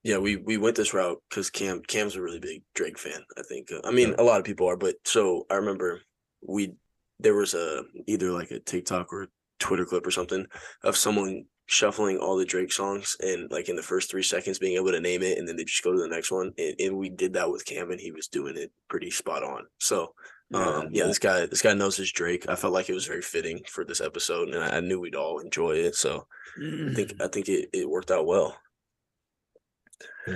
Yeah, 0.02 0.18
we 0.18 0.36
we 0.36 0.58
went 0.58 0.78
this 0.78 0.96
route 0.96 1.22
because 1.30 1.52
Cam 1.52 1.84
Cam's 1.88 2.16
a 2.16 2.24
really 2.24 2.40
big 2.40 2.64
Drake 2.74 2.98
fan. 2.98 3.24
I 3.38 3.44
think. 3.44 3.72
Uh, 3.72 3.82
I 3.84 3.92
mean, 3.92 4.10
yeah. 4.10 4.16
a 4.18 4.24
lot 4.24 4.40
of 4.40 4.46
people 4.46 4.68
are, 4.68 4.78
but 4.78 4.96
so 5.06 5.46
I 5.52 5.58
remember 5.58 6.02
we 6.42 6.74
there 7.20 7.36
was 7.36 7.54
a 7.54 7.84
either 8.08 8.32
like 8.32 8.52
a 8.52 8.60
TikTok 8.60 9.12
or 9.14 9.28
Twitter 9.60 9.86
clip 9.86 10.06
or 10.06 10.12
something 10.12 10.46
of 10.84 10.98
someone 10.98 11.46
shuffling 11.68 12.18
all 12.18 12.38
the 12.38 12.46
Drake 12.46 12.72
songs 12.72 13.16
and 13.22 13.50
like 13.52 13.70
in 13.70 13.76
the 13.76 13.82
first 13.82 14.12
three 14.12 14.22
seconds 14.24 14.60
being 14.60 14.76
able 14.76 14.92
to 14.92 15.00
name 15.00 15.24
it 15.24 15.38
and 15.38 15.48
then 15.48 15.56
they 15.56 15.64
just 15.64 15.84
go 15.84 15.92
to 15.92 16.00
the 16.00 16.08
next 16.08 16.32
one. 16.32 16.52
And, 16.58 16.76
and 16.80 16.98
we 16.98 17.10
did 17.10 17.34
that 17.34 17.50
with 17.50 17.66
Cam 17.66 17.90
and 17.92 18.00
he 18.00 18.12
was 18.12 18.28
doing 18.28 18.56
it 18.58 18.72
pretty 18.88 19.10
spot 19.10 19.44
on. 19.44 19.64
So 19.80 20.14
um 20.54 20.90
yeah, 20.92 21.06
this 21.06 21.18
guy 21.18 21.48
this 21.48 21.64
guy 21.64 21.74
knows 21.74 21.98
his 21.98 22.12
Drake. 22.12 22.48
I 22.48 22.56
felt 22.56 22.74
like 22.74 22.90
it 22.90 22.94
was 22.94 23.08
very 23.08 23.24
fitting 23.24 23.62
for 23.68 23.84
this 23.84 24.00
episode 24.02 24.50
and 24.50 24.64
I, 24.64 24.78
I 24.78 24.80
knew 24.80 25.00
we'd 25.00 25.16
all 25.16 25.40
enjoy 25.40 25.72
it. 25.72 25.96
So 25.96 26.28
I 26.58 26.94
think 26.94 27.14
I 27.20 27.28
think 27.28 27.50
it, 27.50 27.70
it 27.74 27.90
worked 27.90 28.12
out 28.12 28.28
well. 28.28 28.56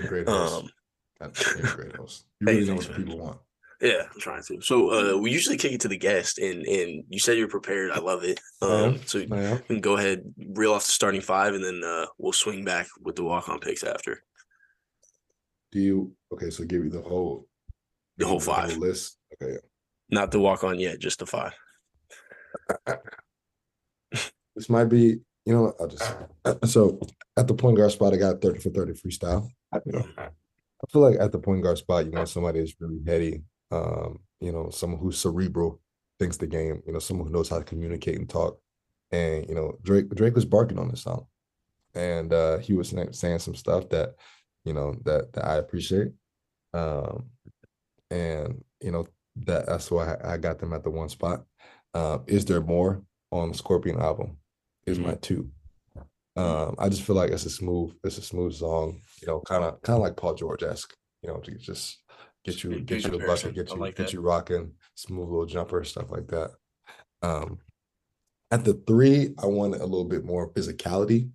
great 0.08 0.28
host. 0.28 0.64
Um, 1.22 1.32
great 1.76 1.96
host. 1.96 2.26
You 2.42 2.48
really 2.48 2.66
know 2.66 2.76
what 2.76 2.96
people 2.96 3.20
want. 3.20 3.40
Yeah, 3.82 4.04
I'm 4.14 4.20
trying 4.20 4.44
to. 4.44 4.62
So 4.62 4.92
uh, 4.92 5.18
we 5.18 5.32
usually 5.32 5.56
kick 5.56 5.72
it 5.72 5.82
to 5.82 5.88
the 5.88 5.98
guest, 5.98 6.38
and 6.38 6.66
and 6.66 7.04
you 7.08 7.20
said 7.20 7.38
you're 7.38 7.48
prepared. 7.48 7.92
I 7.92 8.00
love 8.00 8.24
it. 8.24 8.40
Um, 8.62 9.00
so 9.06 9.20
yeah. 9.20 9.54
we 9.54 9.76
can 9.76 9.80
go 9.80 9.96
ahead, 9.96 10.22
reel 10.38 10.74
off 10.74 10.86
the 10.86 10.92
starting 10.92 11.22
five, 11.22 11.54
and 11.54 11.64
then 11.64 11.82
uh, 11.84 12.08
we'll 12.18 12.34
swing 12.34 12.66
back 12.66 12.88
with 13.02 13.16
the 13.16 13.24
walk 13.24 13.48
on 13.48 13.60
picks 13.60 13.84
after. 13.84 14.22
Do 15.72 15.80
you 15.80 16.14
okay? 16.34 16.50
So 16.50 16.66
give 16.66 16.84
you 16.84 16.90
the 16.90 17.02
whole, 17.02 17.48
the 18.18 18.28
whole 18.28 18.42
five 18.42 18.68
the 18.68 18.74
whole 18.74 18.84
list. 18.84 19.18
Okay, 19.42 19.58
not 20.10 20.32
the 20.32 20.40
walk 20.42 20.66
on 20.66 20.78
yet, 20.78 21.00
just 21.00 21.20
the 21.20 21.26
five. 21.26 21.54
this 24.12 24.70
might 24.70 24.86
be, 24.86 25.20
you 25.46 25.54
know, 25.54 25.74
I'll 25.80 25.88
just 25.88 26.16
so 26.66 27.00
at 27.38 27.48
the 27.48 27.54
point 27.54 27.78
guard 27.78 27.92
spot, 27.92 28.14
I 28.14 28.18
got 28.18 28.42
thirty 28.42 28.60
for 28.60 28.72
thirty 28.72 28.92
freestyle. 28.92 29.48
You 29.86 29.94
know, 29.94 30.06
I 30.18 30.92
feel 30.92 31.02
like 31.02 31.20
at 31.20 31.32
the 31.32 31.40
point 31.40 31.64
guard 31.64 31.78
spot, 31.78 32.06
you 32.06 32.12
want 32.12 32.28
somebody 32.28 32.60
that's 32.60 32.76
really 32.82 33.02
heady, 33.06 33.44
um, 33.72 34.20
you 34.40 34.52
know, 34.52 34.70
someone 34.70 35.00
who's 35.00 35.20
cerebral, 35.20 35.80
thinks 36.20 36.38
the 36.38 36.48
game, 36.48 36.82
you 36.86 36.94
know, 36.94 37.00
someone 37.00 37.28
who 37.28 37.34
knows 37.34 37.50
how 37.50 37.58
to 37.58 37.64
communicate 37.64 38.18
and 38.18 38.30
talk. 38.30 38.60
And, 39.12 39.48
you 39.48 39.56
know, 39.56 39.78
Drake 39.82 40.10
Drake 40.10 40.36
was 40.36 40.46
barking 40.46 40.78
on 40.78 40.90
this 40.90 41.02
song. 41.02 41.26
And 41.96 42.34
uh 42.34 42.58
he 42.60 42.74
was 42.74 42.94
saying 43.12 43.40
some 43.40 43.56
stuff 43.56 43.90
that, 43.90 44.16
you 44.64 44.74
know, 44.74 44.96
that 45.06 45.34
that 45.34 45.46
I 45.46 45.56
appreciate. 45.56 46.10
Um 46.74 47.30
and 48.12 48.64
you 48.82 48.92
know, 48.92 49.08
that 49.46 49.66
that's 49.66 49.90
why 49.90 50.16
I, 50.16 50.34
I 50.34 50.38
got 50.38 50.60
them 50.60 50.74
at 50.74 50.84
the 50.84 50.90
one 50.90 51.10
spot. 51.10 51.44
Um, 51.94 52.24
is 52.28 52.46
there 52.46 52.62
more 52.62 53.02
on 53.32 53.52
the 53.52 53.58
Scorpion 53.58 54.00
album? 54.00 54.38
Is 54.86 54.98
mm-hmm. 54.98 55.08
my 55.08 55.14
two. 55.16 55.50
Um, 56.36 56.76
I 56.80 56.88
just 56.88 57.02
feel 57.02 57.18
like 57.18 57.32
it's 57.32 57.46
a 57.46 57.50
smooth, 57.50 57.94
it's 58.04 58.18
a 58.18 58.22
smooth 58.22 58.54
song, 58.54 59.02
you 59.22 59.28
know, 59.28 59.42
kind 59.42 59.64
of 59.64 59.82
kind 59.82 59.98
of 59.98 60.04
like 60.04 60.16
Paul 60.16 60.36
George 60.36 60.64
esque, 60.64 60.96
you 61.22 61.28
know, 61.28 61.42
just 61.60 61.98
get 62.46 62.64
you 62.64 62.80
get 62.82 63.04
you 63.04 63.16
a 63.16 63.26
bucket, 63.26 63.56
get 63.56 63.70
you 63.70 63.78
like 63.78 63.96
get 63.96 64.08
that. 64.08 64.14
you 64.14 64.22
rocking, 64.22 64.72
smooth 64.96 65.30
little 65.30 65.46
jumper, 65.46 65.84
stuff 65.84 66.10
like 66.12 66.28
that. 66.28 66.52
Um, 67.22 67.60
at 68.52 68.64
the 68.64 68.74
three, 68.88 69.34
I 69.42 69.46
wanted 69.46 69.82
a 69.82 69.86
little 69.86 70.06
bit 70.06 70.26
more 70.26 70.52
physicality. 70.52 71.30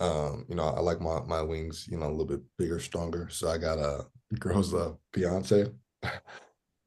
Um, 0.00 0.46
you 0.48 0.54
know, 0.54 0.64
I 0.64 0.80
like 0.80 1.00
my 1.00 1.20
my 1.22 1.42
wings, 1.42 1.86
you 1.90 1.98
know, 1.98 2.06
a 2.06 2.10
little 2.10 2.26
bit 2.26 2.40
bigger, 2.56 2.78
stronger. 2.78 3.28
So 3.30 3.50
I 3.50 3.58
got 3.58 3.78
a 3.78 4.06
girl's 4.38 4.72
uh, 4.72 4.92
fiance. 5.12 5.66
uh, 6.02 6.10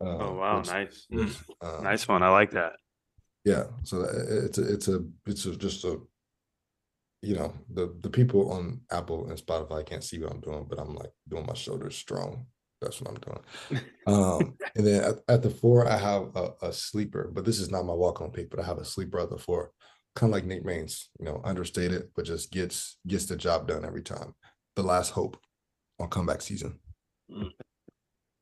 oh 0.01 0.33
wow, 0.35 0.59
which, 0.59 0.67
nice, 0.67 1.05
which, 1.09 1.35
um, 1.61 1.83
nice 1.83 2.07
one. 2.07 2.23
I 2.23 2.29
like 2.29 2.51
that. 2.51 2.73
Yeah, 3.43 3.65
so 3.83 4.01
it's 4.01 4.57
a 4.57 4.73
it's 4.73 4.87
a 4.87 5.03
it's 5.25 5.45
a, 5.45 5.55
just 5.55 5.83
a 5.83 5.99
you 7.21 7.35
know 7.35 7.53
the 7.73 7.93
the 8.01 8.09
people 8.09 8.51
on 8.51 8.81
Apple 8.91 9.27
and 9.29 9.37
Spotify 9.37 9.85
can't 9.85 10.03
see 10.03 10.19
what 10.19 10.31
I'm 10.31 10.41
doing, 10.41 10.65
but 10.69 10.79
I'm 10.79 10.95
like 10.95 11.11
doing 11.27 11.45
my 11.45 11.53
shoulders 11.53 11.95
strong 11.95 12.45
that's 12.81 12.99
what 12.99 13.11
I'm 13.11 13.21
doing. 13.21 13.83
Um, 14.07 14.57
and 14.75 14.87
then 14.87 15.03
at, 15.03 15.15
at, 15.27 15.41
the 15.43 15.49
four, 15.51 15.87
I 15.87 15.95
have 15.95 16.35
a, 16.35 16.49
a, 16.63 16.73
sleeper, 16.73 17.29
but 17.31 17.45
this 17.45 17.59
is 17.59 17.69
not 17.69 17.85
my 17.85 17.93
walk 17.93 18.19
on 18.19 18.31
pick, 18.31 18.49
but 18.49 18.59
I 18.59 18.63
have 18.63 18.79
a 18.79 18.85
sleeper 18.85 19.19
at 19.19 19.29
the 19.29 19.37
four, 19.37 19.71
kind 20.15 20.31
of 20.31 20.33
like 20.33 20.45
Nate 20.45 20.65
Maines, 20.65 21.05
you 21.19 21.25
know, 21.25 21.39
understated, 21.43 22.09
but 22.15 22.25
just 22.25 22.51
gets 22.51 22.97
gets 23.07 23.27
the 23.27 23.35
job 23.35 23.67
done 23.67 23.85
every 23.85 24.01
time. 24.01 24.33
The 24.75 24.81
last 24.81 25.11
hope 25.11 25.37
on 25.99 26.09
comeback 26.09 26.41
season. 26.41 26.79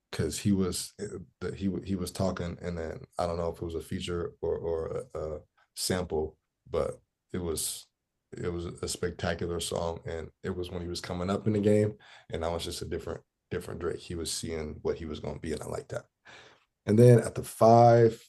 Because 0.10 0.38
mm. 0.38 0.42
he 0.42 0.52
was 0.54 0.94
eh, 1.02 1.52
he 1.56 1.70
he 1.84 1.96
was 1.96 2.12
talking, 2.12 2.58
and 2.62 2.78
then 2.78 3.02
I 3.18 3.26
don't 3.26 3.38
know 3.38 3.50
if 3.50 3.62
it 3.62 3.66
was 3.66 3.76
a 3.76 3.82
feature 3.82 4.34
or 4.42 4.56
or 4.56 5.04
a, 5.14 5.20
a 5.20 5.40
sample, 5.76 6.38
but 6.72 7.02
it 7.34 7.40
was 7.40 7.86
it 8.38 8.52
was 8.52 8.66
a 8.66 8.88
spectacular 8.88 9.60
song, 9.60 10.00
and 10.06 10.30
it 10.44 10.56
was 10.56 10.72
when 10.72 10.82
he 10.82 10.88
was 10.88 11.02
coming 11.02 11.30
up 11.30 11.48
in 11.48 11.54
the 11.54 11.60
game, 11.60 11.96
and 12.32 12.44
that 12.44 12.52
was 12.52 12.64
just 12.64 12.82
a 12.82 12.86
different 12.86 13.20
different 13.52 13.80
Drake. 13.80 14.00
He 14.00 14.16
was 14.16 14.32
seeing 14.32 14.80
what 14.82 14.98
he 14.98 15.06
was 15.06 15.20
going 15.20 15.36
to 15.36 15.42
be, 15.42 15.52
and 15.52 15.62
I 15.62 15.66
like 15.66 15.88
that. 15.90 16.06
And 16.86 16.98
then 16.98 17.20
at 17.20 17.36
the 17.36 17.44
five, 17.44 18.22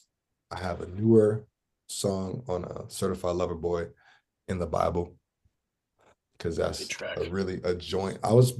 I 0.50 0.58
have 0.58 0.80
a 0.80 0.86
newer 0.86 1.46
song 1.88 2.42
on 2.48 2.64
a 2.64 2.90
Certified 2.90 3.36
Lover 3.36 3.54
Boy 3.54 3.88
in 4.48 4.58
the 4.58 4.66
Bible 4.66 5.16
because 6.36 6.56
that's 6.56 6.88
a 7.16 7.30
really 7.30 7.60
a 7.64 7.74
joint. 7.74 8.18
I 8.24 8.32
was 8.32 8.52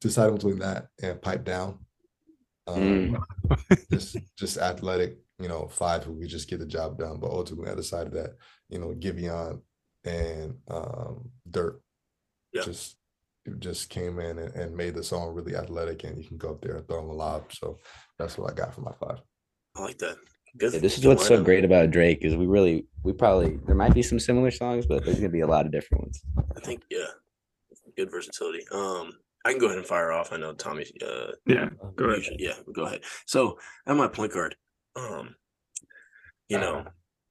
deciding 0.00 0.36
between 0.36 0.58
that 0.58 0.88
and 1.02 1.20
Pipe 1.20 1.44
Down. 1.44 1.78
Um, 2.66 3.18
mm. 3.70 3.90
just 3.90 4.16
just 4.38 4.58
athletic, 4.58 5.16
you 5.38 5.48
know, 5.48 5.66
five 5.68 6.04
who 6.04 6.12
we 6.12 6.26
just 6.26 6.48
get 6.48 6.60
the 6.60 6.66
job 6.66 6.98
done. 6.98 7.18
But 7.18 7.30
ultimately, 7.30 7.72
I 7.72 7.74
decided 7.74 8.12
that 8.14 8.36
you 8.68 8.78
know 8.78 8.94
Giveon 8.98 9.60
and 10.04 10.56
um, 10.68 11.30
Durk 11.50 11.80
yeah. 12.52 12.62
just 12.62 12.96
just 13.58 13.90
came 13.90 14.18
in 14.18 14.38
and, 14.38 14.54
and, 14.54 14.76
made 14.76 14.94
the 14.94 15.02
song 15.02 15.34
really 15.34 15.56
athletic 15.56 16.04
and 16.04 16.16
you 16.16 16.24
can 16.28 16.36
go 16.36 16.50
up 16.50 16.60
there 16.60 16.76
and 16.76 16.86
throw 16.86 17.00
them 17.00 17.10
a 17.10 17.12
lob. 17.12 17.52
So 17.52 17.78
that's 18.18 18.38
what 18.38 18.50
I 18.50 18.54
got 18.54 18.74
for 18.74 18.82
my 18.82 18.92
five. 18.92 19.20
I 19.76 19.82
like 19.82 19.98
that. 19.98 20.16
Good. 20.58 20.74
Yeah, 20.74 20.80
this 20.80 20.98
is 20.98 21.06
what's 21.06 21.26
so 21.26 21.42
great 21.42 21.64
about 21.64 21.90
Drake 21.90 22.18
is 22.22 22.36
we 22.36 22.46
really 22.46 22.86
we 23.04 23.12
probably 23.12 23.58
there 23.66 23.74
might 23.74 23.94
be 23.94 24.02
some 24.02 24.20
similar 24.20 24.50
songs, 24.50 24.86
but 24.86 25.04
there's 25.04 25.16
gonna 25.16 25.30
be 25.30 25.40
a 25.40 25.46
lot 25.46 25.64
of 25.64 25.72
different 25.72 26.04
ones. 26.04 26.22
I 26.56 26.60
think 26.60 26.82
yeah, 26.90 27.06
good 27.96 28.10
versatility. 28.10 28.64
Um, 28.70 29.12
I 29.44 29.50
can 29.50 29.58
go 29.58 29.66
ahead 29.66 29.78
and 29.78 29.86
fire 29.86 30.12
off. 30.12 30.30
I 30.30 30.36
know 30.36 30.52
Tommy. 30.52 30.84
Uh, 31.04 31.32
yeah, 31.46 31.70
go 31.96 32.04
ahead. 32.04 32.24
Should, 32.24 32.38
yeah, 32.38 32.54
go 32.72 32.84
ahead. 32.84 33.00
So 33.26 33.58
at 33.86 33.96
my 33.96 34.08
point 34.08 34.34
guard, 34.34 34.54
um, 34.94 35.34
you 36.48 36.58
know, 36.58 36.84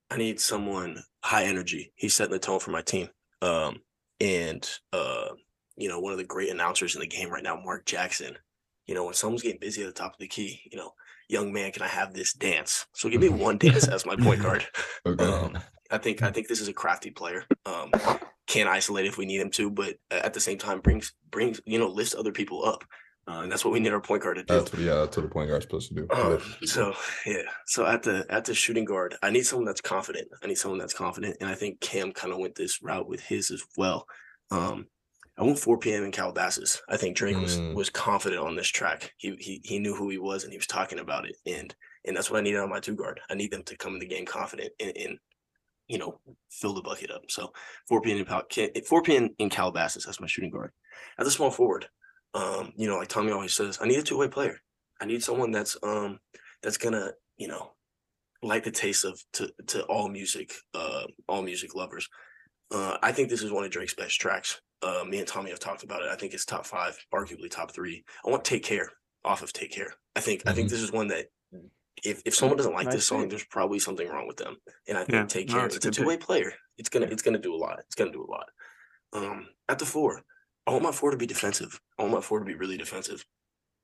I 0.09 0.17
need 0.17 0.39
someone 0.39 1.03
high 1.23 1.43
energy. 1.43 1.93
He's 1.95 2.15
setting 2.15 2.33
the 2.33 2.39
tone 2.39 2.59
for 2.59 2.71
my 2.71 2.81
team. 2.81 3.07
Um, 3.43 3.81
and 4.19 4.67
uh, 4.93 5.29
you 5.81 5.89
know, 5.89 5.99
one 5.99 6.11
of 6.11 6.17
the 6.17 6.23
great 6.23 6.49
announcers 6.49 6.95
in 6.95 7.01
the 7.01 7.07
game 7.07 7.29
right 7.29 7.43
now, 7.43 7.59
Mark 7.63 7.85
Jackson. 7.85 8.37
You 8.85 8.95
know, 8.95 9.05
when 9.05 9.13
someone's 9.13 9.43
getting 9.43 9.59
busy 9.59 9.81
at 9.81 9.87
the 9.87 9.93
top 9.93 10.13
of 10.13 10.19
the 10.19 10.27
key, 10.27 10.61
you 10.71 10.77
know, 10.77 10.93
young 11.27 11.51
man, 11.51 11.71
can 11.71 11.81
I 11.81 11.87
have 11.87 12.13
this 12.13 12.33
dance? 12.33 12.85
So 12.93 13.09
give 13.09 13.21
me 13.21 13.29
one 13.47 13.57
dance 13.57 13.87
as 13.87 14.05
my 14.05 14.15
point 14.15 14.41
guard. 14.41 14.65
Okay. 15.03 15.25
Um, 15.25 15.57
I 15.89 15.97
think 15.97 16.21
I 16.21 16.29
think 16.29 16.47
this 16.47 16.61
is 16.61 16.67
a 16.67 16.73
crafty 16.73 17.09
player. 17.09 17.43
Um, 17.65 17.91
can 18.45 18.67
isolate 18.67 19.07
if 19.07 19.17
we 19.17 19.25
need 19.25 19.41
him 19.41 19.49
to, 19.51 19.71
but 19.71 19.95
at 20.11 20.33
the 20.33 20.39
same 20.39 20.59
time 20.59 20.79
brings 20.79 21.13
brings 21.31 21.59
you 21.65 21.79
know 21.79 21.87
lifts 21.87 22.13
other 22.13 22.31
people 22.31 22.63
up, 22.63 22.83
uh, 23.27 23.39
and 23.41 23.51
that's 23.51 23.65
what 23.65 23.73
we 23.73 23.79
need 23.79 23.91
our 23.91 23.99
point 23.99 24.21
guard 24.21 24.37
to 24.37 24.43
do. 24.43 24.53
That's 24.53 24.71
what 24.71 24.81
yeah, 24.81 24.95
that's 24.95 25.17
what 25.17 25.23
the 25.23 25.29
point 25.29 25.49
guard's 25.49 25.65
supposed 25.65 25.89
to 25.89 25.95
do. 25.95 26.07
Um, 26.11 26.39
so 26.65 26.93
yeah, 27.25 27.43
so 27.65 27.85
at 27.85 28.03
the 28.03 28.25
at 28.29 28.45
the 28.45 28.53
shooting 28.53 28.85
guard, 28.85 29.15
I 29.23 29.31
need 29.31 29.45
someone 29.45 29.65
that's 29.65 29.81
confident. 29.81 30.27
I 30.43 30.47
need 30.47 30.57
someone 30.57 30.79
that's 30.79 30.93
confident, 30.93 31.37
and 31.41 31.49
I 31.49 31.55
think 31.55 31.81
Cam 31.81 32.11
kind 32.11 32.31
of 32.31 32.39
went 32.39 32.55
this 32.55 32.81
route 32.83 33.09
with 33.09 33.21
his 33.21 33.49
as 33.49 33.63
well. 33.75 34.05
Um, 34.51 34.87
I 35.41 35.43
went 35.43 35.57
4 35.57 35.79
p.m. 35.79 36.03
in 36.03 36.11
Calabasas. 36.11 36.83
I 36.87 36.97
think 36.97 37.17
Drake 37.17 37.35
was 37.35 37.59
mm. 37.59 37.73
was 37.73 37.89
confident 37.89 38.43
on 38.43 38.55
this 38.55 38.67
track. 38.67 39.11
He, 39.17 39.35
he 39.39 39.59
he 39.63 39.79
knew 39.79 39.95
who 39.95 40.07
he 40.09 40.19
was 40.19 40.43
and 40.43 40.53
he 40.53 40.57
was 40.57 40.67
talking 40.67 40.99
about 40.99 41.25
it. 41.25 41.35
And 41.47 41.73
and 42.05 42.15
that's 42.15 42.29
what 42.29 42.37
I 42.37 42.43
needed 42.43 42.59
on 42.59 42.69
my 42.69 42.79
two 42.79 42.95
guard. 42.95 43.19
I 43.27 43.33
need 43.33 43.49
them 43.49 43.63
to 43.63 43.75
come 43.75 43.95
in 43.95 43.99
the 43.99 44.05
game 44.05 44.25
confident 44.25 44.71
and, 44.79 44.95
and 44.95 45.17
you 45.87 45.97
know 45.97 46.19
fill 46.51 46.75
the 46.75 46.83
bucket 46.83 47.09
up. 47.09 47.23
So 47.29 47.51
4 47.89 48.01
p.m. 48.01 48.19
in 48.19 48.83
4 48.83 49.01
p.m. 49.01 49.29
in 49.39 49.49
Calabasas. 49.49 50.05
That's 50.05 50.21
my 50.21 50.27
shooting 50.27 50.51
guard. 50.51 50.73
At 51.17 51.25
the 51.25 51.31
small 51.31 51.49
forward, 51.49 51.87
um, 52.35 52.71
you 52.75 52.87
know, 52.87 52.97
like 52.97 53.07
Tommy 53.07 53.31
always 53.31 53.53
says, 53.53 53.79
I 53.81 53.87
need 53.87 53.97
a 53.97 54.03
two 54.03 54.19
way 54.19 54.27
player. 54.27 54.59
I 55.01 55.05
need 55.05 55.23
someone 55.23 55.49
that's 55.49 55.75
um 55.81 56.19
that's 56.61 56.77
gonna 56.77 57.13
you 57.37 57.47
know 57.47 57.71
like 58.43 58.63
the 58.63 58.69
taste 58.69 59.05
of 59.05 59.19
to 59.33 59.49
to 59.67 59.81
all 59.85 60.07
music 60.07 60.53
uh 60.75 61.05
all 61.27 61.41
music 61.41 61.73
lovers. 61.73 62.07
Uh, 62.69 62.97
I 63.01 63.11
think 63.11 63.29
this 63.29 63.41
is 63.41 63.51
one 63.51 63.65
of 63.65 63.71
Drake's 63.71 63.95
best 63.95 64.21
tracks 64.21 64.61
uh, 64.81 65.03
me 65.07 65.19
and 65.19 65.27
Tommy 65.27 65.49
have 65.49 65.59
talked 65.59 65.83
about 65.83 66.01
it. 66.01 66.09
I 66.09 66.15
think 66.15 66.33
it's 66.33 66.45
top 66.45 66.65
five, 66.65 66.97
arguably 67.13 67.49
top 67.49 67.71
three. 67.71 68.03
I 68.25 68.29
want 68.29 68.43
Take 68.43 68.63
Care 68.63 68.91
off 69.23 69.43
of 69.43 69.53
Take 69.53 69.71
Care. 69.71 69.93
I 70.15 70.19
think. 70.19 70.43
I 70.45 70.53
think 70.53 70.67
mm-hmm. 70.67 70.75
this 70.75 70.81
is 70.81 70.91
one 70.91 71.07
that 71.07 71.27
if 72.03 72.21
if 72.25 72.35
someone 72.35 72.57
doesn't 72.57 72.73
like 72.73 72.89
this 72.89 73.05
song, 73.05 73.29
there's 73.29 73.43
probably 73.43 73.79
something 73.79 74.07
wrong 74.07 74.27
with 74.27 74.37
them. 74.37 74.57
And 74.87 74.97
I 74.97 75.01
think 75.01 75.13
yeah. 75.13 75.25
take 75.25 75.47
care. 75.49 75.59
No, 75.59 75.65
it's 75.65 75.85
a 75.85 75.91
two 75.91 76.05
way 76.05 76.17
player. 76.17 76.53
It's 76.77 76.89
gonna 76.89 77.07
it's 77.07 77.21
gonna 77.21 77.39
do 77.39 77.53
a 77.53 77.57
lot. 77.57 77.79
It's 77.79 77.95
gonna 77.95 78.11
do 78.11 78.25
a 78.27 78.31
lot. 78.31 78.49
Um, 79.13 79.47
at 79.69 79.79
the 79.79 79.85
four, 79.85 80.21
I 80.65 80.71
want 80.71 80.83
my 80.83 80.91
four 80.91 81.11
to 81.11 81.17
be 81.17 81.27
defensive. 81.27 81.79
I 81.97 82.03
want 82.03 82.15
my 82.15 82.21
four 82.21 82.39
to 82.39 82.45
be 82.45 82.55
really 82.55 82.77
defensive. 82.77 83.25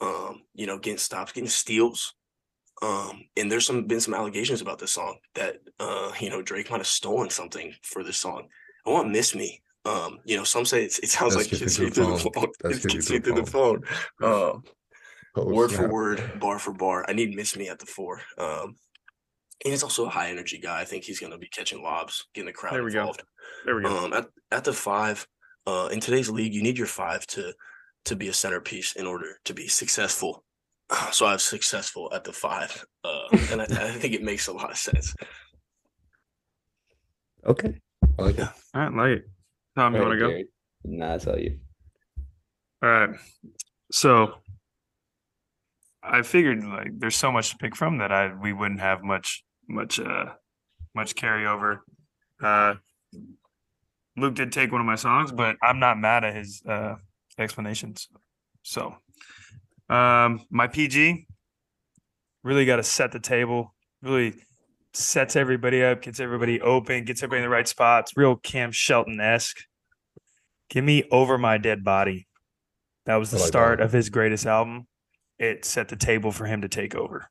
Um, 0.02 0.44
you 0.54 0.68
know, 0.68 0.78
getting 0.78 0.98
stops, 0.98 1.32
getting 1.32 1.50
steals. 1.50 2.14
Um, 2.82 3.26
and 3.36 3.52
there's 3.52 3.66
some 3.66 3.86
been 3.86 4.02
some 4.02 4.14
allegations 4.14 4.62
about 4.62 4.78
this 4.80 4.94
song 4.94 5.18
that 5.36 5.58
uh, 5.80 6.12
you 6.20 6.30
know, 6.30 6.42
Drake 6.42 6.70
might 6.70 6.78
have 6.78 6.88
stolen 6.88 7.30
something 7.30 7.74
for 7.84 8.04
this 8.04 8.18
song. 8.18 8.48
I 8.86 8.92
want 8.92 9.12
Miss 9.12 9.36
Me. 9.36 9.62
Um, 9.88 10.20
you 10.26 10.36
know, 10.36 10.44
some 10.44 10.66
say 10.66 10.84
it 10.84 10.92
sounds 10.92 11.36
That's 11.36 11.52
like 11.52 11.62
it's 11.62 11.78
through 11.78 11.92
the 11.92 12.18
phone. 12.18 12.52
That's 12.62 12.80
through 12.80 13.20
the 13.20 13.46
phone. 13.46 13.84
Um, 14.22 14.64
word 15.36 15.72
for 15.72 15.88
word, 15.88 16.40
bar 16.40 16.60
for 16.60 16.74
bar. 16.74 17.06
I 17.08 17.14
need 17.14 17.36
Miss 17.36 17.56
Me 17.56 17.70
at 17.70 17.80
the 17.80 17.86
four. 17.86 18.22
Um, 18.38 18.76
and 19.64 19.72
he's 19.72 19.84
also 19.84 20.06
a 20.06 20.10
high 20.10 20.30
energy 20.30 20.60
guy. 20.60 20.82
I 20.82 20.86
think 20.86 21.04
he's 21.04 21.20
going 21.20 21.32
to 21.32 21.38
be 21.38 21.48
catching 21.48 21.82
lobs, 21.82 22.28
getting 22.34 22.48
the 22.48 22.54
crowd 22.54 22.74
there 22.74 22.84
we 22.84 22.92
involved. 22.92 23.20
Go. 23.20 23.26
There 23.66 23.76
we 23.76 23.84
go. 23.84 24.06
Um, 24.06 24.14
at, 24.14 24.28
at 24.52 24.64
the 24.66 24.74
five, 24.74 25.26
uh, 25.66 25.90
in 25.92 26.00
today's 26.00 26.30
league, 26.30 26.54
you 26.54 26.62
need 26.62 26.78
your 26.78 26.88
five 26.88 27.26
to 27.28 27.54
to 28.06 28.16
be 28.16 28.30
a 28.30 28.34
centerpiece 28.34 28.96
in 28.96 29.06
order 29.06 29.40
to 29.46 29.54
be 29.54 29.68
successful. 29.68 30.44
So 31.12 31.26
I 31.26 31.32
have 31.32 31.42
successful 31.42 32.10
at 32.14 32.24
the 32.24 32.32
five, 32.32 32.86
uh, 33.04 33.28
and 33.52 33.62
I, 33.62 33.66
I, 33.66 33.92
think 33.92 34.14
it 34.14 34.24
makes 34.24 34.48
a 34.48 34.54
lot 34.54 34.72
of 34.72 34.78
sense. 34.78 35.14
Okay, 37.46 37.76
I 38.18 38.22
like 38.22 38.38
it. 38.38 38.48
All 38.74 38.82
right, 38.82 38.94
like 38.94 39.18
it. 39.20 39.30
Tom, 39.78 39.94
you 39.94 40.02
want 40.02 40.14
to 40.14 40.18
go? 40.18 40.44
Nah, 40.86 41.14
I 41.14 41.18
tell 41.20 41.38
you. 41.40 41.60
All 42.82 42.90
right, 42.90 43.10
so 43.92 44.34
I 46.02 46.24
figured 46.24 46.64
like 46.64 46.98
there's 46.98 47.16
so 47.16 47.32
much 47.32 47.52
to 47.52 47.58
pick 47.58 47.76
from 47.76 48.00
that 48.00 48.12
I 48.12 48.34
we 48.34 48.54
wouldn't 48.54 48.80
have 48.80 49.04
much 49.04 49.44
much 49.70 50.00
uh 50.00 50.34
much 50.96 51.16
carryover. 51.16 51.82
Uh 52.42 52.76
Luke 54.16 54.34
did 54.34 54.52
take 54.52 54.72
one 54.72 54.82
of 54.82 54.88
my 54.88 54.96
songs, 54.96 55.32
but 55.32 55.58
I'm 55.62 55.80
not 55.80 56.00
mad 56.00 56.24
at 56.24 56.36
his 56.36 56.64
uh 56.68 56.96
explanations. 57.38 58.08
So 58.64 58.96
um 59.90 60.42
my 60.50 60.66
PG 60.66 61.28
really 62.44 62.66
got 62.66 62.78
to 62.78 62.84
set 62.84 63.12
the 63.12 63.20
table, 63.20 63.76
really 64.02 64.34
sets 64.98 65.36
everybody 65.36 65.84
up, 65.84 66.02
gets 66.02 66.20
everybody 66.20 66.62
open, 66.62 67.06
gets 67.06 67.22
everybody 67.22 67.44
in 67.44 67.50
the 67.50 67.54
right 67.56 67.68
spots, 67.68 68.14
real 68.16 68.36
Cam 68.36 68.72
Shelton 68.72 69.20
esque. 69.20 69.58
Give 70.70 70.84
me 70.84 71.04
over 71.12 71.38
my 71.38 71.58
dead 71.58 71.84
body. 71.84 72.28
That 73.06 73.16
was 73.16 73.32
the 73.32 73.38
like 73.38 73.48
start 73.48 73.78
that. 73.80 73.86
of 73.86 73.94
his 73.94 74.10
greatest 74.10 74.46
album 74.46 74.88
it 75.40 75.66
set 75.66 75.90
the 75.90 75.96
table 75.96 76.32
for 76.32 76.46
him 76.46 76.62
to 76.62 76.68
take 76.68 76.96
over. 76.96 77.30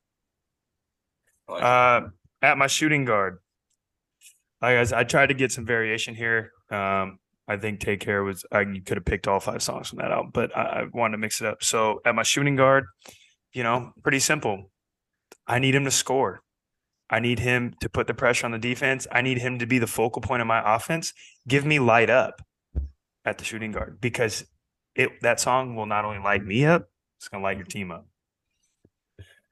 Like 1.47 1.63
uh, 1.63 2.01
at 2.41 2.57
my 2.57 2.67
shooting 2.67 3.05
guard, 3.05 3.39
I 4.61 4.73
guys, 4.75 4.93
I 4.93 5.03
tried 5.03 5.27
to 5.27 5.33
get 5.33 5.51
some 5.51 5.65
variation 5.65 6.15
here. 6.15 6.51
Um, 6.69 7.19
I 7.47 7.57
think 7.57 7.79
"Take 7.79 8.01
Care" 8.01 8.23
was 8.23 8.45
I 8.51 8.63
could 8.63 8.97
have 8.97 9.05
picked 9.05 9.27
all 9.27 9.39
five 9.39 9.61
songs 9.61 9.89
from 9.89 9.99
that 9.99 10.11
album, 10.11 10.31
but 10.33 10.55
I, 10.55 10.61
I 10.61 10.83
wanted 10.91 11.13
to 11.13 11.17
mix 11.19 11.41
it 11.41 11.47
up. 11.47 11.63
So 11.63 12.01
at 12.05 12.15
my 12.15 12.23
shooting 12.23 12.55
guard, 12.55 12.85
you 13.53 13.63
know, 13.63 13.91
pretty 14.03 14.19
simple. 14.19 14.71
I 15.45 15.59
need 15.59 15.75
him 15.75 15.85
to 15.85 15.91
score. 15.91 16.41
I 17.09 17.19
need 17.19 17.39
him 17.39 17.73
to 17.79 17.89
put 17.89 18.07
the 18.07 18.13
pressure 18.13 18.45
on 18.45 18.51
the 18.51 18.59
defense. 18.59 19.07
I 19.11 19.21
need 19.21 19.37
him 19.37 19.59
to 19.59 19.65
be 19.65 19.79
the 19.79 19.87
focal 19.87 20.21
point 20.21 20.41
of 20.41 20.47
my 20.47 20.75
offense. 20.75 21.13
Give 21.47 21.65
me 21.65 21.79
light 21.79 22.09
up 22.09 22.41
at 23.23 23.37
the 23.37 23.45
shooting 23.45 23.71
guard 23.71 23.99
because 24.01 24.45
it 24.95 25.21
that 25.21 25.39
song 25.39 25.75
will 25.75 25.85
not 25.85 26.05
only 26.05 26.19
light 26.19 26.43
me 26.43 26.65
up, 26.65 26.89
it's 27.17 27.27
going 27.27 27.41
to 27.41 27.43
light 27.43 27.57
your 27.57 27.65
team 27.65 27.91
up. 27.91 28.07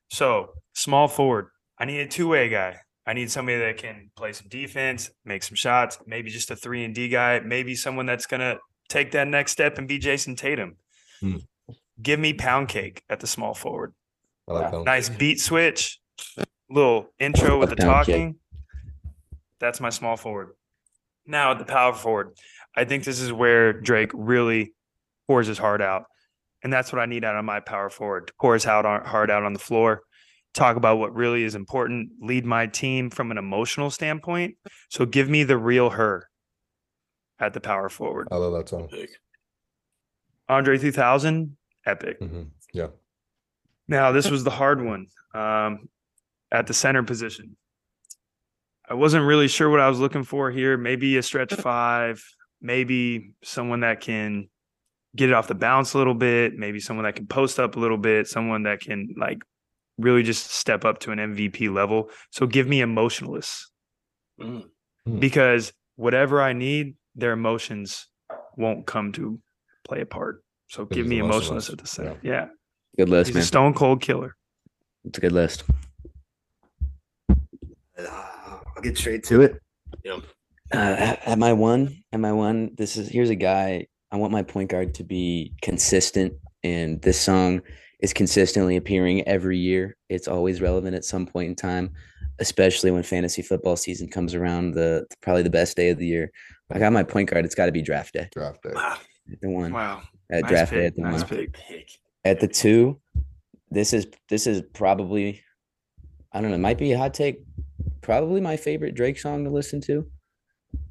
So, 0.09 0.49
small 0.73 1.07
forward. 1.07 1.47
I 1.77 1.85
need 1.85 1.99
a 1.99 2.07
two 2.07 2.27
way 2.27 2.49
guy. 2.49 2.77
I 3.07 3.13
need 3.13 3.29
somebody 3.29 3.59
that 3.59 3.77
can 3.77 4.09
play 4.15 4.33
some 4.33 4.47
defense, 4.49 5.11
make 5.23 5.43
some 5.43 5.55
shots, 5.55 5.99
maybe 6.07 6.31
just 6.31 6.49
a 6.49 6.55
three 6.55 6.83
and 6.83 6.95
D 6.95 7.07
guy, 7.07 7.39
maybe 7.39 7.75
someone 7.75 8.05
that's 8.05 8.25
going 8.25 8.39
to 8.39 8.59
take 8.89 9.11
that 9.11 9.27
next 9.27 9.51
step 9.51 9.77
and 9.77 9.87
be 9.87 9.99
Jayson 9.99 10.35
Tatum. 10.35 10.77
Hmm. 11.19 11.37
Give 12.01 12.19
me 12.19 12.33
pound 12.33 12.67
cake 12.67 13.03
at 13.09 13.19
the 13.19 13.27
small 13.27 13.53
forward. 13.53 13.93
Like 14.47 14.85
nice 14.85 15.09
beat 15.09 15.39
switch, 15.39 15.99
little 16.69 17.09
intro 17.19 17.59
with 17.59 17.69
the 17.69 17.75
talking. 17.75 18.33
Cake. 18.33 18.41
That's 19.59 19.79
my 19.79 19.89
small 19.89 20.17
forward. 20.17 20.49
Now 21.25 21.51
at 21.51 21.59
the 21.59 21.65
power 21.65 21.93
forward, 21.93 22.37
I 22.75 22.85
think 22.85 23.03
this 23.03 23.19
is 23.19 23.31
where 23.31 23.73
Drake 23.73 24.11
really 24.13 24.73
pours 25.27 25.47
his 25.47 25.57
heart 25.57 25.81
out. 25.81 26.05
And 26.63 26.73
that's 26.73 26.91
what 26.91 26.99
I 26.99 27.05
need 27.05 27.23
out 27.23 27.35
of 27.35 27.45
my 27.45 27.59
power 27.59 27.89
forward 27.89 28.27
to 28.27 28.33
pour 28.39 28.53
his 28.53 28.63
heart 28.63 29.29
out 29.29 29.43
on 29.43 29.53
the 29.53 29.59
floor, 29.59 30.01
talk 30.53 30.77
about 30.77 30.97
what 30.97 31.15
really 31.15 31.43
is 31.43 31.53
important, 31.53 32.09
lead 32.21 32.45
my 32.45 32.65
team 32.65 33.09
from 33.09 33.31
an 33.31 33.37
emotional 33.37 33.91
standpoint. 33.91 34.55
So 34.89 35.05
give 35.05 35.29
me 35.29 35.43
the 35.43 35.57
real 35.57 35.91
her 35.91 36.27
at 37.39 37.53
the 37.53 37.61
power 37.61 37.89
forward. 37.89 38.27
I 38.31 38.37
love 38.37 38.53
that 38.53 38.69
song. 38.69 38.89
Andre 40.49 40.77
3000, 40.77 41.55
epic. 41.85 42.19
Mm-hmm. 42.19 42.43
Yeah. 42.73 42.87
Now, 43.87 44.11
this 44.11 44.29
was 44.31 44.43
the 44.43 44.49
hard 44.49 44.83
one 44.83 45.07
um, 45.35 45.89
at 46.51 46.67
the 46.67 46.73
center 46.73 47.03
position. 47.03 47.55
I 48.87 48.93
wasn't 48.93 49.25
really 49.25 49.47
sure 49.47 49.69
what 49.69 49.79
I 49.79 49.89
was 49.89 49.99
looking 49.99 50.23
for 50.23 50.51
here. 50.51 50.77
Maybe 50.77 51.17
a 51.17 51.23
stretch 51.23 51.53
five, 51.53 52.23
maybe 52.61 53.31
someone 53.43 53.79
that 53.81 54.01
can 54.01 54.47
get 55.15 55.29
it 55.29 55.33
off 55.33 55.47
the 55.47 55.55
bounce 55.55 55.93
a 55.93 55.97
little 55.97 56.13
bit, 56.13 56.53
maybe 56.55 56.79
someone 56.79 57.05
that 57.05 57.15
can 57.15 57.25
post 57.25 57.59
up 57.59 57.75
a 57.75 57.79
little 57.79 57.97
bit, 57.97 58.27
someone 58.27 58.63
that 58.63 58.81
can 58.81 59.15
like 59.17 59.41
really 59.97 60.23
just 60.23 60.51
step 60.51 60.85
up 60.85 60.99
to 60.99 61.11
an 61.11 61.19
MVP 61.19 61.73
level. 61.73 62.09
So 62.31 62.45
give 62.45 62.67
me 62.67 62.81
emotionless. 62.81 63.71
Mm. 64.39 64.65
Because 65.19 65.71
whatever 65.95 66.41
I 66.41 66.53
need, 66.53 66.95
their 67.15 67.31
emotions 67.31 68.07
won't 68.57 68.85
come 68.85 69.11
to 69.13 69.39
play 69.83 70.01
a 70.01 70.05
part. 70.05 70.43
So 70.67 70.85
give 70.85 71.07
me 71.07 71.19
emotionless 71.19 71.69
at 71.69 71.77
the 71.77 71.87
center. 71.87 72.17
Yeah. 72.21 72.31
yeah. 72.31 72.47
Good 72.97 73.09
list, 73.09 73.29
He's 73.29 73.35
man. 73.35 73.43
stone 73.43 73.73
cold 73.73 74.01
killer. 74.01 74.35
It's 75.05 75.17
a 75.17 75.21
good 75.21 75.31
list. 75.31 75.63
I'll 77.97 78.81
get 78.81 78.97
straight 78.97 79.23
to 79.25 79.41
it. 79.41 79.61
Yeah. 80.03 80.19
Uh, 80.73 80.77
at, 80.77 81.27
at 81.27 81.37
my 81.37 81.53
one, 81.53 82.03
at 82.11 82.19
my 82.19 82.31
one, 82.31 82.71
this 82.75 82.97
is 82.97 83.07
here's 83.07 83.29
a 83.29 83.35
guy 83.35 83.87
I 84.11 84.17
want 84.17 84.31
my 84.31 84.43
point 84.43 84.69
guard 84.69 84.93
to 84.95 85.03
be 85.03 85.53
consistent, 85.61 86.33
and 86.63 87.01
this 87.01 87.19
song 87.19 87.61
is 88.01 88.13
consistently 88.13 88.75
appearing 88.75 89.27
every 89.27 89.57
year. 89.57 89.95
It's 90.09 90.27
always 90.27 90.61
relevant 90.61 90.95
at 90.95 91.05
some 91.05 91.25
point 91.25 91.49
in 91.49 91.55
time, 91.55 91.91
especially 92.39 92.91
when 92.91 93.03
fantasy 93.03 93.41
football 93.41 93.75
season 93.75 94.07
comes 94.07 94.33
around. 94.33 94.71
The 94.71 95.05
probably 95.21 95.43
the 95.43 95.49
best 95.49 95.77
day 95.77 95.89
of 95.89 95.97
the 95.97 96.07
year. 96.07 96.31
I 96.71 96.79
got 96.79 96.93
my 96.93 97.03
point 97.03 97.29
guard. 97.29 97.45
It's 97.45 97.55
got 97.55 97.67
to 97.67 97.71
be 97.71 97.81
draft 97.81 98.13
day. 98.13 98.27
Draft 98.33 98.63
day. 98.63 98.73
The 99.41 99.49
one. 99.49 99.71
Wow. 99.71 100.01
At 100.31 100.41
nice 100.41 100.51
draft 100.51 100.71
pick. 100.71 100.79
day 100.79 100.85
at 100.87 100.95
the 100.95 101.01
nice 101.01 101.29
one. 101.29 101.47
Pick. 101.53 101.89
At 102.23 102.39
the 102.39 102.47
two, 102.47 102.99
this 103.69 103.93
is 103.93 104.07
this 104.29 104.47
is 104.47 104.63
probably, 104.73 105.43
I 106.35 106.41
don't 106.41 106.49
know, 106.49 106.55
it 106.55 106.59
might 106.59 106.77
be 106.77 106.91
a 106.91 106.97
hot 106.97 107.13
take. 107.13 107.43
Probably 108.01 108.41
my 108.41 108.57
favorite 108.57 108.93
Drake 108.93 109.17
song 109.17 109.45
to 109.45 109.49
listen 109.49 109.79
to. 109.81 110.05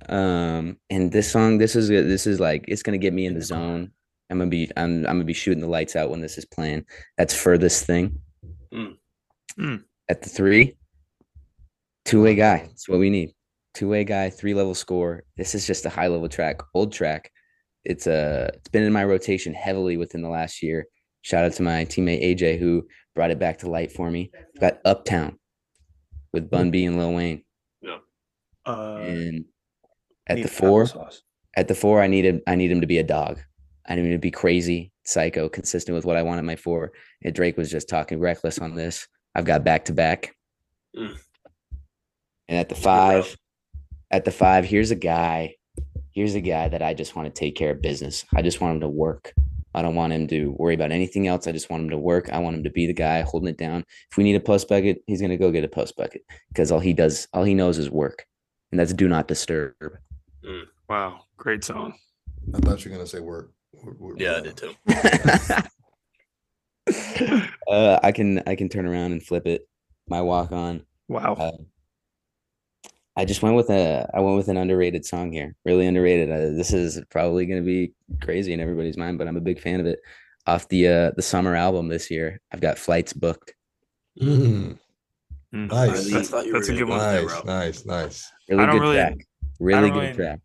Um, 0.09 0.79
and 0.89 1.13
this 1.13 1.31
song, 1.31 1.59
this 1.59 1.77
is 1.77 1.89
this 1.89 2.27
is 2.27 2.41
like 2.41 2.65
it's 2.67 2.83
gonna 2.83 2.99
get 2.99 3.13
me 3.13 3.27
in 3.27 3.35
the 3.35 3.43
zone. 3.43 3.91
I'm 4.31 4.39
gonna 4.39 4.51
be 4.51 4.71
I'm 4.75 5.07
I'm 5.07 5.17
gonna 5.17 5.25
be 5.25 5.35
shooting 5.35 5.61
the 5.61 5.69
lights 5.69 5.97
out 5.97 6.09
when 6.09 6.23
this 6.23 6.39
is 6.39 6.47
playing. 6.47 6.87
That's 7.19 7.35
furthest 7.35 7.85
thing. 7.85 8.19
Mm. 8.73 8.97
Mm. 9.59 9.85
At 10.09 10.23
the 10.23 10.31
three, 10.31 10.79
two 12.07 12.23
way 12.23 12.35
guy. 12.35 12.61
That's 12.67 12.89
what 12.89 12.99
we 12.99 13.11
need. 13.11 13.35
Two 13.75 13.91
way 13.91 14.05
guy, 14.05 14.31
three 14.31 14.55
level 14.55 14.75
score. 14.75 15.25
This 15.37 15.55
is 15.55 15.67
just 15.67 15.85
a 15.85 15.91
high 15.91 16.09
level 16.09 16.31
track, 16.31 16.63
old 16.73 16.91
track. 16.91 17.31
It's 17.85 18.07
a 18.07 18.47
uh, 18.47 18.51
it's 18.55 18.69
been 18.71 18.83
in 18.83 18.95
my 18.95 19.05
rotation 19.05 19.53
heavily 19.53 19.99
within 19.99 20.23
the 20.23 20.31
last 20.31 20.63
year. 20.63 20.87
Shout 21.21 21.45
out 21.45 21.53
to 21.55 21.63
my 21.63 21.85
teammate 21.85 22.25
AJ 22.25 22.59
who 22.59 22.87
brought 23.15 23.31
it 23.31 23.39
back 23.39 23.59
to 23.59 23.71
light 23.71 23.93
for 23.93 24.11
me. 24.11 24.31
I've 24.55 24.61
got 24.61 24.81
Uptown 24.85 25.39
with 26.33 26.51
Bun 26.51 26.71
B 26.71 26.85
and 26.85 26.99
Lil 26.99 27.15
Wayne. 27.15 27.45
Yeah. 27.81 27.99
Uh, 28.67 28.97
and 28.97 29.45
at 30.27 30.43
the 30.43 30.49
four, 30.49 30.87
at 31.57 31.69
the 31.69 31.75
four, 31.75 32.03
I 32.03 32.07
needed 32.07 32.43
I 32.47 32.57
need 32.57 32.71
him 32.71 32.81
to 32.81 32.87
be 32.87 32.99
a 32.99 33.05
dog. 33.05 33.41
I 33.87 33.95
need 33.95 34.07
him 34.07 34.13
to 34.13 34.19
be 34.19 34.31
crazy, 34.31 34.93
psycho, 35.05 35.49
consistent 35.49 35.95
with 35.95 36.05
what 36.05 36.17
I 36.17 36.23
wanted 36.23 36.43
my 36.43 36.57
four. 36.57 36.93
And 37.23 37.35
Drake 37.35 37.57
was 37.57 37.71
just 37.71 37.89
talking 37.89 38.19
reckless 38.19 38.59
on 38.59 38.75
this. 38.75 39.07
I've 39.35 39.45
got 39.45 39.65
back 39.65 39.85
to 39.87 39.93
back. 39.93 40.35
Mm. 40.97 41.19
And 42.49 42.59
at 42.59 42.69
the 42.69 42.75
five, 42.75 43.37
at 44.11 44.25
the 44.25 44.31
five, 44.31 44.65
here's 44.65 44.91
a 44.91 44.97
guy. 44.97 45.57
Here's 46.13 46.35
a 46.35 46.41
guy 46.41 46.69
that 46.69 46.83
I 46.83 46.95
just 46.95 47.17
want 47.17 47.27
to 47.27 47.39
take 47.39 47.57
care 47.57 47.73
of 47.73 47.83
business. 47.83 48.25
I 48.35 48.43
just 48.43 48.61
want 48.61 48.75
him 48.75 48.81
to 48.81 48.89
work. 48.89 49.35
I 49.75 49.83
don't 49.83 49.95
want 49.95 50.13
him 50.13 50.27
to 50.29 50.55
worry 50.59 50.75
about 50.75 50.93
anything 50.93 51.27
else. 51.27 51.47
I 51.47 51.53
just 51.53 51.71
want 51.71 51.85
him 51.85 51.91
to 51.91 51.99
work. 51.99 52.31
I 52.33 52.39
want 52.39 52.57
him 52.57 52.65
to 52.65 52.71
be 52.71 52.87
the 52.87 52.93
guy 52.93 53.23
holding 53.23 53.49
it 53.49 53.59
down. 53.59 53.85
If 54.11 54.17
we 54.17 54.25
need 54.25 54.37
a 54.37 54.41
post 54.41 54.69
bucket, 54.69 55.03
he's 55.07 55.21
gonna 55.21 55.37
go 55.37 55.51
get 55.51 55.65
a 55.65 55.69
post 55.69 55.97
bucket 55.97 56.23
because 56.49 56.71
all 56.71 56.81
he 56.81 56.93
does, 56.93 57.29
all 57.33 57.45
he 57.45 57.55
knows 57.55 57.79
is 57.79 57.91
work, 57.91 58.27
and 58.71 58.79
that's 58.79 58.93
do 58.93 59.09
not 59.09 59.29
disturb. 59.29 59.75
Mm. 60.45 60.65
Wow, 60.89 61.21
great 61.37 61.65
song. 61.65 61.95
I 62.55 62.59
thought 62.59 62.85
you 62.85 62.91
were 62.91 62.97
gonna 62.97 63.07
say 63.07 63.21
work. 63.21 63.53
yeah, 64.17 64.37
I 64.37 64.41
did 64.41 64.57
too. 64.57 64.75
uh, 67.69 67.99
I 68.03 68.13
can 68.13 68.43
I 68.47 68.55
can 68.55 68.69
turn 68.69 68.87
around 68.87 69.13
and 69.13 69.23
flip 69.23 69.47
it. 69.47 69.69
my 70.09 70.21
walk 70.21 70.53
on. 70.53 70.85
Wow. 71.09 71.35
Uh, 71.35 71.53
I 73.17 73.25
just 73.25 73.43
went 73.43 73.55
with 73.55 73.71
a 73.71 74.09
I 74.13 74.21
went 74.21 74.37
with 74.37 74.49
an 74.49 74.57
underrated 74.57 75.07
song 75.07 75.33
here. 75.33 75.55
Really 75.65 75.87
underrated. 75.87 76.31
Uh, 76.31 76.57
this 76.57 76.73
is 76.73 77.01
probably 77.11 77.47
going 77.47 77.63
to 77.63 77.67
be 77.67 77.93
crazy 78.21 78.53
in 78.53 78.61
everybody's 78.61 78.97
mind, 78.97 79.19
but 79.19 79.29
I'm 79.29 79.37
a 79.37 79.41
big 79.41 79.61
fan 79.61 79.81
of 79.81 79.87
it. 79.87 80.01
Off 80.47 80.69
the 80.69 80.89
uh 80.89 81.11
the 81.17 81.23
summer 81.23 81.55
album 81.55 81.89
this 81.89 82.11
year, 82.11 82.41
I've 82.53 82.61
got 82.61 82.79
flights 82.79 83.13
booked. 83.13 83.55
Mm. 84.21 84.79
Mm. 85.55 85.71
Nice. 85.71 86.07
Really, 86.07 86.11
that's, 86.51 86.69
a 86.69 86.75
good 86.75 86.89
one. 86.89 86.99
Nice, 86.99 87.45
nice, 87.45 87.87
nice. 87.87 88.33
Really 88.49 88.67
good 88.67 88.81
really, 88.81 88.97
track. 88.97 89.15
Really 89.61 89.91
good 89.91 90.03
really, 90.03 90.15
track. 90.15 90.41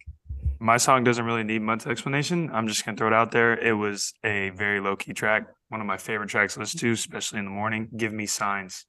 My 0.59 0.77
song 0.77 1.03
doesn't 1.03 1.25
really 1.25 1.43
need 1.43 1.63
much 1.63 1.87
explanation. 1.87 2.49
I'm 2.53 2.67
just 2.67 2.85
gonna 2.85 2.95
throw 2.95 3.07
it 3.07 3.13
out 3.13 3.31
there. 3.31 3.57
It 3.57 3.73
was 3.73 4.13
a 4.23 4.51
very 4.51 4.79
low 4.79 4.95
key 4.95 5.13
track. 5.13 5.47
One 5.69 5.81
of 5.81 5.87
my 5.87 5.97
favorite 5.97 6.29
tracks 6.29 6.53
to 6.53 6.59
listen 6.59 6.79
to, 6.79 6.91
especially 6.91 7.39
in 7.39 7.45
the 7.45 7.51
morning. 7.51 7.89
Give 7.97 8.13
me 8.13 8.25
signs. 8.25 8.85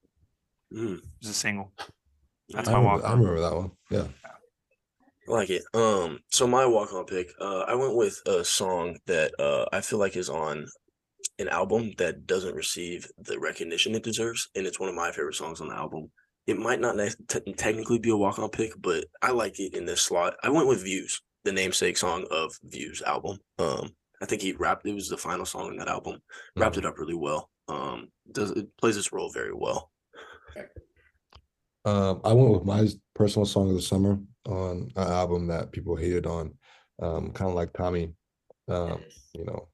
Mm. 0.72 0.98
It 0.98 1.04
was 1.22 1.30
a 1.30 1.34
single. 1.34 1.72
That's 2.52 2.68
I 2.68 2.72
my 2.72 2.80
walk. 2.80 3.04
I 3.04 3.12
remember 3.12 3.40
that 3.40 3.54
one. 3.56 3.70
Yeah. 3.90 4.06
I 5.28 5.32
like 5.32 5.50
it. 5.50 5.62
Um, 5.74 6.20
so 6.30 6.46
my 6.46 6.66
walk 6.66 6.92
on 6.92 7.04
pick, 7.04 7.30
uh, 7.40 7.60
I 7.60 7.74
went 7.74 7.94
with 7.94 8.20
a 8.26 8.44
song 8.44 8.98
that 9.06 9.32
uh 9.38 9.66
I 9.72 9.80
feel 9.80 9.98
like 9.98 10.16
is 10.16 10.28
on 10.30 10.66
an 11.38 11.48
album 11.48 11.92
that 11.98 12.26
doesn't 12.26 12.54
receive 12.54 13.08
the 13.18 13.38
recognition 13.38 13.94
it 13.94 14.02
deserves, 14.02 14.48
and 14.54 14.66
it's 14.66 14.80
one 14.80 14.88
of 14.88 14.94
my 14.94 15.10
favorite 15.10 15.34
songs 15.34 15.60
on 15.60 15.68
the 15.68 15.74
album. 15.74 16.10
It 16.46 16.58
might 16.58 16.80
not 16.80 16.96
te- 17.28 17.52
technically 17.54 17.98
be 17.98 18.10
a 18.10 18.16
walk 18.16 18.38
on 18.38 18.48
pick, 18.50 18.72
but 18.80 19.04
I 19.22 19.30
like 19.30 19.58
it 19.60 19.74
in 19.74 19.86
this 19.86 20.02
slot. 20.02 20.34
I 20.42 20.50
went 20.50 20.66
with 20.68 20.82
Views, 20.82 21.20
the 21.44 21.52
namesake 21.52 21.96
song 21.96 22.26
of 22.30 22.52
Views 22.64 23.02
album. 23.02 23.38
Um, 23.58 23.90
I 24.20 24.26
think 24.26 24.42
he 24.42 24.52
rapped. 24.52 24.86
It 24.86 24.94
was 24.94 25.08
the 25.08 25.16
final 25.16 25.46
song 25.46 25.70
in 25.70 25.78
that 25.78 25.88
album. 25.88 26.14
Mm-hmm. 26.14 26.60
Wrapped 26.60 26.76
it 26.76 26.86
up 26.86 26.98
really 26.98 27.14
well. 27.14 27.50
Um, 27.68 28.08
does 28.32 28.50
it 28.50 28.68
plays 28.78 28.96
its 28.96 29.12
role 29.12 29.30
very 29.30 29.54
well. 29.54 29.90
Um, 31.84 32.20
I 32.24 32.32
went 32.32 32.52
with 32.52 32.64
my 32.64 32.88
personal 33.14 33.46
song 33.46 33.70
of 33.70 33.74
the 33.74 33.82
summer 33.82 34.18
on 34.46 34.90
an 34.96 35.08
album 35.08 35.46
that 35.48 35.72
people 35.72 35.96
hated 35.96 36.26
on, 36.26 36.54
um, 37.02 37.30
kind 37.32 37.48
of 37.48 37.54
like 37.54 37.72
Tommy. 37.72 38.12
Um, 38.68 39.00
you 39.34 39.44
know, 39.44 39.68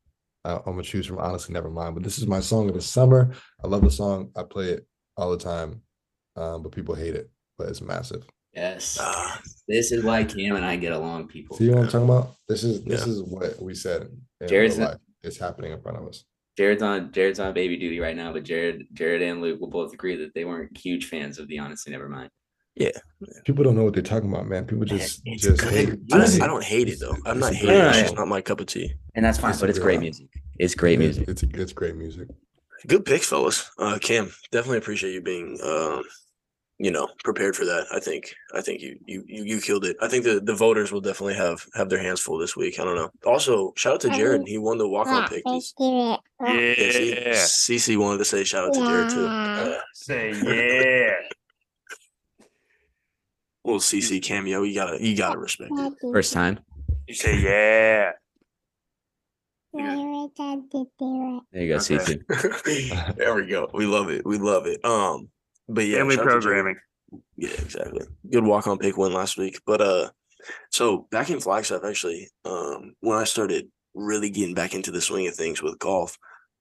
I, 0.44 0.54
am 0.54 0.62
gonna 0.64 0.82
choose 0.82 1.06
from 1.06 1.18
honestly, 1.18 1.52
never 1.52 1.70
mind. 1.70 1.94
But 1.94 2.04
this 2.04 2.18
is 2.18 2.26
my 2.26 2.40
song 2.40 2.68
of 2.68 2.74
the 2.74 2.80
summer. 2.80 3.32
I 3.62 3.66
love 3.66 3.82
the 3.82 3.90
song. 3.90 4.30
I 4.36 4.42
play 4.44 4.70
it 4.70 4.86
all 5.16 5.30
the 5.30 5.38
time, 5.38 5.82
um, 6.36 6.62
but 6.62 6.72
people 6.72 6.94
hate 6.94 7.14
it. 7.14 7.30
But 7.58 7.68
it's 7.68 7.80
massive. 7.80 8.24
Yes, 8.54 8.96
ah. 9.00 9.40
this 9.68 9.92
is 9.92 10.02
why 10.02 10.24
Cam 10.24 10.56
and 10.56 10.64
I 10.64 10.76
get 10.76 10.92
along. 10.92 11.28
People, 11.28 11.56
see 11.56 11.68
what 11.68 11.78
I'm 11.78 11.88
talking 11.88 12.08
about? 12.08 12.36
This 12.48 12.64
is 12.64 12.82
this 12.84 13.06
yeah. 13.06 13.12
is 13.12 13.22
what 13.22 13.60
we 13.60 13.74
said. 13.74 14.08
Jared's 14.46 14.78
not, 14.78 14.98
it's 15.22 15.38
happening 15.38 15.72
in 15.72 15.80
front 15.80 15.98
of 15.98 16.06
us. 16.06 16.24
Jared's 16.56 16.82
on 16.82 17.12
Jared's 17.12 17.38
on 17.38 17.52
baby 17.52 17.76
duty 17.76 18.00
right 18.00 18.16
now, 18.16 18.32
but 18.32 18.44
Jared 18.44 18.86
Jared 18.92 19.22
and 19.22 19.40
Luke 19.40 19.60
will 19.60 19.68
both 19.68 19.92
agree 19.92 20.16
that 20.16 20.34
they 20.34 20.44
weren't 20.44 20.76
huge 20.76 21.06
fans 21.06 21.38
of 21.38 21.48
the 21.48 21.58
honestly 21.58 21.92
never 21.92 22.08
mind. 22.08 22.30
Yeah. 22.74 22.90
People 23.44 23.64
don't 23.64 23.74
know 23.74 23.84
what 23.84 23.94
they're 23.94 24.02
talking 24.02 24.30
about, 24.30 24.46
man. 24.46 24.66
People 24.66 24.84
just 24.84 25.22
it's 25.24 25.42
just 25.42 25.62
hate 25.62 25.88
it. 25.88 26.00
I, 26.12 26.18
don't, 26.18 26.42
I 26.42 26.46
don't 26.46 26.64
hate 26.64 26.88
it 26.88 27.00
though. 27.00 27.16
I'm 27.24 27.38
not 27.38 27.54
hating 27.54 27.74
it. 27.74 27.96
It's 27.96 28.12
not 28.12 28.28
my 28.28 28.40
cup 28.42 28.60
of 28.60 28.66
tea. 28.66 28.94
And 29.14 29.24
that's 29.24 29.38
fine, 29.38 29.52
it's 29.52 29.60
but 29.60 29.70
it's 29.70 29.78
great 29.78 30.00
music. 30.00 30.28
It's 30.58 30.74
great 30.74 30.98
music. 30.98 31.28
It's 31.28 31.42
it's 31.42 31.72
great 31.72 31.96
music. 31.96 32.28
Good 32.86 33.04
picks, 33.04 33.26
fellas. 33.26 33.70
Uh 33.78 33.98
Cam, 34.00 34.30
definitely 34.50 34.78
appreciate 34.78 35.12
you 35.12 35.22
being 35.22 35.58
um 35.62 36.04
you 36.78 36.90
know 36.90 37.08
prepared 37.24 37.56
for 37.56 37.64
that 37.64 37.86
i 37.92 37.98
think 37.98 38.34
i 38.54 38.60
think 38.60 38.82
you 38.82 38.98
you 39.06 39.24
you 39.26 39.60
killed 39.60 39.84
it 39.84 39.96
i 40.02 40.08
think 40.08 40.24
the 40.24 40.40
the 40.40 40.54
voters 40.54 40.92
will 40.92 41.00
definitely 41.00 41.34
have 41.34 41.64
have 41.74 41.88
their 41.88 42.02
hands 42.02 42.20
full 42.20 42.38
this 42.38 42.56
week 42.56 42.78
i 42.78 42.84
don't 42.84 42.96
know 42.96 43.10
also 43.24 43.72
shout 43.76 43.94
out 43.94 44.00
to 44.00 44.10
jared 44.10 44.46
he 44.46 44.58
won 44.58 44.76
the 44.76 44.86
walk-on 44.86 45.26
pick 45.28 45.42
yeah, 45.46 46.16
yeah. 46.40 47.32
cc 47.34 47.96
wanted 47.96 48.18
to 48.18 48.24
say 48.24 48.44
shout 48.44 48.68
out 48.68 48.74
to 48.74 48.80
jared 48.80 49.10
too 49.10 49.26
uh, 49.26 49.78
say 49.94 50.30
yeah 50.44 51.14
little 53.64 53.80
cc 53.80 54.22
cameo 54.22 54.62
you 54.62 54.74
gotta 54.74 55.02
you 55.02 55.16
gotta 55.16 55.38
respect 55.38 55.70
it 55.74 55.92
first 56.12 56.32
time 56.32 56.58
you 57.06 57.14
say 57.14 57.40
yeah 57.40 58.10
there 61.52 61.62
you 61.62 61.68
go, 61.68 61.76
okay. 61.76 61.98
CC. 61.98 63.16
there 63.16 63.34
we 63.34 63.46
go. 63.46 63.68
We 63.74 63.84
love 63.84 64.08
it. 64.08 64.24
We 64.24 64.38
love 64.38 64.66
it. 64.66 64.82
Um, 64.84 65.28
but 65.68 65.86
yeah, 65.86 65.98
family 65.98 66.16
programming. 66.16 66.76
Yeah, 67.36 67.50
exactly. 67.50 68.06
Good 68.30 68.44
walk 68.44 68.66
on 68.66 68.78
pick 68.78 68.96
win 68.96 69.12
last 69.12 69.36
week. 69.36 69.60
But 69.66 69.80
uh 69.80 70.10
so 70.70 71.06
back 71.10 71.30
in 71.30 71.40
Flagstaff, 71.40 71.82
actually, 71.84 72.28
um, 72.44 72.94
when 73.00 73.18
I 73.18 73.24
started 73.24 73.68
really 73.94 74.30
getting 74.30 74.54
back 74.54 74.74
into 74.74 74.90
the 74.90 75.00
swing 75.00 75.26
of 75.26 75.34
things 75.34 75.62
with 75.62 75.78
golf, 75.78 76.16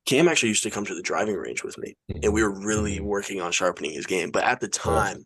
Cam 0.05 0.27
actually 0.27 0.49
used 0.49 0.63
to 0.63 0.71
come 0.71 0.85
to 0.85 0.95
the 0.95 1.01
driving 1.01 1.35
range 1.35 1.63
with 1.63 1.77
me, 1.77 1.95
and 2.23 2.33
we 2.33 2.43
were 2.43 2.59
really 2.65 2.97
mm-hmm. 2.97 3.05
working 3.05 3.41
on 3.41 3.51
sharpening 3.51 3.91
his 3.91 4.05
game. 4.05 4.31
But 4.31 4.43
at 4.43 4.59
the 4.59 4.67
time, 4.67 5.25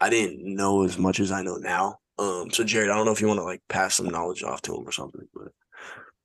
I 0.00 0.10
didn't 0.10 0.42
know 0.42 0.84
as 0.84 0.98
much 0.98 1.20
as 1.20 1.30
I 1.30 1.42
know 1.42 1.56
now. 1.56 1.96
Um, 2.18 2.50
so 2.50 2.64
Jared, 2.64 2.90
I 2.90 2.96
don't 2.96 3.06
know 3.06 3.12
if 3.12 3.20
you 3.20 3.26
want 3.26 3.40
to 3.40 3.44
like 3.44 3.62
pass 3.68 3.94
some 3.94 4.06
knowledge 4.06 4.42
off 4.42 4.62
to 4.62 4.74
him 4.74 4.86
or 4.86 4.92
something, 4.92 5.26
but 5.34 5.48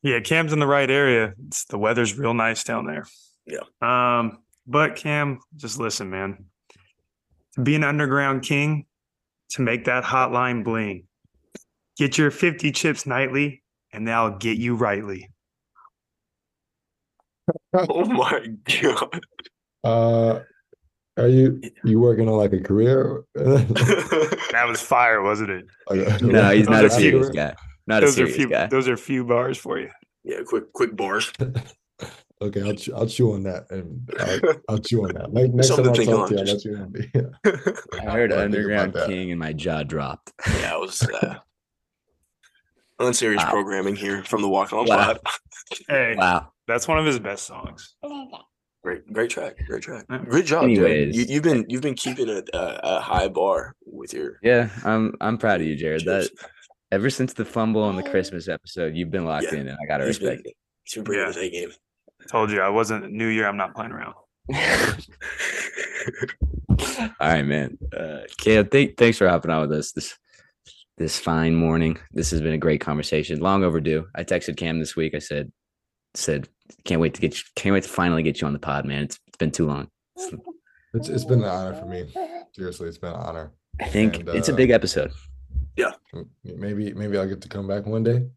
yeah, 0.02 0.20
Cam's 0.20 0.54
in 0.54 0.60
the 0.60 0.68
right 0.68 0.89
area. 0.89 1.34
It's, 1.47 1.66
the 1.66 1.78
weather's 1.78 2.18
real 2.18 2.34
nice 2.34 2.64
down 2.64 2.86
there. 2.86 3.06
Yeah. 3.45 3.64
Um, 3.82 4.39
but 4.68 4.95
Cam, 4.95 5.39
just 5.56 5.80
listen, 5.80 6.10
man 6.10 6.45
be 7.64 7.76
an 7.76 7.84
underground 7.84 8.43
king, 8.43 8.86
to 9.51 9.62
make 9.62 9.86
that 9.86 10.03
hotline 10.03 10.64
bling. 10.64 11.05
Get 11.97 12.18
your 12.18 12.32
50 12.32 12.72
chips 12.72 13.05
nightly, 13.05 13.64
and 13.91 14.07
they'll 14.07 14.38
get 14.38 14.57
you 14.57 14.76
rightly. 14.76 15.30
oh 17.74 18.05
my 18.05 18.47
god. 18.82 19.22
Uh 19.84 20.39
are 21.18 21.28
you 21.28 21.62
you 21.84 21.99
working 21.99 22.30
on 22.30 22.36
like 22.36 22.53
a 22.53 22.60
career? 22.60 23.24
that 23.36 24.66
was 24.68 24.82
fire, 24.82 25.22
wasn't 25.22 25.49
it? 25.49 25.66
no, 26.22 26.51
he's 26.51 26.70
not 26.70 26.86
a 26.86 26.89
serious 26.89 27.30
guy. 27.30 27.55
Not 27.88 28.01
those 28.01 28.12
a 28.12 28.14
serious 28.14 28.36
are 28.36 28.38
few, 28.38 28.49
guy. 28.49 28.68
Those 28.68 28.88
are 28.88 28.95
few 28.95 29.26
bars 29.26 29.57
for 29.57 29.80
you. 29.80 29.89
Yeah, 30.24 30.41
quick 30.45 30.72
quick 30.74 30.95
bars. 30.95 31.34
Okay, 32.42 32.62
I'll 32.62 32.74
chew, 32.74 32.96
I'll 32.96 33.08
chew 33.08 33.34
on 33.34 33.44
that, 33.44 33.70
and 33.70 34.10
I'll, 34.18 34.54
I'll 34.70 34.78
chew 34.78 35.04
on 35.04 35.14
that. 35.14 35.34
Like, 35.34 35.52
next 35.54 35.68
Something 35.68 35.94
time 35.94 36.02
I 36.02 36.06
talk 36.06 36.30
to 36.30 36.36
you, 36.36 36.40
I'll 36.40 36.46
let 36.46 36.64
you 36.64 37.32
know. 37.44 37.72
I 38.08 38.12
heard 38.12 38.32
Underground 38.32 38.96
King, 39.08 39.32
and 39.32 39.40
my 39.40 39.52
jaw 39.52 39.84
dropped. 39.84 40.32
Yeah, 40.48 40.76
it 40.76 40.80
was 40.80 41.02
uh, 41.02 41.36
unserious 42.98 43.44
wow. 43.44 43.52
programming 43.52 43.98
here 43.98 44.24
from 44.24 44.42
the 44.42 44.48
Walk 44.48 44.72
On 44.72 44.86
wow. 44.86 45.14
Pod. 45.14 45.20
hey, 45.90 46.16
wow, 46.18 46.54
that's 46.66 46.88
one 46.88 46.98
of 46.98 47.06
his 47.06 47.20
best 47.20 47.46
songs. 47.46 47.96
Great, 48.84 49.12
great 49.12 49.30
track, 49.30 49.58
great 49.68 49.84
track. 49.84 50.06
Good 50.30 50.46
job, 50.46 50.64
Anyways, 50.64 51.14
dude. 51.14 51.30
You, 51.30 51.36
have 51.36 51.44
been 51.44 51.66
you've 51.68 51.82
been 51.82 51.96
keeping 51.96 52.30
a, 52.30 52.42
a, 52.54 52.80
a, 52.84 53.00
high 53.02 53.28
bar 53.28 53.76
with 53.86 54.14
your. 54.14 54.40
Yeah, 54.42 54.70
I'm 54.86 55.14
I'm 55.20 55.38
proud 55.38 55.60
of 55.60 55.68
you, 55.68 55.76
Jared. 55.76 56.06
That 56.06 56.30
ever 56.90 57.09
since 57.09 57.34
the 57.34 57.43
fumble 57.43 57.84
on 57.84 57.97
the 57.97 58.04
Christmas 58.04 58.47
episode, 58.47 58.96
you've 58.96 59.12
been 59.12 59.26
locked 59.26 59.47
yeah, 59.51 59.59
in, 59.59 59.68
and 59.68 59.78
I 59.82 59.86
gotta 59.86 60.05
respect 60.05 60.43
been, 60.43 60.51
it. 60.51 60.58
He's 60.84 60.96
been 60.96 61.04
bringing 61.04 61.26
yeah. 61.26 61.34
his 61.34 61.38
A 61.38 61.50
game. 61.50 61.72
Told 62.28 62.51
you 62.51 62.62
I 62.62 62.70
wasn't 62.70 63.12
New 63.12 63.28
Year. 63.28 63.47
I'm 63.47 63.58
not 63.58 63.74
playing 63.74 63.91
around. 63.91 64.13
All 67.00 67.28
right, 67.28 67.46
man. 67.46 67.78
Uh, 67.96 68.21
Caleb, 68.37 68.71
th- 68.71 68.96
thanks 68.97 69.17
for 69.17 69.28
hopping 69.28 69.51
on 69.51 69.62
with 69.62 69.78
us 69.78 69.91
this 69.91 70.17
this 70.97 71.20
fine 71.20 71.55
morning. 71.55 71.97
This 72.12 72.32
has 72.32 72.41
been 72.41 72.54
a 72.54 72.58
great 72.58 72.82
conversation. 72.82 73.39
Long 73.39 73.63
overdue. 73.63 74.08
I 74.16 74.24
texted 74.24 74.58
Cam 74.58 74.79
this 74.79 74.96
week. 74.96 75.16
I 75.16 75.20
said 75.20 75.51
said 76.13 76.50
can't 76.86 77.01
wait 77.01 77.13
to 77.16 77.21
get 77.21 77.37
you, 77.37 77.43
can't 77.55 77.74
wait 77.74 77.83
to 77.83 77.89
finally 77.89 78.24
get 78.24 78.41
you 78.41 78.47
on 78.47 78.54
the 78.54 78.59
pod, 78.59 78.86
man. 78.86 79.04
It's, 79.04 79.20
it's 79.28 79.37
been 79.37 79.51
too 79.51 79.67
long. 79.67 79.89
It's 80.93 81.09
it's 81.09 81.25
been 81.25 81.43
an 81.43 81.50
honor 81.50 81.75
for 81.75 81.86
me. 81.86 82.12
Seriously, 82.54 82.89
it's 82.89 82.97
been 82.97 83.12
an 83.12 83.16
honor. 83.16 83.51
I 83.79 83.86
think 83.86 84.20
and, 84.20 84.29
it's 84.29 84.50
uh, 84.50 84.54
a 84.54 84.55
big 84.55 84.71
episode. 84.71 85.12
Yeah. 85.78 85.91
Maybe 86.43 86.93
maybe 86.93 87.17
I'll 87.17 87.28
get 87.28 87.41
to 87.41 87.50
come 87.50 87.67
back 87.67 87.86
one 87.86 88.04
day. 88.04 88.28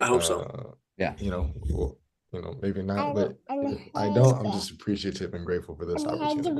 I 0.00 0.06
hope 0.06 0.20
uh, 0.20 0.24
so. 0.24 0.76
Yeah. 0.96 1.14
You 1.18 1.30
know, 1.30 1.50
we'll, 1.70 1.98
you 2.34 2.42
know, 2.42 2.56
maybe 2.60 2.82
not, 2.82 3.14
but 3.14 3.36
I 3.48 4.12
don't. 4.12 4.38
I'm 4.38 4.52
just 4.52 4.72
appreciative 4.72 5.34
and 5.34 5.46
grateful 5.46 5.76
for 5.76 5.86
this 5.86 6.04
opportunity. 6.04 6.50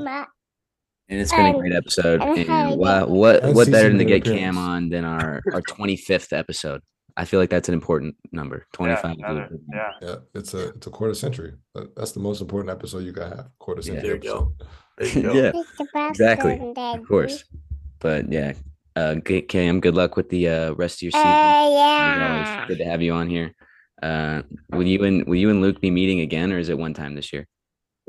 And 1.07 1.21
it's 1.21 1.31
been 1.31 1.45
a 1.45 1.53
great 1.53 1.73
episode. 1.73 2.21
And 2.21 2.79
what 2.79 3.09
what 3.09 3.53
what 3.53 3.69
better 3.69 3.89
than 3.89 3.99
to 3.99 4.05
get 4.05 4.23
Cam 4.23 4.57
on 4.57 4.89
than 4.89 5.03
our 5.03 5.41
our 5.53 5.61
25th 5.61 6.35
episode? 6.35 6.81
I 7.17 7.25
feel 7.25 7.39
like 7.39 7.49
that's 7.49 7.69
an 7.69 7.73
important 7.73 8.15
number. 8.31 8.65
25. 8.73 9.15
Yeah, 9.19 9.47
yeah. 9.71 9.91
yeah 10.01 10.15
it's 10.33 10.53
a 10.53 10.69
it's 10.69 10.87
a 10.87 10.89
quarter 10.89 11.13
century. 11.13 11.53
That's 11.95 12.13
the 12.13 12.19
most 12.19 12.41
important 12.41 12.71
episode 12.71 12.99
you 12.99 13.11
gotta 13.11 13.35
have. 13.35 13.49
Quarter 13.59 13.83
century. 13.83 14.01
Yeah. 14.01 14.07
There 14.07 14.15
you 14.15 14.21
go. 14.21 14.53
There 14.97 15.07
you 15.07 15.21
go. 15.51 15.63
yeah, 15.93 16.09
exactly. 16.09 16.73
Of 16.75 17.07
course. 17.07 17.43
But 17.99 18.31
yeah, 18.31 18.53
uh, 18.95 19.15
Cam, 19.47 19.81
good 19.81 19.95
luck 19.95 20.15
with 20.15 20.29
the 20.29 20.49
uh, 20.49 20.73
rest 20.73 20.99
of 20.99 21.01
your 21.03 21.11
season. 21.11 21.27
Uh, 21.27 21.69
yeah. 21.69 22.67
Good 22.67 22.77
to 22.79 22.85
have 22.85 23.01
you 23.01 23.13
on 23.13 23.29
here. 23.29 23.53
Uh, 24.01 24.41
will 24.71 24.83
you 24.83 25.03
and 25.03 25.25
will 25.25 25.35
you 25.35 25.49
and 25.49 25.61
Luke 25.61 25.79
be 25.79 25.91
meeting 25.91 26.19
again, 26.19 26.51
or 26.51 26.59
is 26.59 26.69
it 26.69 26.77
one 26.77 26.93
time 26.93 27.15
this 27.15 27.31
year? 27.31 27.47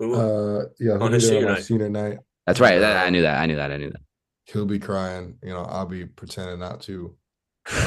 Uh, 0.00 0.64
yeah, 0.78 0.94
on 1.00 1.12
his 1.12 1.28
senior 1.28 1.46
night. 1.46 1.64
senior 1.64 1.88
night. 1.88 2.18
That's 2.46 2.60
right. 2.60 2.82
I 2.82 3.10
knew 3.10 3.22
that. 3.22 3.40
I 3.40 3.46
knew 3.46 3.56
that. 3.56 3.72
I 3.72 3.76
knew 3.76 3.90
that. 3.90 4.00
He'll 4.44 4.66
be 4.66 4.78
crying. 4.78 5.38
You 5.42 5.50
know, 5.50 5.62
I'll 5.62 5.86
be 5.86 6.04
pretending 6.04 6.58
not 6.58 6.80
to. 6.82 7.14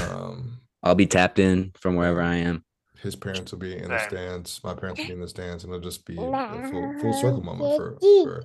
Um, 0.09 0.59
I'll 0.83 0.95
be 0.95 1.05
tapped 1.05 1.39
in 1.39 1.71
from 1.79 1.95
wherever 1.95 2.21
I 2.21 2.35
am. 2.35 2.63
His 3.01 3.15
parents 3.15 3.51
will 3.51 3.59
be 3.59 3.77
in 3.77 3.89
the 3.89 3.99
stands. 3.99 4.59
My 4.63 4.73
parents 4.73 4.99
will 4.99 5.07
be 5.07 5.13
in 5.13 5.21
the 5.21 5.27
stands, 5.27 5.63
and 5.63 5.73
it'll 5.73 5.83
just 5.83 6.05
be 6.05 6.15
a 6.15 6.17
full, 6.17 6.95
full 6.99 7.13
circle 7.13 7.43
moment 7.43 7.77
for, 7.77 7.97
for 7.99 8.43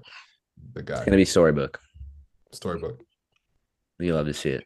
the 0.75 0.83
guy. 0.83 0.97
It's 0.97 1.05
gonna 1.05 1.17
be 1.17 1.25
storybook. 1.25 1.81
storybook. 2.53 3.01
You 3.99 4.15
love 4.15 4.27
to 4.27 4.35
see 4.35 4.51
it. 4.51 4.65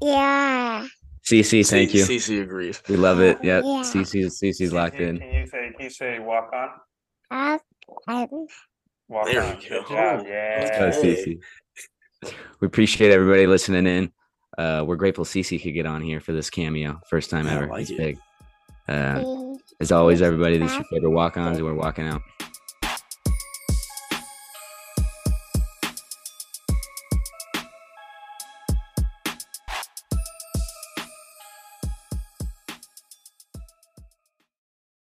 Yeah. 0.00 0.86
CC, 1.28 1.68
thank 1.68 1.92
you. 1.94 2.04
CC 2.04 2.42
agrees. 2.42 2.82
We 2.88 2.96
love 2.96 3.20
it. 3.20 3.38
Yep. 3.42 3.62
Yeah. 3.64 3.82
CC, 3.82 4.24
CC's 4.26 4.72
locked 4.72 4.96
in. 4.96 5.18
Can 5.18 5.30
you 5.32 5.46
say, 5.46 5.70
can 5.76 5.84
you 5.84 5.90
say 5.90 6.18
walk 6.18 6.50
on? 6.54 6.68
Walk 7.30 7.62
on. 8.08 8.46
Walk 9.08 9.26
there 9.26 9.42
on. 9.42 9.58
we 9.58 9.68
go. 9.68 9.82
Good 9.82 9.88
job. 9.88 10.26
Yeah. 10.26 10.78
Oh, 10.80 10.90
CC. 11.02 11.40
We 12.60 12.66
appreciate 12.66 13.10
everybody 13.12 13.46
listening 13.46 13.86
in. 13.86 14.12
Uh, 14.56 14.84
we're 14.86 14.96
grateful 14.96 15.24
CC 15.24 15.62
could 15.62 15.74
get 15.74 15.86
on 15.86 16.02
here 16.02 16.20
for 16.20 16.32
this 16.32 16.50
cameo. 16.50 16.98
First 17.08 17.30
time 17.30 17.46
Yeah, 17.46 17.54
ever. 17.56 17.66
like 17.68 17.82
it's 17.82 17.90
it. 17.90 17.96
big. 17.98 18.18
Uh, 18.88 19.54
as 19.80 19.92
always, 19.92 20.22
everybody, 20.22 20.56
this 20.58 20.70
is 20.70 20.76
your 20.78 20.84
favorite 20.84 21.10
walk 21.10 21.36
ons, 21.36 21.58
and 21.58 21.66
we're 21.66 21.74
walking 21.74 22.08
out. 22.08 22.22